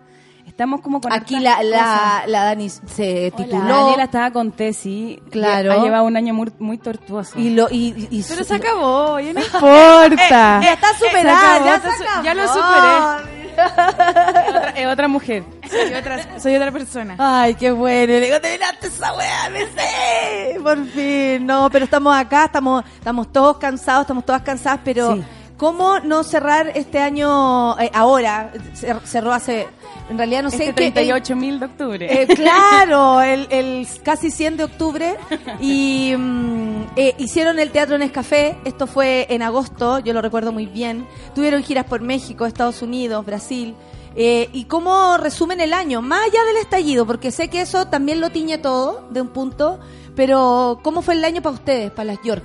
Estamos 0.59 0.81
como 0.81 1.01
con 1.01 1.13
Aquí 1.13 1.39
la, 1.39 1.63
la, 1.63 2.25
la 2.27 2.43
Dani 2.43 2.69
se 2.69 3.33
Hola, 3.33 3.37
tituló. 3.45 3.77
Daniela 3.85 4.03
estaba 4.03 4.33
con 4.33 4.51
Tesi. 4.51 5.23
Claro. 5.31 5.71
Ha 5.71 5.77
llevado 5.85 6.03
un 6.03 6.17
año 6.17 6.35
muy, 6.35 6.51
muy 6.59 6.79
tortuoso. 6.79 7.39
Y 7.39 7.51
lo, 7.51 7.69
y, 7.71 8.09
y 8.11 8.25
Pero 8.25 8.41
su- 8.43 8.45
se 8.45 8.55
acabó, 8.57 9.21
ya 9.21 9.33
no 9.35 9.39
importa. 9.45 10.59
Eh, 10.59 10.65
ya 10.65 10.73
está 10.73 10.89
Se 10.95 11.07
superada, 11.07 11.55
acabó, 11.55 11.65
ya 11.65 11.81
se 11.81 12.03
acabó. 12.05 12.25
ya 12.25 12.35
lo 12.35 12.49
superé. 12.49 13.39
Es 13.57 14.49
otra, 14.49 14.71
es 14.71 14.87
otra 14.89 15.07
mujer. 15.09 15.45
Soy 15.71 15.95
otra, 15.95 16.41
soy 16.41 16.57
otra 16.57 16.73
persona. 16.73 17.15
Ay, 17.19 17.55
qué 17.55 17.71
bueno. 17.71 18.15
Le 18.15 18.21
digo, 18.23 18.41
te 18.41 18.51
miraste 18.51 18.89
esa 18.89 19.13
weá, 19.15 19.51
me 19.51 19.61
sé. 19.61 20.59
Por 20.61 20.85
fin. 20.87 21.47
No, 21.47 21.71
pero 21.71 21.85
estamos 21.85 22.17
acá, 22.17 22.47
estamos, 22.47 22.85
estamos 22.97 23.33
todos 23.33 23.59
cansados, 23.59 24.01
estamos 24.03 24.25
todas 24.27 24.43
cansadas, 24.43 24.81
pero 24.83 25.15
Sí. 25.15 25.25
¿Cómo 25.59 25.99
no 26.01 26.25
cerrar 26.25 26.73
este 26.75 26.99
año 26.99 27.79
eh, 27.79 27.91
ahora? 27.93 28.53
Cer- 28.75 29.03
Cerró 29.05 29.33
hace, 29.35 29.67
en 30.09 30.17
realidad 30.17 30.43
no 30.45 30.51
sé 30.51 30.57
Este 30.57 30.67
qué. 30.69 30.73
38 30.93 31.37
mil 31.37 31.61
de 31.61 31.67
octubre. 31.67 32.23
Eh, 32.23 32.27
claro, 32.29 33.21
el, 33.21 33.47
el 33.51 33.87
casi 34.03 34.31
100 34.31 34.57
de 34.57 34.65
octubre 34.65 35.17
y 35.61 36.15
mm, 36.17 36.83
eh, 36.97 37.15
hicieron 37.19 37.59
el 37.59 37.71
teatro 37.71 37.97
en 37.97 38.03
Escafé, 38.03 38.57
esto 38.65 38.87
fue 38.87 39.27
en 39.29 39.43
agosto, 39.43 39.99
yo 39.99 40.13
lo 40.15 40.23
recuerdo 40.23 40.53
muy 40.53 40.65
bien, 40.67 41.07
tuvieron 41.35 41.63
giras 41.63 41.85
por 41.85 42.01
México, 42.01 42.47
Estados 42.47 42.81
Unidos, 42.81 43.27
Brasil. 43.27 43.75
eh, 44.17 44.49
¿Y 44.53 44.65
cómo 44.65 45.17
resumen 45.19 45.61
el 45.61 45.73
año? 45.75 46.01
Más 46.03 46.21
allá 46.23 46.43
del 46.45 46.57
estallido, 46.57 47.07
porque 47.07 47.31
sé 47.31 47.49
que 47.49 47.61
eso 47.61 47.87
también 47.89 48.21
lo 48.21 48.31
tiñe 48.31 48.59
todo 48.59 49.07
de 49.11 49.21
un 49.21 49.29
punto, 49.29 49.79
pero 50.17 50.81
¿cómo 50.83 51.03
fue 51.03 51.15
el 51.15 51.25
año 51.25 51.43
para 51.43 51.55
ustedes, 51.55 51.91
para 51.91 52.15
las 52.15 52.23
York? 52.25 52.45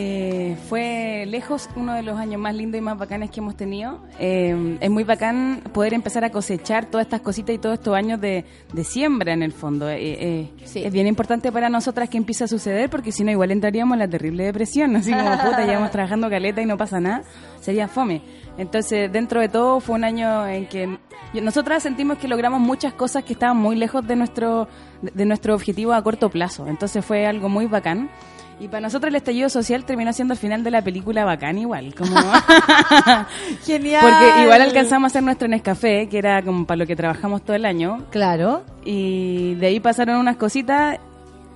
Eh, 0.00 0.56
fue 0.68 1.24
lejos 1.26 1.68
uno 1.74 1.92
de 1.94 2.02
los 2.02 2.16
años 2.18 2.40
más 2.40 2.54
lindos 2.54 2.78
y 2.78 2.82
más 2.82 2.96
bacanes 2.96 3.30
que 3.30 3.40
hemos 3.40 3.56
tenido. 3.56 3.98
Eh, 4.20 4.78
es 4.80 4.90
muy 4.90 5.02
bacán 5.02 5.60
poder 5.72 5.92
empezar 5.92 6.24
a 6.24 6.30
cosechar 6.30 6.86
todas 6.86 7.06
estas 7.06 7.20
cositas 7.20 7.52
y 7.54 7.58
todos 7.58 7.74
estos 7.78 7.96
años 7.96 8.20
de, 8.20 8.44
de 8.72 8.84
siembra 8.84 9.32
en 9.32 9.42
el 9.42 9.52
fondo. 9.52 9.88
Eh, 9.90 9.98
eh, 10.00 10.50
Es 10.86 10.92
bien 10.92 11.08
importante 11.08 11.50
para 11.50 11.68
nosotras 11.68 12.08
que 12.08 12.16
empiece 12.16 12.44
a 12.44 12.48
suceder 12.48 12.88
porque 12.90 13.10
si 13.10 13.24
no 13.24 13.32
igual 13.32 13.50
entraríamos 13.50 13.94
en 13.96 13.98
la 13.98 14.08
terrible 14.08 14.44
depresión. 14.44 14.94
Así 14.94 15.10
como 15.10 15.30
puta, 15.44 15.66
llevamos 15.66 15.90
trabajando 15.90 16.30
caleta 16.30 16.62
y 16.62 16.66
no 16.66 16.76
pasa 16.76 17.00
nada. 17.00 17.22
Sería 17.60 17.88
fome. 17.88 18.22
Entonces 18.56 19.10
dentro 19.12 19.40
de 19.40 19.48
todo 19.48 19.80
fue 19.80 19.96
un 19.96 20.04
año 20.04 20.46
en 20.46 20.66
que 20.68 20.96
nosotras 21.42 21.82
sentimos 21.82 22.18
que 22.18 22.28
logramos 22.28 22.60
muchas 22.60 22.92
cosas 22.92 23.24
que 23.24 23.32
estaban 23.32 23.56
muy 23.56 23.74
lejos 23.74 24.06
de 24.06 24.14
nuestro, 24.14 24.68
de, 25.02 25.10
de 25.12 25.24
nuestro 25.26 25.54
objetivo 25.54 25.92
a 25.92 26.02
corto 26.02 26.30
plazo. 26.30 26.68
Entonces 26.68 27.04
fue 27.04 27.26
algo 27.26 27.48
muy 27.48 27.66
bacán. 27.66 28.10
Y 28.60 28.66
para 28.68 28.80
nosotros 28.80 29.08
el 29.10 29.14
estallido 29.16 29.48
social 29.48 29.84
terminó 29.84 30.12
siendo 30.12 30.34
el 30.34 30.40
final 30.40 30.64
de 30.64 30.70
la 30.72 30.82
película 30.82 31.24
bacán 31.24 31.58
igual, 31.58 31.94
como 31.94 32.10
Genial. 33.64 34.00
porque 34.02 34.42
igual 34.42 34.62
alcanzamos 34.62 35.04
a 35.04 35.08
hacer 35.08 35.22
nuestro 35.22 35.48
Nescafé, 35.48 36.08
que 36.08 36.18
era 36.18 36.42
como 36.42 36.66
para 36.66 36.78
lo 36.78 36.86
que 36.86 36.96
trabajamos 36.96 37.42
todo 37.44 37.54
el 37.56 37.64
año. 37.64 38.04
Claro. 38.10 38.64
Y 38.84 39.54
de 39.56 39.66
ahí 39.68 39.80
pasaron 39.80 40.16
unas 40.16 40.36
cositas 40.36 40.98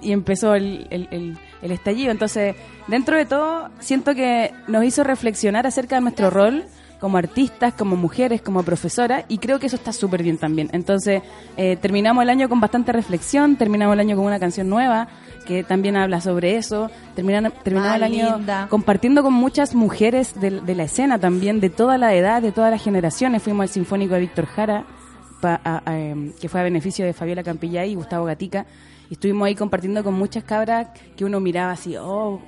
y 0.01 0.13
empezó 0.13 0.55
el, 0.55 0.87
el- 0.91 1.09
el- 1.11 1.39
el 1.63 1.71
estallido. 1.71 2.11
Entonces, 2.11 2.57
dentro 2.89 3.17
de 3.17 3.25
todo, 3.25 3.69
siento 3.79 4.15
que 4.15 4.53
nos 4.69 4.85
hizo 4.85 5.05
reflexionar 5.05 5.67
acerca 5.67 5.97
de 5.97 6.03
nuestro 6.03 6.29
rol 6.31 6.65
como 7.03 7.19
artistas, 7.19 7.75
como 7.75 7.97
mujeres, 7.97 8.41
como 8.41 8.63
profesoras, 8.63 9.25
y 9.29 9.37
creo 9.39 9.59
que 9.59 9.67
eso 9.67 9.77
está 9.77 9.93
súper 9.93 10.23
bien 10.23 10.39
también. 10.39 10.71
Entonces, 10.73 11.21
eh, 11.59 11.77
terminamos 11.77 12.23
el 12.23 12.31
año 12.31 12.49
con 12.49 12.61
bastante 12.61 12.93
reflexión, 12.93 13.57
terminamos 13.57 13.93
el 13.95 14.01
año 14.01 14.17
con 14.17 14.25
una 14.25 14.39
canción 14.39 14.69
nueva 14.71 15.09
que 15.45 15.65
también 15.65 15.97
habla 15.97 16.21
sobre 16.21 16.57
eso, 16.57 16.89
terminamos, 17.17 17.53
terminamos 17.65 17.93
Ah, 17.93 17.97
el 17.97 18.03
año 18.05 18.37
linda. 18.39 18.69
compartiendo 18.71 19.25
con 19.25 19.33
muchas 19.35 19.75
mujeres 19.75 20.41
de, 20.41 20.61
de 20.61 20.75
la 20.77 20.85
escena 20.85 21.19
también, 21.19 21.59
de 21.61 21.69
toda 21.69 21.99
la 21.99 22.15
edad, 22.15 22.41
de 22.41 22.53
todas 22.53 22.71
las 22.71 22.81
generaciones. 22.83 23.43
Fuimos 23.43 23.65
al 23.65 23.69
Sinfónico 23.69 24.15
de 24.15 24.21
Víctor 24.21 24.47
Jara, 24.47 24.85
pa- 25.41 25.61
a- 25.65 25.83
a, 25.85 25.99
em, 25.99 26.33
que 26.41 26.49
fue 26.49 26.61
a 26.61 26.63
beneficio 26.63 27.05
de 27.05 27.13
Fabiola 27.13 27.43
Campillay 27.43 27.91
y 27.91 27.95
Gustavo 27.97 28.25
Gatica. 28.27 28.65
Y 29.11 29.15
estuvimos 29.15 29.45
ahí 29.47 29.57
compartiendo 29.57 30.05
con 30.05 30.15
muchas 30.15 30.45
cabras 30.45 30.87
que 31.17 31.25
uno 31.25 31.41
miraba 31.41 31.73
así, 31.73 31.97
oh, 31.99 32.41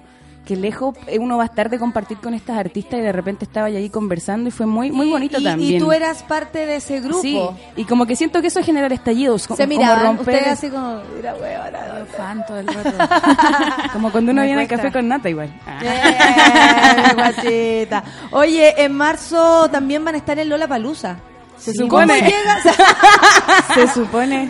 qué 0.45 0.57
lejos 0.57 0.95
eh, 1.07 1.19
uno 1.19 1.37
va 1.37 1.45
a 1.45 1.47
estar 1.47 1.71
de 1.71 1.79
compartir 1.79 2.19
con 2.19 2.35
estas 2.35 2.59
artistas 2.59 2.99
y 2.99 3.03
de 3.03 3.13
repente 3.13 3.45
estaba 3.45 3.67
ahí 3.67 3.89
conversando 3.91 4.49
y 4.49 4.53
fue 4.53 4.67
muy 4.67 4.91
muy 4.91 5.09
bonito 5.11 5.41
y, 5.41 5.45
también. 5.45 5.77
y 5.77 5.79
tú 5.79 5.93
eras 5.93 6.23
parte 6.23 6.67
de 6.67 6.77
ese 6.77 7.01
grupo. 7.01 7.23
Sí, 7.23 7.41
y 7.77 7.85
como 7.85 8.07
que 8.07 8.17
siento 8.17 8.41
que 8.41 8.49
eso 8.49 8.63
genera 8.63 8.87
estallidos, 8.95 9.47
como, 9.47 9.57
Se 9.57 9.67
miraban, 9.67 9.99
como 9.99 10.17
romper... 10.19 10.35
ustedes 10.35 10.53
así 10.53 10.71
como, 10.71 11.01
mira, 11.17 11.35
huevona, 11.35 12.07
fan 12.17 12.45
todo 12.47 12.59
el 12.59 12.67
rato. 12.67 12.91
como 13.93 14.13
cuando 14.13 14.33
uno 14.33 14.43
Me 14.43 14.47
viene 14.47 14.63
al 14.63 14.69
café 14.69 14.93
con 14.93 15.09
nata 15.09 15.29
igual. 15.29 15.51
Eh, 15.85 17.15
guachita. 17.15 18.05
Oye, 18.31 18.85
en 18.85 18.93
marzo 18.93 19.69
también 19.71 20.05
van 20.05 20.15
a 20.15 20.19
estar 20.19 20.39
en 20.39 20.49
Lola 20.49 20.67
Palusa. 20.67 21.19
Se 21.65 21.73
¿Cómo 21.89 22.03
supone. 22.03 22.21
llegas? 22.21 22.63
Se 23.75 23.89
supone. 23.89 24.49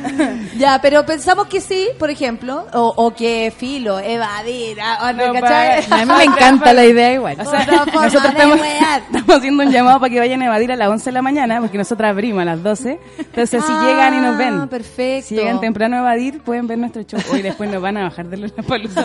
ya, 0.58 0.80
pero 0.82 1.06
pensamos 1.06 1.46
que 1.46 1.60
sí, 1.60 1.88
por 1.98 2.10
ejemplo, 2.10 2.66
o, 2.72 2.92
o 2.96 3.14
que 3.14 3.52
filo, 3.56 3.98
evadir, 4.00 4.76
No, 4.78 5.32
¿cachai? 5.34 5.84
a 5.90 6.04
mí 6.06 6.12
me 6.16 6.24
encanta 6.24 6.72
la 6.72 6.84
idea 6.84 7.12
igual. 7.12 7.36
O 7.40 7.44
sea, 7.48 7.64
nosotros 7.66 8.14
estamos, 8.24 8.58
estamos 9.06 9.36
haciendo 9.36 9.62
un 9.62 9.70
llamado 9.70 10.00
para 10.00 10.10
que 10.12 10.18
vayan 10.18 10.42
a 10.42 10.46
evadir 10.46 10.72
a 10.72 10.76
las 10.76 10.88
11 10.88 11.04
de 11.04 11.12
la 11.12 11.22
mañana, 11.22 11.60
porque 11.60 11.78
nosotros 11.78 12.08
abrimos 12.10 12.42
a 12.42 12.44
las 12.46 12.62
12. 12.62 12.98
Entonces, 13.18 13.64
si 13.64 13.72
Ah, 13.72 13.84
llegan 13.86 14.14
y 14.14 14.20
nos 14.20 14.36
ven, 14.36 14.68
perfecto. 14.68 15.28
si 15.28 15.34
llegan 15.36 15.60
temprano 15.60 15.96
a 15.96 16.00
evadir, 16.00 16.40
pueden 16.42 16.66
ver 16.66 16.78
nuestro 16.78 17.02
show. 17.02 17.20
Hoy 17.32 17.42
después 17.42 17.70
nos 17.70 17.80
van 17.80 17.96
a 17.96 18.04
bajar 18.04 18.26
de 18.26 18.36
la 18.38 18.48
palusa. 18.48 19.04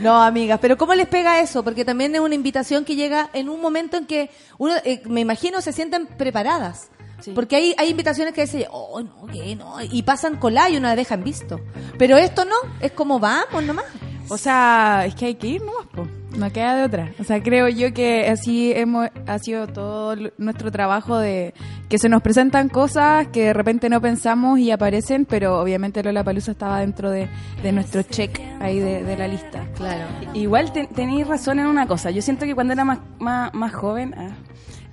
No, 0.00 0.22
amigas, 0.22 0.58
pero 0.60 0.76
¿cómo 0.76 0.94
les 0.94 1.06
pega 1.08 1.40
eso? 1.40 1.62
Porque 1.62 1.84
también 1.84 2.14
es 2.14 2.20
una 2.20 2.34
invitación 2.34 2.84
que 2.84 2.94
llega 2.96 3.30
en 3.32 3.48
un 3.48 3.60
momento 3.60 3.96
en 3.96 4.06
que 4.06 4.30
uno, 4.58 4.74
eh, 4.84 5.02
me 5.06 5.20
imagino, 5.20 5.60
se 5.60 5.72
sienten 5.72 6.06
preparadas. 6.06 6.73
Porque 7.32 7.56
hay, 7.56 7.74
hay 7.78 7.90
invitaciones 7.90 8.34
que 8.34 8.42
dicen, 8.42 8.64
oh, 8.70 9.00
no, 9.02 9.26
que 9.26 9.54
no, 9.56 9.76
y 9.82 10.02
pasan 10.02 10.36
colada 10.36 10.70
y 10.70 10.76
uno 10.76 10.88
la 10.88 10.96
deja 10.96 11.14
en 11.14 11.24
visto. 11.24 11.60
Pero 11.98 12.16
esto 12.16 12.44
no, 12.44 12.54
es 12.80 12.92
como 12.92 13.18
vamos 13.20 13.62
nomás. 13.64 13.84
O 14.30 14.38
sea, 14.38 15.04
es 15.06 15.14
que 15.14 15.26
hay 15.26 15.34
que 15.34 15.46
ir 15.48 15.60
nomás, 15.62 15.86
po. 15.94 16.08
no 16.38 16.50
queda 16.50 16.76
de 16.76 16.82
otra. 16.84 17.12
O 17.20 17.24
sea, 17.24 17.42
creo 17.42 17.68
yo 17.68 17.92
que 17.92 18.26
así 18.28 18.72
hemos 18.72 19.10
ha 19.26 19.38
sido 19.38 19.66
todo 19.66 20.16
nuestro 20.38 20.72
trabajo 20.72 21.18
de 21.18 21.52
que 21.90 21.98
se 21.98 22.08
nos 22.08 22.22
presentan 22.22 22.70
cosas 22.70 23.28
que 23.28 23.42
de 23.44 23.52
repente 23.52 23.90
no 23.90 24.00
pensamos 24.00 24.58
y 24.58 24.70
aparecen, 24.70 25.26
pero 25.26 25.60
obviamente 25.60 26.02
Lola 26.02 26.24
Palusa 26.24 26.52
estaba 26.52 26.80
dentro 26.80 27.10
de, 27.10 27.28
de 27.62 27.72
nuestro 27.72 28.02
check 28.02 28.40
ahí 28.60 28.78
de, 28.78 29.04
de 29.04 29.16
la 29.18 29.28
lista. 29.28 29.66
Claro. 29.76 30.06
Igual 30.32 30.72
te- 30.72 30.86
tenéis 30.86 31.26
razón 31.28 31.58
en 31.58 31.66
una 31.66 31.86
cosa. 31.86 32.10
Yo 32.10 32.22
siento 32.22 32.46
que 32.46 32.54
cuando 32.54 32.72
era 32.72 32.86
más, 32.86 33.00
más, 33.18 33.52
más 33.52 33.74
joven, 33.74 34.14
ah, 34.16 34.30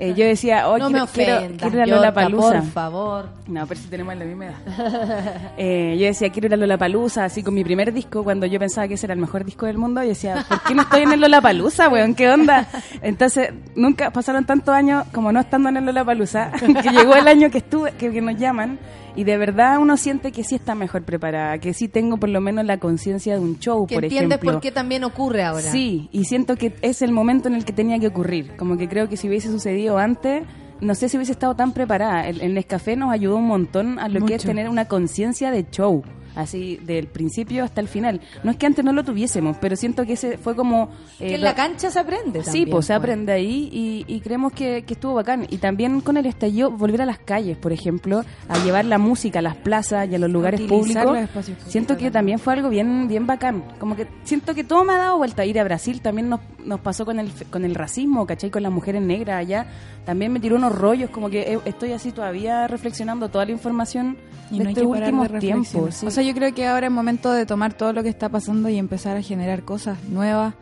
eh, 0.02 0.14
yo 0.16 0.26
decía, 0.26 0.68
oh, 0.68 0.80
no 0.80 0.88
quiero, 0.88 1.06
me 1.06 1.12
quiero, 1.12 1.36
ofendas, 1.38 1.62
quiero 1.62 1.76
ir 1.78 1.82
a 1.84 1.86
Lollapalooza. 1.96 2.60
por 2.60 2.72
favor. 2.72 3.30
No, 3.48 3.68
pero 3.68 3.80
si 3.80 3.88
tenemos 3.88 4.16
la 4.16 4.26
misma 4.26 4.46
edad. 4.48 5.52
Eh, 5.58 5.96
yo 6.00 6.06
decía, 6.08 6.30
quiero 6.32 6.48
ir 6.48 6.54
a 6.56 6.58
Lollapalooza, 6.58 7.26
así 7.26 7.44
con 7.44 7.54
mi 7.54 7.64
primer 7.64 7.94
disco, 7.94 8.24
cuando 8.24 8.48
yo 8.48 8.58
pensaba 8.60 8.88
que 8.88 8.96
ese 8.96 9.06
era 9.06 9.14
el 9.14 9.20
mejor 9.20 9.46
disco 9.46 9.68
del 9.68 9.78
mundo, 9.78 10.02
yo 10.02 10.10
decía, 10.10 10.44
¿por 10.48 10.64
qué 10.64 10.74
no 10.74 10.82
estoy 10.82 11.04
en 11.04 11.14
el 11.14 11.22
Lollapalooza, 11.22 11.90
weón? 11.90 12.16
¿Qué 12.16 12.30
onda? 12.30 12.68
Entonces, 13.02 13.52
nunca 13.76 14.10
pasaron 14.10 14.46
tantos 14.46 14.74
años 14.74 15.06
como 15.14 15.32
no 15.32 15.40
estando 15.40 15.70
en 15.70 15.78
el 15.78 15.86
Lollapalooza, 15.86 16.52
que 16.82 16.90
llegó 16.90 17.16
el 17.16 17.28
año 17.28 17.52
que 17.52 17.60
estuve, 17.60 17.92
que, 17.92 18.12
que 18.12 18.22
nos 18.22 18.38
llaman, 18.38 18.80
y 19.16 19.24
de 19.24 19.38
verdad 19.38 19.80
uno 19.80 19.98
siente 19.98 20.32
que 20.32 20.44
sí 20.44 20.56
está 20.56 20.76
mejor 20.76 21.04
preparada, 21.04 21.58
que 21.58 21.74
sí 21.74 21.88
tengo 21.88 22.18
por 22.18 22.30
lo 22.30 22.42
menos 22.42 22.66
la 22.66 22.78
conciencia 22.78 23.34
de 23.36 23.40
un 23.42 23.60
show, 23.60 23.86
Que 23.88 23.96
por 23.96 24.04
entiendes 24.06 24.30
ejemplo. 24.38 24.52
por 24.54 24.62
qué 24.62 24.72
también 24.72 25.04
ocurre 25.04 25.44
ahora. 25.44 25.72
Sí, 25.72 26.10
y 26.12 26.26
siento 26.26 26.56
que 26.56 26.74
es 26.82 27.02
el 27.02 27.12
momento 27.12 27.48
en 27.48 27.56
el 27.56 27.66
que 27.66 27.74
tenía 27.74 28.00
que 28.00 28.08
ocurrir. 28.08 28.56
Como 28.58 28.78
que 28.78 28.88
creo 28.88 29.10
que 29.10 29.18
si 29.18 29.28
hubiese 29.28 29.50
sucedido 29.50 29.98
antes, 29.98 30.44
no 30.80 30.96
sé 30.96 31.10
si 31.10 31.18
hubiese 31.18 31.34
estado 31.34 31.56
tan 31.56 31.74
preparada. 31.74 32.28
El, 32.28 32.42
el 32.42 32.54
Nescafé 32.54 32.96
nos 32.96 33.12
ayudó 33.12 33.36
un 33.38 33.48
montón 33.48 34.00
a 34.00 34.08
lo 34.08 34.26
que 34.26 34.36
es 34.36 34.44
tener 34.44 34.70
una 34.70 34.86
conciencia 34.86 35.52
de 35.52 35.66
show. 35.70 36.04
Así, 36.36 36.78
del 36.78 37.08
principio 37.08 37.64
hasta 37.64 37.82
el 37.82 37.88
final. 37.88 38.22
No 38.44 38.52
es 38.52 38.58
que 38.58 38.66
antes 38.66 38.84
no 38.86 38.94
lo 38.94 39.04
tuviésemos, 39.04 39.58
pero 39.60 39.76
siento 39.76 40.06
que 40.06 40.14
ese 40.14 40.38
fue 40.38 40.56
como... 40.56 40.90
Que 41.18 41.32
eh, 41.32 41.36
en 41.36 41.42
la 41.42 41.56
cancha 41.56 41.90
se 41.92 42.00
aprende. 42.00 42.40
Sí, 42.42 42.46
también, 42.46 42.70
pues 42.70 42.86
se 42.86 42.94
pues. 42.94 43.00
aprende 43.00 43.32
ahí 43.34 43.70
y, 43.72 44.06
y 44.08 44.20
creemos 44.22 44.54
que, 44.54 44.84
que 44.84 44.94
estuvo 44.94 45.14
bacán. 45.14 45.46
Y 45.50 45.58
también 45.58 46.02
con 46.02 46.18
el 46.18 46.26
estallido, 46.26 46.72
volver 46.72 47.02
a 47.02 47.06
las 47.06 47.20
calles, 47.20 47.58
por 47.58 47.74
ejemplo, 47.74 48.24
a 48.48 48.58
llevar 48.64 48.86
la 48.86 48.98
música 48.98 49.40
a 49.40 49.42
las 49.42 49.56
plazas 49.58 50.08
y 50.10 50.16
a 50.16 50.20
los 50.20 50.30
lugares 50.30 50.62
Utilizar 50.62 51.06
públicos. 51.06 51.50
los 51.50 51.52
Siento 51.68 51.98
que 51.98 52.12
también 52.12 52.40
fue 52.40 52.54
algo 52.54 52.70
bien 52.70 53.08
bien 53.08 53.28
bacán. 53.28 53.64
Como 53.80 53.96
que 53.96 54.08
siento 54.24 54.54
que 54.56 54.64
todo 54.64 54.84
me 54.84 54.94
ha 54.94 54.98
dado 54.98 55.18
vuelta. 55.18 55.46
Ir 55.46 55.60
a 55.60 55.64
Brasil 55.64 56.02
también 56.02 56.30
nos, 56.30 56.40
nos 56.64 56.80
pasó 56.80 57.06
con 57.06 57.20
el, 57.20 57.32
con 57.50 57.66
el 57.66 57.76
racismo, 57.76 58.26
¿cachai? 58.26 58.50
Con 58.50 58.64
las 58.64 58.72
mujeres 58.72 59.02
negras 59.02 59.38
allá. 59.40 59.66
También 60.06 60.32
me 60.34 60.40
tiró 60.40 60.56
unos 60.56 60.74
rollos, 60.74 61.10
como 61.12 61.30
que 61.30 61.42
eh, 61.54 61.60
estoy 61.66 61.92
así 61.94 62.12
todavía 62.12 62.68
reflexionando 62.68 63.30
toda 63.30 63.46
la 63.46 63.52
información 63.52 64.18
Y 64.50 64.58
de 64.58 64.64
no 64.64 64.70
estos 64.72 64.84
que 64.84 64.88
últimos 64.88 65.40
tiempos. 65.40 65.96
sí. 65.96 66.06
O 66.08 66.12
sea, 66.12 66.21
yo 66.22 66.34
creo 66.34 66.54
que 66.54 66.68
ahora 66.68 66.88
es 66.88 66.92
momento 66.94 67.32
de 67.32 67.46
tomar 67.46 67.74
todo 67.74 67.94
lo 67.94 68.04
que 68.04 68.10
está 68.10 68.30
pasando 68.30 68.70
y 68.70 68.78
empezar 68.78 69.18
a 69.18 69.22
generar 69.22 69.64
cosas 69.64 70.04
nuevas. 70.06 70.54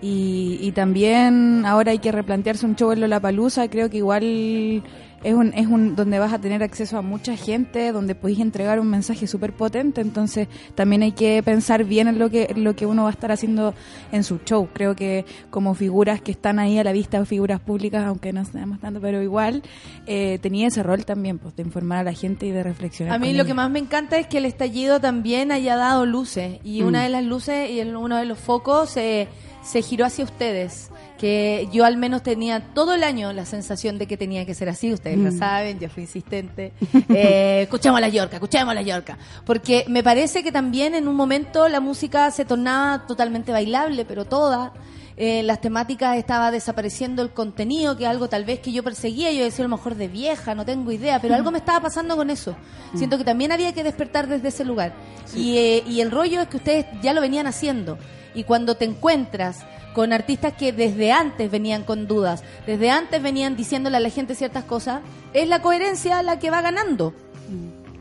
Y, 0.00 0.58
y 0.60 0.72
también 0.72 1.64
ahora 1.66 1.92
hay 1.92 1.98
que 1.98 2.12
replantearse 2.12 2.66
un 2.66 2.76
show 2.76 2.92
en 2.92 3.00
Lollapalooza. 3.00 3.68
Creo 3.68 3.90
que 3.90 3.98
igual 3.98 4.82
es 5.24 5.34
un, 5.34 5.52
es 5.54 5.66
un 5.66 5.96
donde 5.96 6.18
vas 6.20 6.32
a 6.32 6.38
tener 6.38 6.62
acceso 6.62 6.96
a 6.98 7.02
mucha 7.02 7.36
gente, 7.36 7.90
donde 7.90 8.14
podéis 8.14 8.38
entregar 8.40 8.78
un 8.78 8.88
mensaje 8.88 9.26
súper 9.26 9.52
potente. 9.54 10.00
Entonces 10.00 10.46
también 10.74 11.02
hay 11.02 11.12
que 11.12 11.42
pensar 11.42 11.82
bien 11.84 12.06
en 12.08 12.18
lo 12.18 12.30
que, 12.30 12.46
en 12.50 12.62
lo 12.62 12.76
que 12.76 12.86
uno 12.86 13.02
va 13.04 13.08
a 13.08 13.12
estar 13.12 13.32
haciendo 13.32 13.74
en 14.12 14.22
su 14.22 14.38
show. 14.44 14.68
Creo 14.72 14.94
que 14.94 15.24
como 15.50 15.74
figuras 15.74 16.20
que 16.20 16.30
están 16.30 16.58
ahí 16.58 16.78
a 16.78 16.84
la 16.84 16.92
vista, 16.92 17.24
figuras 17.24 17.58
públicas, 17.60 18.04
aunque 18.04 18.32
no 18.32 18.44
sabemos 18.44 18.80
tanto, 18.80 19.00
pero 19.00 19.22
igual 19.22 19.62
eh, 20.06 20.38
tenía 20.42 20.68
ese 20.68 20.82
rol 20.82 21.04
también, 21.04 21.38
pues, 21.38 21.56
de 21.56 21.62
informar 21.62 21.98
a 21.98 22.02
la 22.04 22.12
gente 22.12 22.46
y 22.46 22.50
de 22.50 22.62
reflexionar. 22.62 23.14
A 23.14 23.18
mí 23.18 23.28
lo 23.32 23.40
ella. 23.40 23.44
que 23.46 23.54
más 23.54 23.70
me 23.70 23.78
encanta 23.78 24.18
es 24.18 24.26
que 24.26 24.38
el 24.38 24.44
estallido 24.44 25.00
también 25.00 25.50
haya 25.52 25.76
dado 25.76 26.04
luces 26.06 26.58
y 26.62 26.82
Mm. 26.82 26.86
una 26.86 27.02
de 27.02 27.08
las 27.08 27.24
luces 27.24 27.70
y 27.70 27.80
el- 27.80 27.96
uno 27.96 28.16
de 28.18 28.26
los 28.26 28.38
focos 28.38 28.90
se, 28.90 29.28
se 29.62 29.80
giró 29.80 30.04
hacia 30.04 30.24
ustedes. 30.24 30.90
Que 31.18 31.68
yo 31.72 31.84
al 31.84 31.96
menos 31.96 32.22
tenía 32.22 32.60
todo 32.74 32.94
el 32.94 33.04
año 33.04 33.32
la 33.32 33.44
sensación 33.46 33.98
de 33.98 34.06
que 34.06 34.16
tenía 34.16 34.44
que 34.44 34.54
ser 34.54 34.68
así. 34.68 34.92
Ustedes 34.92 35.16
lo 35.18 35.30
Mm. 35.30 35.38
saben, 35.38 35.78
yo 35.78 35.88
fui 35.88 36.02
insistente. 36.04 36.72
Eh, 37.08 37.62
escuchemos 37.62 37.98
a 37.98 38.00
la 38.00 38.08
Yorca, 38.08 38.36
escuchemos 38.36 38.70
a 38.72 38.74
la 38.74 38.82
Yorca. 38.82 39.16
Porque 39.46 39.84
me 39.88 40.02
parece 40.02 40.42
que 40.42 40.50
también 40.52 40.94
en 40.94 41.06
un 41.08 41.14
momento 41.14 41.68
la 41.68 41.80
música 41.80 42.30
se 42.30 42.44
tornaba 42.44 43.06
totalmente 43.06 43.52
bailable, 43.52 44.04
pero 44.04 44.24
toda. 44.24 44.72
Eh, 45.16 45.44
las 45.44 45.60
temáticas 45.60 46.16
estaba 46.16 46.50
desapareciendo 46.50 47.22
el 47.22 47.30
contenido, 47.30 47.96
que 47.96 48.04
algo 48.04 48.28
tal 48.28 48.44
vez 48.44 48.58
que 48.58 48.72
yo 48.72 48.82
perseguía, 48.82 49.30
yo 49.30 49.44
decía 49.44 49.64
a 49.64 49.68
lo 49.68 49.76
mejor 49.76 49.94
de 49.94 50.08
vieja, 50.08 50.56
no 50.56 50.64
tengo 50.64 50.90
idea, 50.90 51.20
pero 51.20 51.36
algo 51.36 51.52
me 51.52 51.58
estaba 51.58 51.78
pasando 51.80 52.16
con 52.16 52.30
eso. 52.30 52.56
Siento 52.96 53.16
que 53.16 53.22
también 53.22 53.52
había 53.52 53.72
que 53.72 53.84
despertar 53.84 54.26
desde 54.26 54.48
ese 54.48 54.64
lugar. 54.64 54.92
Y, 55.36 55.56
eh, 55.58 55.84
y 55.86 56.00
el 56.00 56.10
rollo 56.10 56.40
es 56.40 56.48
que 56.48 56.56
ustedes 56.56 56.86
ya 57.00 57.12
lo 57.12 57.20
venían 57.20 57.46
haciendo. 57.46 57.96
Y 58.34 58.42
cuando 58.42 58.74
te 58.76 58.86
encuentras 58.86 59.64
con 59.94 60.12
artistas 60.12 60.52
que 60.52 60.72
desde 60.72 61.12
antes 61.12 61.50
venían 61.50 61.84
con 61.84 62.06
dudas, 62.06 62.42
desde 62.66 62.90
antes 62.90 63.22
venían 63.22 63.56
diciéndole 63.56 63.96
a 63.96 64.00
la 64.00 64.10
gente 64.10 64.34
ciertas 64.34 64.64
cosas, 64.64 65.00
es 65.32 65.48
la 65.48 65.62
coherencia 65.62 66.22
la 66.22 66.38
que 66.38 66.50
va 66.50 66.60
ganando. 66.60 67.14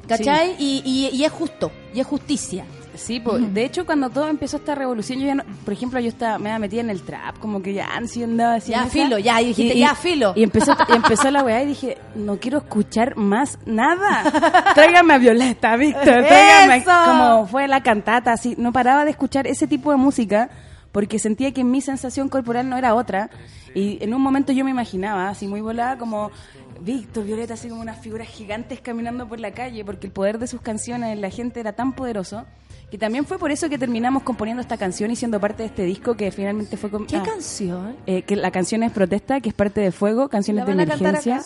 ¿Cachai? 0.08 0.56
Y, 0.60 0.82
y- 0.84 1.16
y 1.16 1.24
es 1.24 1.32
justo, 1.32 1.72
y 1.94 2.00
es 2.02 2.08
justicia. 2.08 2.66
Sí, 2.96 3.20
pues, 3.20 3.52
de 3.56 3.66
hecho 3.66 3.88
cuando 3.88 4.12
todo 4.12 4.28
empezó 4.28 4.58
esta 4.58 4.76
revolución, 4.76 5.18
yo 5.20 5.26
ya 5.26 5.34
no, 5.34 5.44
por 5.66 5.74
ejemplo, 5.74 6.00
yo 6.00 6.10
estaba 6.10 6.38
me 6.38 6.50
había 6.50 6.60
metida 6.60 6.82
en 6.82 6.92
el 6.92 7.02
trap, 7.02 7.40
como 7.40 7.60
que 7.64 7.74
ya 7.74 7.88
sí 8.06 8.22
andaba 8.22 8.56
así. 8.56 8.70
Ya, 8.72 8.86
filo, 8.86 9.18
ya, 9.18 9.42
y 9.42 9.46
dijiste, 9.48 9.80
ya, 9.80 9.96
filo. 9.96 10.34
Y 10.36 10.44
empezó, 10.44 10.74
y 10.90 10.92
empezó 10.96 11.32
la 11.32 11.42
weá 11.44 11.64
y 11.64 11.68
dije, 11.68 11.98
no 12.14 12.38
quiero 12.38 12.60
escuchar 12.60 13.16
más 13.18 13.58
nada. 13.66 14.72
Tráigame 14.76 15.16
a 15.16 15.18
Violeta, 15.18 15.76
Víctor, 15.76 16.04
tráigame. 16.28 16.84
Como 16.84 17.48
fue 17.48 17.68
la 17.68 17.82
cantata, 17.82 18.34
así. 18.34 18.54
No 18.60 18.72
paraba 18.72 19.06
de 19.06 19.12
escuchar 19.12 19.48
ese 19.48 19.66
tipo 19.66 19.90
de 19.90 19.98
música 19.98 20.52
porque 20.94 21.20
sentía 21.20 21.52
que 21.52 21.66
mi 21.66 21.82
sensación 21.82 22.30
corporal 22.30 22.70
no 22.70 22.78
era 22.78 22.96
otra. 22.96 23.30
Y 23.76 24.02
en 24.02 24.14
un 24.14 24.22
momento 24.22 24.54
yo 24.54 24.64
me 24.64 24.72
imaginaba, 24.72 25.28
así 25.28 25.48
muy 25.48 25.60
volada, 25.60 25.98
como 25.98 26.32
Víctor, 26.80 27.26
Violeta, 27.26 27.56
así 27.56 27.68
como 27.68 27.82
unas 27.82 28.00
figuras 28.00 28.30
gigantes 28.30 28.80
caminando 28.80 29.28
por 29.28 29.40
la 29.40 29.52
calle, 29.52 29.84
porque 29.84 30.08
el 30.08 30.14
poder 30.14 30.38
de 30.38 30.48
sus 30.48 30.62
canciones 30.62 31.12
en 31.12 31.20
la 31.20 31.32
gente 31.32 31.60
era 31.60 31.74
tan 31.74 31.94
poderoso. 31.94 32.46
Que 32.92 33.00
también 33.00 33.26
fue 33.26 33.40
por 33.40 33.52
eso 33.52 33.70
que 33.70 33.80
terminamos 33.80 34.22
componiendo 34.22 34.62
esta 34.62 34.78
canción 34.78 35.10
y 35.10 35.16
siendo 35.16 35.40
parte 35.40 35.64
de 35.64 35.70
este 35.70 35.84
disco 35.84 36.16
que 36.16 36.32
finalmente 36.32 36.78
fue 36.78 36.92
con... 36.92 37.08
¿Qué 37.08 37.18
ah, 37.18 37.24
canción? 37.24 37.96
eh, 38.06 38.22
que 38.22 38.36
la 38.36 38.52
canción 38.52 38.84
es 38.84 38.92
Protesta, 38.92 39.42
que 39.42 39.50
es 39.50 39.56
parte 39.56 39.82
de 39.82 39.92
Fuego, 39.92 40.30
canciones 40.30 40.62
¿La 40.68 40.76
de 40.76 40.84
emergencia. 40.84 41.42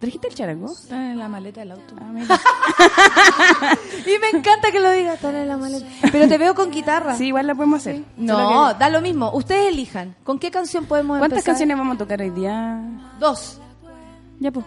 ¿Trajiste 0.00 0.28
el 0.28 0.34
charango? 0.34 0.72
Está 0.72 1.12
en 1.12 1.18
la 1.18 1.28
maleta 1.28 1.60
del 1.60 1.72
auto. 1.72 1.94
Y 4.06 4.18
me 4.18 4.38
encanta 4.38 4.72
que 4.72 4.80
lo 4.80 4.90
digas, 4.90 5.14
está 5.16 5.30
en 5.30 5.46
la 5.48 5.56
maleta. 5.56 5.86
Pero 6.10 6.26
te 6.26 6.38
veo 6.38 6.54
con 6.54 6.70
guitarra. 6.70 7.16
Sí, 7.16 7.26
igual 7.26 7.46
la 7.46 7.54
podemos 7.54 7.80
hacer. 7.80 8.02
No, 8.16 8.34
Solo 8.36 8.72
que- 8.72 8.78
da 8.78 8.88
lo 8.88 9.00
mismo. 9.02 9.30
Ustedes 9.32 9.68
elijan. 9.68 10.16
¿Con 10.24 10.38
qué 10.38 10.50
canción 10.50 10.86
podemos 10.86 11.18
¿Cuántas 11.18 11.38
empezar? 11.38 11.52
canciones 11.52 11.76
vamos 11.76 11.94
a 11.96 11.98
tocar 11.98 12.20
hoy 12.20 12.30
día? 12.30 12.80
Dos. 13.18 13.60
Ya, 14.40 14.50
pues. 14.50 14.64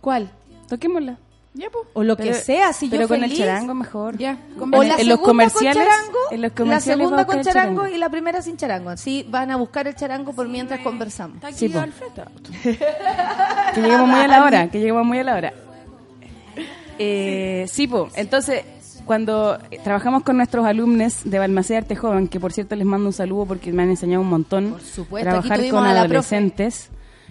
¿Cuál? 0.00 0.30
Toquémosla. 0.68 1.18
Ya, 1.58 1.70
pues. 1.70 1.84
O 1.94 2.02
lo 2.04 2.16
que 2.18 2.24
Pero- 2.24 2.36
sea, 2.36 2.72
si 2.74 2.88
pero 2.88 3.02
yo 3.02 3.08
con 3.08 3.20
feliz. 3.20 3.32
el 3.40 3.46
charango 3.46 3.72
mejor. 3.74 4.18
Ya, 4.18 4.38
O 4.60 4.66
la 4.66 4.76
en 4.76 4.88
los 4.88 4.96
segunda 4.98 5.22
comerciales, 5.24 5.82
con 5.82 5.84
charango, 5.94 6.18
en 6.30 6.42
los 6.42 6.50
la 6.50 6.54
comerciales 6.54 6.98
segunda 6.98 7.16
va 7.16 7.22
a 7.22 7.26
con 7.26 7.40
charango, 7.42 7.76
charango. 7.80 7.96
y 7.96 7.98
la 7.98 8.10
primera 8.10 8.42
sin 8.42 8.56
charango. 8.58 8.90
Así 8.90 9.26
van 9.30 9.50
a 9.50 9.56
buscar 9.56 9.86
el 9.88 9.94
charango 9.94 10.32
por 10.34 10.48
mientras 10.48 10.80
conversamos. 10.80 11.36
Está 11.36 11.48
aquí 11.48 11.56
Sí. 11.56 11.72
Que 13.74 13.80
lleguemos 13.80 14.06
muy 14.08 14.20
a 14.20 14.28
la 14.28 14.44
hora, 14.44 14.70
que 14.70 14.78
lleguemos 14.78 15.06
muy 15.06 15.18
a 15.18 15.24
la 15.24 15.34
hora. 15.34 15.52
Eh, 16.98 17.66
sí, 17.68 17.86
po. 17.86 18.08
entonces 18.16 18.64
cuando 19.04 19.58
trabajamos 19.84 20.22
con 20.24 20.36
nuestros 20.38 20.64
alumnos 20.64 21.20
de 21.24 21.38
Balmaceda 21.38 21.78
Arte 21.78 21.94
Joven, 21.94 22.26
que 22.26 22.40
por 22.40 22.52
cierto 22.52 22.74
les 22.74 22.86
mando 22.86 23.06
un 23.08 23.12
saludo 23.12 23.44
porque 23.46 23.70
me 23.72 23.82
han 23.82 23.90
enseñado 23.90 24.22
un 24.22 24.30
montón 24.30 24.70
Por 24.72 24.80
supuesto, 24.80 25.28
trabajar 25.30 25.68
con 25.68 25.84
la 25.84 26.00
adolescentes, 26.00 26.88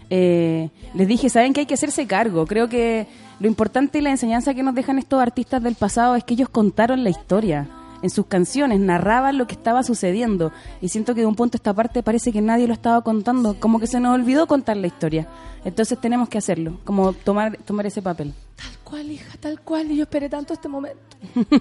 eh, 0.10 0.70
les 0.94 1.08
dije, 1.08 1.30
¿saben 1.30 1.54
que 1.54 1.62
hay 1.62 1.66
que 1.66 1.74
hacerse 1.74 2.08
cargo? 2.08 2.46
Creo 2.46 2.70
que 2.70 3.08
lo 3.40 3.48
importante 3.48 4.00
y 4.00 4.02
la 4.02 4.12
enseñanza 4.12 4.54
que 4.54 4.64
nos 4.64 4.76
dejan 4.76 5.00
estos 5.00 5.22
artistas 5.22 5.62
del 5.62 5.76
pasado 5.76 6.16
es 6.16 6.24
que 6.24 6.34
ellos 6.34 6.50
contaron 6.50 7.04
la 7.04 7.10
historia. 7.10 7.68
En 8.02 8.10
sus 8.10 8.26
canciones 8.28 8.80
narraban 8.80 9.38
lo 9.38 9.48
que 9.48 9.56
estaba 9.56 9.84
sucediendo 9.84 10.52
y 10.82 10.90
siento 10.90 11.16
que 11.16 11.22
de 11.22 11.28
un 11.28 11.36
punto 11.36 11.56
a 11.56 11.60
esta 11.60 11.74
parte 11.74 12.04
parece 12.04 12.32
que 12.32 12.42
nadie 12.42 12.68
lo 12.68 12.74
estaba 12.74 13.02
contando, 13.02 13.60
como 13.60 13.80
que 13.80 13.88
se 13.88 14.00
nos 14.00 14.14
olvidó 14.14 14.48
contar 14.48 14.78
la 14.78 14.88
historia. 14.88 15.28
Entonces 15.64 16.00
tenemos 16.00 16.30
que 16.30 16.38
hacerlo, 16.38 16.80
como 16.84 17.14
tomar 17.14 17.58
tomar 17.66 17.86
ese 17.86 18.02
papel. 18.02 18.34
Tal 18.56 18.78
cual, 18.84 19.12
hija, 19.12 19.38
tal 19.40 19.60
cual. 19.62 19.92
Y 19.92 19.98
yo 19.98 20.04
esperé 20.04 20.30
tanto 20.30 20.54
este 20.54 20.68
momento. 20.68 21.00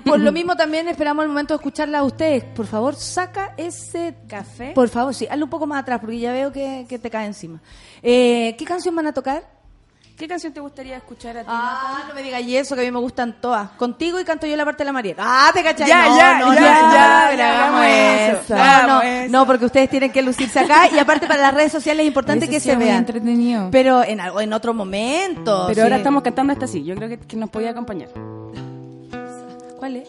Por 0.04 0.20
lo 0.20 0.30
mismo 0.30 0.56
también 0.56 0.88
esperamos 0.88 1.24
el 1.24 1.28
momento 1.28 1.54
de 1.54 1.56
escucharla 1.56 2.00
a 2.00 2.04
ustedes. 2.04 2.44
Por 2.44 2.66
favor, 2.66 2.94
saca 2.94 3.54
ese 3.56 4.14
café. 4.28 4.72
Por 4.74 4.88
favor, 4.88 5.14
sí, 5.14 5.26
hazlo 5.28 5.46
un 5.46 5.50
poco 5.50 5.66
más 5.66 5.82
atrás 5.82 6.00
porque 6.00 6.18
ya 6.18 6.32
veo 6.32 6.52
que, 6.52 6.86
que 6.88 6.98
te 6.98 7.10
cae 7.10 7.26
encima. 7.26 7.60
Eh, 8.02 8.54
¿Qué 8.58 8.64
canción 8.64 8.94
van 8.94 9.06
a 9.06 9.12
tocar? 9.12 9.53
¿Qué 10.16 10.28
canción 10.28 10.52
te 10.52 10.60
gustaría 10.60 10.96
escuchar 10.96 11.36
a 11.38 11.40
ti? 11.40 11.46
Ah, 11.50 12.04
no 12.08 12.14
me 12.14 12.22
digas 12.22 12.40
y 12.42 12.56
eso, 12.56 12.76
que 12.76 12.82
a 12.82 12.84
mí 12.84 12.90
me 12.92 13.00
gustan 13.00 13.40
todas. 13.40 13.70
Contigo 13.70 14.20
y 14.20 14.24
canto 14.24 14.46
yo 14.46 14.56
la 14.56 14.64
parte 14.64 14.82
de 14.82 14.84
la 14.84 14.92
Marieta. 14.92 15.24
Ah, 15.26 15.50
te 15.52 15.60
cachai. 15.64 15.88
Ya, 15.88 16.08
no, 16.08 16.16
ya, 16.16 16.38
no, 16.38 16.54
ya, 16.54 16.60
no, 16.60 16.60
ya, 16.60 17.30
no, 17.32 17.36
ya, 17.36 17.50
hagamos 17.50 17.80
hagamos 17.80 18.44
eso. 18.44 18.54
No, 18.56 18.86
no, 18.86 19.02
eso. 19.02 19.32
no, 19.32 19.44
porque 19.46 19.64
ustedes 19.64 19.90
tienen 19.90 20.12
que 20.12 20.22
lucirse 20.22 20.60
acá 20.60 20.88
y 20.88 20.98
aparte 21.00 21.26
para 21.26 21.42
las 21.42 21.52
redes 21.52 21.72
sociales 21.72 22.04
es 22.04 22.08
importante 22.08 22.44
Eso 22.44 22.52
que 22.52 22.60
sí 22.60 22.70
se 22.70 22.76
vean. 22.76 22.98
entretenido. 22.98 23.70
Pero 23.72 24.04
en, 24.04 24.20
algo- 24.20 24.40
en 24.40 24.52
otro 24.52 24.72
momento. 24.72 25.64
Pero 25.66 25.74
sí. 25.74 25.80
ahora 25.80 25.96
estamos 25.96 26.22
cantando 26.22 26.52
esta 26.52 26.68
sí, 26.68 26.84
yo 26.84 26.94
creo 26.94 27.08
que, 27.08 27.18
que 27.18 27.36
nos 27.36 27.50
podía 27.50 27.70
acompañar. 27.70 28.10
¿Cuál 29.80 29.96
es? 29.96 30.08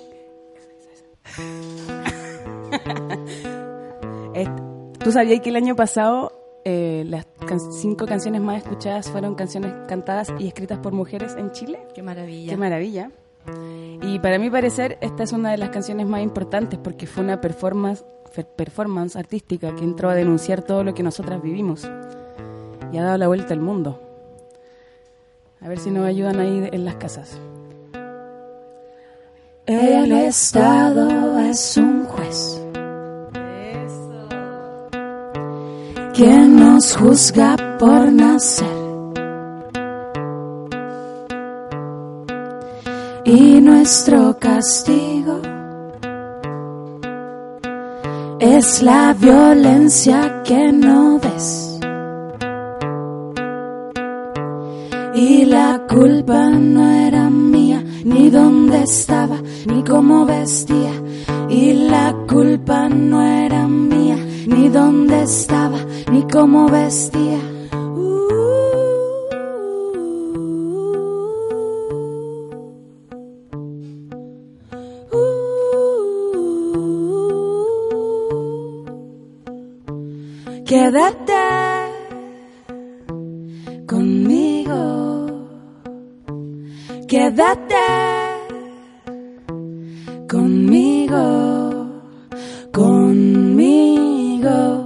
Est- 4.36 4.99
¿Tú 4.99 5.11
sabías 5.11 5.41
que 5.41 5.49
el 5.49 5.56
año 5.56 5.76
pasado 5.76 6.32
eh, 6.66 7.04
las 7.08 7.26
can- 7.48 7.60
cinco 7.72 8.06
canciones 8.06 8.42
más 8.42 8.58
escuchadas 8.64 9.10
fueron 9.10 9.36
canciones 9.36 9.72
cantadas 9.88 10.34
y 10.40 10.48
escritas 10.48 10.80
por 10.80 10.92
mujeres 10.94 11.36
en 11.38 11.52
Chile? 11.52 11.80
Qué 11.94 12.02
maravilla. 12.04 12.50
Qué 12.52 12.58
maravilla. 12.58 13.12
Y 14.02 14.18
para 14.20 14.40
mi 14.40 14.50
parecer, 14.50 14.98
esta 15.02 15.24
es 15.24 15.32
una 15.32 15.52
de 15.52 15.58
las 15.58 15.70
canciones 15.70 16.08
más 16.08 16.22
importantes 16.24 16.80
porque 16.80 17.06
fue 17.06 17.24
una 17.24 17.40
performance, 17.40 18.04
performance 18.56 19.16
artística 19.16 19.76
que 19.76 19.84
entró 19.84 20.10
a 20.10 20.16
denunciar 20.16 20.64
todo 20.64 20.84
lo 20.84 20.94
que 20.96 21.04
nosotras 21.04 21.42
vivimos 21.42 21.88
y 22.92 22.98
ha 22.98 23.04
dado 23.04 23.18
la 23.20 23.28
vuelta 23.28 23.54
al 23.54 23.60
mundo. 23.62 24.02
A 25.62 25.68
ver 25.68 25.78
si 25.80 25.92
nos 25.92 26.06
ayudan 26.06 26.40
ahí 26.40 26.68
en 26.72 26.86
las 26.86 26.96
casas. 26.96 27.40
El 29.68 30.12
Estado 30.12 31.40
es 31.40 31.78
un 31.78 32.06
juez 32.06 32.62
que 36.16 36.38
nos 36.62 36.96
juzga 36.96 37.58
por 37.78 38.10
nacer. 38.12 38.86
Y 43.26 43.60
nuestro 43.60 44.38
castigo 44.40 45.42
es 48.40 48.82
la 48.82 49.14
violencia 49.14 50.44
que 50.44 50.72
no 50.72 51.20
ves. 51.20 51.80
Y 55.16 55.46
la 55.46 55.82
culpa 55.90 56.50
no 56.50 56.92
era 56.92 57.30
mía, 57.30 57.84
ni 58.06 58.30
dónde 58.30 58.84
estaba, 58.84 59.38
ni 59.66 59.84
cómo 59.84 60.26
vestía. 60.26 60.94
Y 61.50 61.74
la 61.74 62.16
culpa 62.28 62.90
no 62.90 63.22
era 63.22 63.68
mía, 63.68 63.96
ni 64.47 64.69
dónde 64.69 65.23
estaba, 65.23 65.80
ni 66.11 66.23
cómo 66.23 66.67
vestía. 66.69 67.39
Quédate 80.65 81.34
conmigo. 83.88 84.81
Quédate 87.07 87.85
conmigo, 90.27 91.23
conmigo. 92.73 94.05
Oh, 94.47 94.85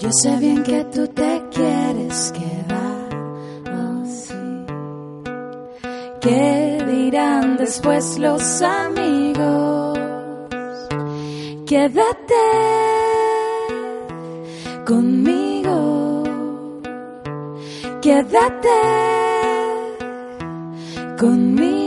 Yo 0.00 0.08
sé 0.12 0.34
bien 0.38 0.62
que 0.62 0.82
tú 0.84 1.06
te 1.08 1.42
quieres 1.52 2.32
quedar. 2.32 3.08
Oh, 3.70 4.02
sí. 4.06 4.34
¿Qué 6.22 6.82
dirán 6.90 7.58
después 7.58 8.18
los 8.18 8.62
amigos? 8.62 9.98
Quédate 11.66 12.34
conmigo. 14.86 16.24
Quédate 18.00 18.68
conmigo. 21.18 21.79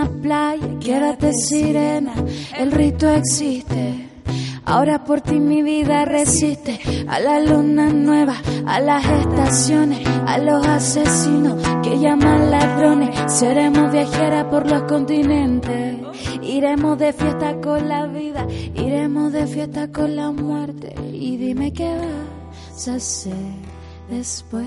Una 0.00 0.22
playa, 0.22 0.78
quédate 0.80 1.32
sirena, 1.32 2.14
el 2.56 2.72
rito 2.72 3.08
existe. 3.08 4.06
Ahora 4.64 5.04
por 5.04 5.20
ti 5.20 5.40
mi 5.40 5.62
vida 5.62 6.04
resiste 6.04 6.78
a 7.08 7.18
la 7.18 7.40
luna 7.40 7.88
nueva, 7.88 8.36
a 8.66 8.80
las 8.80 9.04
estaciones, 9.04 10.06
a 10.26 10.38
los 10.38 10.64
asesinos 10.66 11.56
que 11.82 11.98
llaman 11.98 12.50
ladrones. 12.50 13.32
Seremos 13.32 13.90
viajeras 13.90 14.44
por 14.44 14.70
los 14.70 14.82
continentes, 14.82 15.96
iremos 16.42 16.98
de 16.98 17.12
fiesta 17.12 17.60
con 17.60 17.88
la 17.88 18.06
vida, 18.06 18.46
iremos 18.74 19.32
de 19.32 19.46
fiesta 19.46 19.90
con 19.90 20.14
la 20.14 20.30
muerte. 20.30 20.94
Y 21.12 21.36
dime 21.36 21.72
qué 21.72 21.88
vas 21.88 22.88
a 22.88 22.94
hacer 22.94 23.32
después, 24.08 24.66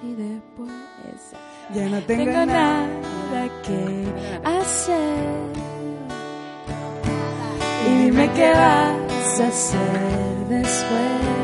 si 0.00 0.14
después. 0.14 0.70
Ya 1.74 1.88
no 1.88 2.00
tengo, 2.02 2.24
Tengo 2.24 2.46
nada. 2.46 3.11
Que 3.62 3.82
hacer. 4.44 5.52
Y 7.86 8.04
dime 8.04 8.30
qué 8.34 8.50
vas 8.50 9.40
a 9.40 9.48
hacer 9.48 10.46
después. 10.48 11.42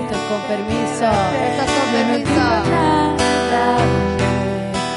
Esto 0.00 0.14
es 0.14 0.24
con 0.30 0.42
permiso. 0.52 1.06
Esto 1.46 1.62
es 1.64 1.70
con 1.74 1.86
no 1.86 1.98
permiso. 1.98 2.30
tengo 2.34 2.48
nada 2.70 2.98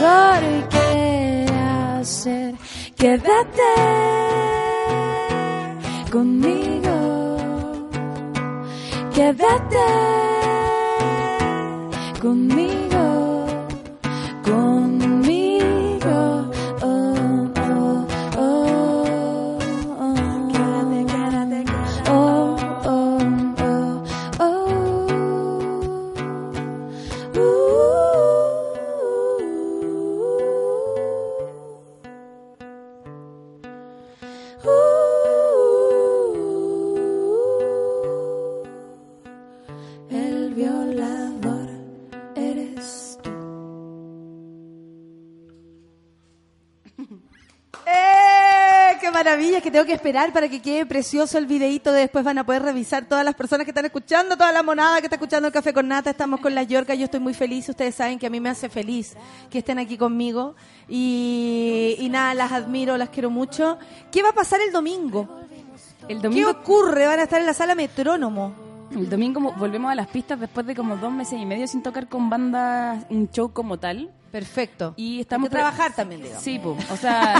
mejor 0.01 0.41
que 0.69 1.45
hacer. 1.99 2.55
Quédate 2.95 3.71
conmigo. 6.11 6.97
Quédate 9.13 9.87
conmigo. 12.21 12.90
¡Qué! 49.61 49.69
Que 49.69 49.71
tengo 49.71 49.85
que 49.85 49.93
esperar 49.93 50.33
para 50.33 50.49
que 50.49 50.61
quede 50.61 50.85
precioso 50.85 51.37
el 51.37 51.45
videíto. 51.45 51.91
de 51.91 52.01
Después 52.01 52.25
van 52.25 52.37
a 52.37 52.43
poder 52.45 52.63
revisar 52.63 53.05
todas 53.05 53.23
las 53.23 53.35
personas 53.35 53.65
que 53.65 53.71
están 53.71 53.85
escuchando, 53.85 54.35
toda 54.35 54.51
la 54.51 54.63
monada 54.63 54.99
que 54.99 55.05
está 55.05 55.15
escuchando 55.15 55.47
el 55.47 55.53
Café 55.53 55.73
con 55.73 55.87
Nata. 55.87 56.09
Estamos 56.09 56.39
con 56.39 56.53
las 56.55 56.67
Yorcas. 56.67 56.97
Yo 56.97 57.05
estoy 57.05 57.19
muy 57.19 57.33
feliz. 57.33 57.69
Ustedes 57.69 57.95
saben 57.95 58.17
que 58.19 58.27
a 58.27 58.29
mí 58.29 58.39
me 58.39 58.49
hace 58.49 58.69
feliz 58.69 59.15
que 59.49 59.59
estén 59.59 59.79
aquí 59.79 59.97
conmigo. 59.97 60.55
Y, 60.89 61.95
y 61.99 62.09
nada, 62.09 62.33
las 62.33 62.51
admiro, 62.51 62.97
las 62.97 63.09
quiero 63.09 63.29
mucho. 63.29 63.77
¿Qué 64.11 64.21
va 64.23 64.29
a 64.29 64.33
pasar 64.33 64.59
el 64.65 64.71
domingo? 64.71 65.27
El 66.07 66.17
¿Qué 66.17 66.27
domingo, 66.27 66.49
ocurre? 66.51 67.05
Van 67.07 67.19
a 67.19 67.23
estar 67.23 67.39
en 67.39 67.45
la 67.45 67.53
sala 67.53 67.75
Metrónomo. 67.75 68.53
el 68.91 69.09
domingo 69.09 69.39
mo- 69.39 69.53
volvemos 69.57 69.91
a 69.91 69.95
las 69.95 70.07
pistas 70.07 70.39
después 70.39 70.65
de 70.65 70.75
como 70.75 70.97
dos 70.97 71.11
meses 71.11 71.39
y 71.39 71.45
medio 71.45 71.67
sin 71.67 71.81
tocar 71.83 72.09
con 72.09 72.29
bandas, 72.29 73.05
un 73.09 73.29
show 73.29 73.51
como 73.53 73.77
tal. 73.77 74.09
Perfecto. 74.31 74.93
Y 74.97 75.15
Hay 75.15 75.21
estamos 75.21 75.49
que 75.49 75.55
trabajar 75.55 75.93
también, 75.93 76.21
digamos. 76.21 76.43
Sí, 76.43 76.59
pues, 76.63 76.89
o 76.89 76.95
sea, 76.97 77.35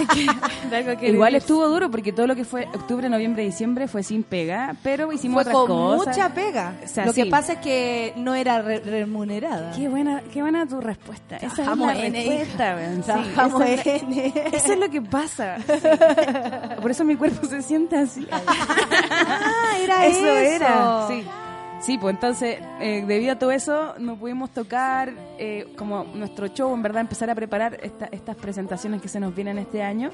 igual 1.03 1.35
estuvo 1.35 1.68
duro 1.69 1.89
porque 1.89 2.11
todo 2.11 2.27
lo 2.27 2.35
que 2.35 2.43
fue 2.43 2.68
octubre, 2.73 3.07
noviembre, 3.09 3.43
diciembre 3.43 3.88
fue 3.88 4.03
sin 4.03 4.23
pega, 4.23 4.76
pero 4.84 5.11
hicimos 5.13 5.43
Fue 5.43 5.51
otras 5.53 5.55
con 5.55 5.68
cosas. 5.68 6.18
mucha 6.18 6.34
pega. 6.34 6.73
O 6.84 6.88
sea, 6.88 7.05
Lo 7.05 7.13
que 7.13 7.26
pasa 7.27 7.53
es 7.53 7.59
que 7.59 8.13
no 8.18 8.35
era 8.35 8.61
re- 8.61 8.80
remunerada. 8.80 9.72
Qué 9.76 9.88
buena, 9.88 10.22
qué 10.34 10.41
buena 10.41 10.65
tu 10.68 10.81
respuesta. 10.81 11.38
Esa 11.38 11.61
es 11.72 11.77
la 11.77 11.95
en 12.05 12.13
respuesta. 12.13 12.77
Sí, 12.77 13.03
Trabajamos 13.03 13.61
esa 13.61 13.95
es 13.95 14.03
la- 14.03 14.23
en 14.23 14.34
Eso 14.53 14.73
es 14.73 14.80
lo 14.80 14.89
que 14.89 15.01
pasa. 15.01 15.57
Sí. 15.59 16.81
Por 16.81 16.91
eso 16.91 17.03
mi 17.05 17.15
cuerpo 17.15 17.47
se 17.47 17.61
siente 17.61 17.95
así. 17.97 18.27
Ah, 19.34 19.77
era 19.81 20.05
eso. 20.07 20.26
era. 20.27 21.07
Sí. 21.07 21.23
Sí, 21.82 21.98
pues 21.98 22.14
entonces, 22.14 22.60
eh, 22.80 23.03
debido 23.08 23.34
a 23.34 23.40
todo 23.40 23.52
eso, 23.52 23.95
no 23.98 24.16
pudimos 24.16 24.52
tocar 24.52 25.14
eh, 25.40 25.74
como 25.78 26.03
nuestro 26.03 26.48
show, 26.48 26.72
en 26.76 26.84
verdad, 26.84 27.02
empezar 27.02 27.30
a 27.32 27.36
preparar 27.36 27.80
esta- 27.82 28.06
estas 28.12 28.36
presentaciones 28.36 29.02
que 29.02 29.08
se 29.08 29.20
nos 29.20 29.34
vienen 29.34 29.58
este 29.58 29.82
año. 29.82 30.12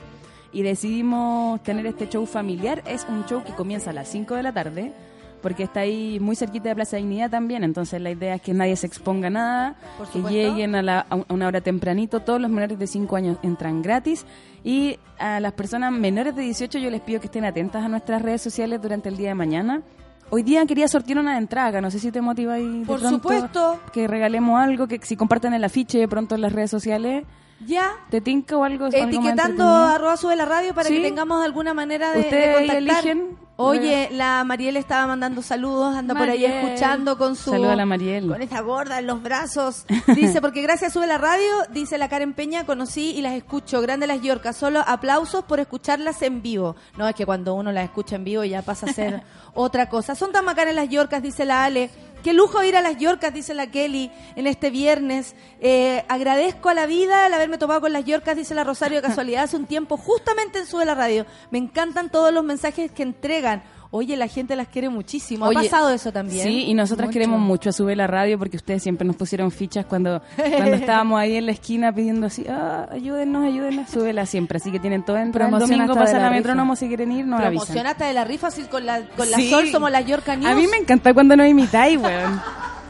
Y 0.53 0.61
decidimos 0.61 1.61
tener 1.63 1.85
este 1.85 2.07
show 2.07 2.25
familiar. 2.25 2.81
Es 2.87 3.05
un 3.09 3.25
show 3.25 3.43
que 3.43 3.51
comienza 3.53 3.89
a 3.89 3.93
las 3.93 4.07
5 4.07 4.35
de 4.35 4.43
la 4.43 4.53
tarde, 4.53 4.93
porque 5.41 5.63
está 5.63 5.81
ahí 5.81 6.19
muy 6.21 6.37
cerquita 6.37 6.69
de 6.69 6.75
Plaza 6.75 6.95
Dignidad 6.95 7.29
también. 7.29 7.65
Entonces, 7.65 8.01
la 8.01 8.11
idea 8.11 8.35
es 8.35 8.41
que 8.41 8.53
nadie 8.53 8.77
se 8.77 8.87
exponga 8.87 9.27
a 9.27 9.29
nada, 9.29 9.75
Por 9.97 10.07
que 10.07 10.19
lleguen 10.31 10.73
a, 10.75 10.81
la- 10.81 11.05
a 11.09 11.17
una 11.27 11.47
hora 11.47 11.59
tempranito. 11.59 12.21
Todos 12.21 12.39
los 12.39 12.49
menores 12.49 12.79
de 12.79 12.87
5 12.87 13.17
años 13.17 13.37
entran 13.43 13.81
gratis. 13.81 14.25
Y 14.63 14.99
a 15.19 15.41
las 15.41 15.51
personas 15.51 15.91
menores 15.91 16.33
de 16.33 16.43
18 16.43 16.79
yo 16.79 16.89
les 16.89 17.01
pido 17.01 17.19
que 17.19 17.25
estén 17.27 17.43
atentas 17.43 17.83
a 17.83 17.89
nuestras 17.89 18.21
redes 18.21 18.41
sociales 18.41 18.81
durante 18.81 19.09
el 19.09 19.17
día 19.17 19.27
de 19.29 19.35
mañana. 19.35 19.81
Hoy 20.29 20.43
día 20.43 20.65
quería 20.65 20.87
sortear 20.89 21.19
una 21.19 21.37
entrada, 21.37 21.79
no 21.79 21.89
sé 21.89 21.99
si 21.99 22.11
te 22.11 22.19
motiva 22.21 22.55
ahí 22.55 22.83
Por 22.85 22.99
pronto 22.99 23.15
supuesto. 23.17 23.79
que 23.93 24.07
regalemos 24.07 24.59
algo, 24.59 24.87
que 24.87 24.99
si 25.03 25.15
comparten 25.15 25.53
el 25.53 25.63
afiche 25.63 26.05
pronto 26.07 26.35
en 26.35 26.41
las 26.41 26.51
redes 26.51 26.69
sociales, 26.69 27.23
Ya. 27.65 27.91
¿te 28.09 28.19
tinca 28.19 28.57
o 28.57 28.63
algo? 28.65 28.85
algo 28.85 28.97
más 28.97 29.07
Etiquetando 29.07 29.33
entretenido? 29.63 29.67
arroba 29.85 30.17
sube 30.17 30.35
la 30.35 30.45
radio 30.45 30.73
para 30.73 30.89
Sí. 30.89 30.95
que 30.97 31.01
tengamos 31.01 31.43
alguna 31.43 31.73
manera 31.73 32.11
de, 32.11 32.19
Ustedes 32.19 32.47
de 32.47 32.53
contactar. 32.55 32.77
eligen. 33.07 33.37
Oye, 33.59 34.09
la 34.11 34.43
Mariel 34.43 34.77
estaba 34.77 35.07
mandando 35.07 35.41
saludos, 35.41 35.95
anda 35.95 36.13
por 36.13 36.29
ahí 36.29 36.45
escuchando 36.45 37.17
con 37.17 37.35
su... 37.35 37.49
Saluda 37.49 37.73
a 37.73 37.75
la 37.75 37.87
Mariel. 37.87 38.27
Con 38.27 38.41
esa 38.41 38.61
gorda 38.61 38.99
en 38.99 39.07
los 39.07 39.23
brazos. 39.23 39.85
Dice, 40.15 40.41
porque 40.41 40.61
gracias 40.61 40.93
Sube 40.93 41.07
la 41.07 41.17
Radio, 41.17 41.49
dice 41.71 41.97
la 41.97 42.07
Karen 42.07 42.33
Peña, 42.33 42.65
conocí 42.65 43.11
y 43.11 43.21
las 43.21 43.33
escucho. 43.33 43.81
Grande 43.81 44.07
las 44.07 44.21
Yorcas, 44.21 44.55
solo 44.55 44.83
aplausos 44.85 45.43
por 45.43 45.59
escucharlas 45.59 46.21
en 46.21 46.41
vivo. 46.41 46.75
No, 46.97 47.07
es 47.07 47.15
que 47.15 47.25
cuando 47.25 47.55
uno 47.55 47.71
las 47.71 47.83
escucha 47.83 48.15
en 48.15 48.23
vivo 48.23 48.43
ya 48.43 48.61
pasa 48.61 48.85
a 48.85 48.93
ser 48.93 49.23
otra 49.53 49.89
cosa. 49.89 50.15
Son 50.15 50.31
tan 50.31 50.45
bacanas 50.45 50.75
las 50.75 50.89
Yorcas, 50.89 51.23
dice 51.23 51.43
la 51.43 51.65
Ale. 51.65 51.89
Qué 52.27 52.33
lujo 52.33 52.61
ir 52.61 52.75
a 52.75 52.81
las 52.81 52.97
Yorcas, 52.97 53.33
dice 53.33 53.53
la 53.53 53.67
Kelly, 53.67 54.11
en 54.35 54.47
este 54.47 54.69
viernes. 54.69 55.33
Eh, 55.61 56.03
agradezco 56.09 56.67
a 56.67 56.73
la 56.73 56.85
vida 56.85 57.25
el 57.25 57.33
haberme 57.33 57.57
topado 57.57 57.79
con 57.79 57.93
las 57.93 58.03
Yorcas, 58.03 58.35
dice 58.35 58.53
la 58.53 58.65
Rosario, 58.65 58.97
de 58.97 59.07
casualidad, 59.07 59.43
hace 59.43 59.55
un 59.55 59.65
tiempo, 59.65 59.95
justamente 59.95 60.59
en 60.59 60.65
Sube 60.65 60.83
la 60.83 60.93
Radio. 60.93 61.25
Me 61.51 61.57
encantan 61.57 62.09
todos 62.09 62.33
los 62.33 62.43
mensajes 62.43 62.91
que 62.91 63.03
entregan. 63.03 63.63
Oye, 63.91 64.17
la 64.17 64.27
gente 64.27 64.55
las 64.55 64.67
quiere 64.67 64.89
muchísimo. 64.89 65.45
¿Ha 65.45 65.49
Oye, 65.49 65.63
pasado 65.63 65.89
eso 65.91 66.11
también? 66.11 66.43
Sí, 66.43 66.65
y 66.67 66.73
nosotras 66.73 67.07
Mucho. 67.07 67.13
queremos 67.13 67.39
mucho 67.39 67.69
a 67.69 67.73
Sube 67.73 67.95
la 67.95 68.07
Radio 68.07 68.37
porque 68.37 68.57
ustedes 68.57 68.83
siempre 68.83 69.07
nos 69.07 69.15
pusieron 69.15 69.51
fichas 69.51 69.85
cuando, 69.85 70.21
cuando 70.35 70.75
estábamos 70.75 71.19
ahí 71.19 71.35
en 71.35 71.45
la 71.45 71.51
esquina 71.53 71.93
pidiendo 71.93 72.27
así, 72.27 72.45
ah, 72.49 72.87
ayúdennos, 72.91 73.45
ayúdennos, 73.45 73.89
súbela 73.89 74.25
siempre. 74.25 74.57
Así 74.57 74.71
que 74.71 74.79
tienen 74.79 75.03
todo 75.03 75.17
en 75.17 75.31
Promoción 75.31 75.71
el 75.71 75.77
domingo 75.77 75.95
pasa 75.95 76.17
la 76.17 76.25
la 76.25 76.29
metrónomo 76.31 76.75
si 76.75 76.87
quieren 76.87 77.11
ir, 77.11 77.25
nos 77.25 77.39
avisan. 77.39 77.65
Promoción 77.65 77.87
hasta 77.87 78.07
de 78.07 78.13
la 78.13 78.23
rifa, 78.23 78.49
con 78.69 78.85
la, 78.85 79.01
con 79.15 79.29
la. 79.29 79.37
Sol 79.49 79.69
somos 79.71 79.91
las 79.91 80.05
Yorka 80.05 80.35
News. 80.35 80.47
A 80.51 80.55
mí 80.55 80.67
me 80.67 80.77
encanta 80.77 81.13
cuando 81.13 81.35
nos 81.35 81.47
imitáis, 81.47 81.97
weón. 81.97 82.41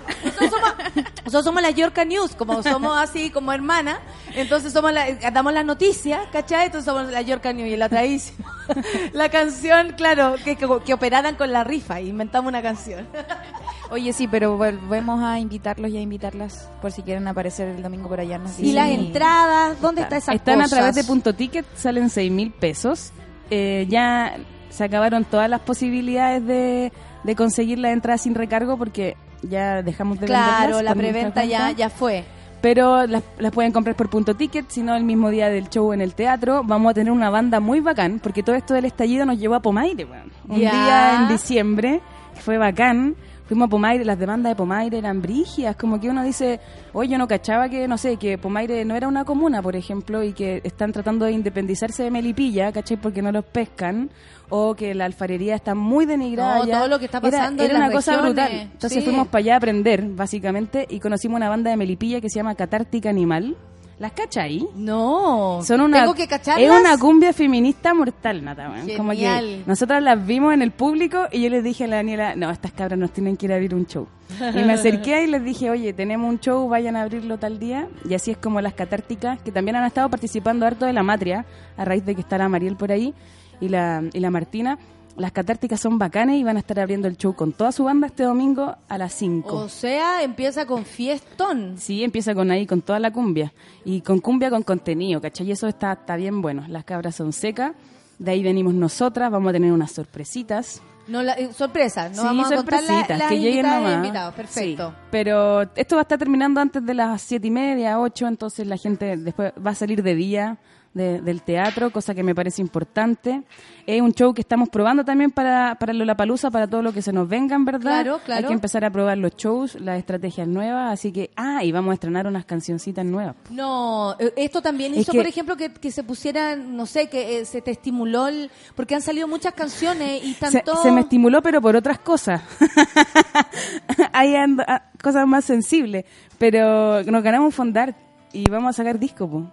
Nosotros 1.25 1.43
somos 1.43 1.61
la 1.61 1.71
Yorka 1.71 2.05
News, 2.05 2.35
como 2.35 2.63
somos 2.63 2.97
así 2.97 3.29
como 3.29 3.51
hermana, 3.51 3.99
entonces 4.35 4.71
somos 4.71 4.93
la, 4.93 5.13
damos 5.31 5.53
las 5.53 5.65
noticias, 5.65 6.21
¿cachai? 6.31 6.67
Entonces 6.67 6.85
somos 6.85 7.11
la 7.11 7.21
Yorka 7.21 7.53
News 7.53 7.69
y 7.69 7.75
la 7.75 7.89
traísimo. 7.89 8.45
La 9.13 9.29
canción, 9.29 9.93
claro, 9.95 10.35
que, 10.43 10.57
que, 10.57 10.67
que 10.85 10.93
operaran 10.93 11.35
con 11.35 11.53
la 11.53 11.63
rifa, 11.63 12.01
inventamos 12.01 12.49
una 12.49 12.61
canción. 12.61 13.07
Oye, 13.89 14.11
sí, 14.11 14.27
pero 14.27 14.57
volvemos 14.57 15.23
a 15.23 15.39
invitarlos 15.39 15.89
y 15.91 15.97
a 15.97 16.01
invitarlas 16.01 16.69
por 16.81 16.91
si 16.91 17.01
quieren 17.01 17.27
aparecer 17.27 17.69
el 17.69 17.81
domingo 17.81 18.09
por 18.09 18.19
allá. 18.19 18.37
nos 18.37 18.59
Y 18.59 18.73
las 18.73 18.89
entradas, 18.89 19.79
¿dónde 19.79 20.01
está 20.01 20.17
esa 20.17 20.33
Están 20.33 20.61
a 20.61 20.67
través 20.67 20.95
de 20.95 21.05
punto 21.05 21.33
ticket, 21.33 21.65
salen 21.75 22.09
6 22.09 22.31
mil 22.31 22.51
pesos. 22.51 23.11
Eh, 23.49 23.85
ya 23.89 24.35
se 24.69 24.83
acabaron 24.83 25.23
todas 25.23 25.49
las 25.49 25.61
posibilidades 25.61 26.45
de, 26.45 26.91
de 27.23 27.35
conseguir 27.35 27.79
la 27.79 27.91
entrada 27.91 28.17
sin 28.17 28.35
recargo 28.35 28.77
porque 28.77 29.15
ya 29.43 29.81
dejamos 29.81 30.19
de 30.19 30.25
Claro, 30.27 30.81
la 30.81 30.95
preventa 30.95 31.45
ya, 31.45 31.71
ya 31.71 31.89
fue. 31.89 32.23
Pero 32.61 33.05
las, 33.05 33.21
las 33.37 33.51
pueden 33.51 33.71
comprar 33.71 33.95
por 33.95 34.09
punto 34.09 34.35
ticket, 34.35 34.65
si 34.69 34.81
no 34.81 34.95
el 34.95 35.03
mismo 35.03 35.29
día 35.29 35.47
del 35.49 35.69
show 35.69 35.93
en 35.93 36.01
el 36.01 36.15
teatro. 36.15 36.63
Vamos 36.63 36.91
a 36.91 36.93
tener 36.95 37.11
una 37.11 37.29
banda 37.29 37.59
muy 37.59 37.79
bacán, 37.81 38.19
porque 38.21 38.41
todo 38.41 38.55
esto 38.55 38.73
del 38.73 38.85
estallido 38.85 39.25
nos 39.25 39.37
llevó 39.37 39.55
a 39.55 39.59
Pomaire, 39.61 40.05
weón. 40.05 40.31
Un 40.47 40.59
Ya. 40.59 40.71
día 40.71 41.15
en 41.21 41.27
diciembre, 41.27 42.01
fue 42.43 42.57
bacán. 42.57 43.15
Fuimos 43.47 43.67
a 43.67 43.69
Pomaire, 43.69 44.03
las 44.03 44.19
demandas 44.19 44.51
de 44.51 44.55
Pomaire 44.57 44.97
eran 44.97 45.21
brígidas, 45.21 45.75
como 45.77 45.99
que 46.01 46.09
uno 46.09 46.21
dice, 46.23 46.59
oye, 46.91 47.11
yo 47.11 47.17
no 47.17 47.27
cachaba 47.29 47.69
que, 47.69 47.87
no 47.87 47.97
sé, 47.97 48.17
que 48.17 48.37
Pomaire 48.37 48.83
no 48.83 48.95
era 48.95 49.07
una 49.07 49.23
comuna, 49.23 49.61
por 49.61 49.75
ejemplo, 49.77 50.21
y 50.21 50.33
que 50.33 50.59
están 50.65 50.91
tratando 50.91 51.23
de 51.25 51.31
independizarse 51.31 52.03
de 52.03 52.11
Melipilla, 52.11 52.71
¿cachai? 52.73 52.97
Porque 52.97 53.21
no 53.21 53.31
los 53.31 53.45
pescan, 53.45 54.09
o 54.49 54.75
que 54.75 54.93
la 54.93 55.05
alfarería 55.05 55.55
está 55.55 55.75
muy 55.75 56.05
denigrada. 56.05 56.59
No, 56.59 56.67
todo 56.67 56.87
lo 56.89 56.99
que 56.99 57.05
está 57.05 57.19
Era- 57.19 57.29
pasando 57.31 57.63
Era, 57.63 57.71
en 57.71 57.77
una 57.77 57.87
las 57.87 57.95
cosa 57.95 58.11
regiones, 58.17 58.33
brutal. 58.35 58.61
Entonces 58.73 58.99
sí. 58.99 59.05
fuimos 59.09 59.27
para 59.29 59.39
allá 59.39 59.53
a 59.53 59.57
aprender, 59.57 60.03
básicamente, 60.09 60.85
y 60.89 60.99
conocimos 60.99 61.37
una 61.37 61.47
banda 61.49 61.71
de 61.71 61.77
Melipilla 61.77 62.19
que 62.19 62.29
se 62.29 62.35
llama 62.39 62.55
Catártica 62.55 63.09
Animal. 63.09 63.55
¿Las 63.99 64.11
cachai? 64.11 64.67
No. 64.75 65.61
Son 65.63 65.81
una, 65.81 66.01
¿Tengo 66.01 66.13
que 66.13 66.27
cacharlas? 66.27 66.63
Es 66.63 66.69
una 66.69 66.99
cumbia 66.99 67.33
feminista 67.33 67.95
mortal, 67.95 68.43
Nata. 68.43 68.71
Como 68.95 69.11
que 69.11 69.63
nosotras 69.65 70.03
las 70.03 70.23
vimos 70.23 70.53
en 70.53 70.61
el 70.61 70.71
público 70.71 71.25
y 71.31 71.41
yo 71.41 71.49
les 71.49 71.63
dije 71.63 71.85
a 71.85 71.87
la 71.87 71.95
Daniela, 71.97 72.35
no, 72.35 72.51
estas 72.51 72.71
cabras 72.73 72.99
nos 72.99 73.11
tienen 73.11 73.37
que 73.37 73.47
ir 73.47 73.53
a 73.53 73.55
abrir 73.55 73.73
un 73.73 73.87
show. 73.87 74.07
Y 74.39 74.63
me 74.63 74.73
acerqué 74.73 75.23
y 75.23 75.27
les 75.27 75.43
dije, 75.43 75.71
oye, 75.71 75.93
tenemos 75.93 76.29
un 76.29 76.39
show, 76.39 76.67
vayan 76.69 76.95
a 76.95 77.01
abrirlo 77.01 77.39
tal 77.39 77.57
día. 77.57 77.87
Y 78.07 78.13
así 78.13 78.29
es 78.29 78.37
como 78.37 78.61
las 78.61 78.73
catárticas, 78.73 79.39
que 79.41 79.51
también 79.51 79.75
han 79.77 79.85
estado 79.85 80.09
participando 80.09 80.67
harto 80.67 80.85
de 80.85 80.93
la 80.93 81.01
matria, 81.01 81.45
a 81.75 81.83
raíz 81.83 82.05
de 82.05 82.13
que 82.13 82.21
está 82.21 82.37
la 82.37 82.49
Mariel 82.49 82.75
por 82.75 82.91
ahí 82.91 83.15
y 83.59 83.69
la, 83.69 84.03
y 84.13 84.19
la 84.19 84.29
Martina. 84.29 84.77
Las 85.17 85.31
catárticas 85.31 85.79
son 85.79 85.97
bacanes 85.97 86.37
y 86.39 86.43
van 86.43 86.55
a 86.57 86.59
estar 86.59 86.79
abriendo 86.79 87.07
el 87.07 87.17
show 87.17 87.33
con 87.35 87.51
toda 87.53 87.71
su 87.71 87.83
banda 87.83 88.07
este 88.07 88.23
domingo 88.23 88.75
a 88.87 88.97
las 88.97 89.13
5. 89.13 89.55
O 89.55 89.69
sea, 89.69 90.23
empieza 90.23 90.65
con 90.65 90.85
fiestón. 90.85 91.75
Sí, 91.77 92.03
empieza 92.03 92.33
con 92.35 92.51
ahí, 92.51 92.65
con 92.65 92.81
toda 92.81 92.99
la 92.99 93.11
cumbia. 93.11 93.51
Y 93.83 94.01
con 94.01 94.19
cumbia 94.19 94.49
con 94.49 94.63
contenido, 94.63 95.19
¿cachai? 95.19 95.47
Y 95.47 95.51
eso 95.51 95.67
está, 95.67 95.93
está 95.93 96.15
bien 96.15 96.41
bueno. 96.41 96.63
Las 96.67 96.83
cabras 96.85 97.15
son 97.15 97.33
secas. 97.33 97.73
De 98.19 98.31
ahí 98.31 98.43
venimos 98.43 98.73
nosotras, 98.73 99.29
vamos 99.31 99.49
a 99.49 99.53
tener 99.53 99.71
unas 99.71 99.91
sorpresitas. 99.91 100.81
No, 101.07 101.23
la, 101.23 101.33
eh, 101.33 101.53
sorpresa, 101.53 102.09
no 102.09 102.15
Sí, 102.15 102.21
vamos 102.23 102.47
a 102.47 102.49
la- 102.49 102.55
sorpresitas, 102.57 103.21
que 103.29 103.39
lleguen 103.39 103.65
nomás. 103.65 103.93
invitados. 103.95 104.33
Perfecto. 104.35 104.89
Sí, 104.89 104.95
pero 105.09 105.61
esto 105.75 105.95
va 105.95 106.01
a 106.01 106.03
estar 106.03 106.17
terminando 106.19 106.59
antes 106.59 106.85
de 106.85 106.93
las 106.93 107.21
siete 107.21 107.47
y 107.47 107.51
media, 107.51 107.99
ocho, 107.99 108.27
entonces 108.27 108.67
la 108.67 108.75
gente 108.75 109.15
después 109.15 109.53
va 109.65 109.71
a 109.71 109.75
salir 109.75 110.03
de 110.03 110.15
día 110.15 110.57
de- 110.97 111.21
del 111.21 111.41
teatro, 111.43 111.91
cosa 111.91 112.13
que 112.13 112.23
me 112.23 112.35
parece 112.35 112.61
importante. 112.61 113.43
Es 113.85 114.01
un 114.01 114.11
show 114.11 114.33
que 114.33 114.41
estamos 114.41 114.67
probando 114.67 115.05
también 115.05 115.31
para, 115.31 115.75
para 115.75 115.93
Lollapalooza, 115.93 116.51
para 116.51 116.67
todo 116.67 116.81
lo 116.81 116.91
que 116.91 117.01
se 117.01 117.13
nos 117.13 117.29
venga, 117.29 117.55
en 117.55 117.63
verdad. 117.63 118.01
Claro, 118.03 118.19
claro. 118.25 118.39
Hay 118.41 118.47
que 118.47 118.53
empezar 118.53 118.83
a 118.83 118.89
probar 118.91 119.17
los 119.17 119.35
shows, 119.37 119.75
las 119.79 119.97
estrategias 119.99 120.47
nuevas, 120.47 120.91
así 120.91 121.13
que, 121.13 121.29
ah, 121.37 121.63
y 121.63 121.71
vamos 121.71 121.91
a 121.91 121.93
estrenar 121.93 122.27
unas 122.27 122.43
cancioncitas 122.45 123.05
nuevas. 123.05 123.35
No, 123.49 124.15
eh, 124.19 124.33
esto 124.35 124.61
también 124.61 124.93
Es 124.93 125.01
hizo, 125.01 125.13
que- 125.13 125.19
por 125.19 125.27
ejemplo, 125.27 125.55
que, 125.55 125.71
que 125.71 125.91
se 125.91 126.03
pusieran, 126.03 126.75
no 126.75 126.85
sé, 126.85 127.07
que 127.07 127.39
eh, 127.39 127.45
se 127.45 127.61
te 127.61 127.71
estimuló, 127.71 128.27
el- 128.27 128.51
porque 128.75 128.95
han 128.95 129.01
salido 129.01 129.27
muchas 129.27 129.53
canciones 129.53 130.21
y 130.25 130.33
tanto... 130.39 130.75
se 130.83 130.91
me 130.91 131.01
estimuló, 131.01 131.41
pero 131.41 131.61
por 131.61 131.75
otras 131.77 131.99
cosas. 131.99 132.41
Hay 134.13 134.35
ah, 134.35 134.83
cosas 135.01 135.27
más 135.27 135.45
sensibles. 135.45 136.05
Pero 136.37 137.03
nos 137.03 137.23
ganamos 137.23 137.47
un 137.47 137.51
fondar 137.51 137.95
y 138.33 138.49
vamos 138.49 138.69
a 138.69 138.73
sacar 138.73 138.99
disco, 138.99 139.29
po. 139.29 139.43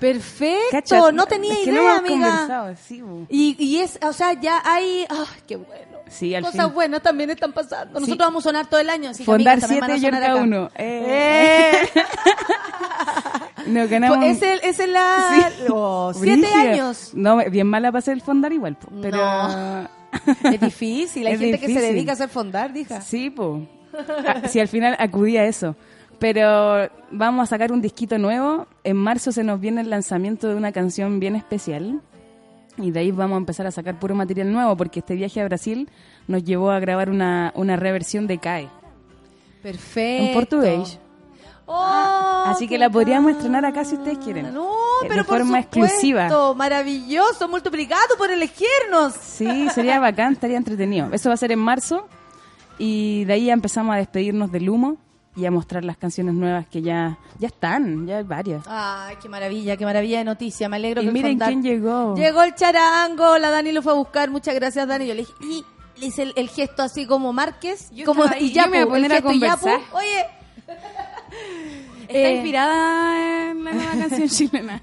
Perfecto, 0.00 0.70
Cacha, 0.70 1.12
no 1.12 1.26
tenía 1.26 1.52
es 1.54 1.58
que 1.60 1.70
idea, 1.70 1.82
no 1.82 1.90
amiga. 1.98 2.74
sí. 2.86 3.02
Y, 3.28 3.56
y 3.58 3.78
es, 3.80 3.98
o 4.02 4.12
sea, 4.12 4.32
ya 4.34 4.60
hay, 4.64 5.06
ah, 5.08 5.26
qué 5.46 5.56
bueno. 5.56 5.98
Sí, 6.08 6.34
al 6.34 6.42
Cosas 6.44 6.66
fin. 6.66 6.74
buenas 6.74 7.02
también 7.02 7.30
están 7.30 7.52
pasando. 7.52 7.94
Nosotros 7.94 8.16
Sí. 8.16 8.18
vamos 8.18 8.44
a 8.44 8.48
sonar 8.50 8.66
todo 8.66 8.80
el 8.80 8.90
año, 8.90 9.10
así 9.10 9.22
que 9.22 9.24
Fondar 9.24 9.58
a 9.58 9.66
7 9.66 9.96
y 9.96 10.06
acá. 10.06 10.34
1. 10.36 10.70
Eh. 10.76 11.72
Nos 13.66 13.88
ganamos. 13.88 14.18
Pues 14.18 14.36
ese, 14.42 14.54
ese 14.68 14.84
es 14.84 14.88
la... 14.90 15.50
Sí. 15.56 15.64
oh, 15.70 16.12
siete 16.20 16.46
años. 16.52 17.10
No, 17.14 17.38
bien 17.50 17.66
mala 17.66 17.90
para 17.90 18.00
hacer 18.00 18.14
el 18.14 18.20
fondar 18.20 18.52
igual, 18.52 18.76
po, 18.76 18.88
pero... 19.00 19.16
No. 19.16 19.88
Es 20.44 20.60
difícil, 20.60 21.26
hay 21.26 21.34
Es 21.34 21.40
gente 21.40 21.58
que 21.58 21.66
se 21.74 21.80
dedica 21.80 22.12
a 22.12 22.14
hacer 22.14 22.28
fondar, 22.28 22.72
dija. 22.72 23.00
Sí, 23.00 23.30
po. 23.30 23.62
Ah, 24.26 24.42
Sí, 24.48 24.60
al 24.60 24.68
final 24.68 24.96
acudí 24.98 25.36
a 25.36 25.44
eso. 25.44 25.74
Pero 26.18 26.88
vamos 27.10 27.44
a 27.44 27.46
sacar 27.46 27.72
un 27.72 27.80
disquito 27.80 28.18
nuevo. 28.18 28.66
En 28.84 28.96
marzo 28.96 29.32
se 29.32 29.44
nos 29.44 29.60
viene 29.60 29.80
el 29.80 29.90
lanzamiento 29.90 30.48
de 30.48 30.54
una 30.54 30.72
canción 30.72 31.20
bien 31.20 31.36
especial. 31.36 32.00
Y 32.76 32.90
de 32.90 33.00
ahí 33.00 33.10
vamos 33.12 33.36
a 33.36 33.38
empezar 33.38 33.66
a 33.66 33.70
sacar 33.70 33.98
puro 34.00 34.14
material 34.14 34.52
nuevo, 34.52 34.76
porque 34.76 34.98
este 34.98 35.14
viaje 35.14 35.40
a 35.40 35.44
Brasil 35.44 35.88
nos 36.26 36.42
llevó 36.42 36.70
a 36.70 36.80
grabar 36.80 37.08
una, 37.08 37.52
una 37.54 37.76
reversión 37.76 38.26
de 38.26 38.38
CAE. 38.38 38.68
Perfecto. 39.62 40.26
En 40.26 40.34
portugués. 40.34 40.98
Oh, 41.66 42.44
Así 42.46 42.68
que 42.68 42.76
la 42.76 42.90
podríamos 42.90 43.32
estrenar 43.32 43.64
acá 43.64 43.84
si 43.84 43.94
ustedes 43.94 44.18
quieren. 44.18 44.52
No, 44.52 44.68
pero 45.08 45.24
por 45.24 45.40
supuesto, 45.40 45.78
exclusiva. 45.80 46.54
maravilloso, 46.54 47.48
multiplicado 47.48 48.16
por 48.18 48.30
elegirnos. 48.30 49.14
Sí, 49.14 49.68
sería 49.70 49.98
bacán, 49.98 50.34
estaría 50.34 50.58
entretenido. 50.58 51.08
Eso 51.12 51.30
va 51.30 51.34
a 51.34 51.38
ser 51.38 51.52
en 51.52 51.60
marzo 51.60 52.06
y 52.78 53.24
de 53.24 53.32
ahí 53.32 53.46
ya 53.46 53.54
empezamos 53.54 53.94
a 53.94 53.98
despedirnos 53.98 54.52
del 54.52 54.68
humo 54.68 54.98
y 55.36 55.44
a 55.46 55.50
mostrar 55.50 55.84
las 55.84 55.96
canciones 55.96 56.34
nuevas 56.34 56.66
que 56.68 56.80
ya 56.82 57.18
ya 57.38 57.48
están, 57.48 58.06
ya 58.06 58.18
hay 58.18 58.22
varias. 58.24 58.64
Ay, 58.68 59.16
qué 59.20 59.28
maravilla, 59.28 59.76
qué 59.76 59.84
maravilla 59.84 60.18
de 60.18 60.24
noticia. 60.24 60.68
Me 60.68 60.76
alegro 60.76 61.02
Y 61.02 61.06
que 61.06 61.12
miren 61.12 61.32
fondar- 61.38 61.48
quién 61.48 61.62
llegó. 61.62 62.14
Llegó 62.16 62.42
el 62.42 62.54
charango, 62.54 63.36
la 63.38 63.50
Dani 63.50 63.72
lo 63.72 63.82
fue 63.82 63.92
a 63.92 63.96
buscar. 63.96 64.30
Muchas 64.30 64.54
gracias, 64.54 64.86
Dani. 64.86 65.06
Yo 65.06 65.14
le 65.14 65.20
dije, 65.22 65.32
y 65.40 65.64
le 66.00 66.06
hice 66.06 66.22
el, 66.22 66.32
el 66.36 66.48
gesto 66.48 66.82
así 66.82 67.06
como 67.06 67.32
Márquez, 67.32 67.90
Yo 67.92 68.04
como 68.06 68.24
ahí, 68.24 68.46
y 68.46 68.52
yo 68.52 68.62
me 68.68 68.84
voy 68.84 69.00
a 69.04 69.08
Yapu, 69.08 69.08
poner 69.08 69.12
a 69.12 69.14
y 69.14 69.18
Yapu. 69.18 69.28
conversar. 69.28 69.80
Oye, 69.92 70.26
Está 72.02 72.18
Eh. 72.28 72.34
inspirada 72.34 73.50
en 73.50 73.64
la 73.64 73.72
nueva 73.72 73.92
canción 74.08 74.28
chilena. 74.28 74.80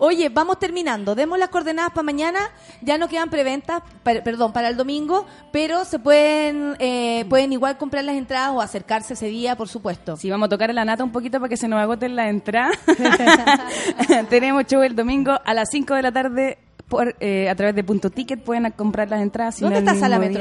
Oye, 0.00 0.30
vamos 0.30 0.58
terminando. 0.58 1.14
Demos 1.14 1.38
las 1.38 1.50
coordenadas 1.50 1.90
para 1.92 2.02
mañana. 2.02 2.40
Ya 2.80 2.98
no 2.98 3.06
quedan 3.06 3.28
preventas, 3.30 3.82
per- 4.02 4.22
perdón, 4.24 4.52
para 4.52 4.68
el 4.68 4.76
domingo, 4.76 5.26
pero 5.52 5.84
se 5.84 5.98
pueden 5.98 6.74
eh, 6.78 7.24
pueden 7.28 7.52
igual 7.52 7.76
comprar 7.78 8.04
las 8.04 8.16
entradas 8.16 8.50
o 8.52 8.60
acercarse 8.60 9.12
ese 9.14 9.26
día, 9.26 9.56
por 9.56 9.68
supuesto. 9.68 10.16
Sí, 10.16 10.30
vamos 10.30 10.46
a 10.46 10.48
tocar 10.48 10.72
la 10.74 10.84
nata 10.84 11.04
un 11.04 11.12
poquito 11.12 11.38
para 11.38 11.48
que 11.50 11.56
se 11.56 11.68
nos 11.68 11.78
agoten 11.80 12.16
las 12.16 12.30
entradas. 12.30 12.76
Tenemos 14.30 14.64
show 14.66 14.82
el 14.82 14.96
domingo 14.96 15.38
a 15.44 15.54
las 15.54 15.68
5 15.70 15.94
de 15.94 16.02
la 16.02 16.12
tarde 16.12 16.58
por, 16.88 17.14
eh, 17.20 17.48
a 17.48 17.54
través 17.54 17.74
de 17.74 17.84
Punto 17.84 18.10
Ticket. 18.10 18.42
Pueden 18.42 18.70
comprar 18.72 19.08
las 19.10 19.20
entradas. 19.20 19.60
¿Dónde 19.60 19.78
está 19.80 19.94
Sala 19.94 20.18
día. 20.18 20.38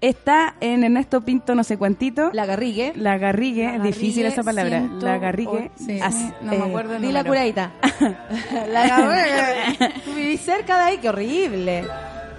Está 0.00 0.54
en 0.60 0.82
Ernesto 0.82 1.20
Pinto 1.20 1.54
no 1.54 1.62
sé 1.62 1.76
cuantito. 1.76 2.30
La 2.32 2.46
Garrigue. 2.46 2.92
La 2.96 3.18
Garrigue, 3.18 3.78
difícil 3.80 4.24
esa 4.24 4.42
palabra. 4.42 4.78
ciento 4.78 5.04
La 5.06 5.18
Garrigue. 5.18 5.70
o- 5.76 5.84
sí, 5.84 6.00
as- 6.00 6.32
no 6.40 6.52
me 6.52 6.56
eh, 6.56 6.62
acuerdo 6.68 6.96
el 6.96 7.02
Di 7.02 7.12
la 7.12 7.22
curadita. 7.22 7.72
la 8.72 8.86
Garrigue. 8.88 9.92
Tú 10.04 10.14
vivís 10.14 10.40
cerca 10.40 10.76
de 10.78 10.82
ahí, 10.84 10.98
qué 10.98 11.08
horrible. 11.10 11.84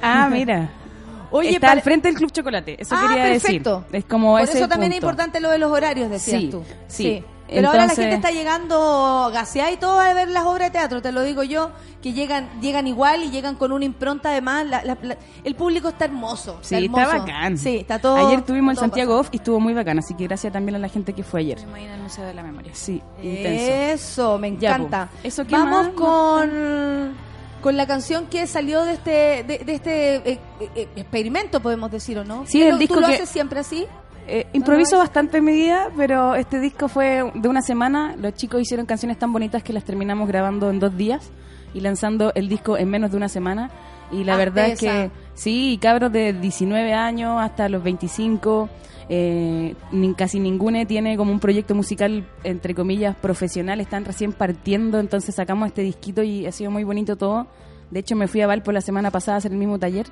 Ah, 0.02 0.28
mira. 0.32 0.70
Oye, 1.34 1.50
Está 1.50 1.60
para- 1.68 1.74
al 1.74 1.82
frente 1.82 2.08
del 2.08 2.18
Club 2.18 2.32
Chocolate. 2.32 2.82
Eso 2.82 2.96
ah, 2.98 3.08
quería 3.08 3.24
perfecto. 3.26 3.82
decir. 3.82 3.96
Es 3.96 4.06
como 4.06 4.32
Por 4.32 4.42
ese 4.42 4.58
eso 4.58 4.68
también 4.68 4.92
es 4.94 4.98
importante 4.98 5.40
lo 5.40 5.50
de 5.52 5.60
los 5.60 5.72
horarios, 5.72 6.10
decías 6.10 6.42
Sí, 6.42 6.50
tú. 6.50 6.64
sí. 6.88 7.24
Pero 7.54 7.68
ahora 7.68 7.80
la 7.80 7.84
Entonces- 7.92 8.06
gente 8.06 8.16
está 8.28 8.32
llegando 8.32 9.30
gaseada 9.34 9.72
y 9.72 9.78
todo 9.78 10.00
a 10.00 10.14
ver 10.14 10.30
las 10.30 10.46
obras 10.46 10.68
de 10.70 10.72
teatro, 10.80 11.02
te 11.02 11.12
lo 11.12 11.22
digo 11.22 11.44
yo, 11.44 11.72
que 12.02 12.14
llegan 12.14 12.50
llegan 12.62 12.88
igual 12.88 13.24
y 13.24 13.30
llegan 13.30 13.56
con 13.56 13.72
una 13.72 13.86
impronta 13.86 14.30
además. 14.30 14.66
la- 14.66 14.84
la- 14.84 14.98
la- 15.02 15.18
el 15.44 15.56
público 15.56 15.90
está 15.90 16.06
hermoso. 16.06 16.58
Sí, 16.62 16.76
está 16.86 17.08
bacán. 17.08 17.58
Sí, 17.58 17.78
está 17.78 18.00
todo. 18.00 18.16
Ayer 18.16 18.42
tuvimos 18.44 18.72
el 18.74 18.78
Santiago 18.80 19.20
Off 19.20 19.30
y 19.32 19.38
estuvo 19.38 19.60
muy 19.60 19.74
bacán, 19.74 20.00
así 20.00 20.14
que 20.16 20.24
gracias 20.26 20.52
también 20.54 20.76
a 20.76 20.80
la 20.80 20.88
gente 20.88 21.14
que 21.14 21.24
fue 21.24 21.42
ayer. 21.42 21.60
Imagina 21.60 21.96
el 21.96 22.02
Museo 22.02 22.26
de 22.26 22.34
la 22.34 22.42
Memoria. 22.44 22.72
Sí, 22.74 23.02
intenso. 23.22 23.72
Eso, 23.74 24.38
me 24.40 24.58
Ya, 24.58 24.76
encanta. 24.76 25.10
po. 25.12 25.18
¿Eso 25.28 25.46
qué 25.46 25.52
Vamos 25.56 25.88
más? 25.88 25.94
con, 25.96 27.14
con 27.62 27.78
la 27.78 27.86
canción 27.86 28.28
que 28.28 28.48
salió 28.48 28.84
de 28.84 28.94
este 28.94 29.44
de, 29.44 29.60
de 29.66 29.74
este 29.74 30.16
eh, 30.32 30.40
eh, 30.76 30.88
experimento, 30.96 31.60
podemos 31.62 31.92
decir, 31.92 32.18
¿o 32.18 32.24
no? 32.24 32.46
Sí, 32.48 32.60
¿Tú 32.60 32.66
el 32.66 32.72
lo- 32.72 32.78
disco 32.78 32.96
¿Tú 32.96 33.02
lo 33.02 33.08
que- 33.08 33.14
haces 33.16 33.30
siempre 33.30 33.60
así? 33.60 33.86
Eh, 34.28 34.48
improviso 34.54 34.98
bastante 34.98 35.38
en 35.40 35.46
mi 35.46 35.54
vida, 35.54 35.90
pero 35.98 36.36
este 36.36 36.60
disco 36.60 36.88
fue 36.88 37.32
de 37.34 37.50
una 37.50 37.62
semana. 37.62 38.16
Los 38.18 38.34
chicos 38.36 38.62
hicieron 38.62 38.86
canciones 38.86 39.18
tan 39.18 39.34
bonitas 39.34 39.64
que 39.64 39.74
las 39.74 39.84
terminamos 39.84 40.28
grabando 40.28 40.70
en 40.70 40.80
dos 40.80 40.96
días 40.96 41.30
y 41.74 41.80
lanzando 41.82 42.32
el 42.36 42.48
disco 42.48 42.78
en 42.78 42.90
menos 42.90 43.12
de 43.12 43.18
una 43.18 43.30
semana. 43.30 43.70
Y 44.12 44.24
la 44.24 44.36
verdad 44.38 44.66
es 44.74 44.80
que 44.80 45.12
sí, 45.34 45.80
cabros 45.82 46.12
de 46.12 46.34
19 46.34 46.94
años 46.94 47.42
hasta 47.42 47.68
los 47.70 47.82
25, 47.84 48.70
eh, 49.10 49.76
ni- 49.92 50.14
casi 50.14 50.40
ninguno 50.40 50.86
tiene 50.86 51.18
como 51.18 51.32
un 51.32 51.40
proyecto 51.40 51.76
musical, 51.76 52.26
entre 52.44 52.76
comillas, 52.76 53.16
profesional, 53.16 53.80
están 53.82 54.06
recién 54.06 54.34
partiendo, 54.34 55.00
entonces 55.00 55.34
sacamos 55.36 55.68
este 55.68 55.82
disquito 55.82 56.24
y 56.24 56.46
ha 56.46 56.52
sido 56.52 56.72
muy 56.72 56.84
bonito 56.84 57.16
todo. 57.18 57.48
De 57.92 58.00
hecho, 58.00 58.16
me 58.16 58.28
fui 58.28 58.42
a 58.42 58.48
Valpo 58.48 58.72
la 58.72 58.82
semana 58.82 59.12
pasada 59.12 59.36
a 59.36 59.38
hacer 59.40 59.52
el 59.52 59.58
mismo 59.58 59.78
taller. 59.78 60.08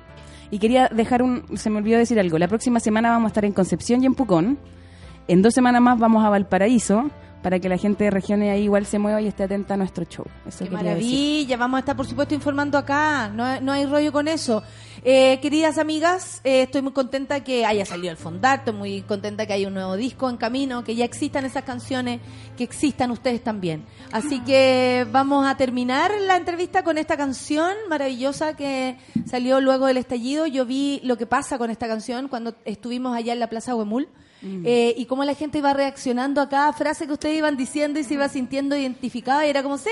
Y 0.50 0.58
quería 0.58 0.88
dejar 0.88 1.22
un... 1.22 1.44
Se 1.56 1.70
me 1.70 1.78
olvidó 1.78 1.98
decir 1.98 2.20
algo. 2.20 2.38
La 2.38 2.48
próxima 2.48 2.78
semana 2.78 3.10
vamos 3.10 3.26
a 3.26 3.30
estar 3.30 3.44
en 3.44 3.52
Concepción 3.52 4.02
y 4.02 4.06
en 4.06 4.14
Pucón. 4.14 4.58
En 5.28 5.42
dos 5.42 5.54
semanas 5.54 5.80
más 5.80 5.98
vamos 5.98 6.24
a 6.24 6.28
Valparaíso 6.28 7.10
para 7.42 7.58
que 7.58 7.68
la 7.68 7.78
gente 7.78 8.04
de 8.04 8.10
regiones 8.10 8.50
ahí 8.50 8.64
igual 8.64 8.84
se 8.86 8.98
mueva 8.98 9.20
y 9.22 9.26
esté 9.26 9.44
atenta 9.44 9.74
a 9.74 9.76
nuestro 9.76 10.04
show. 10.04 10.26
Eso 10.46 10.64
Qué 10.64 10.70
quería 10.70 10.94
decir. 10.94 11.10
maravilla, 11.10 11.56
vamos 11.56 11.76
a 11.76 11.80
estar 11.80 11.96
por 11.96 12.06
supuesto 12.06 12.34
informando 12.34 12.76
acá, 12.76 13.30
no, 13.34 13.44
hay- 13.44 13.60
no 13.62 13.72
hay 13.72 13.86
rollo 13.86 14.12
con 14.12 14.28
eso. 14.28 14.62
Eh, 15.02 15.38
queridas 15.40 15.78
amigas, 15.78 16.42
eh, 16.44 16.62
estoy 16.62 16.82
muy 16.82 16.92
contenta 16.92 17.42
que 17.42 17.64
haya 17.64 17.86
salido 17.86 18.10
el 18.10 18.18
fondar, 18.18 18.58
estoy 18.58 18.74
muy 18.74 19.00
contenta 19.02 19.46
que 19.46 19.54
haya 19.54 19.68
un 19.68 19.72
nuevo 19.74 19.96
disco 19.96 20.28
en 20.28 20.36
camino, 20.36 20.84
que 20.84 20.94
ya 20.94 21.06
existan 21.06 21.46
esas 21.46 21.64
canciones, 21.64 22.20
que 22.58 22.64
existan 22.64 23.10
ustedes 23.10 23.42
también. 23.42 23.84
Así 24.12 24.40
que 24.40 25.06
vamos 25.10 25.46
a 25.46 25.56
terminar 25.56 26.10
la 26.26 26.36
entrevista 26.36 26.82
con 26.84 26.98
esta 26.98 27.16
canción 27.16 27.72
maravillosa 27.88 28.54
que 28.56 28.98
salió 29.24 29.62
luego 29.62 29.86
del 29.86 29.96
estallido. 29.96 30.46
Yo 30.46 30.66
vi 30.66 31.00
lo 31.04 31.16
que 31.16 31.24
pasa 31.26 31.56
con 31.56 31.70
esta 31.70 31.88
canción 31.88 32.28
cuando 32.28 32.54
estuvimos 32.66 33.16
allá 33.16 33.32
en 33.32 33.40
la 33.40 33.48
Plaza 33.48 33.74
Huemul. 33.74 34.08
Eh, 34.42 34.94
y 34.96 35.04
cómo 35.04 35.24
la 35.24 35.34
gente 35.34 35.58
iba 35.58 35.74
reaccionando 35.74 36.40
a 36.40 36.48
cada 36.48 36.72
frase 36.72 37.06
que 37.06 37.12
ustedes 37.12 37.36
iban 37.36 37.56
diciendo 37.56 37.98
y 38.00 38.04
se 38.04 38.14
iba 38.14 38.28
sintiendo 38.28 38.74
identificada 38.74 39.46
y 39.46 39.50
era 39.50 39.62
como 39.62 39.76
¡Sí! 39.76 39.90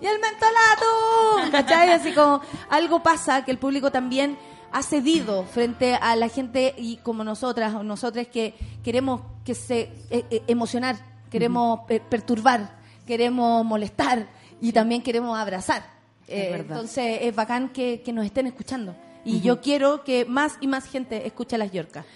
¡Y 0.00 0.06
el 0.06 0.18
mentolato! 0.20 1.50
¿Cachai? 1.52 1.90
Así 1.90 2.12
como 2.12 2.40
algo 2.68 3.02
pasa 3.02 3.44
que 3.44 3.50
el 3.50 3.58
público 3.58 3.90
también 3.90 4.36
ha 4.72 4.82
cedido 4.82 5.44
frente 5.44 5.94
a 5.94 6.14
la 6.16 6.28
gente 6.28 6.74
y 6.76 6.98
como 6.98 7.24
nosotras 7.24 7.74
o 7.74 7.82
nosotras 7.82 8.26
que 8.28 8.54
queremos 8.82 9.22
que 9.44 9.54
se 9.54 9.92
eh, 10.10 10.24
eh, 10.30 10.42
emocionar, 10.46 10.96
queremos 11.30 11.80
eh, 11.88 12.00
perturbar, 12.00 12.76
queremos 13.06 13.64
molestar 13.64 14.28
y 14.60 14.72
también 14.72 15.02
queremos 15.02 15.38
abrazar. 15.38 15.84
Eh, 16.26 16.56
entonces 16.58 17.20
es 17.22 17.34
bacán 17.34 17.70
que, 17.70 18.02
que 18.02 18.12
nos 18.12 18.24
estén 18.24 18.46
escuchando. 18.46 18.94
Y 19.24 19.40
yo 19.40 19.60
quiero 19.60 20.04
que 20.04 20.24
más 20.24 20.56
y 20.60 20.66
más 20.68 20.86
gente 20.86 21.26
escuche 21.26 21.56
a 21.56 21.58
las 21.58 21.70
Yorcas. 21.70 22.06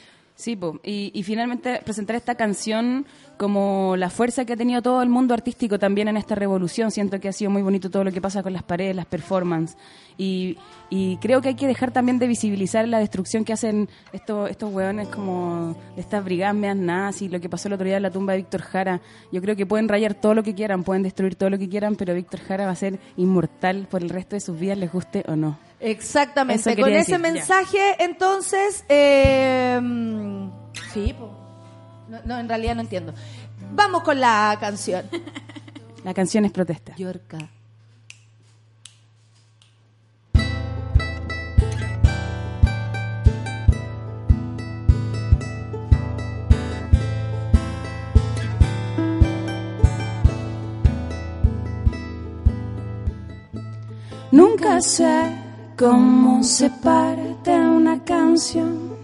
Sí, 0.43 0.57
po. 0.57 0.81
Y, 0.83 1.13
y 1.15 1.23
finalmente 1.23 1.81
presentar 1.85 2.17
esta 2.17 2.35
canción 2.35 3.07
como 3.37 3.95
la 3.97 4.11
fuerza 4.11 4.45
que 4.45 4.55
ha 4.55 4.57
tenido 4.57 4.83
todo 4.83 5.01
el 5.01 5.09
mundo 5.09 5.35
artístico 5.35 5.79
también 5.79 6.09
en 6.09 6.17
esta 6.17 6.35
revolución. 6.35 6.91
Siento 6.91 7.21
que 7.21 7.29
ha 7.29 7.33
sido 7.33 7.53
muy 7.53 7.63
bonito 7.63 7.91
todo 7.91 8.03
lo 8.03 8.11
que 8.11 8.21
pasa 8.21 8.43
con 8.43 8.53
las 8.53 8.65
paredes, 8.65 8.97
las 8.97 9.07
performances. 9.07 9.79
Y, 10.23 10.59
y 10.89 11.17
creo 11.17 11.41
que 11.41 11.49
hay 11.49 11.55
que 11.55 11.67
dejar 11.67 11.91
también 11.91 12.19
de 12.19 12.27
visibilizar 12.27 12.87
la 12.87 12.99
destrucción 12.99 13.45
que 13.45 13.53
hacen 13.53 13.89
estos, 14.13 14.51
estos 14.51 14.73
hueones 14.73 15.09
como 15.09 15.75
de 15.97 16.01
estas 16.01 16.23
brigadas 16.23 16.55
meas 16.55 16.77
nazis, 16.77 17.33
lo 17.33 17.41
que 17.41 17.49
pasó 17.49 17.69
el 17.69 17.75
otro 17.75 17.87
día 17.87 17.97
en 17.97 18.03
la 18.03 18.11
tumba 18.11 18.35
de 18.35 18.39
Víctor 18.41 18.63
Jara. 18.63 19.01
Yo 19.33 19.41
creo 19.41 19.57
que 19.57 19.67
pueden 19.67 19.89
rayar 19.89 20.15
todo 20.15 20.35
lo 20.35 20.43
que 20.43 20.55
quieran, 20.55 20.85
pueden 20.85 21.03
destruir 21.03 21.35
todo 21.35 21.51
lo 21.51 21.59
que 21.59 21.69
quieran, 21.69 21.97
pero 21.97 22.15
Víctor 22.15 22.41
Jara 22.41 22.67
va 22.67 22.73
a 22.73 22.77
ser 22.77 23.01
inmortal 23.17 23.89
por 23.91 24.03
el 24.03 24.11
resto 24.11 24.37
de 24.37 24.41
sus 24.41 24.59
vidas, 24.59 24.79
les 24.79 24.93
guste 24.93 25.25
o 25.27 25.35
no. 25.35 25.59
Exactamente. 25.81 26.77
Con 26.77 26.91
ese 26.91 26.99
decir, 26.99 27.15
ya. 27.15 27.19
mensaje, 27.19 27.79
entonces, 27.99 28.85
eh, 28.89 29.81
sí, 30.93 31.15
no, 32.27 32.39
en 32.39 32.49
realidad 32.49 32.75
no 32.75 32.83
entiendo. 32.83 33.15
Vamos 33.73 34.03
con 34.03 34.21
la 34.21 34.57
canción. 34.61 35.07
La 36.05 36.13
canción 36.13 36.45
es 36.45 36.53
protesta. 36.53 36.95
Yorka. 36.97 37.39
Nunca 54.33 54.81
sé 54.81 55.27
cómo 55.77 56.43
se 56.43 56.71
parte 56.71 57.51
una 57.51 58.03
canción. 58.03 58.97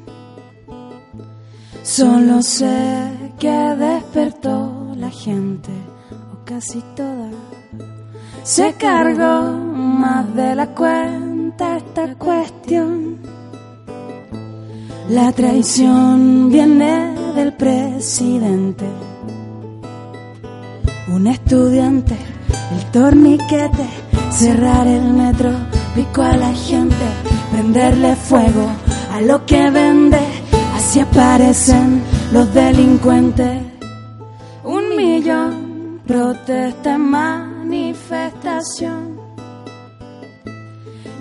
Solo 1.83 2.41
sé 2.41 3.13
que 3.39 3.51
despertó 3.51 4.95
la 4.97 5.11
gente, 5.11 5.71
o 6.33 6.45
casi 6.47 6.81
toda. 6.97 7.29
Se 8.43 8.73
cargó 8.73 9.53
más 9.53 10.35
de 10.35 10.55
la 10.55 10.69
cuenta 10.69 11.77
esta 11.77 12.15
cuestión. 12.15 13.19
La 15.11 15.31
traición 15.33 16.49
viene 16.51 17.15
del 17.35 17.53
presidente. 17.53 18.87
Un 21.09 21.27
estudiante, 21.27 22.17
el 22.75 22.91
torniquete, 22.93 24.08
cerrar 24.31 24.87
el 24.87 25.13
metro, 25.13 25.51
pico 25.95 26.23
a 26.23 26.35
la 26.37 26.53
gente, 26.53 26.95
prenderle 27.51 28.15
fuego 28.17 28.69
a 29.13 29.21
lo 29.21 29.45
que 29.47 29.71
vende, 29.71 30.21
así 30.75 31.01
aparecen 31.01 32.03
los 32.33 32.53
delincuentes. 32.55 33.63
Un 34.65 34.97
millón, 34.97 36.01
protesta 36.07 36.97
manifestación. 36.99 39.19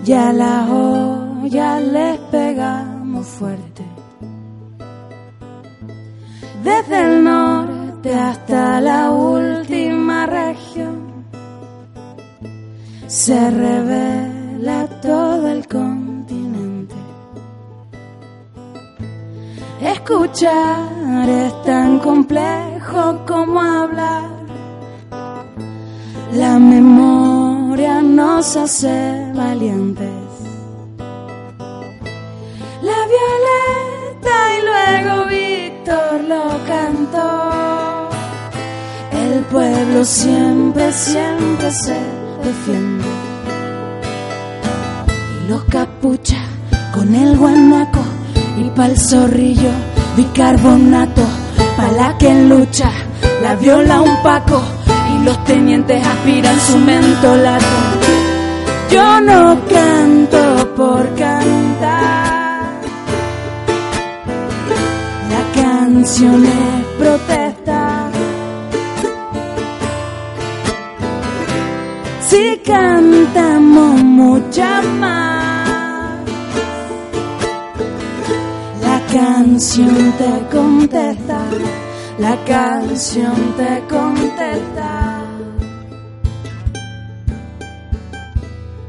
Ya 0.04 0.32
la 0.32 0.66
olla 0.70 1.80
les 1.80 2.18
pegamos 2.30 3.26
fuerte. 3.26 3.84
Desde 6.64 7.02
el 7.02 7.24
norte 7.24 8.14
hasta 8.14 8.80
la 8.80 9.10
última 9.10 10.24
región 10.26 10.87
se 13.08 13.50
revela 13.50 14.86
todo 15.00 15.48
el 15.48 15.66
continente. 15.66 16.94
Escuchar 19.80 21.26
es 21.26 21.62
tan 21.62 22.00
complejo 22.00 23.24
como 23.26 23.60
hablar. 23.60 24.28
La 26.34 26.58
memoria 26.58 28.02
nos 28.02 28.56
hace 28.58 29.32
valientes. 29.34 30.10
La 32.82 32.98
violeta 33.14 34.34
y 34.54 34.62
luego 34.68 35.24
Víctor 35.30 36.24
lo 36.28 36.44
cantó. 36.66 38.08
El 39.10 39.44
pueblo 39.44 40.04
siempre, 40.04 40.92
siempre 40.92 41.70
se 41.70 42.17
Y 45.44 45.48
los 45.48 45.64
capuchas 45.64 46.46
con 46.94 47.14
el 47.14 47.36
guanaco 47.36 48.00
y 48.56 48.70
pa'l 48.70 48.96
zorrillo 48.96 49.70
bicarbonato. 50.16 51.22
Pa' 51.76 51.92
la 51.92 52.16
que 52.16 52.32
lucha 52.44 52.90
la 53.42 53.54
viola 53.54 54.00
un 54.00 54.22
paco 54.22 54.62
y 55.14 55.24
los 55.24 55.44
tenientes 55.44 56.04
aspiran 56.06 56.58
su 56.60 56.78
mentolato. 56.78 57.66
Yo 58.90 59.20
no 59.20 59.58
canto 59.68 60.74
por 60.74 61.14
cantar. 61.16 62.80
La 65.32 65.62
canción 65.62 66.46
es 66.46 66.84
protesta. 66.98 67.47
Si 72.28 72.58
cantamos 72.58 74.04
mucha 74.04 74.82
más, 74.82 76.20
la 78.82 79.00
canción 79.10 80.12
te 80.18 80.54
contesta, 80.54 81.40
la 82.18 82.36
canción 82.44 83.54
te 83.56 83.82
contesta. 83.88 85.24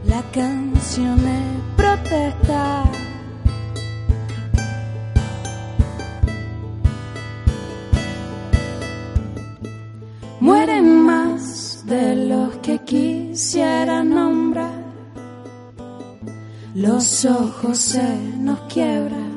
La 0.06 0.22
canción 0.34 1.20
es 1.20 1.76
protesta. 1.78 2.84
Mueren 10.41 11.03
más 11.03 11.84
de 11.86 12.16
los 12.16 12.56
que 12.57 12.80
quisiera 13.40 14.03
nombrar. 14.03 14.84
Los 16.76 17.24
ojos 17.24 17.78
se 17.78 18.18
nos 18.38 18.60
quiebran. 18.74 19.32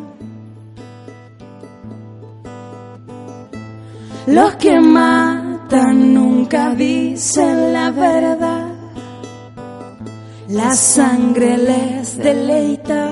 Los 4.26 4.56
que 4.56 4.80
matan 4.80 6.14
nunca 6.14 6.74
dicen 6.74 7.72
la 7.72 7.92
verdad. 7.92 8.72
La 10.48 10.72
sangre 10.74 11.56
les 11.58 12.18
deleita. 12.18 13.08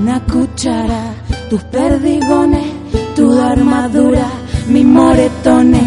Una 0.00 0.18
cuchara, 0.24 1.14
tus 1.48 1.62
perdigones, 1.62 2.66
tu 3.14 3.38
armadura, 3.38 4.26
mis 4.66 4.84
moretones 4.84 5.82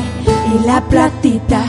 y 0.55 0.65
la 0.65 0.81
platita 0.81 1.63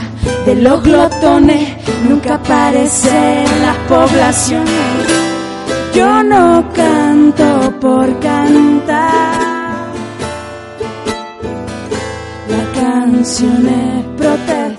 de 0.45 0.55
los 0.55 0.83
glotones 0.83 1.75
nunca 2.07 2.35
aparece 2.35 3.43
en 3.43 3.61
las 3.61 3.77
poblaciones. 3.87 5.19
Yo 5.93 6.23
no 6.23 6.63
canto 6.73 7.79
por 7.79 8.19
cantar. 8.19 9.89
La 12.47 12.81
canción 12.81 13.67
es 13.67 14.05
protesta. 14.17 14.78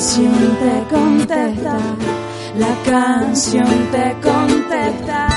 Canción 0.00 0.56
te 0.56 0.76
contesta. 0.88 1.76
La 2.56 2.74
canción 2.90 3.68
te 3.92 4.16
contesta. 4.22 5.28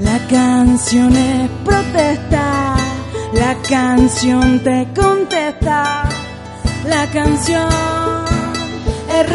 La 0.00 0.18
canción 0.28 1.16
es 1.16 1.48
protesta. 1.64 2.74
La 3.34 3.54
canción 3.68 4.58
te 4.64 4.88
contesta. 4.92 6.08
La 6.84 7.06
canción 7.12 7.68
es 9.14 9.26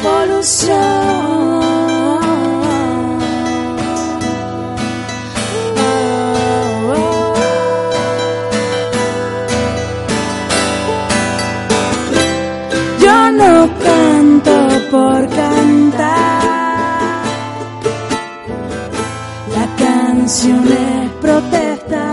revolución. 0.00 1.71
por 14.92 15.26
cantar 15.30 16.42
la 19.56 19.66
canción 19.78 20.62
de 20.68 21.10
protesta. 21.18 22.04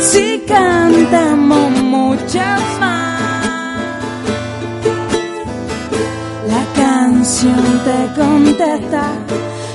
Si 0.00 0.44
cantamos 0.46 1.70
muchas 1.96 2.60
más, 2.78 4.04
la 6.52 6.64
canción 6.76 7.64
te 7.86 8.20
contesta, 8.20 9.04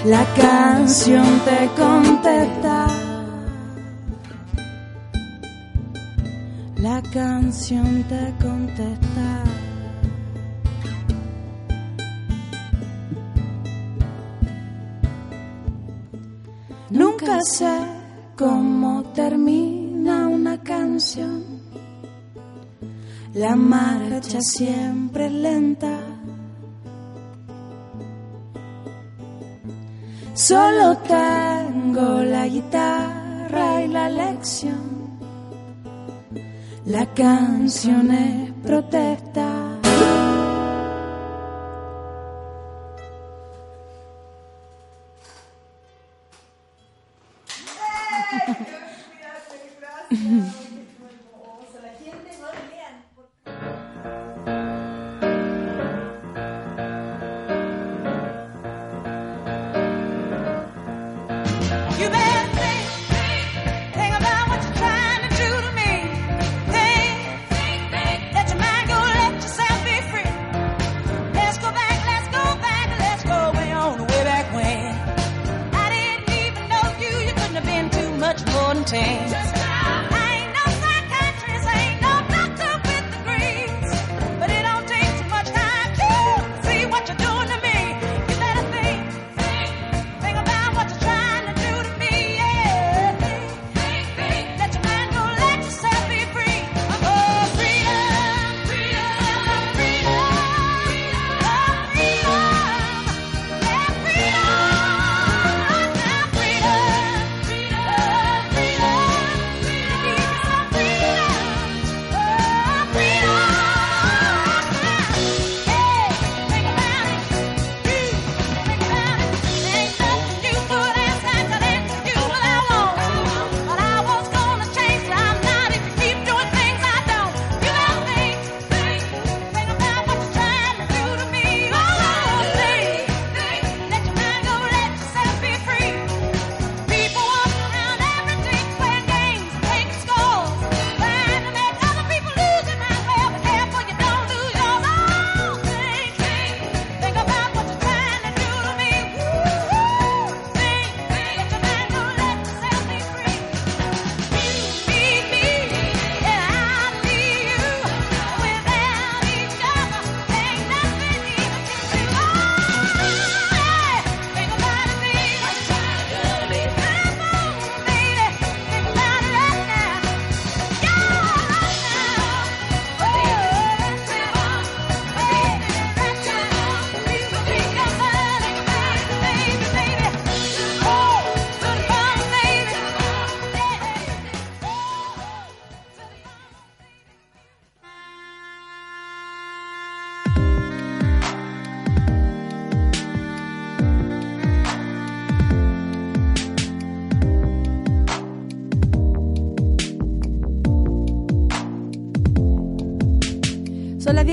la 0.06 0.24
canción 0.36 1.26
te 1.48 1.60
contesta. 1.82 2.77
Canción 7.18 8.04
te 8.04 8.32
contesta. 8.46 9.30
Nunca 16.92 17.42
sé 17.42 17.76
cómo 18.36 19.04
termina 19.16 20.28
una 20.28 20.62
canción. 20.62 21.44
La 23.34 23.56
marcha 23.56 24.40
siempre 24.40 25.26
es 25.26 25.34
lenta. 25.34 26.00
Solo 30.36 30.96
tengo 31.16 32.22
la 32.22 32.46
guitarra 32.48 33.82
y 33.84 33.88
la 33.88 34.08
lección. 34.08 34.97
La 36.88 37.06
canción 37.14 38.12
es 38.12 38.50
protesta. 38.64 39.57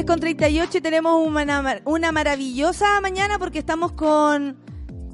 10 0.05 0.07
con 0.07 0.21
38 0.21 0.79
y 0.79 0.81
tenemos 0.83 1.27
una, 1.27 2.13
maravillosa 2.13 3.01
mañana 3.01 3.39
porque 3.39 3.59
estamos 3.59 3.93
con... 3.93 4.59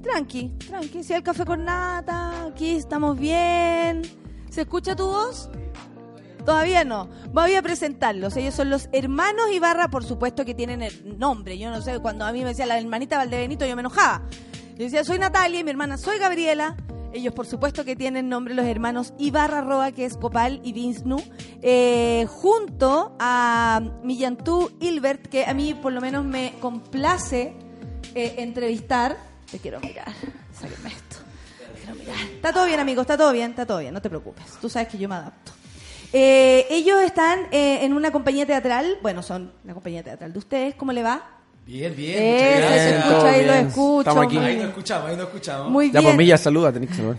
Tranqui, 0.03 0.49
tranqui, 0.67 1.05
si 1.05 1.13
hay 1.13 1.23
café 1.23 1.45
con 1.45 1.65
nata, 1.65 2.47
aquí 2.47 2.77
estamos 2.77 3.19
bien. 3.19 4.03
¿Se 4.51 4.63
escucha 4.63 4.97
tu 4.97 5.07
voz? 5.07 5.49
Todavía 6.45 6.85
no. 6.85 7.09
Voy 7.33 7.55
a 7.55 7.63
presentarlos. 7.63 8.37
Ellos 8.37 8.55
son 8.55 8.71
los 8.71 8.89
hermanos 8.93 9.53
Ibarra, 9.53 9.89
por 9.91 10.05
supuesto 10.05 10.45
que 10.45 10.55
tienen 10.55 10.83
el 10.83 11.19
nombre. 11.19 11.57
Yo 11.59 11.71
no 11.71 11.83
sé, 11.83 12.01
cuando 12.01 12.25
a 12.25 12.33
mí 12.33 12.41
me 12.41 12.49
decía 12.49 12.67
la 12.67 12.79
hermanita 12.79 13.19
Valdebenito, 13.19 13.67
yo 13.67 13.77
me 13.77 13.81
enojaba. 13.81 14.23
Yo 14.77 14.85
decía, 14.85 15.05
soy 15.05 15.19
Natalia 15.19 15.61
y 15.61 15.65
mi 15.65 15.71
hermana 15.71 15.99
soy 15.99 16.19
Gabriela. 16.19 16.77
Ellos, 17.13 17.35
por 17.35 17.47
supuesto, 17.47 17.85
que 17.85 17.97
tienen 17.97 18.29
nombre 18.29 18.55
los 18.55 18.67
hermanos 18.67 19.13
Ibarra 19.19 19.63
Roa, 19.63 19.91
que 19.91 20.05
es 20.05 20.17
Copal 20.17 20.61
y 20.63 20.73
Vinsnu, 20.73 21.17
eh, 21.61 22.25
junto 22.29 23.17
a 23.19 23.81
Millantú 24.05 24.71
Hilbert, 24.81 25.27
que 25.27 25.45
a 25.45 25.53
mí 25.53 25.75
por 25.75 25.93
lo 25.93 26.01
menos 26.01 26.25
me 26.25 26.55
complace 26.61 27.55
eh, 28.15 28.35
entrevistar. 28.39 29.17
Te 29.51 29.59
quiero 29.59 29.81
mirar, 29.81 30.13
sáquenme 30.53 30.91
esto. 30.91 31.17
Te 31.75 31.81
quiero 31.81 31.95
mirar. 31.97 32.17
Está 32.35 32.53
todo 32.53 32.67
bien, 32.67 32.79
amigos, 32.79 33.03
está 33.03 33.17
todo 33.19 33.33
bien, 33.33 33.51
está 33.51 33.67
todo 33.67 33.79
bien, 33.79 33.93
no 33.93 34.01
te 34.01 34.09
preocupes. 34.09 34.45
Tú 34.61 34.69
sabes 34.69 34.87
que 34.87 34.97
yo 34.97 35.09
me 35.09 35.17
adapto. 35.17 35.53
Eh, 36.13 36.67
ellos 36.71 37.01
están 37.03 37.41
eh, 37.51 37.85
en 37.85 37.93
una 37.93 38.13
compañía 38.13 38.47
teatral, 38.47 38.99
bueno, 39.03 39.23
son 39.23 39.53
la 39.65 39.75
compañía 39.75 40.03
teatral 40.03 40.33
de 40.33 40.39
ustedes, 40.39 40.75
¿cómo 40.77 40.93
le 40.93 41.03
va? 41.03 41.40
Bien, 41.71 41.95
bien. 41.95 42.21
Eso, 42.21 42.57
muchas 42.57 42.59
gracias. 42.59 42.83
se 42.83 42.99
escucha, 42.99 43.31
ahí 43.31 43.47
lo 43.47 43.53
escucho. 43.55 44.01
Estamos 44.01 44.27
aquí. 44.27 44.39
Ahí 44.39 44.57
lo 44.57 44.65
escuchamos, 44.65 45.09
ahí 45.11 45.17
lo 45.17 45.23
escuchamos. 45.23 45.71
Muy 45.71 45.87
Ya, 45.87 45.93
bien. 45.93 46.05
pues 46.05 46.17
Milla, 46.17 46.37
saluda, 46.37 46.73
tenés 46.73 46.89
que 46.91 46.97
saludar. 46.97 47.17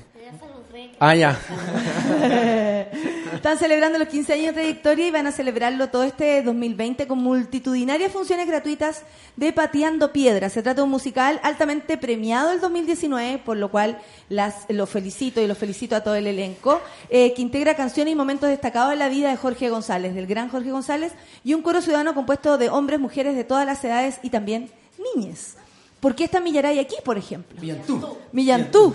Ah, 1.00 1.16
ya. 1.16 1.40
Están 3.34 3.58
celebrando 3.58 3.98
los 3.98 4.10
15 4.10 4.34
años 4.34 4.48
de 4.48 4.54
trayectoria 4.54 5.08
y 5.08 5.12
van 5.12 5.26
a 5.26 5.32
celebrarlo 5.32 5.88
todo 5.88 6.04
este 6.04 6.42
2020 6.42 7.08
con 7.08 7.20
multitudinarias 7.20 8.12
funciones 8.12 8.46
gratuitas 8.46 9.04
de 9.38 9.54
Pateando 9.54 10.12
Piedras. 10.12 10.52
Se 10.52 10.62
trata 10.62 10.82
de 10.82 10.84
un 10.84 10.90
musical 10.90 11.40
altamente 11.42 11.98
premiado 11.98 12.52
el 12.52 12.60
2019, 12.60 13.38
por 13.38 13.56
lo 13.56 13.72
cual 13.72 14.00
las, 14.28 14.66
lo 14.68 14.86
felicito 14.86 15.40
y 15.40 15.48
lo 15.48 15.56
felicito 15.56 15.96
a 15.96 16.02
todo 16.02 16.16
el 16.16 16.28
elenco, 16.28 16.82
eh, 17.10 17.34
que 17.34 17.42
integra 17.42 17.76
canciones 17.76 18.12
y 18.12 18.18
momentos 18.18 18.50
destacados 18.50 18.90
de 18.90 18.98
la 18.98 19.08
vida 19.08 19.30
de 19.30 19.38
Jorge 19.38 19.70
González, 19.70 20.14
del 20.14 20.28
gran 20.28 20.50
Jorge 20.50 20.72
González, 20.72 21.14
y 21.46 21.54
un 21.54 21.62
coro 21.62 21.82
ciudadano 21.82 22.14
compuesto 22.14 22.58
de 22.58 22.70
hombres, 22.70 23.00
mujeres 23.00 23.38
de 23.38 23.46
todas 23.46 23.66
las 23.66 23.82
edades 23.86 24.20
y 24.24 24.30
también 24.30 24.70
niñes. 25.16 25.56
¿Por 26.02 26.16
qué 26.16 26.24
está 26.24 26.42
Millaray 26.42 26.80
aquí, 26.80 26.96
por 27.06 27.16
ejemplo? 27.16 27.62
Millantú. 27.62 28.18
Millantú. 28.32 28.94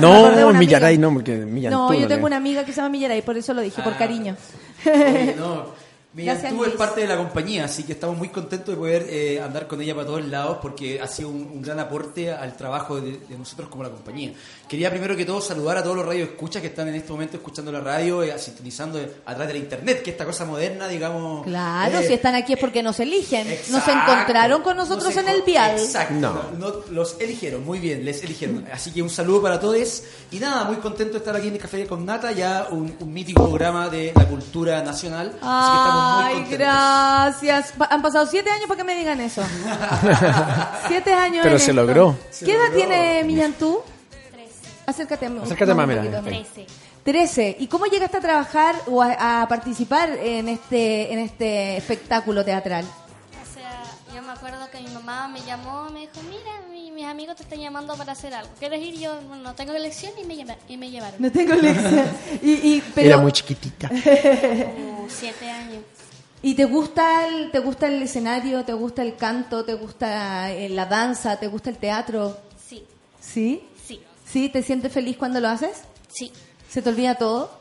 No. 0.00 0.52
Millaray 0.52 0.98
no, 0.98 1.14
porque 1.14 1.36
Millantú. 1.36 1.78
No, 1.78 1.94
yo 1.94 2.08
tengo 2.08 2.26
una 2.26 2.36
amiga 2.38 2.64
que 2.64 2.72
se 2.72 2.78
llama 2.78 2.88
Millaray, 2.90 3.22
por 3.22 3.36
eso 3.36 3.54
lo 3.54 3.62
dije, 3.62 3.80
por 3.82 3.96
cariño. 3.96 4.36
Oye, 4.84 5.36
no. 6.12 6.24
Gracias, 6.24 6.52
Millantú 6.52 6.62
es 6.64 6.68
Luis. 6.70 6.78
parte 6.78 7.00
de 7.02 7.06
la 7.06 7.16
compañía, 7.16 7.64
así 7.66 7.84
que 7.84 7.92
estamos 7.92 8.16
muy 8.18 8.28
contentos 8.30 8.74
de 8.74 8.76
poder 8.76 9.06
eh, 9.08 9.40
andar 9.40 9.66
con 9.68 9.80
ella 9.80 9.94
para 9.94 10.06
todos 10.06 10.24
lados 10.26 10.58
porque 10.60 11.00
ha 11.00 11.06
sido 11.06 11.28
un, 11.28 11.42
un 11.42 11.62
gran 11.62 11.78
aporte 11.78 12.32
al 12.32 12.56
trabajo 12.56 13.00
de, 13.00 13.12
de 13.18 13.38
nosotros 13.38 13.68
como 13.68 13.84
la 13.84 13.90
compañía. 13.90 14.32
Quería 14.68 14.90
primero 14.90 15.16
que 15.16 15.24
todo 15.24 15.40
saludar 15.40 15.78
a 15.78 15.82
todos 15.84 15.96
los 15.96 16.04
radioescuchas 16.06 16.62
que 16.62 16.68
están 16.68 16.88
en 16.88 16.96
este 16.96 17.12
momento 17.12 17.36
escuchando 17.36 17.70
la 17.70 17.80
radio, 17.80 18.22
eh, 18.24 18.36
sintonizando 18.38 18.98
a 18.98 19.34
través 19.34 19.48
de 19.48 19.54
la 19.54 19.58
internet, 19.60 20.02
que 20.02 20.10
esta 20.10 20.24
cosa 20.24 20.44
moderna, 20.44 20.88
digamos. 20.88 21.44
Claro, 21.44 21.98
eh, 22.00 22.06
si 22.06 22.12
están 22.14 22.34
aquí 22.34 22.54
es 22.54 22.58
porque 22.58 22.82
nos 22.82 22.98
eligen. 22.98 23.46
Nos 23.48 23.58
Exacto. 23.80 24.12
encontraron 24.12 24.62
con 24.62 24.76
nosotros 24.76 25.14
Nos 25.14 25.16
en 25.24 25.28
el 25.28 25.42
vial. 25.42 25.78
Exacto. 25.78 26.14
No. 26.14 26.42
No, 26.58 26.74
los 26.90 27.20
eligieron, 27.20 27.64
muy 27.64 27.78
bien, 27.78 28.04
les 28.04 28.22
eligieron. 28.24 28.66
Así 28.72 28.90
que 28.92 29.00
un 29.02 29.10
saludo 29.10 29.42
para 29.42 29.60
todos. 29.60 30.02
Y 30.32 30.38
nada, 30.40 30.64
muy 30.64 30.76
contento 30.76 31.12
de 31.12 31.18
estar 31.18 31.36
aquí 31.36 31.48
en 31.48 31.54
el 31.54 31.60
Café 31.60 31.86
con 31.86 32.04
Nata, 32.04 32.32
ya 32.32 32.66
un, 32.70 32.94
un 32.98 33.12
mítico 33.12 33.44
programa 33.44 33.88
de 33.88 34.12
la 34.14 34.26
cultura 34.26 34.82
nacional. 34.82 35.28
Así 35.28 35.70
que 35.70 35.78
estamos 35.78 35.99
Ay, 36.00 36.46
gracias. 36.50 37.72
Han 37.90 38.02
pasado 38.02 38.26
siete 38.26 38.50
años 38.50 38.66
para 38.66 38.78
que 38.78 38.84
me 38.84 38.94
digan 38.94 39.20
eso. 39.20 39.42
siete 40.88 41.12
años. 41.12 41.40
Pero 41.42 41.56
en 41.56 41.60
se 41.60 41.70
esto. 41.70 41.74
logró. 41.74 42.16
¿Qué 42.44 42.52
edad 42.54 42.72
tiene 42.74 43.24
Millantú? 43.24 43.80
Acércate 44.86 45.26
a 45.26 45.30
mí. 45.30 45.40
Acércate 45.42 45.74
más, 45.74 45.86
mira. 45.86 46.22
Trece. 46.22 46.66
13. 47.04 47.56
¿Y 47.60 47.66
cómo 47.68 47.86
llegaste 47.86 48.16
a 48.18 48.20
trabajar 48.20 48.74
o 48.86 49.02
a, 49.02 49.42
a 49.42 49.48
participar 49.48 50.10
en 50.10 50.48
este, 50.48 51.12
en 51.12 51.18
este 51.20 51.76
espectáculo 51.76 52.44
teatral? 52.44 52.84
Me 54.30 54.36
acuerdo 54.36 54.70
que 54.70 54.80
mi 54.80 54.88
mamá 54.90 55.26
me 55.26 55.40
llamó 55.42 55.90
me 55.90 56.00
dijo, 56.02 56.12
mira, 56.28 56.52
mi- 56.70 56.92
mis 56.92 57.04
amigos 57.04 57.34
te 57.34 57.42
están 57.42 57.58
llamando 57.58 57.96
para 57.96 58.12
hacer 58.12 58.32
algo. 58.32 58.48
¿Quieres 58.60 58.80
ir? 58.80 58.94
Yo 58.96 59.20
"Bueno, 59.22 59.42
no 59.42 59.54
tengo 59.56 59.72
elección 59.72 60.12
y 60.22 60.24
me, 60.24 60.36
llama- 60.36 60.54
y 60.68 60.76
me 60.76 60.88
llevaron. 60.88 61.20
No 61.20 61.32
tengo 61.32 61.54
lección. 61.54 62.06
Y, 62.42 62.50
y, 62.76 62.82
pero, 62.94 63.08
Era 63.08 63.18
muy 63.18 63.32
chiquitita. 63.32 63.88
Como 63.88 65.06
siete 65.08 65.50
años. 65.50 65.82
¿Y 66.42 66.54
te 66.54 66.64
gusta, 66.64 67.26
el, 67.26 67.50
te 67.50 67.58
gusta 67.58 67.88
el 67.88 68.00
escenario? 68.02 68.64
¿Te 68.64 68.72
gusta 68.72 69.02
el 69.02 69.16
canto? 69.16 69.64
¿Te 69.64 69.74
gusta 69.74 70.52
eh, 70.52 70.68
la 70.68 70.86
danza? 70.86 71.36
¿Te 71.36 71.48
gusta 71.48 71.68
el 71.70 71.78
teatro? 71.78 72.38
Sí, 72.68 72.84
¿Sí? 73.20 73.64
sí, 73.84 74.00
¿Sí? 74.24 74.48
¿Te 74.48 74.62
sientes 74.62 74.92
feliz 74.92 75.16
cuando 75.16 75.40
lo 75.40 75.48
haces? 75.48 75.82
sí, 76.08 76.32
¿Se 76.68 76.80
te 76.82 76.88
olvida 76.88 77.16
todo? 77.16 77.58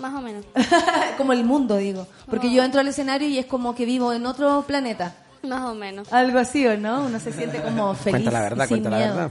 más 0.00 0.14
o 0.14 0.20
menos. 0.22 0.44
como 1.18 1.32
el 1.32 1.42
mundo, 1.44 1.76
digo. 1.76 2.06
Porque 2.30 2.50
yo 2.52 2.62
entro 2.62 2.80
al 2.80 2.86
escenario 2.88 3.28
y 3.28 3.38
es 3.38 3.46
como 3.46 3.74
que 3.74 3.84
vivo 3.84 4.12
en 4.12 4.24
otro 4.26 4.62
planeta. 4.66 5.16
Más 5.48 5.62
o 5.62 5.74
menos. 5.74 6.12
Algo 6.12 6.38
así, 6.38 6.66
¿o 6.66 6.76
no? 6.76 7.04
Uno 7.04 7.18
se 7.18 7.32
siente 7.32 7.60
como 7.60 7.94
feliz. 7.94 8.22
Cuenta 8.22 8.30
la 8.30 8.40
verdad, 8.40 8.66
sin 8.66 8.82
cuenta 8.82 8.90
la 8.90 8.96
miedo. 8.98 9.14
verdad. 9.14 9.30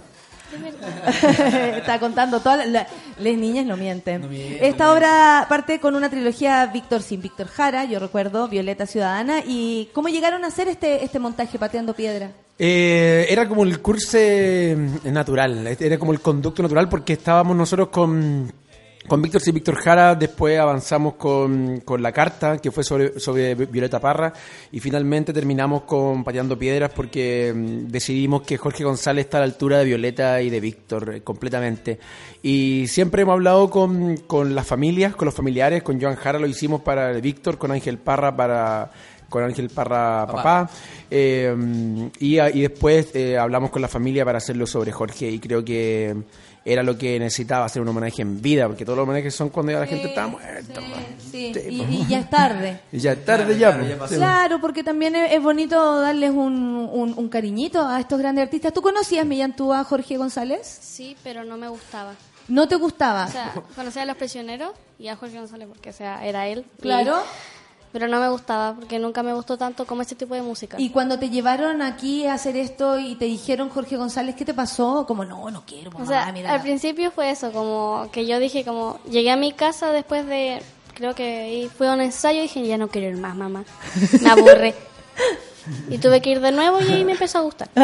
Está 1.78 1.98
contando 2.00 2.42
todas 2.42 2.68
las 2.68 2.86
las 3.22 3.38
niñas 3.38 3.66
no 3.66 3.78
mienten. 3.78 4.28
Esta 4.60 4.92
obra 4.92 5.46
parte 5.48 5.80
con 5.80 5.96
una 5.96 6.10
trilogía 6.10 6.66
Víctor 6.68 7.02
sin 7.02 7.22
Víctor 7.22 7.48
Jara, 7.48 7.86
yo 7.86 8.00
recuerdo, 8.00 8.48
Violeta 8.48 8.86
Ciudadana. 8.86 9.42
¿Y 9.46 9.90
cómo 9.94 10.10
llegaron 10.10 10.44
a 10.44 10.48
hacer 10.48 10.68
este, 10.68 11.04
este 11.04 11.20
montaje 11.20 11.60
pateando 11.60 11.94
piedra? 11.94 12.32
Eh, 12.58 13.28
era 13.30 13.48
como 13.48 13.64
el 13.64 13.80
curso 13.80 14.18
eh, 14.20 14.76
natural, 15.06 15.68
era 15.80 15.98
como 15.98 16.14
el 16.14 16.20
conducto 16.20 16.64
natural 16.64 16.90
porque 16.90 17.14
estábamos 17.14 17.56
nosotros 17.56 17.90
con, 17.90 18.52
con 19.08 19.22
Víctor 19.22 19.42
y 19.46 19.52
Víctor 19.52 19.76
Jara, 19.76 20.16
después 20.16 20.60
avanzamos 20.60 21.16
con, 21.16 21.82
con 21.82 22.02
La 22.02 22.12
Carta, 22.12 22.60
que 22.60 22.72
fue 22.72 22.84
sobre, 22.84 23.20
sobre 23.20 23.56
Violeta 23.56 24.00
Parra, 24.00 24.32
y 24.72 24.80
finalmente 24.80 25.34
terminamos 25.34 25.84
con 25.84 26.24
Pateando 26.24 26.58
Piedras 26.58 26.92
porque 26.96 27.52
mm, 27.56 27.88
decidimos 27.88 28.44
que 28.44 28.58
Jorge 28.58 28.84
González 28.84 29.26
está 29.26 29.38
a 29.38 29.42
la 29.42 29.46
altura 29.46 29.80
de 29.80 29.86
Violeta 29.86 30.42
y 30.42 30.50
de 30.50 30.60
Víctor 30.60 31.16
eh, 31.16 31.22
completamente. 31.22 32.00
Y 32.44 32.86
siempre 32.88 33.24
hemos 33.24 33.34
hablado 33.34 33.70
con, 33.70 34.18
con 34.18 34.54
las 34.54 34.68
familias, 34.68 35.16
con 35.16 35.26
los 35.26 35.36
familiares, 35.36 35.84
con 35.84 36.00
Joan 36.00 36.16
Jara 36.16 36.40
lo 36.40 36.48
hicimos 36.48 36.82
para 36.82 37.12
Víctor, 37.14 37.58
con 37.58 37.72
Ángel 37.72 37.98
Parra 37.98 38.36
para 38.36 38.92
con 39.32 39.44
Ángel 39.44 39.70
Parra 39.70 40.28
Papá. 40.28 40.36
papá, 40.36 40.70
eh, 41.10 41.56
y, 42.20 42.40
y 42.40 42.62
después 42.62 43.16
eh, 43.16 43.38
hablamos 43.38 43.72
con 43.72 43.82
la 43.82 43.88
familia 43.88 44.26
para 44.26 44.40
hacerlo 44.40 44.68
sobre 44.68 44.92
Jorge 44.92 45.32
y 45.32 45.40
creo 45.40 45.64
que 45.64 46.16
era 46.64 46.84
lo 46.84 46.98
que 46.98 47.18
necesitaba 47.20 47.66
hacer 47.66 47.82
un 47.82 47.88
homenaje 47.88 48.22
en 48.22 48.42
vida 48.42 48.68
porque 48.68 48.86
todos 48.86 48.98
los 48.98 49.04
homenajes 49.04 49.34
son 49.34 49.50
cuando 49.50 49.72
ya 49.72 49.80
la 49.80 49.88
gente 49.88 50.10
está 50.10 50.28
muerta 50.28 50.80
Sí, 51.32 51.52
y, 51.70 51.82
y 51.82 52.08
ya 52.08 52.20
es 52.20 52.30
tarde. 52.30 52.80
y 52.92 53.00
ya 53.00 53.14
es 53.14 53.26
tarde 53.26 53.58
ya, 53.58 53.76
pues. 53.98 54.12
Sí. 54.12 54.18
Claro, 54.18 54.60
porque 54.62 54.84
también 54.84 55.16
es, 55.16 55.42
bonito 55.42 56.02
darles 56.02 56.32
un, 56.32 56.90
un, 56.92 57.14
un 57.18 57.30
cariñito 57.30 57.88
a 57.88 58.00
estos 58.00 58.20
grandes 58.20 58.44
artistas. 58.44 58.74
¿Tú 58.74 58.82
conocías 58.82 59.26
Millantú 59.26 59.74
a 59.74 59.84
Jorge 59.84 60.18
González? 60.18 60.68
Sí, 60.82 61.16
pero 61.24 61.44
no 61.44 61.58
me 61.58 61.68
gustaba. 61.70 62.14
¿No 62.48 62.68
te 62.68 62.76
gustaba? 62.76 63.26
O 63.26 63.32
sea, 63.32 63.54
conocía 63.76 64.02
a 64.02 64.06
los 64.06 64.18
prisioneros 64.18 64.72
y 65.00 65.08
a 65.08 65.16
Jorge 65.16 65.38
González 65.40 65.68
porque, 65.70 65.90
o 65.92 65.94
sea, 65.94 66.26
era 66.26 66.48
él. 66.48 66.66
y- 66.78 66.82
Claro. 66.82 67.24
Pero 67.92 68.08
no 68.08 68.20
me 68.20 68.30
gustaba 68.30 68.74
porque 68.74 69.00
nunca 69.00 69.24
me 69.24 69.34
gustó 69.34 69.58
tanto 69.58 69.86
como 69.86 70.02
este 70.02 70.16
tipo 70.16 70.34
de 70.36 70.42
música. 70.42 70.78
Y 70.80 70.90
cuando 70.90 71.20
te 71.20 71.30
llevaron 71.30 71.82
aquí 71.82 72.26
a 72.26 72.34
hacer 72.36 72.56
esto 72.56 73.00
y 73.00 73.16
te 73.16 73.26
dijeron 73.26 73.70
Jorge 73.70 73.98
González, 73.98 74.36
¿qué 74.36 74.46
te 74.46 74.54
pasó? 74.54 75.06
Como, 75.08 75.26
no, 75.26 75.50
no 75.52 75.64
quiero, 75.66 75.90
O 75.92 75.94
mamá, 75.94 76.06
sea, 76.06 76.32
mira. 76.32 76.54
al 76.54 76.62
principio 76.62 77.12
fue 77.12 77.32
eso, 77.32 77.52
como 77.52 78.10
que 78.12 78.26
yo 78.26 78.40
dije, 78.40 78.64
como 78.64 79.00
llegué 79.10 79.32
a 79.32 79.36
mi 79.38 79.52
casa 79.52 79.92
después 79.92 80.26
de, 80.26 80.62
creo 80.94 81.14
que 81.16 81.70
fue 81.78 81.92
un 81.92 82.02
ensayo 82.02 82.40
y 82.40 82.44
dije, 82.44 82.66
ya 82.66 82.78
no 82.78 82.88
quiero 82.88 83.10
ir 83.10 83.18
más, 83.18 83.36
mamá. 83.36 83.64
Me 84.22 84.30
aburre. 84.30 84.76
y 85.90 85.98
tuve 85.98 86.22
que 86.22 86.32
ir 86.32 86.40
de 86.40 86.52
nuevo 86.52 86.80
y 86.82 86.92
ahí 86.92 87.06
me 87.06 87.14
empezó 87.14 87.40
a 87.40 87.42
gustar. 87.42 87.70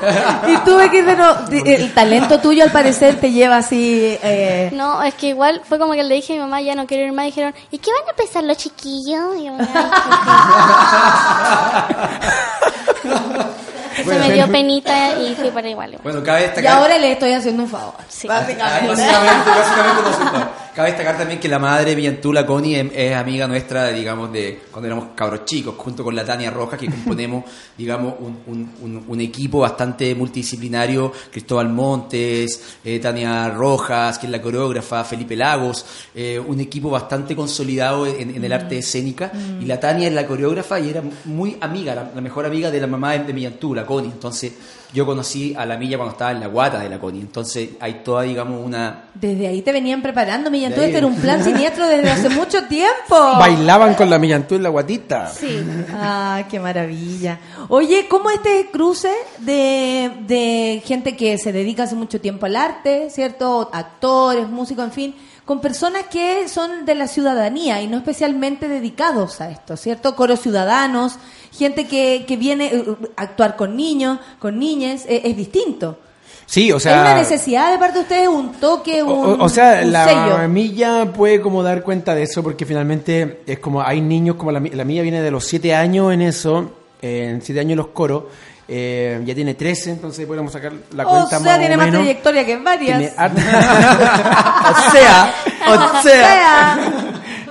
y 0.48 0.56
tuve 0.64 0.90
que 0.90 0.98
ir 0.98 1.06
de 1.06 1.16
nuevo. 1.16 1.34
El 1.66 1.92
talento 1.94 2.40
tuyo, 2.40 2.64
al 2.64 2.70
parecer, 2.72 3.20
te 3.20 3.30
lleva 3.32 3.58
así. 3.58 4.18
eh, 4.22 4.70
No, 4.72 5.02
es 5.02 5.14
que 5.14 5.28
igual 5.28 5.60
fue 5.68 5.78
como 5.78 5.92
que 5.94 6.02
le 6.02 6.14
dije 6.14 6.32
a 6.32 6.36
mi 6.36 6.42
mamá, 6.42 6.60
ya 6.60 6.74
no 6.74 6.86
quiero 6.86 7.04
ir 7.04 7.12
más, 7.12 7.24
y 7.24 7.26
dijeron, 7.28 7.54
¿y 7.70 7.78
qué 7.78 7.90
van 7.92 8.10
a 8.12 8.16
pensar 8.16 8.42
los 8.44 8.56
chiquillos? 8.56 9.36
Y 9.38 9.44
yo, 9.46 9.52
"Ay, 9.58 9.64
Se 14.04 14.18
me 14.18 14.32
dio 14.32 14.50
penita 14.50 15.12
y 15.20 15.34
fui 15.36 15.50
para 15.50 15.68
igual. 15.68 15.90
igual. 15.90 16.02
Bueno, 16.02 16.22
cabe 16.24 16.52
Y 16.60 16.66
ahora 16.66 16.98
le 16.98 17.12
estoy 17.12 17.32
haciendo 17.32 17.62
un 17.62 17.68
favor. 17.68 17.94
Sí. 18.08 18.26
Básicamente. 18.26 18.88
Básicamente, 18.88 19.50
básicamente 19.50 20.38
no. 20.38 20.63
Cabe 20.74 20.88
destacar 20.88 21.16
también 21.16 21.38
que 21.38 21.46
la 21.48 21.60
madre 21.60 21.94
Villantú, 21.94 22.32
la 22.32 22.44
Connie, 22.44 22.74
es, 22.80 22.86
es 22.96 23.14
amiga 23.14 23.46
nuestra, 23.46 23.90
digamos, 23.90 24.32
de 24.32 24.60
cuando 24.72 24.88
éramos 24.88 25.08
cabros 25.14 25.44
chicos, 25.44 25.76
junto 25.78 26.02
con 26.02 26.16
la 26.16 26.24
Tania 26.24 26.50
Rojas, 26.50 26.80
que 26.80 26.86
componemos, 26.86 27.44
digamos, 27.78 28.14
un, 28.18 28.38
un- 28.48 28.70
un- 28.82 29.04
un 29.06 29.20
equipo 29.20 29.60
bastante 29.60 30.12
multidisciplinario. 30.16 31.12
Cristóbal 31.30 31.68
Montes, 31.68 32.60
eh, 32.84 32.98
Tania 32.98 33.50
Rojas, 33.50 34.18
que 34.18 34.26
es 34.26 34.32
la 34.32 34.42
coreógrafa, 34.42 35.04
Felipe 35.04 35.36
Lagos, 35.36 35.86
eh, 36.12 36.40
un 36.44 36.58
equipo 36.58 36.90
bastante 36.90 37.36
consolidado 37.36 38.04
en, 38.06 38.34
en 38.34 38.44
el 38.44 38.52
arte 38.52 38.78
escénica. 38.78 39.30
Mm. 39.32 39.62
Y 39.62 39.66
la 39.66 39.78
Tania 39.78 40.08
es 40.08 40.14
la 40.14 40.26
coreógrafa 40.26 40.80
y 40.80 40.90
era 40.90 41.02
muy 41.26 41.56
amiga, 41.60 41.94
la, 41.94 42.10
la 42.12 42.20
mejor 42.20 42.46
amiga 42.46 42.72
de 42.72 42.80
la 42.80 42.88
mamá 42.88 43.12
de, 43.12 43.20
de 43.24 43.32
Villantú, 43.32 43.76
la 43.76 43.86
Connie. 43.86 44.10
Entonces, 44.10 44.52
yo 44.94 45.04
conocí 45.04 45.52
a 45.58 45.66
la 45.66 45.76
Milla 45.76 45.96
cuando 45.96 46.12
estaba 46.12 46.30
en 46.30 46.38
la 46.38 46.46
guata 46.46 46.78
de 46.78 46.88
la 46.88 47.00
Connie. 47.00 47.20
Entonces, 47.20 47.70
hay 47.80 48.02
toda, 48.04 48.22
digamos, 48.22 48.64
una 48.64 49.06
Desde 49.12 49.48
ahí 49.48 49.60
te 49.60 49.72
venían 49.72 50.00
preparando, 50.00 50.52
Millantú. 50.52 50.80
Este 50.80 50.98
era 50.98 51.06
un 51.08 51.16
plan 51.16 51.42
siniestro 51.44 51.88
desde 51.88 52.10
hace 52.12 52.28
mucho 52.28 52.62
tiempo. 52.66 52.94
bailaban 53.38 53.94
con 53.94 54.08
la 54.08 54.20
millantú 54.20 54.54
en 54.54 54.62
la 54.62 54.68
guatita 54.68 55.32
Sí. 55.32 55.60
Ah, 55.92 56.44
qué 56.48 56.60
maravilla. 56.60 57.40
Oye, 57.68 58.06
¿cómo 58.08 58.30
este 58.30 58.68
cruce 58.70 59.12
de, 59.38 60.12
de 60.28 60.80
gente 60.84 61.16
que 61.16 61.38
se 61.38 61.52
dedica 61.52 61.82
hace 61.82 61.96
mucho 61.96 62.20
tiempo 62.20 62.46
al 62.46 62.54
arte, 62.54 63.10
¿cierto? 63.10 63.70
Actores, 63.72 64.48
músicos, 64.48 64.84
en 64.84 64.92
fin, 64.92 65.14
con 65.44 65.60
personas 65.60 66.04
que 66.10 66.48
son 66.48 66.86
de 66.86 66.94
la 66.94 67.06
ciudadanía 67.06 67.82
y 67.82 67.86
no 67.86 67.98
especialmente 67.98 68.66
dedicados 68.68 69.40
a 69.40 69.50
esto, 69.50 69.76
¿cierto? 69.76 70.16
Coros 70.16 70.40
ciudadanos, 70.40 71.16
gente 71.52 71.86
que, 71.86 72.24
que 72.26 72.36
viene 72.36 72.66
eh, 72.66 72.84
a 73.16 73.22
actuar 73.22 73.56
con 73.56 73.76
niños, 73.76 74.18
con 74.38 74.58
niñas, 74.58 75.04
eh, 75.06 75.20
es 75.24 75.36
distinto. 75.36 75.98
sí 76.46 76.72
o 76.72 76.78
¿Es 76.78 76.86
una 76.86 77.04
sea 77.04 77.14
necesidad 77.14 77.72
de 77.72 77.78
parte 77.78 77.96
de 77.98 78.02
ustedes, 78.02 78.28
un 78.28 78.52
toque, 78.52 79.02
un, 79.02 79.10
O, 79.10 79.44
o 79.44 79.48
sea, 79.50 79.80
un 79.82 79.92
la 79.92 80.04
sello? 80.04 80.48
milla 80.48 81.12
puede 81.12 81.40
como 81.40 81.62
dar 81.62 81.82
cuenta 81.82 82.14
de 82.14 82.22
eso 82.22 82.42
porque 82.42 82.64
finalmente 82.64 83.42
es 83.46 83.58
como 83.58 83.82
hay 83.82 84.00
niños 84.00 84.36
como 84.36 84.50
la, 84.50 84.60
la 84.60 84.84
milla 84.84 85.02
viene 85.02 85.20
de 85.20 85.30
los 85.30 85.44
7 85.44 85.74
años 85.74 86.12
en 86.12 86.22
eso, 86.22 86.70
eh, 87.02 87.28
en 87.30 87.42
7 87.42 87.60
años 87.60 87.76
los 87.76 87.88
coros, 87.88 88.24
eh, 88.68 89.20
ya 89.24 89.34
tiene 89.34 89.54
13, 89.54 89.90
entonces 89.92 90.26
podemos 90.26 90.52
sacar 90.52 90.72
la 90.94 91.04
o 91.06 91.10
cuenta 91.10 91.28
sea, 91.30 91.40
más 91.40 91.58
tiene 91.58 91.74
o 91.74 91.78
más 91.78 91.86
menos. 91.86 92.00
trayectoria 92.02 92.46
que 92.46 92.56
varias. 92.56 92.98
Tiene 92.98 93.12
o 93.18 94.90
sea, 94.92 95.34
o 95.66 96.02
sea, 96.02 96.78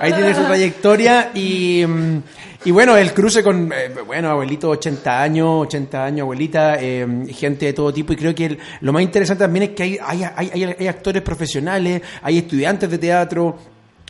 ahí 0.00 0.12
tiene 0.12 0.34
su 0.34 0.42
trayectoria 0.44 1.30
y, 1.34 1.84
mm, 1.86 2.22
y 2.66 2.70
bueno, 2.70 2.96
el 2.96 3.12
cruce 3.12 3.42
con, 3.42 3.70
eh, 3.72 3.90
bueno, 4.06 4.30
abuelito 4.30 4.70
80 4.70 5.22
años, 5.22 5.48
80 5.66 6.04
años, 6.04 6.22
abuelita, 6.22 6.76
eh, 6.80 7.06
gente 7.30 7.66
de 7.66 7.72
todo 7.74 7.92
tipo 7.92 8.12
y 8.12 8.16
creo 8.16 8.34
que 8.34 8.46
el- 8.46 8.58
lo 8.80 8.92
más 8.92 9.02
interesante 9.02 9.44
también 9.44 9.64
es 9.64 9.70
que 9.70 9.82
hay, 9.82 9.98
hay, 10.04 10.24
hay- 10.52 10.74
hay 10.78 10.88
actores 10.88 11.22
profesionales, 11.22 12.00
hay 12.22 12.38
estudiantes 12.38 12.90
de 12.90 12.98
teatro, 12.98 13.56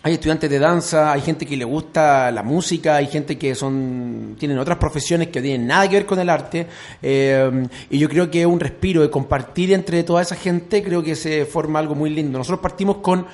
hay 0.06 0.12
estudiantes 0.12 0.51
de 0.51 0.59
danza, 0.59 1.12
hay 1.12 1.22
gente 1.22 1.47
que 1.47 1.56
le 1.56 1.64
gusta 1.64 2.31
la 2.31 2.43
música, 2.43 2.97
hay 2.97 3.06
gente 3.06 3.39
que 3.39 3.55
son 3.55 4.36
tienen 4.39 4.59
otras 4.59 4.76
profesiones 4.76 5.28
que 5.28 5.40
no 5.40 5.44
tienen 5.44 5.66
nada 5.66 5.89
que 5.89 5.97
ver 5.97 6.05
con 6.05 6.18
el 6.18 6.28
arte. 6.28 6.66
eh, 7.01 7.66
y 7.89 7.98
yo 7.98 8.06
creo 8.10 8.31
que 8.31 8.43
es 8.43 8.47
un 8.47 8.60
respiro 8.60 9.01
de 9.01 9.09
compartir 9.09 9.72
entre 9.72 10.02
toda 10.02 10.20
esa 10.20 10.36
gente, 10.36 10.82
creo 10.82 11.02
que 11.02 11.16
se 11.16 11.47
forma 11.47 11.78
algo 11.78 11.94
muy 11.94 12.10
lindo. 12.10 12.36
Nosotros 12.36 12.60
partimos 12.60 12.98
con 12.98 13.24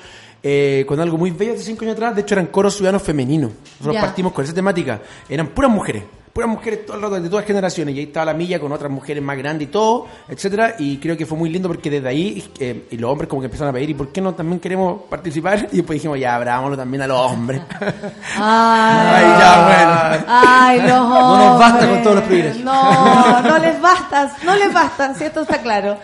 eh, 0.45 0.85
con 0.87 1.01
algo 1.01 1.19
muy 1.19 1.33
bello 1.33 1.55
hace 1.55 1.65
cinco 1.65 1.83
años 1.83 1.97
atrás. 1.97 2.15
De 2.15 2.21
hecho, 2.21 2.35
eran 2.35 2.47
coros 2.47 2.77
ciudadanos 2.77 3.03
femeninos. 3.03 3.51
Nosotros 3.81 4.01
partimos 4.01 4.33
con 4.33 4.45
esa 4.45 4.55
temática. 4.55 5.03
Eran 5.29 5.49
puras 5.49 5.73
mujeres. 5.73 6.05
Puras 6.33 6.49
mujeres 6.49 6.87
todo 6.87 6.97
el 6.97 7.03
rato, 7.03 7.21
de 7.21 7.29
todas 7.29 7.45
generaciones. 7.45 7.95
Y 7.95 7.99
ahí 7.99 8.05
estaba 8.05 8.27
la 8.27 8.35
milla 8.35 8.61
con 8.61 8.71
otras 8.71 8.91
mujeres 8.91 9.21
más 9.23 9.37
grandes 9.37 9.67
y 9.67 9.71
todo, 9.71 10.07
etcétera 10.29 10.77
Y 10.79 10.99
creo 10.99 11.17
que 11.17 11.27
fue 11.27 11.37
muy 11.37 11.51
lindo 11.51 11.67
porque 11.69 11.91
desde 11.91 12.09
ahí, 12.09 12.45
eh, 12.61 12.85
y 12.91 12.97
los 12.99 13.11
hombres 13.11 13.29
como 13.29 13.43
que 13.43 13.47
empezaron 13.47 13.71
a 13.71 13.73
pedir, 13.73 13.91
¿y 13.91 13.95
por 13.95 14.13
qué 14.13 14.21
no 14.21 14.33
también 14.35 14.61
queremos 14.61 15.03
participar? 15.11 15.69
Y 15.73 15.79
después 15.79 15.97
dijimos, 15.97 16.21
ya, 16.21 16.37
abrámoslo 16.37 16.77
también 16.77 17.03
a 17.03 17.07
los 17.09 17.19
hombres. 17.19 17.61
Ay, 17.81 17.97
Ay, 18.39 19.25
ya, 19.41 19.65
bueno. 19.67 20.25
Ay, 20.29 20.79
los 20.83 20.89
No 20.89 21.37
nos 21.37 21.59
basta 21.59 21.75
hombres. 21.79 21.91
con 21.95 22.03
todos 22.05 22.17
los 22.17 22.25
privilegios. 22.25 22.65
No, 22.65 23.41
no 23.43 23.59
les 23.59 23.81
basta, 23.81 24.37
no 24.45 24.57
les 24.57 24.73
basta, 24.73 25.15
si 25.15 25.25
esto 25.25 25.41
está 25.43 25.61
claro. 25.61 25.97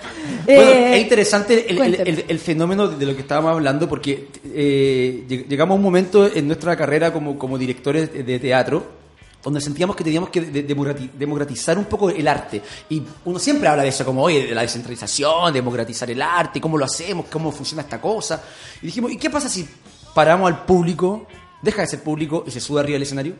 Bueno, 0.44 0.60
Eh, 0.60 0.96
es 0.96 1.02
interesante 1.02 1.70
el, 1.70 1.78
el- 1.80 1.94
el- 2.08 2.24
el 2.28 2.38
fenómeno 2.40 2.88
de 2.88 3.06
lo 3.06 3.14
que 3.14 3.20
estábamos 3.22 3.52
hablando 3.52 3.88
porque 3.88 4.28
eh, 4.52 5.24
lleg- 5.28 5.46
llegamos 5.46 5.74
a 5.74 5.76
un 5.76 5.82
momento 5.82 6.26
en 6.32 6.46
nuestra 6.48 6.76
carrera 6.76 7.12
como, 7.12 7.38
como 7.38 7.58
directores 7.58 8.12
de 8.12 8.38
teatro 8.40 9.05
donde 9.46 9.60
sentíamos 9.60 9.94
que 9.94 10.02
teníamos 10.04 10.28
que 10.28 10.40
de- 10.40 10.66
democrati- 10.66 11.10
democratizar 11.12 11.78
un 11.78 11.84
poco 11.84 12.10
el 12.10 12.26
arte. 12.26 12.60
Y 12.90 13.00
uno 13.24 13.38
siempre 13.38 13.68
habla 13.68 13.82
de 13.84 13.88
eso, 13.90 14.04
como, 14.04 14.22
oye, 14.24 14.48
de 14.48 14.54
la 14.54 14.62
descentralización, 14.62 15.52
democratizar 15.52 16.10
el 16.10 16.20
arte, 16.20 16.60
cómo 16.60 16.76
lo 16.76 16.84
hacemos, 16.84 17.26
cómo 17.30 17.52
funciona 17.52 17.82
esta 17.82 18.00
cosa. 18.00 18.42
Y 18.82 18.86
dijimos, 18.86 19.12
¿y 19.12 19.16
qué 19.16 19.30
pasa 19.30 19.48
si 19.48 19.66
paramos 20.14 20.50
al 20.50 20.64
público, 20.64 21.26
deja 21.62 21.82
de 21.82 21.86
ser 21.86 22.02
público 22.02 22.42
y 22.46 22.50
se 22.50 22.60
sube 22.60 22.80
arriba 22.80 22.94
del 22.94 23.02
escenario? 23.04 23.34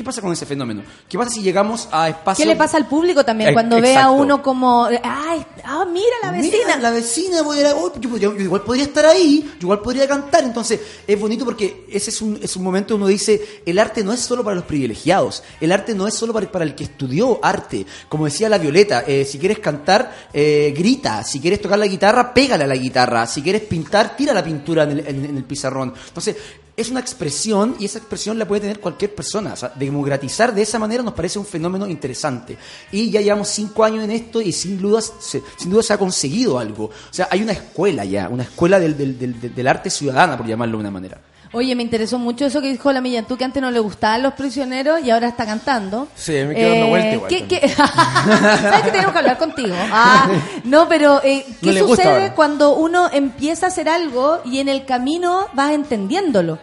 ¿Qué 0.00 0.04
pasa 0.04 0.22
con 0.22 0.32
ese 0.32 0.46
fenómeno? 0.46 0.82
¿Qué 1.06 1.18
pasa 1.18 1.30
si 1.30 1.42
llegamos 1.42 1.86
a 1.92 2.08
espacios... 2.08 2.38
¿Qué 2.42 2.50
le 2.50 2.56
pasa 2.56 2.78
al 2.78 2.86
público 2.88 3.22
también 3.22 3.52
cuando 3.52 3.78
ve 3.82 3.88
a 3.88 3.92
exacto. 3.92 4.12
uno 4.14 4.42
como, 4.42 4.86
ay, 4.86 5.44
ah, 5.62 5.84
mira 5.92 6.06
la 6.22 6.30
vecina? 6.30 6.56
Mira, 6.64 6.76
la 6.78 6.90
vecina, 6.90 7.42
voy 7.42 7.60
a- 7.60 7.76
oh, 7.76 7.92
yo, 8.00 8.32
igual 8.34 8.62
podría 8.62 8.84
estar 8.84 9.04
ahí, 9.04 9.42
yo 9.58 9.66
igual 9.66 9.80
podría 9.80 10.08
cantar. 10.08 10.42
Entonces, 10.44 10.80
es 11.06 11.20
bonito 11.20 11.44
porque 11.44 11.84
ese 11.90 12.08
es 12.08 12.22
un, 12.22 12.38
es 12.42 12.56
un 12.56 12.62
momento 12.64 12.94
donde 12.94 13.04
uno 13.04 13.10
dice, 13.12 13.60
el 13.66 13.78
arte 13.78 14.02
no 14.02 14.14
es 14.14 14.20
solo 14.20 14.42
para 14.42 14.56
los 14.56 14.64
privilegiados, 14.64 15.42
el 15.60 15.70
arte 15.70 15.94
no 15.94 16.08
es 16.08 16.14
solo 16.14 16.32
para, 16.32 16.50
para 16.50 16.64
el 16.64 16.74
que 16.74 16.84
estudió 16.84 17.38
arte. 17.44 17.84
Como 18.08 18.24
decía 18.24 18.48
la 18.48 18.56
Violeta, 18.56 19.04
eh, 19.06 19.26
si 19.26 19.38
quieres 19.38 19.58
cantar, 19.58 20.16
eh, 20.32 20.72
grita, 20.74 21.22
si 21.24 21.40
quieres 21.40 21.60
tocar 21.60 21.78
la 21.78 21.86
guitarra, 21.86 22.32
pégale 22.32 22.64
a 22.64 22.66
la 22.66 22.76
guitarra, 22.76 23.26
si 23.26 23.42
quieres 23.42 23.60
pintar, 23.64 24.16
tira 24.16 24.32
la 24.32 24.42
pintura 24.42 24.84
en 24.84 24.92
el, 24.92 25.00
en- 25.06 25.24
en 25.26 25.36
el 25.36 25.44
pizarrón. 25.44 25.92
Entonces, 26.08 26.36
es 26.80 26.90
una 26.90 27.00
expresión 27.00 27.76
y 27.78 27.84
esa 27.84 27.98
expresión 27.98 28.38
la 28.38 28.46
puede 28.46 28.62
tener 28.62 28.80
cualquier 28.80 29.14
persona. 29.14 29.52
O 29.52 29.56
sea, 29.56 29.72
democratizar 29.74 30.54
de 30.54 30.62
esa 30.62 30.78
manera 30.78 31.02
nos 31.02 31.14
parece 31.14 31.38
un 31.38 31.46
fenómeno 31.46 31.86
interesante. 31.86 32.56
Y 32.92 33.10
ya 33.10 33.20
llevamos 33.20 33.48
cinco 33.48 33.84
años 33.84 34.04
en 34.04 34.10
esto 34.10 34.40
y 34.40 34.52
sin 34.52 34.80
dudas 34.80 35.12
se, 35.20 35.42
sin 35.56 35.70
duda 35.70 35.82
se 35.82 35.92
ha 35.92 35.98
conseguido 35.98 36.58
algo. 36.58 36.84
O 36.86 37.12
sea, 37.12 37.28
hay 37.30 37.42
una 37.42 37.52
escuela 37.52 38.04
ya, 38.04 38.28
una 38.28 38.44
escuela 38.44 38.80
del, 38.80 38.96
del, 38.96 39.18
del, 39.18 39.54
del 39.54 39.68
arte 39.68 39.90
ciudadana, 39.90 40.36
por 40.36 40.46
llamarlo 40.46 40.78
de 40.78 40.80
una 40.80 40.90
manera. 40.90 41.20
Oye, 41.52 41.74
me 41.74 41.82
interesó 41.82 42.16
mucho 42.16 42.46
eso 42.46 42.60
que 42.60 42.68
dijo 42.68 42.92
la 42.92 43.00
Millantú, 43.00 43.36
que 43.36 43.44
antes 43.44 43.60
no 43.60 43.72
le 43.72 43.80
gustaban 43.80 44.22
los 44.22 44.34
prisioneros 44.34 45.02
y 45.02 45.10
ahora 45.10 45.26
está 45.28 45.44
cantando. 45.46 46.06
Sí, 46.14 46.32
me 46.32 46.54
quedo 46.54 46.70
dando 46.70 46.86
vuelta 46.86 47.12
igual 47.14 47.28
¿qué, 47.28 47.68
¿Sabes 47.76 48.82
que 48.82 48.90
tenemos 48.92 49.12
que 49.12 49.18
hablar 49.18 49.36
contigo? 49.36 49.74
Ah, 49.90 50.30
no, 50.62 50.88
pero 50.88 51.20
eh, 51.24 51.44
¿qué 51.60 51.72
No 51.72 51.88
sucede 51.88 52.32
cuando 52.34 52.76
uno 52.76 53.10
empieza 53.12 53.66
a 53.66 53.68
hacer 53.70 53.88
algo 53.88 54.40
y 54.44 54.60
en 54.60 54.68
el 54.68 54.84
camino 54.84 55.48
vas 55.52 55.72
entendiéndolo? 55.72 56.60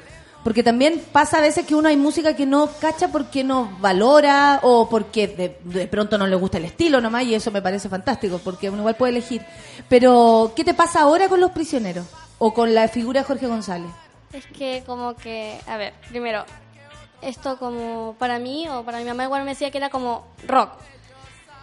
Porque 0.47 0.63
también 0.63 1.03
pasa 1.11 1.39
a 1.39 1.41
veces 1.41 1.65
que 1.65 1.75
uno 1.75 1.89
hay 1.89 1.97
música 1.97 2.33
que 2.33 2.45
no 2.45 2.69
cacha 2.79 3.09
porque 3.09 3.43
no 3.43 3.69
valora 3.81 4.61
o 4.63 4.87
porque 4.87 5.27
de, 5.27 5.59
de 5.65 5.87
pronto 5.89 6.17
no 6.17 6.25
le 6.25 6.37
gusta 6.37 6.57
el 6.57 6.63
estilo 6.63 7.01
nomás 7.01 7.25
y 7.25 7.35
eso 7.35 7.51
me 7.51 7.61
parece 7.61 7.89
fantástico 7.89 8.39
porque 8.41 8.69
uno 8.69 8.79
igual 8.79 8.95
puede 8.95 9.11
elegir. 9.11 9.45
Pero, 9.89 10.53
¿qué 10.55 10.63
te 10.63 10.73
pasa 10.73 11.01
ahora 11.01 11.27
con 11.27 11.41
los 11.41 11.51
prisioneros? 11.51 12.07
O 12.37 12.53
con 12.53 12.73
la 12.73 12.87
figura 12.87 13.19
de 13.19 13.27
Jorge 13.27 13.45
González. 13.45 13.91
Es 14.31 14.45
que 14.45 14.83
como 14.85 15.17
que, 15.17 15.59
a 15.67 15.75
ver, 15.75 15.93
primero, 16.07 16.45
esto 17.21 17.57
como 17.57 18.15
para 18.17 18.39
mí 18.39 18.69
o 18.69 18.83
para 18.83 18.99
mi 18.99 19.03
mamá 19.03 19.25
igual 19.25 19.43
me 19.43 19.51
decía 19.51 19.69
que 19.69 19.79
era 19.79 19.89
como 19.89 20.27
rock. 20.47 20.69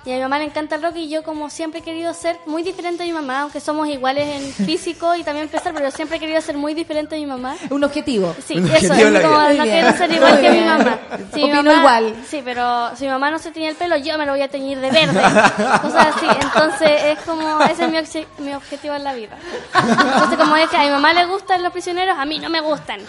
Y 0.06 0.12
a 0.12 0.16
mi 0.16 0.20
mamá 0.20 0.38
le 0.38 0.44
encanta 0.44 0.74
el 0.76 0.82
rock 0.82 0.96
y 0.96 1.08
yo 1.08 1.22
como 1.22 1.48
siempre 1.48 1.80
he 1.80 1.82
querido 1.82 2.12
ser 2.12 2.38
muy 2.44 2.62
diferente 2.62 3.04
a 3.04 3.06
mi 3.06 3.12
mamá, 3.12 3.40
aunque 3.40 3.58
somos 3.58 3.88
iguales 3.88 4.28
en 4.28 4.66
físico 4.66 5.14
y 5.14 5.24
también 5.24 5.48
pensar, 5.48 5.72
pero 5.72 5.90
siempre 5.90 6.18
he 6.18 6.20
querido 6.20 6.42
ser 6.42 6.58
muy 6.58 6.74
diferente 6.74 7.14
a 7.16 7.18
mi 7.18 7.24
mamá. 7.24 7.56
Un 7.70 7.82
objetivo. 7.84 8.36
Sí, 8.46 8.58
Un 8.58 8.66
eso, 8.70 8.92
objetivo 8.92 9.16
es 9.16 9.22
como 9.24 9.38
no 9.48 9.64
quiero 9.64 9.92
ser 9.96 10.12
igual 10.12 10.32
Muy 10.34 10.42
que 10.42 10.50
mi 10.50 10.60
mamá. 10.60 10.98
Si 11.32 11.42
mi 11.44 11.52
mamá- 11.52 11.74
igual. 11.78 12.14
Sí, 12.28 12.42
pero 12.44 12.94
si 12.96 13.04
mi 13.06 13.10
mamá 13.12 13.30
no 13.30 13.38
se 13.38 13.50
tenía 13.50 13.70
el 13.70 13.76
pelo, 13.76 13.96
yo 13.96 14.18
me 14.18 14.26
lo 14.26 14.32
voy 14.32 14.42
a 14.42 14.48
teñir 14.48 14.78
de 14.78 14.90
verde. 14.90 15.22
Cosas 15.22 16.14
así. 16.16 16.26
Entonces 16.38 16.90
es 17.04 17.18
como, 17.20 17.62
ese 17.62 17.84
es 17.84 17.90
mi, 17.90 17.96
obje- 17.96 18.26
mi 18.38 18.52
objetivo 18.54 18.94
en 18.94 19.04
la 19.04 19.14
vida. 19.14 19.38
Entonces 19.74 20.36
como 20.38 20.54
es 20.56 20.68
que 20.68 20.76
a 20.76 20.82
mi 20.82 20.90
mamá 20.90 21.14
le 21.14 21.24
gustan 21.24 21.62
los 21.62 21.72
prisioneros, 21.72 22.18
a 22.18 22.26
mí 22.26 22.38
no 22.40 22.50
me 22.50 22.60
gustan. 22.60 23.00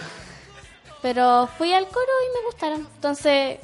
Pero 1.02 1.48
fui 1.58 1.72
al 1.74 1.86
coro 1.88 2.00
y 2.30 2.38
me 2.38 2.46
gustaron. 2.46 2.88
Entonces, 2.94 3.58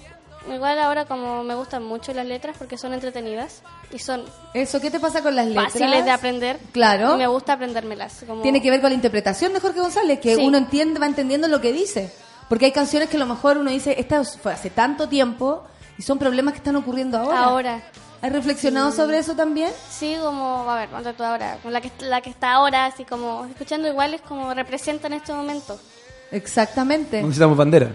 igual 0.53 0.79
ahora 0.79 1.05
como 1.05 1.45
me 1.45 1.55
gustan 1.55 1.83
mucho 1.85 2.13
las 2.15 2.27
letras 2.27 2.57
porque 2.59 2.79
son 2.79 2.93
entretenidas 2.95 3.63
y 3.93 3.99
son 3.99 4.25
Eso, 4.55 4.81
¿qué 4.81 4.91
te 4.91 4.99
pasa 5.01 5.23
con 5.23 5.37
las 5.37 5.47
letras? 5.47 5.73
fáciles 5.73 6.05
de 6.05 6.11
aprender. 6.11 6.59
Claro. 6.73 7.15
Y 7.15 7.19
me 7.19 7.27
gusta 7.27 7.53
aprendérmelas. 7.55 8.25
Como... 8.27 8.43
Tiene 8.43 8.63
que 8.63 8.71
ver 8.71 8.81
con 8.81 8.91
la 8.91 8.95
interpretación 8.97 9.53
de 9.53 9.61
Jorge 9.61 9.81
González, 9.81 10.21
que 10.21 10.37
Sí. 10.37 10.45
uno 10.45 10.59
entiende, 10.59 10.99
va 11.01 11.07
entendiendo 11.07 11.49
lo 11.49 11.61
que 11.61 11.73
dice. 11.73 12.13
Porque 12.49 12.67
hay 12.67 12.73
canciones 12.73 13.09
que 13.09 13.17
a 13.17 13.21
lo 13.21 13.27
mejor 13.27 13.57
uno 13.59 13.71
dice, 13.71 13.95
esta 13.99 14.23
fue 14.25 14.53
hace 14.53 14.71
tanto 14.71 15.09
tiempo 15.09 15.65
y 15.99 16.03
son 16.03 16.19
problemas 16.19 16.53
que 16.55 16.59
están 16.59 16.77
ocurriendo 16.77 17.19
ahora. 17.19 17.39
Ahora. 17.45 17.83
¿Has 18.21 18.31
reflexionado 18.33 18.91
Sí. 18.93 18.99
sobre 18.99 19.19
eso 19.19 19.35
también? 19.35 19.71
Sí, 19.91 20.17
como, 20.23 20.69
a 20.71 20.77
ver, 20.77 20.89
ponte 20.91 21.13
tú 21.13 21.25
ahora, 21.25 21.59
con 21.63 21.73
la 21.73 21.81
que, 21.81 21.91
la 22.01 22.21
que 22.21 22.31
está 22.31 22.53
ahora, 22.53 22.87
así 22.87 23.05
como, 23.05 23.47
escuchando 23.47 23.89
igual 23.89 24.15
es 24.15 24.21
como 24.21 24.55
representa 24.55 25.09
en 25.09 25.15
este 25.15 25.33
momento. 25.33 25.77
Exactamente. 26.31 27.21
Necesitamos 27.23 27.57
bandera. 27.57 27.91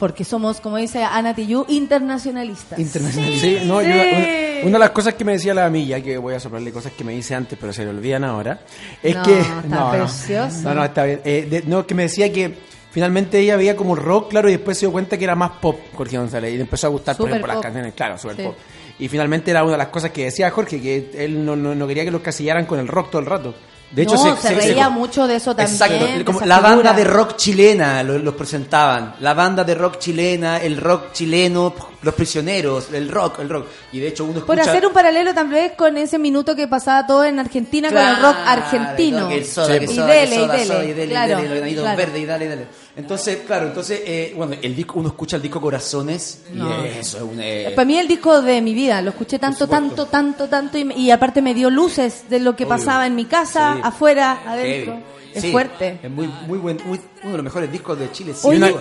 Porque 0.00 0.24
somos, 0.24 0.60
como 0.60 0.78
dice 0.78 1.04
Ana 1.04 1.34
Tijoux, 1.34 1.66
internacionalistas. 1.68 2.76
Sí, 2.80 3.58
no, 3.66 3.80
yo- 3.82 3.88
una, 3.88 4.64
una 4.64 4.72
de 4.72 4.78
las 4.78 4.90
cosas 4.90 5.14
que 5.14 5.24
me 5.24 5.32
decía 5.32 5.54
la 5.54 5.66
amiga, 5.66 6.00
que 6.00 6.18
voy 6.18 6.34
a 6.34 6.40
soplarle 6.40 6.72
cosas 6.72 6.92
que 6.92 7.04
me 7.04 7.12
dice 7.12 7.34
antes, 7.36 7.56
pero 7.60 7.72
se 7.72 7.84
le 7.84 7.90
olvidan 7.90 8.24
ahora, 8.24 8.60
es 9.02 9.14
No, 9.14 9.22
que... 9.22 9.38
está 9.38 9.90
precioso. 9.92 10.62
No, 10.62 10.74
no, 10.74 10.84
está 10.84 11.04
bien. 11.04 11.20
Eh, 11.24 11.46
de- 11.48 11.62
no, 11.66 11.86
que 11.86 11.94
me 11.94 12.02
decía 12.04 12.32
que 12.32 12.54
finalmente 12.90 13.38
ella 13.38 13.56
veía 13.56 13.76
como 13.76 13.94
rock, 13.94 14.30
claro, 14.30 14.48
y 14.48 14.52
después 14.52 14.76
se 14.78 14.86
dio 14.86 14.92
cuenta 14.92 15.16
que 15.16 15.24
era 15.24 15.36
más 15.36 15.52
pop 15.60 15.78
Jorge 15.94 16.18
González, 16.18 16.52
y 16.52 16.56
le 16.56 16.62
empezó 16.62 16.86
a 16.88 16.90
gustar, 16.90 17.16
por 17.16 17.28
ejemplo, 17.28 17.52
las 17.52 17.62
canciones, 17.62 17.92
claro, 17.94 18.18
super 18.18 18.36
Sí. 18.36 18.42
pop. 18.42 18.56
Y 18.98 19.08
finalmente 19.08 19.50
era 19.50 19.62
una 19.62 19.72
de 19.72 19.78
las 19.78 19.88
cosas 19.88 20.10
que 20.10 20.24
decía 20.24 20.50
Jorge, 20.50 20.80
que 20.80 21.10
él 21.14 21.44
no, 21.44 21.56
no, 21.56 21.74
no 21.74 21.86
quería 21.86 22.04
que 22.04 22.10
los 22.10 22.20
casillaran 22.22 22.66
con 22.66 22.78
el 22.80 22.88
rock 22.88 23.10
todo 23.10 23.20
el 23.20 23.26
rato. 23.26 23.54
De 23.90 24.02
hecho, 24.02 24.14
no, 24.14 24.36
se, 24.36 24.42
se, 24.42 24.48
se- 24.48 24.54
reía 24.54 24.84
se- 24.84 24.90
mucho 24.90 25.26
de 25.26 25.34
eso 25.36 25.54
también. 25.54 25.74
Exacto, 25.74 26.24
como 26.24 26.40
la 26.46 26.56
figura. 26.58 26.60
banda 26.76 26.92
de 26.92 27.04
rock 27.04 27.36
chilena 27.36 28.02
lo- 28.04 28.18
los 28.18 28.34
presentaban, 28.34 29.14
la 29.20 29.34
banda 29.34 29.64
de 29.64 29.74
rock 29.74 29.98
chilena, 29.98 30.58
el 30.58 30.76
rock 30.76 31.12
chileno, 31.12 31.74
los 32.02 32.14
prisioneros, 32.14 32.92
el 32.92 33.08
rock, 33.08 33.40
el 33.40 33.48
rock. 33.48 33.66
Y 33.92 33.98
de 33.98 34.08
hecho 34.08 34.24
uno 34.24 34.44
Por 34.44 34.56
escucha... 34.58 34.70
hacer 34.70 34.86
un 34.86 34.92
paralelo 34.92 35.34
también 35.34 35.72
con 35.76 35.96
ese 35.96 36.18
minuto 36.18 36.54
que 36.54 36.68
pasaba 36.68 37.04
todo 37.06 37.24
en 37.24 37.38
Argentina 37.40 37.88
con 37.88 37.98
el 37.98 38.16
rock 38.22 38.36
argentino. 38.46 39.28
Que 39.28 39.38
y 39.38 39.40
dele, 39.40 40.36
y 40.36 40.46
dele, 40.46 40.84
y 40.84 40.92
dele, 40.92 41.04
y 41.04 41.08
claro, 41.08 41.36
dele, 41.36 41.48
los 41.48 41.58
granitos 41.58 41.82
claro. 41.82 41.96
verdes, 41.98 42.20
y 42.22 42.26
dale, 42.26 42.44
y 42.44 42.48
dale. 42.48 42.66
Entonces, 43.00 43.38
claro, 43.46 43.66
entonces, 43.66 44.00
eh, 44.04 44.32
bueno, 44.36 44.54
el 44.60 44.76
disco, 44.76 44.98
uno 45.00 45.08
escucha 45.08 45.36
el 45.36 45.42
disco 45.42 45.60
Corazones 45.60 46.42
No. 46.52 46.68
y 46.84 46.88
eso 46.98 47.16
es 47.18 47.22
un... 47.22 47.40
eh, 47.40 47.72
Para 47.74 47.84
mí 47.86 47.98
el 47.98 48.06
disco 48.08 48.40
de 48.42 48.60
mi 48.60 48.74
vida, 48.74 49.00
lo 49.02 49.10
escuché 49.10 49.38
tanto, 49.38 49.66
tanto, 49.66 50.06
tanto, 50.06 50.48
tanto 50.48 50.78
y, 50.78 50.92
y 50.94 51.10
aparte 51.10 51.42
me 51.42 51.54
dio 51.54 51.70
luces 51.70 52.24
de 52.28 52.40
lo 52.40 52.54
que 52.56 52.64
Obvio. 52.64 52.76
pasaba 52.76 53.06
en 53.06 53.14
mi 53.16 53.24
casa, 53.24 53.74
Sí. 53.74 53.80
afuera, 53.84 54.42
adentro. 54.46 54.92
heavy. 54.94 55.04
Es 55.32 55.42
Sí, 55.42 55.52
fuerte. 55.52 56.00
Es 56.02 56.10
muy, 56.10 56.26
muy 56.48 56.58
buen, 56.58 56.78
muy- 56.84 57.00
uno 57.22 57.30
de 57.30 57.36
los 57.36 57.44
mejores 57.44 57.70
discos 57.70 57.96
de 57.96 58.10
Chile. 58.10 58.34
sí. 58.34 58.48
Oye, 58.48 58.56
Una- 58.58 58.72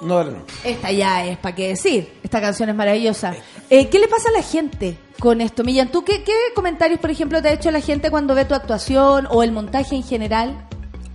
no, 0.00 0.16
dale, 0.16 0.30
no. 0.32 0.38
Esta 0.64 0.90
ya 0.90 1.26
es 1.26 1.36
para 1.36 1.54
qué 1.54 1.68
decir. 1.68 2.10
Esta 2.22 2.40
canción 2.40 2.70
es 2.70 2.74
maravillosa. 2.74 3.34
Eh, 3.68 3.88
¿Qué 3.90 3.98
le 3.98 4.08
pasa 4.08 4.30
a 4.30 4.32
la 4.32 4.42
gente 4.42 4.96
con 5.18 5.42
esto, 5.42 5.62
Millán? 5.62 5.88
¿Tú 5.92 6.02
qué, 6.02 6.24
qué 6.24 6.32
comentarios, 6.54 6.98
por 7.00 7.10
ejemplo, 7.10 7.42
te 7.42 7.48
ha 7.48 7.52
hecho 7.52 7.70
la 7.70 7.80
gente 7.82 8.10
cuando 8.10 8.34
ve 8.34 8.46
tu 8.46 8.54
actuación 8.54 9.26
o 9.30 9.42
el 9.42 9.52
montaje 9.52 9.94
en 9.94 10.02
general? 10.02 10.66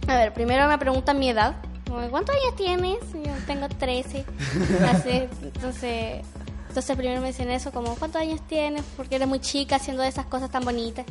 A 0.07 0.17
ver, 0.17 0.33
primero 0.35 0.67
me 0.67 0.77
preguntan 0.77 1.17
mi 1.17 1.29
edad. 1.31 1.55
Como, 1.95 2.09
¿Cuántos 2.09 2.35
años 2.35 2.55
tienes? 2.55 2.97
Y 3.13 3.27
yo 3.27 3.33
tengo 3.47 3.67
13. 3.69 4.25
Así, 4.91 5.27
entonces, 5.41 6.21
entonces 6.69 6.95
primero 6.97 7.21
me 7.21 7.27
dicen 7.27 7.49
eso, 7.51 7.71
como 7.71 7.95
¿cuántos 7.95 8.21
años 8.21 8.41
tienes? 8.47 8.83
Porque 8.97 9.15
eres 9.15 9.27
muy 9.27 9.39
chica 9.39 9.77
haciendo 9.77 10.03
esas 10.03 10.25
cosas 10.25 10.49
tan 10.51 10.63
bonitas. 10.63 11.05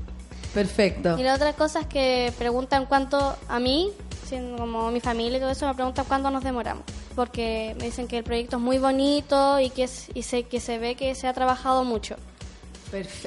Perfecto. 0.53 1.19
Y 1.19 1.23
la 1.23 1.35
otra 1.35 1.53
cosa 1.55 1.81
es 1.81 1.87
que 1.87 2.33
preguntan 2.39 2.87
cuánto 2.87 3.37
a 3.49 3.59
mí, 3.59 3.91
siendo 4.27 4.57
como 4.59 4.91
mi 4.91 5.01
familia 5.01 5.39
y 5.39 5.41
todo 5.41 5.51
eso, 5.51 5.67
me 5.67 5.75
preguntan 5.75 6.05
cuánto 6.07 6.31
nos 6.31 6.45
demoramos. 6.45 6.85
Porque 7.17 7.75
me 7.79 7.87
dicen 7.87 8.07
que 8.09 8.19
el 8.19 8.25
proyecto 8.25 8.57
es 8.57 8.63
muy 8.63 8.79
bonito 8.79 9.59
y 9.61 9.71
que, 9.71 9.85
es- 9.85 10.11
y 10.15 10.23
que 10.45 10.61
se 10.61 10.79
ve 10.79 10.95
que 10.97 11.15
se 11.15 11.27
ha 11.29 11.33
trabajado 11.33 11.85
mucho. 11.85 12.17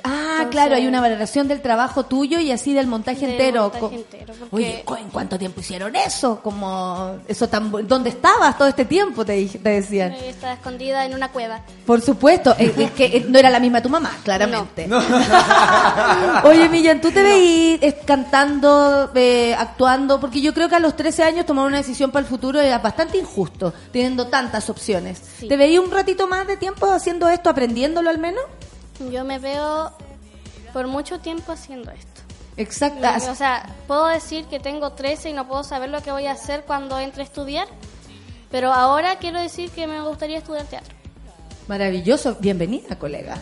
Ah, 0.03 0.45
claro, 0.51 0.75
hay 0.75 0.87
una 0.87 1.01
valoración 1.01 1.47
del 1.47 1.61
trabajo 1.61 2.05
tuyo 2.05 2.39
y 2.39 2.51
así 2.51 2.73
del 2.73 2.87
montaje 2.87 3.21
Del 3.21 3.31
entero. 3.31 3.63
montaje 3.63 3.79
Co- 3.81 3.91
entero, 3.91 4.33
porque- 4.39 4.55
Oye, 4.55 4.81
¿cu- 4.85 4.95
¿en 4.95 5.09
cuánto 5.09 5.37
tiempo 5.37 5.59
hicieron 5.61 5.95
eso? 5.95 6.39
Como 6.41 7.17
eso 7.27 7.47
tan 7.49 7.71
¿Dónde 7.87 8.09
estabas 8.09 8.57
todo 8.57 8.67
este 8.67 8.85
tiempo? 8.85 9.25
Te, 9.25 9.33
dije- 9.33 9.59
te 9.59 9.69
decían. 9.69 10.13
Estaba 10.13 10.53
escondida 10.53 11.05
en 11.05 11.13
una 11.13 11.29
cueva. 11.31 11.61
Por 11.85 12.01
supuesto, 12.01 12.55
eh, 12.57 12.73
es 12.77 12.91
que 12.91 13.05
eh, 13.05 13.25
no 13.27 13.37
era 13.39 13.49
la 13.49 13.59
misma 13.59 13.81
tu 13.81 13.89
mamá, 13.89 14.11
claramente. 14.23 14.87
Oye, 16.43 16.69
Millán, 16.69 17.01
¿tú 17.01 17.11
te 17.11 17.23
veís 17.23 17.79
eh, 17.81 17.99
cantando, 18.05 19.11
eh, 19.15 19.55
actuando? 19.57 20.19
Porque 20.19 20.41
yo 20.41 20.53
creo 20.53 20.69
que 20.69 20.75
a 20.75 20.79
los 20.79 20.95
13 20.95 21.23
años 21.23 21.45
tomar 21.45 21.65
una 21.65 21.77
decisión 21.77 22.11
para 22.11 22.21
el 22.25 22.29
futuro 22.29 22.59
era 22.61 22.79
bastante 22.79 23.17
injusto, 23.17 23.73
teniendo 23.91 24.27
tantas 24.27 24.69
opciones. 24.69 25.21
Sí. 25.39 25.47
¿Te 25.47 25.57
veís 25.57 25.79
un 25.79 25.91
ratito 25.91 26.27
más 26.27 26.47
de 26.47 26.57
tiempo 26.57 26.89
haciendo 26.91 27.27
esto, 27.29 27.49
aprendiéndolo 27.49 28.09
al 28.09 28.17
menos? 28.17 28.43
Yo 29.11 29.23
me 29.23 29.39
veo 29.39 29.91
por 30.73 30.87
mucho 30.87 31.19
tiempo 31.19 31.51
haciendo 31.51 31.91
esto. 31.91 32.21
Exacta. 32.57 33.17
Me- 33.19 33.29
O 33.29 33.35
sea, 33.35 33.65
puedo 33.87 34.07
decir 34.07 34.45
que 34.45 34.59
tengo 34.59 34.91
13 34.93 35.29
y 35.29 35.33
no 35.33 35.47
puedo 35.47 35.63
saber 35.63 35.89
lo 35.89 36.01
que 36.01 36.11
voy 36.11 36.25
a 36.27 36.31
hacer 36.31 36.63
cuando 36.65 36.97
entre 36.99 37.21
a 37.21 37.25
estudiar, 37.25 37.67
pero 38.49 38.73
ahora 38.73 39.17
quiero 39.17 39.39
decir 39.39 39.69
que 39.71 39.85
me 39.87 40.01
gustaría 40.01 40.39
estudiar 40.39 40.65
teatro. 40.65 40.95
Maravilloso. 41.67 42.37
Bienvenida, 42.39 42.95
colega. 42.97 43.37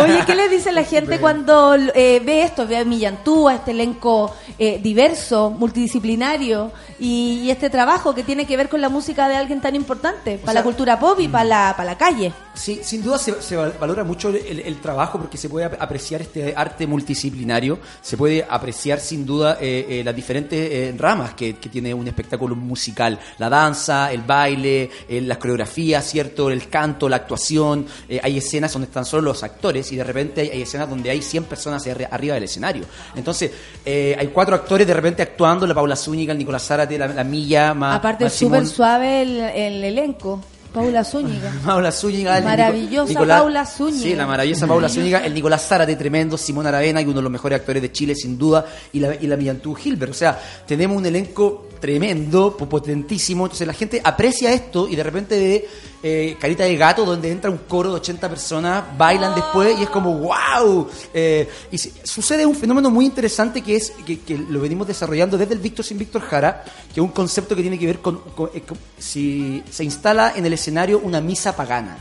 Oye, 0.00 0.22
¿qué 0.24 0.34
le 0.36 0.48
dice 0.48 0.70
la 0.72 0.84
gente 0.84 1.18
cuando 1.20 1.74
eh, 1.74 2.22
ve 2.24 2.42
esto? 2.44 2.66
Ve 2.68 2.76
a 2.78 2.84
Millantú, 2.84 3.48
a 3.48 3.54
este 3.56 3.72
elenco 3.72 4.32
eh, 4.58 4.78
diverso, 4.80 5.50
multidisciplinario 5.50 6.70
y, 7.00 7.40
y 7.42 7.50
este 7.50 7.68
trabajo 7.68 8.14
que 8.14 8.22
tiene 8.22 8.46
que 8.46 8.56
ver 8.56 8.68
con 8.68 8.80
la 8.80 8.88
música 8.88 9.28
de 9.28 9.36
alguien 9.36 9.60
tan 9.60 9.74
importante 9.74 10.38
para 10.38 10.52
la 10.52 10.60
sea, 10.60 10.62
cultura 10.62 10.98
pop 11.00 11.18
y 11.18 11.26
para 11.26 11.44
la, 11.44 11.74
para 11.76 11.90
la 11.92 11.98
calle. 11.98 12.32
Sí, 12.54 12.80
sin 12.84 13.02
duda 13.02 13.18
se, 13.18 13.42
se 13.42 13.56
val- 13.56 13.74
valora 13.80 14.04
mucho 14.04 14.28
el, 14.28 14.60
el 14.60 14.76
trabajo 14.80 15.18
porque 15.18 15.36
se 15.36 15.48
puede 15.48 15.66
ap- 15.66 15.82
apreciar 15.82 16.22
este 16.22 16.54
arte 16.56 16.86
multidisciplinario, 16.86 17.78
se 18.00 18.16
puede 18.16 18.46
apreciar 18.48 19.00
sin 19.00 19.26
duda 19.26 19.58
eh, 19.60 19.86
eh, 19.88 20.02
las 20.04 20.14
diferentes 20.14 20.70
eh, 20.70 20.94
ramas 20.96 21.34
que, 21.34 21.56
que 21.56 21.68
tiene 21.68 21.92
un 21.92 22.06
espectáculo 22.06 22.54
musical, 22.54 23.18
la 23.38 23.48
danza, 23.50 24.12
el 24.12 24.22
baile, 24.22 24.90
eh, 25.08 25.20
las 25.20 25.38
coreografías, 25.38 26.04
¿cierto? 26.08 26.48
El 26.50 26.68
canto, 26.68 27.08
la 27.08 27.16
actuación, 27.16 27.86
eh, 28.08 28.20
hay 28.22 28.38
escenas 28.38 28.72
donde 28.72 28.86
están 28.86 29.04
solo 29.04 29.22
los 29.22 29.42
actores 29.42 29.90
y 29.92 29.96
de 29.96 30.04
repente 30.04 30.42
hay, 30.42 30.50
hay 30.50 30.62
escenas 30.62 30.88
donde 30.88 31.10
hay 31.10 31.22
100 31.22 31.44
personas 31.44 31.84
arri- 31.86 32.08
arriba 32.10 32.34
del 32.34 32.44
escenario. 32.44 32.84
Entonces, 33.16 33.50
eh, 33.84 34.14
hay 34.18 34.28
cuatro 34.28 34.54
actores 34.54 34.86
de 34.86 34.94
repente 34.94 35.22
actuando, 35.22 35.66
la 35.66 35.74
Paula 35.74 35.96
Zúñiga, 35.96 36.32
el 36.32 36.38
Nicolás 36.38 36.64
Zárate, 36.66 36.96
la, 36.98 37.08
la 37.08 37.24
Milla, 37.24 37.74
más, 37.74 37.96
Aparte, 37.96 38.30
súper 38.30 38.66
suave 38.66 39.22
el, 39.22 39.40
el 39.40 39.84
elenco. 39.84 40.40
Paula 40.74 41.04
Zúñiga. 41.04 41.52
Paula 41.64 41.90
Zúñiga. 41.92 42.40
Maravillosa 42.40 43.08
Nicolás- 43.12 43.40
Paula 43.40 43.64
Zúñiga. 43.64 44.02
Sí, 44.02 44.14
la 44.14 44.26
maravillosa 44.26 44.66
Paula 44.66 44.88
Zúñiga, 44.88 45.24
el 45.24 45.32
Nicolás 45.32 45.66
Zárate, 45.66 45.94
tremendo, 45.96 46.36
Simón 46.36 46.66
Aravena, 46.66 47.00
y 47.00 47.04
uno 47.04 47.14
de 47.14 47.22
los 47.22 47.32
mejores 47.32 47.60
actores 47.60 47.80
de 47.80 47.92
Chile, 47.92 48.14
sin 48.14 48.36
duda, 48.36 48.66
y 48.92 48.98
la, 49.00 49.14
y 49.14 49.26
la 49.26 49.36
Millantú 49.36 49.74
Gilbert. 49.74 50.10
O 50.10 50.14
sea, 50.14 50.38
tenemos 50.66 50.96
un 50.96 51.06
elenco 51.06 51.68
tremendo, 51.84 52.56
po- 52.56 52.66
potentísimo. 52.66 53.44
Entonces 53.44 53.66
la 53.66 53.74
gente 53.74 54.00
aprecia 54.02 54.50
esto 54.54 54.88
y 54.88 54.96
de 54.96 55.02
repente 55.02 55.38
ve 55.38 55.68
eh, 56.02 56.36
Carita 56.40 56.64
de 56.64 56.76
Gato, 56.76 57.04
donde 57.04 57.30
entra 57.30 57.50
un 57.50 57.58
coro 57.68 57.90
de 57.90 57.96
80 57.96 58.26
personas, 58.30 58.84
bailan 58.96 59.34
después 59.34 59.78
y 59.78 59.82
es 59.82 59.90
como 59.90 60.16
¡wow! 60.18 60.88
Eh, 61.12 61.46
y 61.70 61.76
sucede 61.76 62.46
un 62.46 62.54
fenómeno 62.54 62.90
muy 62.90 63.04
interesante 63.04 63.60
que 63.60 63.76
es 63.76 63.92
que, 64.06 64.38
lo 64.48 64.60
venimos 64.60 64.86
desarrollando 64.86 65.36
desde 65.36 65.52
el 65.52 65.60
Víctor 65.60 65.84
sin 65.84 65.98
Víctor 65.98 66.22
Jara, 66.22 66.64
que 66.64 67.00
es 67.00 67.04
un 67.04 67.08
concepto 67.12 67.54
que 67.54 67.60
tiene 67.60 67.78
que 67.78 67.86
ver 67.86 67.98
con, 67.98 68.22
eh, 68.54 68.62
con- 68.62 68.78
si 68.98 69.62
se 69.70 69.84
instala 69.84 70.32
en 70.34 70.46
el 70.46 70.54
escenario 70.54 71.00
una 71.00 71.20
misa 71.20 71.54
pagana. 71.54 71.98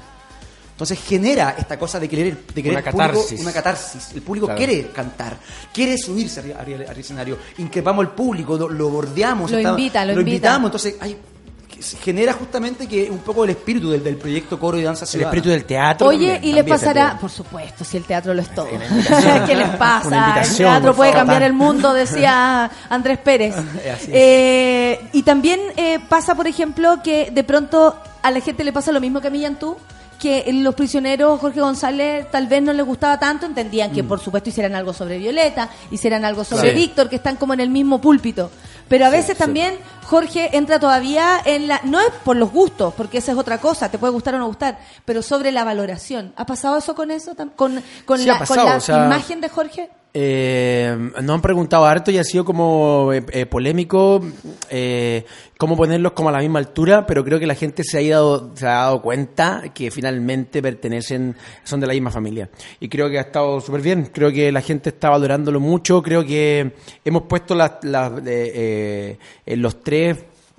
Entonces 0.84 1.00
genera 1.08 1.56
esta 1.58 1.80
cosa 1.80 1.98
de 2.00 2.10
querer, 2.10 2.38
de 2.54 2.62
querer 2.62 2.78
Una 2.78 2.80
el 2.80 2.92
público- 2.94 3.14
catarsis. 3.14 3.40
una 3.42 3.52
catarsis. 3.54 4.12
El 4.16 4.22
público 4.22 4.48
Claro. 4.48 4.58
quiere 4.58 4.88
cantar, 4.90 5.38
quiere 5.74 5.98
subirse 5.98 6.42
del 6.42 6.82
escenario, 6.98 7.38
increpamos 7.58 8.06
al 8.06 8.12
público, 8.14 8.58
lo, 8.58 8.68
lo 8.68 8.90
bordeamos, 8.90 9.50
Lo 9.50 9.60
invita, 9.62 10.04
lo 10.04 10.12
invita. 10.12 10.30
invitamos. 10.30 10.68
Entonces 10.68 10.96
hay, 11.00 11.18
genera 12.02 12.34
justamente 12.34 12.86
que 12.88 13.10
un 13.10 13.20
poco 13.20 13.46
el 13.46 13.52
espíritu 13.52 13.92
del, 13.92 14.04
del 14.04 14.18
proyecto 14.18 14.60
Coro 14.60 14.78
y 14.78 14.84
Danza 14.84 15.06
El 15.06 15.10
Ciudadana. 15.12 15.30
espíritu 15.38 15.50
del 15.54 15.66
teatro. 15.66 16.08
Oye, 16.08 16.34
también, 16.34 16.44
y 16.44 16.54
les 16.54 16.64
pasará, 16.66 17.18
por 17.20 17.30
supuesto, 17.32 17.86
si 17.86 17.96
el 17.98 18.04
teatro 18.04 18.34
lo 18.34 18.42
es 18.42 18.54
todo. 18.54 18.68
¿Qué 19.48 19.56
les 19.56 19.70
pasa? 19.78 20.42
El 20.42 20.56
teatro 20.58 20.94
puede 20.94 21.12
favor. 21.12 21.26
cambiar 21.28 21.44
el 21.44 21.54
mundo, 21.54 21.94
decía 21.94 22.70
Andrés 22.90 23.20
Pérez. 23.20 23.56
Eh, 24.10 25.00
y 25.14 25.24
también 25.24 25.60
eh, 25.78 26.00
pasa, 26.10 26.36
por 26.36 26.46
ejemplo, 26.48 27.00
que 27.02 27.32
de 27.32 27.44
pronto 27.46 27.96
a 28.22 28.32
la 28.32 28.40
gente 28.42 28.64
le 28.66 28.74
pasa 28.74 28.92
lo 28.92 29.00
mismo 29.02 29.22
que 29.22 29.28
a 29.28 29.32
Millantú, 29.32 29.78
que 30.24 30.52
los 30.54 30.74
prisioneros 30.74 31.40
Jorge 31.40 31.60
González 31.60 32.32
tal 32.32 32.48
vez 32.48 32.64
no 32.64 32.72
les 32.74 32.86
gustaba 32.86 33.20
tanto, 33.20 33.46
entendían 33.46 33.92
que 33.92 34.04
por 34.04 34.20
supuesto 34.20 34.50
hicieran 34.50 34.74
algo 34.74 34.94
sobre 34.94 35.18
Violeta, 35.18 35.70
hicieran 35.92 36.24
algo 36.26 36.44
sobre 36.44 36.70
Sí. 36.70 36.76
Víctor, 36.76 37.10
que 37.10 37.18
están 37.18 37.36
como 37.36 37.54
en 37.54 37.60
el 37.60 37.70
mismo 37.70 38.00
púlpito. 38.00 38.50
Pero 38.88 39.06
a 39.06 39.10
Sí, 39.10 39.16
veces 39.18 39.38
sí. 39.38 39.44
también 39.44 39.76
Jorge 40.06 40.56
entra 40.58 40.80
todavía 40.80 41.40
en 41.46 41.68
la... 41.68 41.82
No 41.84 42.00
es 42.00 42.10
por 42.24 42.36
los 42.38 42.52
gustos, 42.52 42.94
porque 42.96 43.18
esa 43.20 43.32
es 43.34 43.38
otra 43.38 43.60
cosa, 43.60 43.90
te 43.92 43.98
puede 43.98 44.14
gustar 44.14 44.36
o 44.36 44.40
no 44.40 44.48
gustar, 44.48 44.80
pero 45.06 45.22
sobre 45.22 45.52
la 45.52 45.64
valoración. 45.64 46.34
¿Ha 46.38 46.46
pasado 46.46 46.78
eso 46.78 46.96
con 46.96 47.12
eso? 47.12 47.36
¿Con, 47.56 47.82
con 48.06 48.26
la, 48.26 48.34
ha 48.36 48.38
con 48.40 48.48
pasado, 48.48 48.70
la 48.70 48.76
o 48.78 48.82
sea- 48.82 49.06
imagen 49.06 49.42
de 49.42 49.50
Jorge? 49.50 49.90
Eh, 50.16 50.96
nos 51.24 51.36
han 51.36 51.42
preguntado 51.42 51.86
harto 51.86 52.12
y 52.12 52.20
ha 52.20 52.24
sido 52.24 52.46
como 52.46 53.12
eh, 53.12 53.24
eh, 53.32 53.48
polémico 53.48 54.22
eh, 54.70 55.26
cómo 55.58 55.78
ponerlos 55.78 56.12
como 56.12 56.30
a 56.30 56.32
la 56.34 56.40
misma 56.40 56.60
altura, 56.60 57.06
pero 57.06 57.24
creo 57.24 57.40
que 57.40 57.48
la 57.48 57.56
gente 57.56 57.84
se 57.86 57.98
ha, 57.98 58.02
ido, 58.02 58.52
se 58.54 58.68
ha 58.68 58.72
dado 58.72 59.02
cuenta 59.02 59.64
que 59.74 59.90
finalmente 59.92 60.62
pertenecen, 60.62 61.36
son 61.64 61.80
de 61.80 61.88
la 61.88 61.94
misma 61.94 62.12
familia. 62.12 62.50
Y 62.80 62.90
creo 62.90 63.10
que 63.10 63.18
ha 63.18 63.22
estado 63.22 63.62
súper 63.62 63.82
bien, 63.82 64.10
creo 64.14 64.32
que 64.32 64.52
la 64.52 64.62
gente 64.62 64.90
está 64.90 65.10
valorándolo 65.10 65.60
mucho, 65.62 66.04
creo 66.04 66.26
que 66.26 66.74
hemos 67.06 67.24
puesto 67.24 67.56
las, 67.56 67.76
las, 67.84 68.12
eh, 68.26 69.18
eh, 69.46 69.56
los 69.56 69.82
tres 69.82 70.18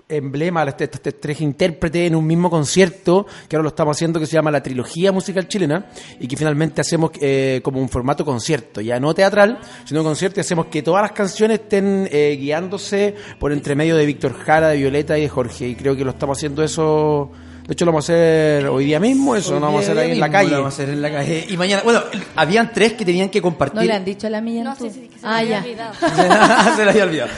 emblemas, 0.08 0.68
estos 0.68 0.88
estos 0.94 1.20
tres 1.20 1.40
intérpretes 1.40 2.06
en 2.06 2.14
un 2.14 2.26
mismo 2.26 2.50
concierto, 2.50 3.26
que 3.48 3.56
ahora 3.56 3.64
lo 3.64 3.68
estamos 3.70 3.96
haciendo, 3.96 4.20
que 4.20 4.26
se 4.26 4.34
llama 4.34 4.50
la 4.50 4.62
trilogía 4.62 5.12
musical 5.12 5.48
chilena, 5.48 5.86
y 6.20 6.28
que 6.28 6.36
finalmente 6.36 6.80
hacemos 6.80 7.10
eh, 7.20 7.60
como 7.62 7.80
un 7.80 7.88
formato 7.88 8.24
concierto, 8.24 8.80
ya 8.80 9.00
no 9.00 9.14
teatral, 9.14 9.58
sino 9.84 10.02
concierto, 10.02 10.40
y 10.40 10.42
hacemos 10.42 10.66
que 10.66 10.82
todas 10.82 11.02
las 11.02 11.12
canciones 11.12 11.60
estén 11.60 12.08
eh, 12.10 12.36
guiándose 12.38 13.14
por 13.38 13.52
entre 13.52 13.74
medio 13.74 13.96
de 13.96 14.06
Víctor 14.06 14.34
Jara, 14.34 14.68
de 14.68 14.76
Violeta 14.76 15.18
y 15.18 15.22
de 15.22 15.28
Jorge, 15.28 15.68
y 15.68 15.74
creo 15.74 15.96
que 15.96 16.04
lo 16.04 16.10
estamos 16.10 16.38
haciendo 16.38 16.62
eso, 16.62 17.30
de 17.66 17.72
hecho 17.72 17.84
lo 17.86 17.92
vamos 17.92 18.08
a 18.10 18.12
hacer 18.12 18.66
hoy 18.66 18.84
día 18.84 19.00
mismo, 19.00 19.34
eso 19.34 19.54
Hoy 19.54 19.60
lo 19.60 19.66
vamos 19.66 19.80
a 19.80 19.84
hacer 19.84 19.98
ahí 19.98 20.10
en 20.12 20.20
la 20.20 20.30
calle. 20.30 20.50
lo 20.50 20.56
vamos 20.58 20.74
a 20.74 20.82
hacer 20.82 20.88
en 20.90 21.00
la 21.02 21.10
calle. 21.10 21.46
Y 21.48 21.56
mañana, 21.56 21.82
bueno, 21.82 22.02
habían 22.36 22.72
tres 22.72 22.92
que 22.92 23.04
tenían 23.04 23.30
que 23.30 23.40
compartir. 23.40 23.80
¿No 23.80 23.82
le 23.86 23.92
han 23.92 24.04
dicho 24.04 24.26
a 24.26 24.30
la 24.30 24.40
Millantú? 24.40 24.84
No, 24.84 24.90
sí, 24.90 25.00
sí, 25.00 25.08
que 25.08 25.18
se 25.18 25.26
ah, 25.26 25.38
había 25.38 25.50
ya. 25.50 25.64
olvidado. 25.64 25.94
se 26.76 26.84
la 26.84 26.90
había 26.90 27.04
olvidado. 27.04 27.30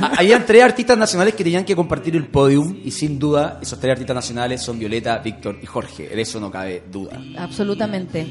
Ah, 0.00 0.12
Habían 0.18 0.46
tres 0.46 0.62
artistas 0.62 0.96
nacionales 0.96 1.34
que 1.34 1.44
tenían 1.44 1.64
que 1.64 1.76
compartir 1.76 2.16
el 2.16 2.26
podium 2.26 2.78
y 2.82 2.90
sin 2.90 3.18
duda 3.18 3.58
esos 3.60 3.78
tres 3.78 3.92
artistas 3.92 4.14
nacionales 4.14 4.62
son 4.62 4.78
Violeta, 4.78 5.18
Víctor 5.18 5.58
y 5.62 5.66
Jorge. 5.66 6.08
De 6.08 6.22
eso 6.22 6.40
no 6.40 6.50
cabe 6.50 6.82
duda. 6.90 7.20
Absolutamente. 7.38 8.26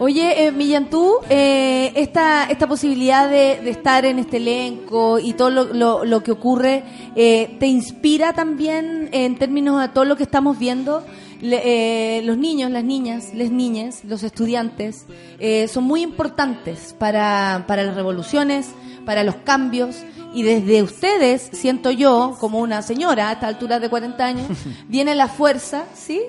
Oye, 0.00 0.46
eh, 0.46 0.52
Millantú, 0.52 1.14
eh, 1.28 1.90
esta, 1.96 2.44
esta 2.44 2.68
posibilidad 2.68 3.28
de, 3.28 3.60
de 3.60 3.70
estar 3.70 4.04
en 4.04 4.20
este 4.20 4.36
elenco 4.36 5.18
y 5.18 5.32
todo 5.32 5.50
lo, 5.50 5.64
lo- 5.74 6.04
lo 6.04 6.22
que 6.22 6.30
ocurre, 6.30 6.84
eh, 7.16 7.56
¿te 7.58 7.66
inspira 7.66 8.32
también 8.32 9.08
en 9.10 9.36
términos 9.38 9.80
de 9.80 9.88
todo 9.88 10.04
lo 10.04 10.16
que 10.16 10.22
estamos 10.22 10.56
viendo? 10.56 11.04
Le- 11.40 12.18
eh, 12.18 12.22
los 12.22 12.38
niños, 12.38 12.70
las 12.70 12.84
niñas, 12.84 13.34
les 13.34 13.50
niñas, 13.50 14.04
los 14.04 14.22
estudiantes, 14.22 15.04
eh, 15.40 15.66
son 15.66 15.82
muy 15.82 16.02
importantes 16.02 16.94
para, 16.96 17.64
para 17.66 17.82
las 17.82 17.96
revoluciones, 17.96 18.68
para 19.04 19.24
los 19.24 19.34
cambios. 19.36 19.96
Y 20.34 20.42
desde 20.42 20.82
ustedes, 20.82 21.48
siento 21.52 21.90
yo, 21.90 22.36
como 22.38 22.58
una 22.60 22.82
señora 22.82 23.30
a 23.30 23.32
esta 23.32 23.48
altura 23.48 23.80
de 23.80 23.88
40 23.88 24.24
años, 24.24 24.46
viene 24.88 25.14
la 25.14 25.26
fuerza, 25.28 25.84
¿sí? 25.94 26.20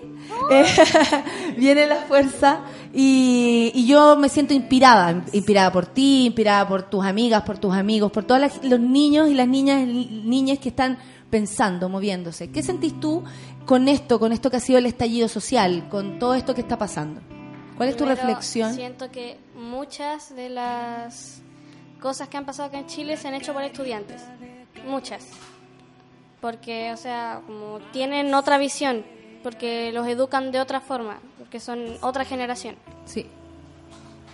Eh, 0.51 0.65
viene 1.57 1.85
la 1.85 1.97
fuerza 1.97 2.61
y, 2.93 3.71
y 3.75 3.85
yo 3.87 4.15
me 4.15 4.29
siento 4.29 4.53
inspirada, 4.53 5.23
inspirada 5.33 5.71
por 5.71 5.85
ti, 5.85 6.25
inspirada 6.27 6.67
por 6.67 6.83
tus 6.83 7.03
amigas, 7.05 7.43
por 7.43 7.57
tus 7.57 7.73
amigos, 7.73 8.11
por 8.11 8.23
todos 8.23 8.39
las- 8.41 8.63
los 8.63 8.79
niños 8.79 9.29
y 9.29 9.33
las 9.33 9.47
niñas, 9.47 9.85
niñas 9.85 10.59
que 10.59 10.69
están 10.69 10.97
pensando, 11.29 11.89
moviéndose. 11.89 12.49
¿Qué 12.51 12.63
sentís 12.63 12.99
tú 12.99 13.23
con 13.65 13.87
esto, 13.87 14.17
con 14.19 14.31
esto 14.31 14.49
que 14.49 14.57
ha 14.57 14.61
sido 14.61 14.79
el 14.79 14.85
estallido 14.85 15.27
social, 15.27 15.87
con 15.89 16.19
todo 16.19 16.35
esto 16.35 16.55
que 16.55 16.61
está 16.61 16.77
pasando? 16.77 17.21
¿Cuál 17.77 17.89
es 17.89 17.95
tu 17.97 18.05
Primero, 18.05 18.21
reflexión? 18.27 18.73
Siento 18.73 19.11
que 19.11 19.37
muchas 19.55 20.35
de 20.35 20.49
las 20.49 21.41
cosas 22.01 22.27
que 22.29 22.37
han 22.37 22.45
pasado 22.45 22.69
acá 22.69 22.79
en 22.79 22.87
Chile 22.87 23.17
se 23.17 23.27
han 23.27 23.33
hecho 23.35 23.53
por 23.53 23.63
estudiantes. 23.63 24.23
Muchas. 24.87 25.27
Porque, 26.41 26.91
o 26.93 26.97
sea, 26.97 27.41
como 27.45 27.79
tienen 27.91 28.33
otra 28.33 28.57
visión, 28.57 29.03
porque 29.43 29.91
los 29.91 30.07
educan 30.07 30.51
de 30.51 30.59
otra 30.61 30.79
forma, 30.79 31.19
porque 31.37 31.59
son 31.59 31.97
otra 32.01 32.23
generación. 32.25 32.75
Sí. 33.05 33.27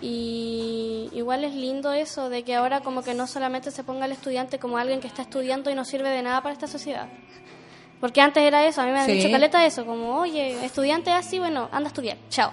Y 0.01 1.09
igual 1.13 1.43
es 1.45 1.53
lindo 1.55 1.93
eso 1.93 2.29
de 2.29 2.43
que 2.43 2.55
ahora 2.55 2.81
como 2.81 3.01
que 3.01 3.13
no 3.13 3.27
solamente 3.27 3.71
se 3.71 3.83
ponga 3.83 4.05
al 4.05 4.11
estudiante 4.11 4.59
como 4.59 4.77
alguien 4.77 4.99
que 4.99 5.07
está 5.07 5.21
estudiando 5.21 5.69
y 5.71 5.75
no 5.75 5.85
sirve 5.85 6.09
de 6.09 6.21
nada 6.21 6.41
para 6.41 6.53
esta 6.53 6.67
sociedad. 6.67 7.07
Porque 8.01 8.21
antes 8.21 8.43
era 8.43 8.65
eso, 8.67 8.81
a 8.81 8.85
mí 8.85 8.91
me 8.91 8.99
han 8.99 9.05
Sí. 9.05 9.13
dicho 9.13 9.31
caleta 9.31 9.65
eso, 9.65 9.85
como, 9.85 10.17
oye, 10.17 10.63
estudiante 10.65 11.11
así, 11.11 11.39
bueno, 11.39 11.69
anda 11.71 11.87
a 11.87 11.91
estudiar, 11.91 12.17
chao. 12.29 12.51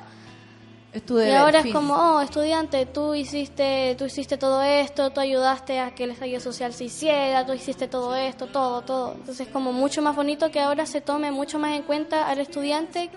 Y 0.94 1.30
ahora 1.30 1.60
es 1.60 1.72
como, 1.72 1.94
oh, 1.94 2.20
estudiante, 2.20 2.84
tú 2.84 3.14
hiciste, 3.14 3.94
tú 3.96 4.04
hiciste 4.04 4.36
todo 4.36 4.62
esto, 4.62 5.10
tú 5.10 5.20
ayudaste 5.20 5.80
a 5.80 5.94
que 5.94 6.04
el 6.04 6.10
estallido 6.10 6.38
social 6.38 6.74
se 6.74 6.84
hiciera, 6.84 7.46
tú 7.46 7.54
hiciste 7.54 7.88
todo 7.88 8.14
esto, 8.14 8.46
todo, 8.46 8.82
todo. 8.82 9.12
Entonces 9.12 9.46
es 9.46 9.52
como 9.52 9.72
mucho 9.72 10.02
más 10.02 10.14
bonito 10.14 10.50
que 10.50 10.60
ahora 10.60 10.84
se 10.84 11.00
tome 11.00 11.32
mucho 11.32 11.58
más 11.58 11.74
en 11.74 11.82
cuenta 11.82 12.28
al 12.28 12.40
estudiante 12.40 13.08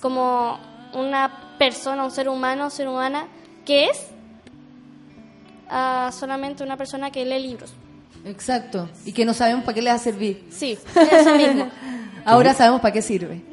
como 0.00 0.58
una 0.94 1.54
persona, 1.58 2.02
un 2.02 2.10
ser 2.10 2.30
humano, 2.30 2.64
un 2.64 2.70
ser 2.70 2.88
humana, 2.88 3.28
que 3.66 3.84
es 3.84 4.06
a 5.68 6.10
solamente 6.18 6.64
una 6.64 6.78
persona 6.78 7.10
que 7.10 7.26
lee 7.26 7.40
libros. 7.40 7.74
Exacto. 8.24 8.88
Y 9.04 9.12
que 9.12 9.26
no 9.26 9.34
sabemos 9.34 9.64
para 9.64 9.74
qué 9.74 9.82
le 9.82 9.90
va 9.90 9.96
a 9.96 9.98
servir. 9.98 10.46
Sí, 10.50 10.78
eso 10.94 11.34
mismo. 11.36 11.68
Ahora 12.24 12.54
sabemos 12.54 12.80
para 12.80 12.92
qué 12.92 13.02
sirve. 13.02 13.49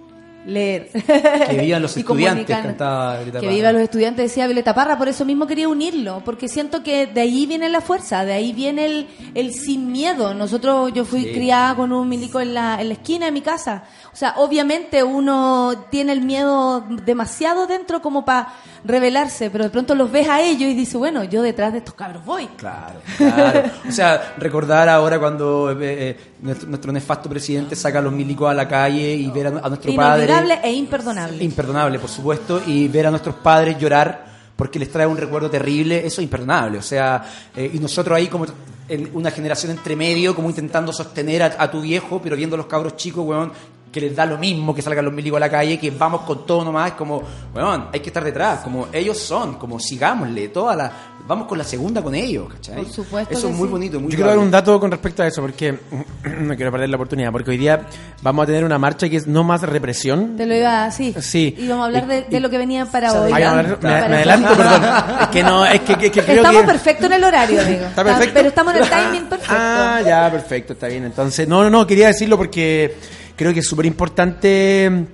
Leer. 0.48 0.90
Que 1.49 1.57
vivan 1.61 1.82
los 1.82 1.95
estudiantes, 1.98 2.45
cantaba 2.57 3.15
Violeta 3.18 3.40
Que 3.40 3.45
Parra. 3.45 3.56
viva 3.56 3.72
los 3.74 3.82
estudiantes, 3.82 4.24
decía 4.30 4.45
Violeta 4.48 4.74
Parra, 4.74 4.98
por 4.98 5.07
eso 5.07 5.26
mismo 5.26 5.45
quería 5.45 5.68
unirlo, 5.68 6.22
porque 6.26 6.48
siento 6.48 6.82
que 6.84 7.06
de 7.07 7.22
ahí 7.22 7.45
viene 7.45 7.69
la 7.69 7.82
fuerza, 7.82 8.24
de 8.26 8.34
ahí 8.34 8.53
viene 8.53 8.86
el, 8.86 9.07
el 9.36 9.53
sin 9.53 9.91
miedo. 9.91 10.34
Nosotros, 10.34 10.91
yo 10.94 11.03
fui 11.06 11.24
Sí. 11.26 11.34
criada 11.34 11.76
con 11.76 11.91
un 11.91 12.07
milico 12.07 12.40
en 12.40 12.53
la, 12.53 12.80
en 12.82 12.88
la 12.88 12.94
esquina 12.94 13.26
de 13.28 13.32
mi 13.34 13.41
casa. 13.41 13.84
O 14.14 14.15
sea, 14.15 14.36
obviamente 14.38 15.03
uno 15.03 15.86
tiene 15.91 16.14
el 16.14 16.22
miedo 16.22 16.86
demasiado 17.06 17.68
dentro 17.68 18.02
como 18.02 18.24
para 18.26 18.53
rebelarse, 18.86 19.49
pero 19.49 19.65
de 19.65 19.69
pronto 19.69 19.95
los 19.95 20.11
ves 20.11 20.30
a 20.30 20.41
ellos 20.41 20.61
y 20.69 20.74
dices, 20.74 20.95
bueno, 20.95 21.24
yo 21.26 21.41
detrás 21.41 21.74
de 21.74 21.80
estos 21.80 21.94
cabros 21.94 22.24
voy. 22.26 22.48
Claro, 22.56 22.99
claro. 23.18 23.64
O 23.88 23.91
sea, 23.91 24.34
recordar 24.38 24.88
ahora 24.90 25.19
cuando 25.19 25.72
eh, 25.72 25.76
eh, 25.82 26.18
nuestro, 26.41 26.69
nuestro 26.69 26.91
nefasto 26.91 27.30
presidente 27.30 27.76
saca 27.76 27.99
a 27.99 28.02
los 28.02 28.14
milicos 28.14 28.49
a 28.49 28.53
la 28.53 28.68
calle 28.68 29.14
y 29.14 29.30
ver 29.30 29.48
a, 29.48 29.49
a 29.49 29.69
nuestro 29.69 29.94
padre. 29.95 30.28
Inolvidable 30.38 30.69
e 30.69 30.73
imperdonable. 30.73 31.43
Imperdonable, 31.43 31.99
por 31.99 32.09
supuesto, 32.09 32.61
y 32.65 32.88
ver 32.88 33.07
a 33.07 33.11
nuestros 33.11 33.35
padres 33.35 33.77
llorar 33.77 34.26
porque 34.55 34.80
les 34.80 34.91
trae 34.91 35.05
un 35.05 35.18
recuerdo 35.18 35.49
terrible, 35.49 35.99
eso 35.99 36.19
es 36.19 36.23
imperdonable. 36.23 36.80
O 36.80 36.81
sea, 36.81 37.23
eh, 37.55 37.72
y 37.73 37.80
nosotros 37.80 38.18
ahí 38.18 38.27
como 38.27 38.45
en 38.89 39.09
una 39.14 39.30
generación 39.31 39.72
entre 39.72 39.95
medio, 39.95 40.35
como 40.35 40.49
intentando 40.49 40.91
sostener 40.91 41.43
a, 41.43 41.55
a 41.59 41.69
tu 41.69 41.81
viejo, 41.81 42.19
pero 42.22 42.35
viendo 42.35 42.55
a 42.55 42.57
los 42.57 42.68
cabros 42.68 42.95
chicos, 42.95 43.26
weón, 43.26 43.51
que 43.99 44.07
les 44.07 44.15
da 44.15 44.26
lo 44.26 44.38
mismo 44.38 44.76
que 44.76 44.82
salgan 44.82 45.06
los 45.06 45.14
milicos 45.14 45.38
a 45.38 45.40
la 45.40 45.49
calle, 45.49 45.80
que 45.80 45.90
vamos 45.91 46.22
con 46.22 46.45
todo 46.45 46.64
nomás, 46.64 46.91
como, 46.91 47.22
weón, 47.56 47.88
hay 47.91 47.99
que 47.99 48.10
estar 48.10 48.24
detrás, 48.24 48.60
como 48.60 48.88
ellos 48.94 49.18
son, 49.18 49.56
como 49.56 49.80
sigámosle, 49.80 50.49
toda 50.49 50.76
la, 50.76 50.91
vamos 51.28 51.48
con 51.48 51.57
la 51.57 51.64
segunda 51.64 52.02
con 52.03 52.14
ellos, 52.15 52.48
¿cachai? 52.53 52.76
Por 52.84 52.90
supuesto 52.91 53.34
Eso 53.34 53.48
que 53.48 53.53
es 53.53 53.57
muy 53.60 53.68
sí. 53.68 53.72
bonito, 53.72 53.99
muy 53.99 54.11
Yo 54.11 54.15
quiero 54.18 54.30
dar 54.30 54.40
un 54.40 54.52
dato 54.52 54.80
con 54.80 54.91
respecto 54.91 55.24
a 55.24 55.28
eso, 55.28 55.41
porque 55.41 55.78
no 56.41 56.56
quiero 56.56 56.72
perder 56.72 56.90
la 56.90 56.95
oportunidad, 56.95 57.32
porque 57.32 57.52
hoy 57.52 57.57
día 57.57 57.86
vamos 58.22 58.44
a 58.44 58.45
tener 58.45 58.64
una 58.64 58.78
marcha 58.78 59.10
que 59.10 59.18
es 59.18 59.26
no 59.28 59.44
más 59.44 59.61
represión. 59.64 60.38
Te 60.38 60.45
lo 60.45 60.56
iba 60.56 60.86
a 60.86 60.91
sí. 60.91 61.14
Sí. 61.19 61.56
Y 61.57 61.68
vamos 61.68 61.84
a 61.84 61.86
hablar 61.88 62.07
de, 62.07 62.22
de 62.24 62.40
lo 62.40 62.49
que 62.49 62.57
venía 62.57 62.86
para 62.86 63.11
hoy. 63.14 63.32
Ay, 63.34 63.44
me, 63.64 63.64
Para- 63.76 64.07
me 64.07 64.15
adelanto, 64.18 64.56
perdón. 64.56 64.82
Es 65.22 65.28
que 65.30 65.44
no, 65.44 65.65
es 65.65 65.82
que, 65.82 65.95
que- 65.98 66.11
que 66.11 66.22
creo 66.22 66.38
Estamos 66.38 66.61
que... 66.61 66.68
perfecto 66.68 67.06
en 67.07 67.14
el 67.14 67.24
horario, 67.24 67.61
amigo. 67.61 67.86
¿Está 67.88 68.03
perfecto? 68.03 68.34
Pero 68.36 68.48
estamos 68.49 68.76
en 68.76 68.84
el 68.84 68.90
timing 68.90 69.26
perfecto. 69.30 69.53
Ah, 69.57 70.02
ya, 70.06 70.32
perfecto, 70.32 70.74
está 70.74 70.88
bien. 70.88 71.03
Entonces, 71.06 71.48
no, 71.48 71.64
no, 71.64 71.69
no, 71.69 71.88
quería 71.88 72.07
decirlo 72.07 72.38
porque 72.38 72.95
creo 73.38 73.53
que 73.53 73.61
es 73.61 73.68
súper 73.68 73.85
importante 73.85 75.07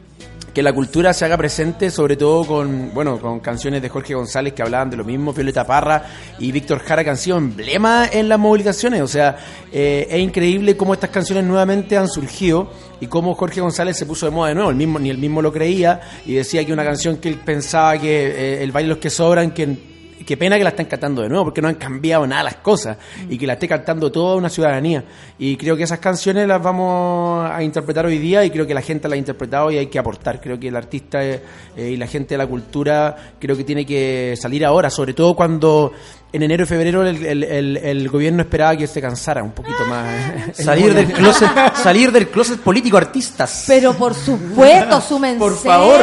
que 0.53 0.61
la 0.61 0.71
cultura 0.71 1.13
se 1.13 1.25
haga 1.25 1.35
presente, 1.35 1.89
sobre 1.89 2.15
todo 2.15 2.45
con, 2.45 2.93
bueno, 2.93 3.19
con 3.19 3.39
canciones 3.39 3.81
de 3.81 3.89
Jorge 3.89 4.13
González 4.13 4.53
que 4.53 4.61
hablaban 4.61 4.89
de 4.89 4.97
lo 4.97 5.03
mismo, 5.03 5.33
Violeta 5.33 5.65
Parra 5.65 6.03
y 6.37 6.51
Víctor 6.51 6.79
Jara, 6.79 7.03
que 7.03 7.09
han 7.09 7.17
sido 7.17 7.37
emblema 7.37 8.07
en 8.11 8.29
las 8.29 8.37
movilizaciones. 8.37 9.01
O 9.01 9.07
sea, 9.07 9.35
eh, 9.71 10.07
es 10.09 10.19
increíble 10.19 10.77
cómo 10.77 10.93
estas 10.93 11.09
canciones 11.09 11.43
nuevamente 11.43 11.97
han 11.97 12.07
surgido 12.07 12.71
y 12.99 13.07
cómo 13.07 13.33
Jorge 13.33 13.61
González 13.61 13.97
se 13.97 14.05
puso 14.05 14.27
de 14.27 14.31
moda 14.31 14.49
de 14.49 14.55
nuevo. 14.55 14.69
El 14.69 14.75
mismo, 14.75 14.99
ni 14.99 15.09
él 15.09 15.17
mismo 15.17 15.41
lo 15.41 15.51
creía 15.51 15.99
y 16.25 16.33
decía 16.33 16.63
que 16.63 16.71
una 16.71 16.83
canción 16.83 17.17
que 17.17 17.29
él 17.29 17.39
pensaba 17.43 17.97
que 17.97 18.27
eh, 18.27 18.63
el 18.63 18.71
baile 18.71 18.89
los 18.89 18.99
que 18.99 19.09
sobran, 19.09 19.51
que 19.51 19.92
qué 20.23 20.37
pena 20.37 20.57
que 20.57 20.63
la 20.63 20.71
están 20.71 20.85
cantando 20.85 21.21
de 21.21 21.29
nuevo, 21.29 21.45
porque 21.45 21.61
no 21.61 21.67
han 21.67 21.75
cambiado 21.75 22.25
nada 22.27 22.43
las 22.43 22.55
cosas 22.55 22.97
y 23.29 23.37
que 23.37 23.47
la 23.47 23.53
esté 23.53 23.67
cantando 23.67 24.11
toda 24.11 24.35
una 24.35 24.49
ciudadanía. 24.49 25.03
Y 25.37 25.57
creo 25.57 25.75
que 25.75 25.83
esas 25.83 25.99
canciones 25.99 26.47
las 26.47 26.61
vamos 26.61 27.49
a 27.49 27.63
interpretar 27.63 28.05
hoy 28.05 28.17
día 28.17 28.43
y 28.45 28.49
creo 28.49 28.65
que 28.65 28.73
la 28.73 28.81
gente 28.81 29.07
las 29.07 29.15
ha 29.15 29.19
interpretado 29.19 29.71
y 29.71 29.77
hay 29.77 29.87
que 29.87 29.99
aportar. 29.99 30.39
Creo 30.41 30.59
que 30.59 30.67
el 30.67 30.75
artista 30.75 31.23
eh, 31.23 31.41
y 31.77 31.97
la 31.97 32.07
gente 32.07 32.33
de 32.33 32.37
la 32.37 32.47
cultura 32.47 33.33
creo 33.39 33.55
que 33.55 33.63
tiene 33.63 33.85
que 33.85 34.35
salir 34.37 34.65
ahora, 34.65 34.89
sobre 34.89 35.13
todo 35.13 35.35
cuando 35.35 35.91
en 36.33 36.43
enero 36.43 36.63
y 36.63 36.67
febrero 36.67 37.05
el, 37.07 37.23
el- 37.25 37.43
el- 37.43 37.77
el 37.77 38.09
gobierno 38.09 38.41
esperaba 38.41 38.75
que 38.75 38.87
se 38.87 38.99
cansara 39.01 39.41
un 39.43 39.51
poquito 39.51 39.85
más. 39.87 40.07
Salir 40.57 40.93
del 40.93 41.11
closet, 41.13 41.49
salir 41.75 42.11
del 42.11 42.27
closet 42.27 42.59
político 42.59 42.97
artistas. 42.97 43.65
Pero 43.67 43.93
por 43.93 44.13
supuesto, 44.15 44.99
súmense. 44.99 45.39
Por 45.39 45.55
favor. 45.57 46.01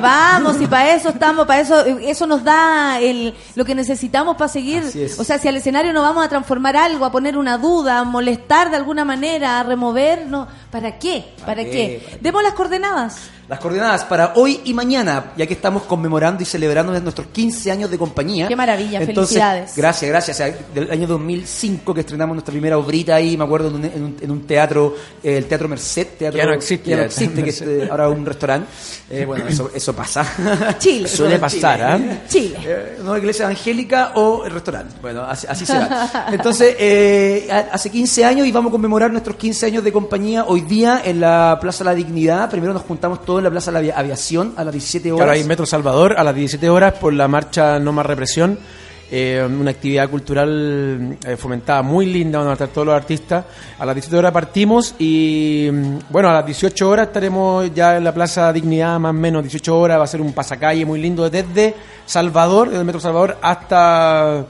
Vamos, 0.00 0.60
y 0.60 0.66
para 0.66 0.94
eso 0.94 1.08
estamos, 1.10 1.46
para 1.46 1.60
eso, 1.60 1.84
eso 1.84 2.26
nos 2.26 2.44
da 2.44 3.00
el, 3.00 3.34
lo 3.54 3.64
que 3.64 3.74
necesitamos 3.74 4.36
para 4.36 4.48
seguir. 4.48 4.82
O 5.18 5.24
sea, 5.24 5.38
si 5.38 5.48
al 5.48 5.56
escenario 5.56 5.92
no 5.92 6.02
vamos 6.02 6.24
a 6.24 6.28
transformar 6.28 6.76
algo, 6.76 7.04
a 7.04 7.12
poner 7.12 7.36
una 7.36 7.58
duda, 7.58 7.98
a 8.00 8.04
molestar 8.04 8.70
de 8.70 8.76
alguna 8.76 9.04
manera, 9.04 9.60
a 9.60 9.62
remover, 9.62 10.26
no, 10.26 10.46
¿para 10.72 10.98
qué? 10.98 11.24
¿Para, 11.46 11.62
qué? 11.64 11.70
qué? 11.70 12.00
¿Para 12.02 12.10
qué? 12.16 12.18
Demos 12.20 12.42
las 12.42 12.54
coordenadas. 12.54 13.16
Las 13.48 13.58
coordenadas 13.60 14.04
para 14.04 14.32
hoy 14.36 14.60
y 14.64 14.72
mañana, 14.72 15.32
ya 15.36 15.46
que 15.46 15.52
estamos 15.52 15.82
conmemorando 15.82 16.42
y 16.42 16.46
celebrando 16.46 16.98
nuestros 17.00 17.26
15 17.26 17.70
años 17.70 17.90
de 17.90 17.98
compañía. 17.98 18.48
Qué 18.48 18.56
maravilla, 18.56 19.00
Entonces, 19.00 19.34
felicidades. 19.36 19.76
Gracias, 19.76 20.08
gracias. 20.10 20.36
O 20.36 20.38
sea, 20.38 20.56
del 20.74 20.90
año 20.90 21.06
2005 21.06 21.92
que 21.92 22.00
estrenamos 22.00 22.34
nuestra 22.34 22.52
primera 22.52 22.78
obrita 22.78 23.14
ahí, 23.16 23.36
me 23.36 23.44
acuerdo, 23.44 23.68
en 23.68 23.74
un, 23.74 23.84
en 23.84 24.04
un- 24.04 24.16
en 24.22 24.30
un 24.30 24.46
teatro, 24.46 24.94
eh, 25.22 25.36
el 25.36 25.44
Teatro 25.46 25.68
Merced. 25.68 26.06
Teatro, 26.18 26.38
Ya 26.38 26.46
no 26.46 26.54
existe, 26.54 26.88
Ya 26.90 26.96
no 26.96 27.02
ya. 27.02 27.06
existe, 27.06 27.42
que 27.44 27.50
es 27.50 27.60
eh, 27.60 27.88
ahora 27.90 28.08
un 28.08 28.24
restaurante. 28.24 28.68
Eh, 29.10 29.24
bueno, 29.26 29.46
eso, 29.46 29.70
eso 29.74 29.92
pasa. 29.94 30.24
Chile. 30.78 31.06
Suele 31.08 31.38
pasar, 31.38 31.82
¿ah? 31.82 32.00
Chile. 32.28 32.56
Eh, 32.64 32.98
¿no? 33.04 33.18
iglesia 33.18 33.44
evangélica 33.44 34.12
o 34.14 34.46
el 34.46 34.52
restaurante. 34.52 34.94
Bueno, 35.02 35.24
así, 35.24 35.46
así 35.50 35.66
será. 35.66 36.28
Entonces, 36.32 36.74
eh, 36.78 37.48
hace 37.70 37.90
15 37.90 38.24
años 38.24 38.46
y 38.46 38.52
vamos 38.52 38.70
a 38.70 38.72
conmemorar 38.72 39.10
nuestros 39.10 39.36
15 39.36 39.66
años 39.66 39.84
de 39.84 39.92
compañía 39.92 40.44
hoy 40.44 40.61
día 40.68 41.00
en 41.04 41.20
la 41.20 41.58
Plaza 41.60 41.84
La 41.84 41.94
Dignidad. 41.94 42.50
Primero 42.50 42.72
nos 42.72 42.82
juntamos 42.82 43.24
todos 43.24 43.38
en 43.38 43.44
la 43.44 43.50
Plaza 43.50 43.70
La 43.70 43.78
Avia- 43.80 43.94
Aviación 43.98 44.54
a 44.56 44.64
las 44.64 44.72
17 44.72 45.12
horas. 45.12 45.26
Claro, 45.26 45.40
en 45.40 45.46
Metro 45.46 45.66
Salvador 45.66 46.14
a 46.18 46.24
las 46.24 46.34
17 46.34 46.68
horas 46.70 46.94
por 46.94 47.12
la 47.12 47.28
marcha 47.28 47.78
No 47.78 47.92
Más 47.92 48.06
Represión. 48.06 48.58
eh, 49.14 49.46
una 49.46 49.70
actividad 49.72 50.08
cultural 50.08 51.18
eh, 51.26 51.36
fomentada 51.36 51.82
muy 51.82 52.06
linda, 52.06 52.38
donde 52.38 52.46
van 52.48 52.52
a 52.52 52.54
estar 52.54 52.68
todos 52.68 52.86
los 52.86 52.96
artistas. 52.96 53.44
A 53.78 53.84
las 53.84 53.94
17 53.94 54.16
horas 54.16 54.32
partimos 54.32 54.94
y 54.98 55.68
mm, 55.70 55.98
bueno, 56.08 56.30
a 56.30 56.32
las 56.32 56.46
18 56.46 56.88
horas 56.88 57.08
estaremos 57.08 57.74
ya 57.74 57.98
en 57.98 58.04
la 58.04 58.14
Plaza 58.14 58.50
Dignidad, 58.54 58.98
más 58.98 59.10
o 59.10 59.12
menos 59.12 59.42
18 59.42 59.78
horas. 59.78 59.98
Va 59.98 60.04
a 60.04 60.06
ser 60.06 60.22
un 60.22 60.32
pasacalle 60.32 60.86
muy 60.86 60.98
lindo 60.98 61.28
desde 61.28 61.74
Salvador, 62.06 62.68
desde 62.68 62.80
el 62.80 62.86
Metro 62.86 63.00
Salvador 63.02 63.36
hasta 63.42 64.46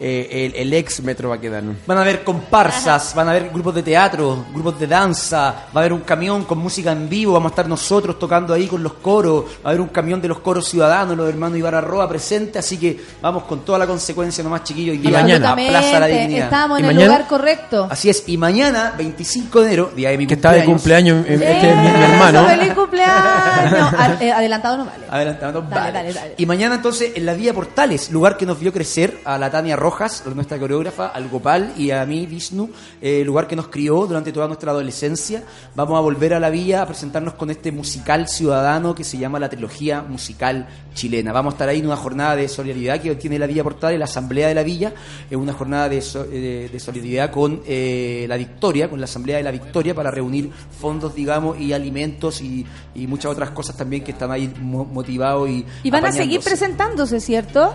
eh, 0.00 0.50
el, 0.54 0.60
el 0.60 0.72
ex 0.74 1.02
Metro 1.02 1.28
Baquedano. 1.30 1.74
Van 1.86 1.98
a 1.98 2.00
haber 2.02 2.24
comparsas, 2.24 3.14
van 3.14 3.28
a 3.28 3.30
haber 3.32 3.50
grupos 3.50 3.74
de 3.74 3.82
teatro, 3.82 4.44
grupos 4.52 4.78
de 4.78 4.86
danza, 4.86 5.54
va 5.74 5.74
a 5.74 5.78
haber 5.80 5.92
un 5.92 6.00
camión 6.00 6.44
con 6.44 6.58
música 6.58 6.92
en 6.92 7.08
vivo, 7.08 7.32
vamos 7.34 7.50
a 7.50 7.52
estar 7.52 7.68
nosotros 7.68 8.18
tocando 8.18 8.52
ahí 8.54 8.66
con 8.66 8.82
los 8.82 8.94
coros, 8.94 9.44
va 9.64 9.66
a 9.66 9.68
haber 9.68 9.80
un 9.80 9.88
camión 9.88 10.20
de 10.20 10.28
los 10.28 10.40
coros 10.40 10.68
ciudadanos, 10.68 11.16
los 11.16 11.28
hermanos 11.28 11.58
Ibarra 11.58 11.80
Roa 11.80 12.08
presente, 12.08 12.58
así 12.58 12.76
que 12.78 13.00
vamos 13.22 13.44
con 13.44 13.60
toda 13.64 13.78
la 13.78 13.86
consecuencia 13.86 14.42
nomás 14.42 14.64
chiquillos 14.64 14.96
y 14.96 14.98
día 14.98 15.10
mañana. 15.22 15.52
a 15.52 15.54
Plaza 15.56 16.00
La 16.00 16.06
Dignidad. 16.06 16.44
Estamos 16.46 16.78
en 16.78 16.84
¿Y 16.84 16.88
el 16.88 16.94
mañana? 16.94 17.12
lugar 17.12 17.28
correcto. 17.28 17.86
Así 17.90 18.10
es, 18.10 18.24
y 18.26 18.36
mañana, 18.36 18.94
25 18.98 19.60
de 19.60 19.66
enero, 19.66 19.92
día 19.94 20.10
de 20.10 20.18
mi 20.18 20.26
Que 20.26 20.34
está 20.34 20.52
de 20.52 20.64
cumpleaños 20.64 21.24
eh, 21.26 21.34
este 21.34 21.70
es 21.70 21.76
mi, 21.76 21.82
mi 21.82 21.88
¡Eso, 21.88 21.98
hermano. 22.12 22.46
¡Feliz 22.46 22.74
cumpleaños! 22.74 23.14
Eh, 24.20 24.30
adelantado 24.32 24.76
no 24.78 24.84
vale. 24.84 25.04
Adelantando, 25.10 25.60
Dale, 25.62 25.74
vale. 25.80 25.92
dale, 25.92 26.12
dale. 26.12 26.34
Y 26.36 26.46
mañana 26.46 26.76
entonces 26.76 27.12
en 27.14 27.26
la 27.26 27.34
Vía 27.34 27.52
Portales, 27.52 28.10
lugar 28.10 28.36
que 28.36 28.46
nos 28.46 28.58
vio 28.58 28.72
crecer 28.72 29.18
a 29.24 29.38
la 29.38 29.50
Tania 29.50 29.76
Rojas, 29.84 30.22
nuestra 30.34 30.58
coreógrafa, 30.58 31.08
al 31.08 31.28
Gopal 31.28 31.74
y 31.76 31.90
a 31.90 32.06
mí, 32.06 32.24
Vishnu, 32.24 32.70
eh, 33.02 33.22
lugar 33.22 33.46
que 33.46 33.54
nos 33.54 33.68
crió 33.68 34.06
durante 34.06 34.32
toda 34.32 34.46
nuestra 34.46 34.70
adolescencia. 34.70 35.42
Vamos 35.74 35.98
a 35.98 36.00
volver 36.00 36.32
a 36.32 36.40
la 36.40 36.48
Villa 36.48 36.80
a 36.80 36.86
presentarnos 36.86 37.34
con 37.34 37.50
este 37.50 37.70
musical 37.70 38.26
ciudadano 38.26 38.94
que 38.94 39.04
se 39.04 39.18
llama 39.18 39.38
la 39.38 39.50
trilogía 39.50 40.00
musical 40.00 40.66
chilena. 40.94 41.32
Vamos 41.34 41.52
a 41.52 41.56
estar 41.56 41.68
ahí 41.68 41.80
en 41.80 41.86
una 41.86 41.96
jornada 41.96 42.34
de 42.34 42.48
solidaridad 42.48 42.98
que 43.02 43.14
tiene 43.16 43.38
la 43.38 43.46
Villa 43.46 43.62
Portales, 43.62 43.98
la 43.98 44.06
Asamblea 44.06 44.48
de 44.48 44.54
la 44.54 44.62
Villa, 44.62 44.94
es 45.30 45.36
una 45.36 45.52
jornada 45.52 45.90
de, 45.90 46.00
so- 46.00 46.24
de- 46.24 46.70
de 46.70 46.80
solidaridad 46.80 47.30
con 47.30 47.60
eh, 47.66 48.24
la 48.26 48.38
Victoria, 48.38 48.88
con 48.88 48.98
la 49.00 49.04
Asamblea 49.04 49.36
de 49.36 49.42
la 49.42 49.50
Victoria 49.50 49.94
para 49.94 50.10
reunir 50.10 50.50
fondos, 50.80 51.14
digamos, 51.14 51.60
y 51.60 51.74
alimentos 51.74 52.40
y, 52.40 52.64
y 52.94 53.06
muchas 53.06 53.30
otras 53.32 53.50
cosas 53.50 53.76
también 53.76 54.02
que 54.02 54.12
están 54.12 54.30
ahí 54.30 54.50
mo- 54.62 54.86
motivados 54.86 55.50
y 55.50 55.66
Y 55.82 55.90
van 55.90 56.06
a 56.06 56.08
seguir 56.22 56.40
presentándose, 56.40 57.20
¿cierto? 57.20 57.74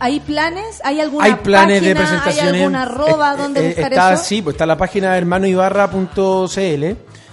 ¿Hay 0.00 0.20
planes? 0.20 0.80
¿Hay 0.84 1.00
alguna 1.00 1.24
Hay 1.26 1.34
planes 1.34 1.80
de 1.82 1.94
página? 1.94 2.08
presentaciones. 2.08 2.52
¿Hay 2.54 2.60
alguna 2.60 2.82
arroba 2.82 3.34
Eh, 3.34 3.36
donde 3.36 3.60
eh, 3.60 3.66
buscar 3.68 3.92
está, 3.92 4.12
eso? 4.14 4.24
Sí, 4.24 4.42
pues 4.42 4.54
está 4.54 4.66
la 4.66 4.76
página 4.76 5.16
hermanoibarra.cl, 5.16 6.84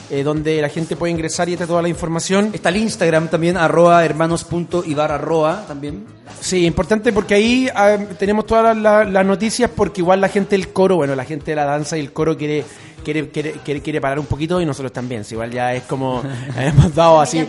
eh, 0.09 0.23
donde 0.23 0.61
la 0.61 0.69
gente 0.69 0.95
puede 0.95 1.11
ingresar 1.11 1.49
y 1.49 1.53
está 1.53 1.65
toda 1.65 1.81
la 1.81 1.89
información. 1.89 2.51
Está 2.53 2.69
el 2.69 2.77
Instagram 2.77 3.30
también, 3.30 3.57
arroba 3.57 4.03
hermanos.ibararroa 4.05 5.65
también. 5.67 6.05
Sí, 6.39 6.65
importante 6.65 7.11
porque 7.13 7.34
ahí 7.35 7.69
ah, 7.73 7.97
tenemos 8.19 8.45
todas 8.45 8.63
las, 8.75 8.77
las- 8.77 9.09
las 9.11 9.25
noticias 9.25 9.69
porque 9.75 10.01
igual 10.01 10.21
la 10.21 10.30
gente 10.30 10.55
del 10.55 10.69
coro, 10.69 10.97
bueno, 10.97 11.15
la 11.15 11.25
gente 11.25 11.51
de 11.51 11.55
la 11.55 11.65
danza 11.65 11.97
y 11.97 12.01
el 12.01 12.11
coro 12.13 12.38
quiere 12.38 12.63
quiere, 13.03 13.30
quiere, 13.30 13.51
quiere, 13.63 13.81
quiere 13.81 14.01
parar 14.01 14.19
un 14.19 14.25
poquito 14.25 14.59
y 14.59 14.65
nosotros 14.65 14.91
también. 14.91 15.23
Si 15.23 15.35
igual 15.35 15.51
ya 15.51 15.73
es 15.73 15.84
como 15.84 16.23
hemos 16.57 16.95
dado 16.95 17.21
así. 17.21 17.47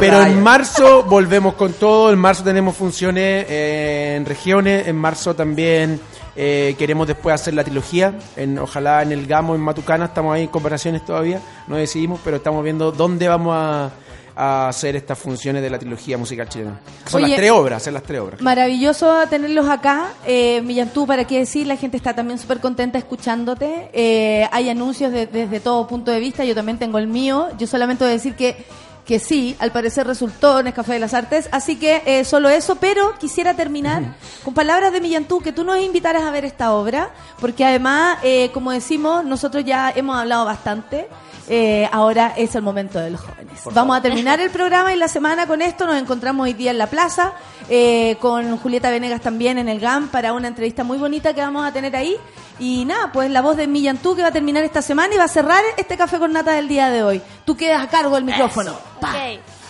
Pero 0.00 0.22
en 0.22 0.42
marzo 0.42 1.02
volvemos 1.04 1.54
con 1.54 1.72
todo. 1.74 2.12
En 2.12 2.18
marzo 2.18 2.42
tenemos 2.42 2.76
funciones 2.76 3.46
eh, 3.48 4.14
en 4.16 4.24
regiones. 4.24 4.86
En 4.86 4.96
marzo 4.96 5.34
también 5.34 6.00
eh, 6.34 6.74
queremos 6.78 7.06
después 7.06 7.34
hacer 7.34 7.54
la 7.54 7.64
trilogía. 7.64 8.14
En, 8.36 8.58
ojalá 8.58 9.02
en 9.02 9.12
el 9.12 9.26
Gamo, 9.26 9.54
en 9.54 9.60
Matucana. 9.60 10.06
Estamos 10.06 10.34
ahí 10.34 10.44
en 10.44 10.48
conversaciones 10.48 11.04
todavía. 11.04 11.40
No 11.66 11.76
decidimos, 11.76 12.20
pero 12.24 12.36
estamos 12.36 12.62
viendo 12.64 12.92
dónde 12.92 13.28
vamos 13.28 13.54
a, 13.56 13.90
a 14.36 14.68
hacer 14.68 14.94
estas 14.96 15.18
funciones 15.18 15.62
de 15.62 15.70
la 15.70 15.78
trilogía 15.78 16.18
musical 16.18 16.46
chilena. 16.48 16.78
Son 17.06 17.22
Oye, 17.22 17.30
las 17.32 17.36
tres 17.38 17.50
obras, 17.52 17.76
hacer 17.82 17.92
las 17.94 18.02
tres 18.02 18.20
obras. 18.20 18.40
Maravilloso 18.42 19.14
tenerlos 19.30 19.66
acá. 19.68 20.08
Eh, 20.26 20.60
Millantú, 20.62 21.06
¿para 21.06 21.24
qué 21.24 21.38
decir? 21.38 21.66
La 21.66 21.76
gente 21.76 21.96
está 21.96 22.14
también 22.14 22.38
súper 22.38 22.60
contenta 22.60 22.98
escuchándote. 22.98 23.88
Eh, 23.94 24.46
hay 24.52 24.68
anuncios 24.68 25.10
de- 25.10 25.26
desde 25.26 25.58
todo 25.60 25.86
punto 25.86 26.10
de 26.10 26.20
vista. 26.20 26.44
Yo 26.44 26.54
también 26.54 26.78
tengo 26.78 26.98
el 26.98 27.06
mío. 27.06 27.48
Yo 27.58 27.66
solamente 27.66 28.04
voy 28.04 28.10
a 28.10 28.16
decir 28.16 28.34
que, 28.34 28.62
que 29.06 29.18
sí, 29.18 29.56
al 29.58 29.72
parecer 29.72 30.06
resultó 30.06 30.60
en 30.60 30.66
el 30.66 30.74
Café 30.74 30.92
de 30.94 30.98
las 30.98 31.14
Artes. 31.14 31.48
Así 31.50 31.76
que 31.76 32.02
eh, 32.04 32.24
solo 32.24 32.50
eso. 32.50 32.76
Pero 32.76 33.14
quisiera 33.18 33.54
terminar 33.54 34.16
con 34.44 34.52
palabras 34.52 34.92
de 34.92 35.00
Millantú, 35.00 35.40
que 35.40 35.52
tú 35.52 35.64
nos 35.64 35.78
invitaras 35.80 36.24
a 36.24 36.30
ver 36.30 36.44
esta 36.44 36.72
obra. 36.74 37.10
Porque 37.40 37.64
además, 37.64 38.18
eh, 38.22 38.50
como 38.52 38.70
decimos, 38.72 39.24
nosotros 39.24 39.64
ya 39.64 39.90
hemos 39.96 40.14
hablado 40.16 40.44
bastante. 40.44 41.06
Eh, 41.48 41.88
ahora 41.92 42.34
es 42.36 42.54
el 42.54 42.62
momento 42.62 42.98
de 42.98 43.10
los 43.10 43.20
jóvenes. 43.20 43.60
Vamos 43.72 43.96
a 43.96 44.02
terminar 44.02 44.40
el 44.40 44.50
programa 44.50 44.92
y 44.92 44.96
la 44.96 45.08
semana 45.08 45.46
con 45.46 45.62
esto. 45.62 45.86
Nos 45.86 45.96
encontramos 45.96 46.44
hoy 46.44 46.54
día 46.54 46.72
en 46.72 46.78
la 46.78 46.88
plaza 46.88 47.32
eh, 47.68 48.16
con 48.20 48.58
Julieta 48.58 48.90
Venegas 48.90 49.20
también 49.20 49.58
en 49.58 49.68
el 49.68 49.78
GAM 49.78 50.08
para 50.08 50.32
una 50.32 50.48
entrevista 50.48 50.82
muy 50.82 50.98
bonita 50.98 51.34
que 51.34 51.40
vamos 51.40 51.64
a 51.64 51.72
tener 51.72 51.94
ahí. 51.94 52.16
Y 52.58 52.84
nada, 52.84 53.12
pues 53.12 53.30
la 53.30 53.42
voz 53.42 53.56
de 53.56 53.66
Millantú 53.66 54.16
que 54.16 54.22
va 54.22 54.28
a 54.28 54.32
terminar 54.32 54.64
esta 54.64 54.82
semana 54.82 55.14
y 55.14 55.18
va 55.18 55.24
a 55.24 55.28
cerrar 55.28 55.62
este 55.76 55.96
café 55.96 56.18
con 56.18 56.32
nata 56.32 56.52
del 56.52 56.68
día 56.68 56.88
de 56.90 57.02
hoy. 57.02 57.22
Tú 57.44 57.56
quedas 57.56 57.82
a 57.82 57.88
cargo 57.88 58.14
del 58.14 58.24
micrófono. 58.24 58.74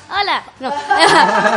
Hola. 0.08 0.42
No. 0.60 0.72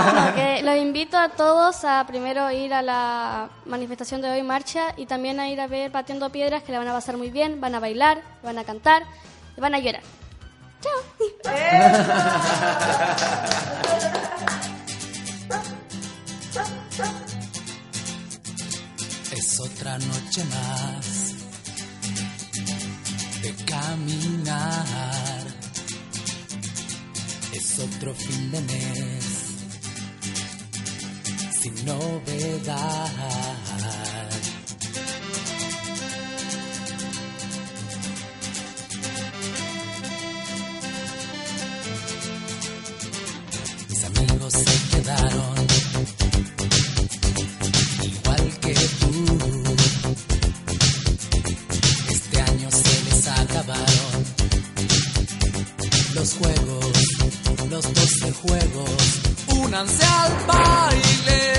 No, 0.10 0.36
que 0.36 0.62
los 0.64 0.76
invito 0.78 1.18
a 1.18 1.30
todos 1.30 1.84
a 1.86 2.06
primero 2.08 2.50
ir 2.52 2.74
a 2.74 2.82
la 2.82 3.50
manifestación 3.66 4.22
de 4.22 4.30
hoy, 4.30 4.44
marcha, 4.44 4.94
y 4.98 5.06
también 5.06 5.40
a 5.40 5.50
ir 5.50 5.62
a 5.62 5.68
ver 5.68 5.92
Pateando 5.92 6.30
Piedras, 6.32 6.64
que 6.64 6.72
la 6.72 6.80
van 6.80 6.88
a 6.88 6.94
pasar 6.94 7.16
muy 7.18 7.30
bien, 7.30 7.62
van 7.62 7.76
a 7.76 7.80
bailar, 7.80 8.22
van 8.44 8.58
a 8.58 8.64
cantar, 8.64 9.04
van 9.60 9.76
a 9.76 9.80
llorar. 9.80 10.02
Es 19.32 19.60
otra 19.60 19.98
noche 20.00 20.44
más 20.46 21.36
de 23.44 23.54
caminar. 23.66 25.46
Es 27.54 27.80
otro 27.80 28.14
fin 28.16 28.52
de 28.52 28.62
mes 28.62 29.26
sin 31.62 31.86
novedad. 31.86 33.10
Igual 48.04 48.60
que 48.62 48.74
tú. 49.00 49.12
Este 52.10 52.42
año 52.42 52.70
se 52.72 53.04
les 53.06 53.28
acabaron 53.28 54.26
los 56.16 56.34
juegos, 56.34 56.94
los 57.70 57.94
doce 57.94 58.32
juegos. 58.32 59.20
Únanse 59.48 60.06
al 60.06 60.46
baile 60.48 61.59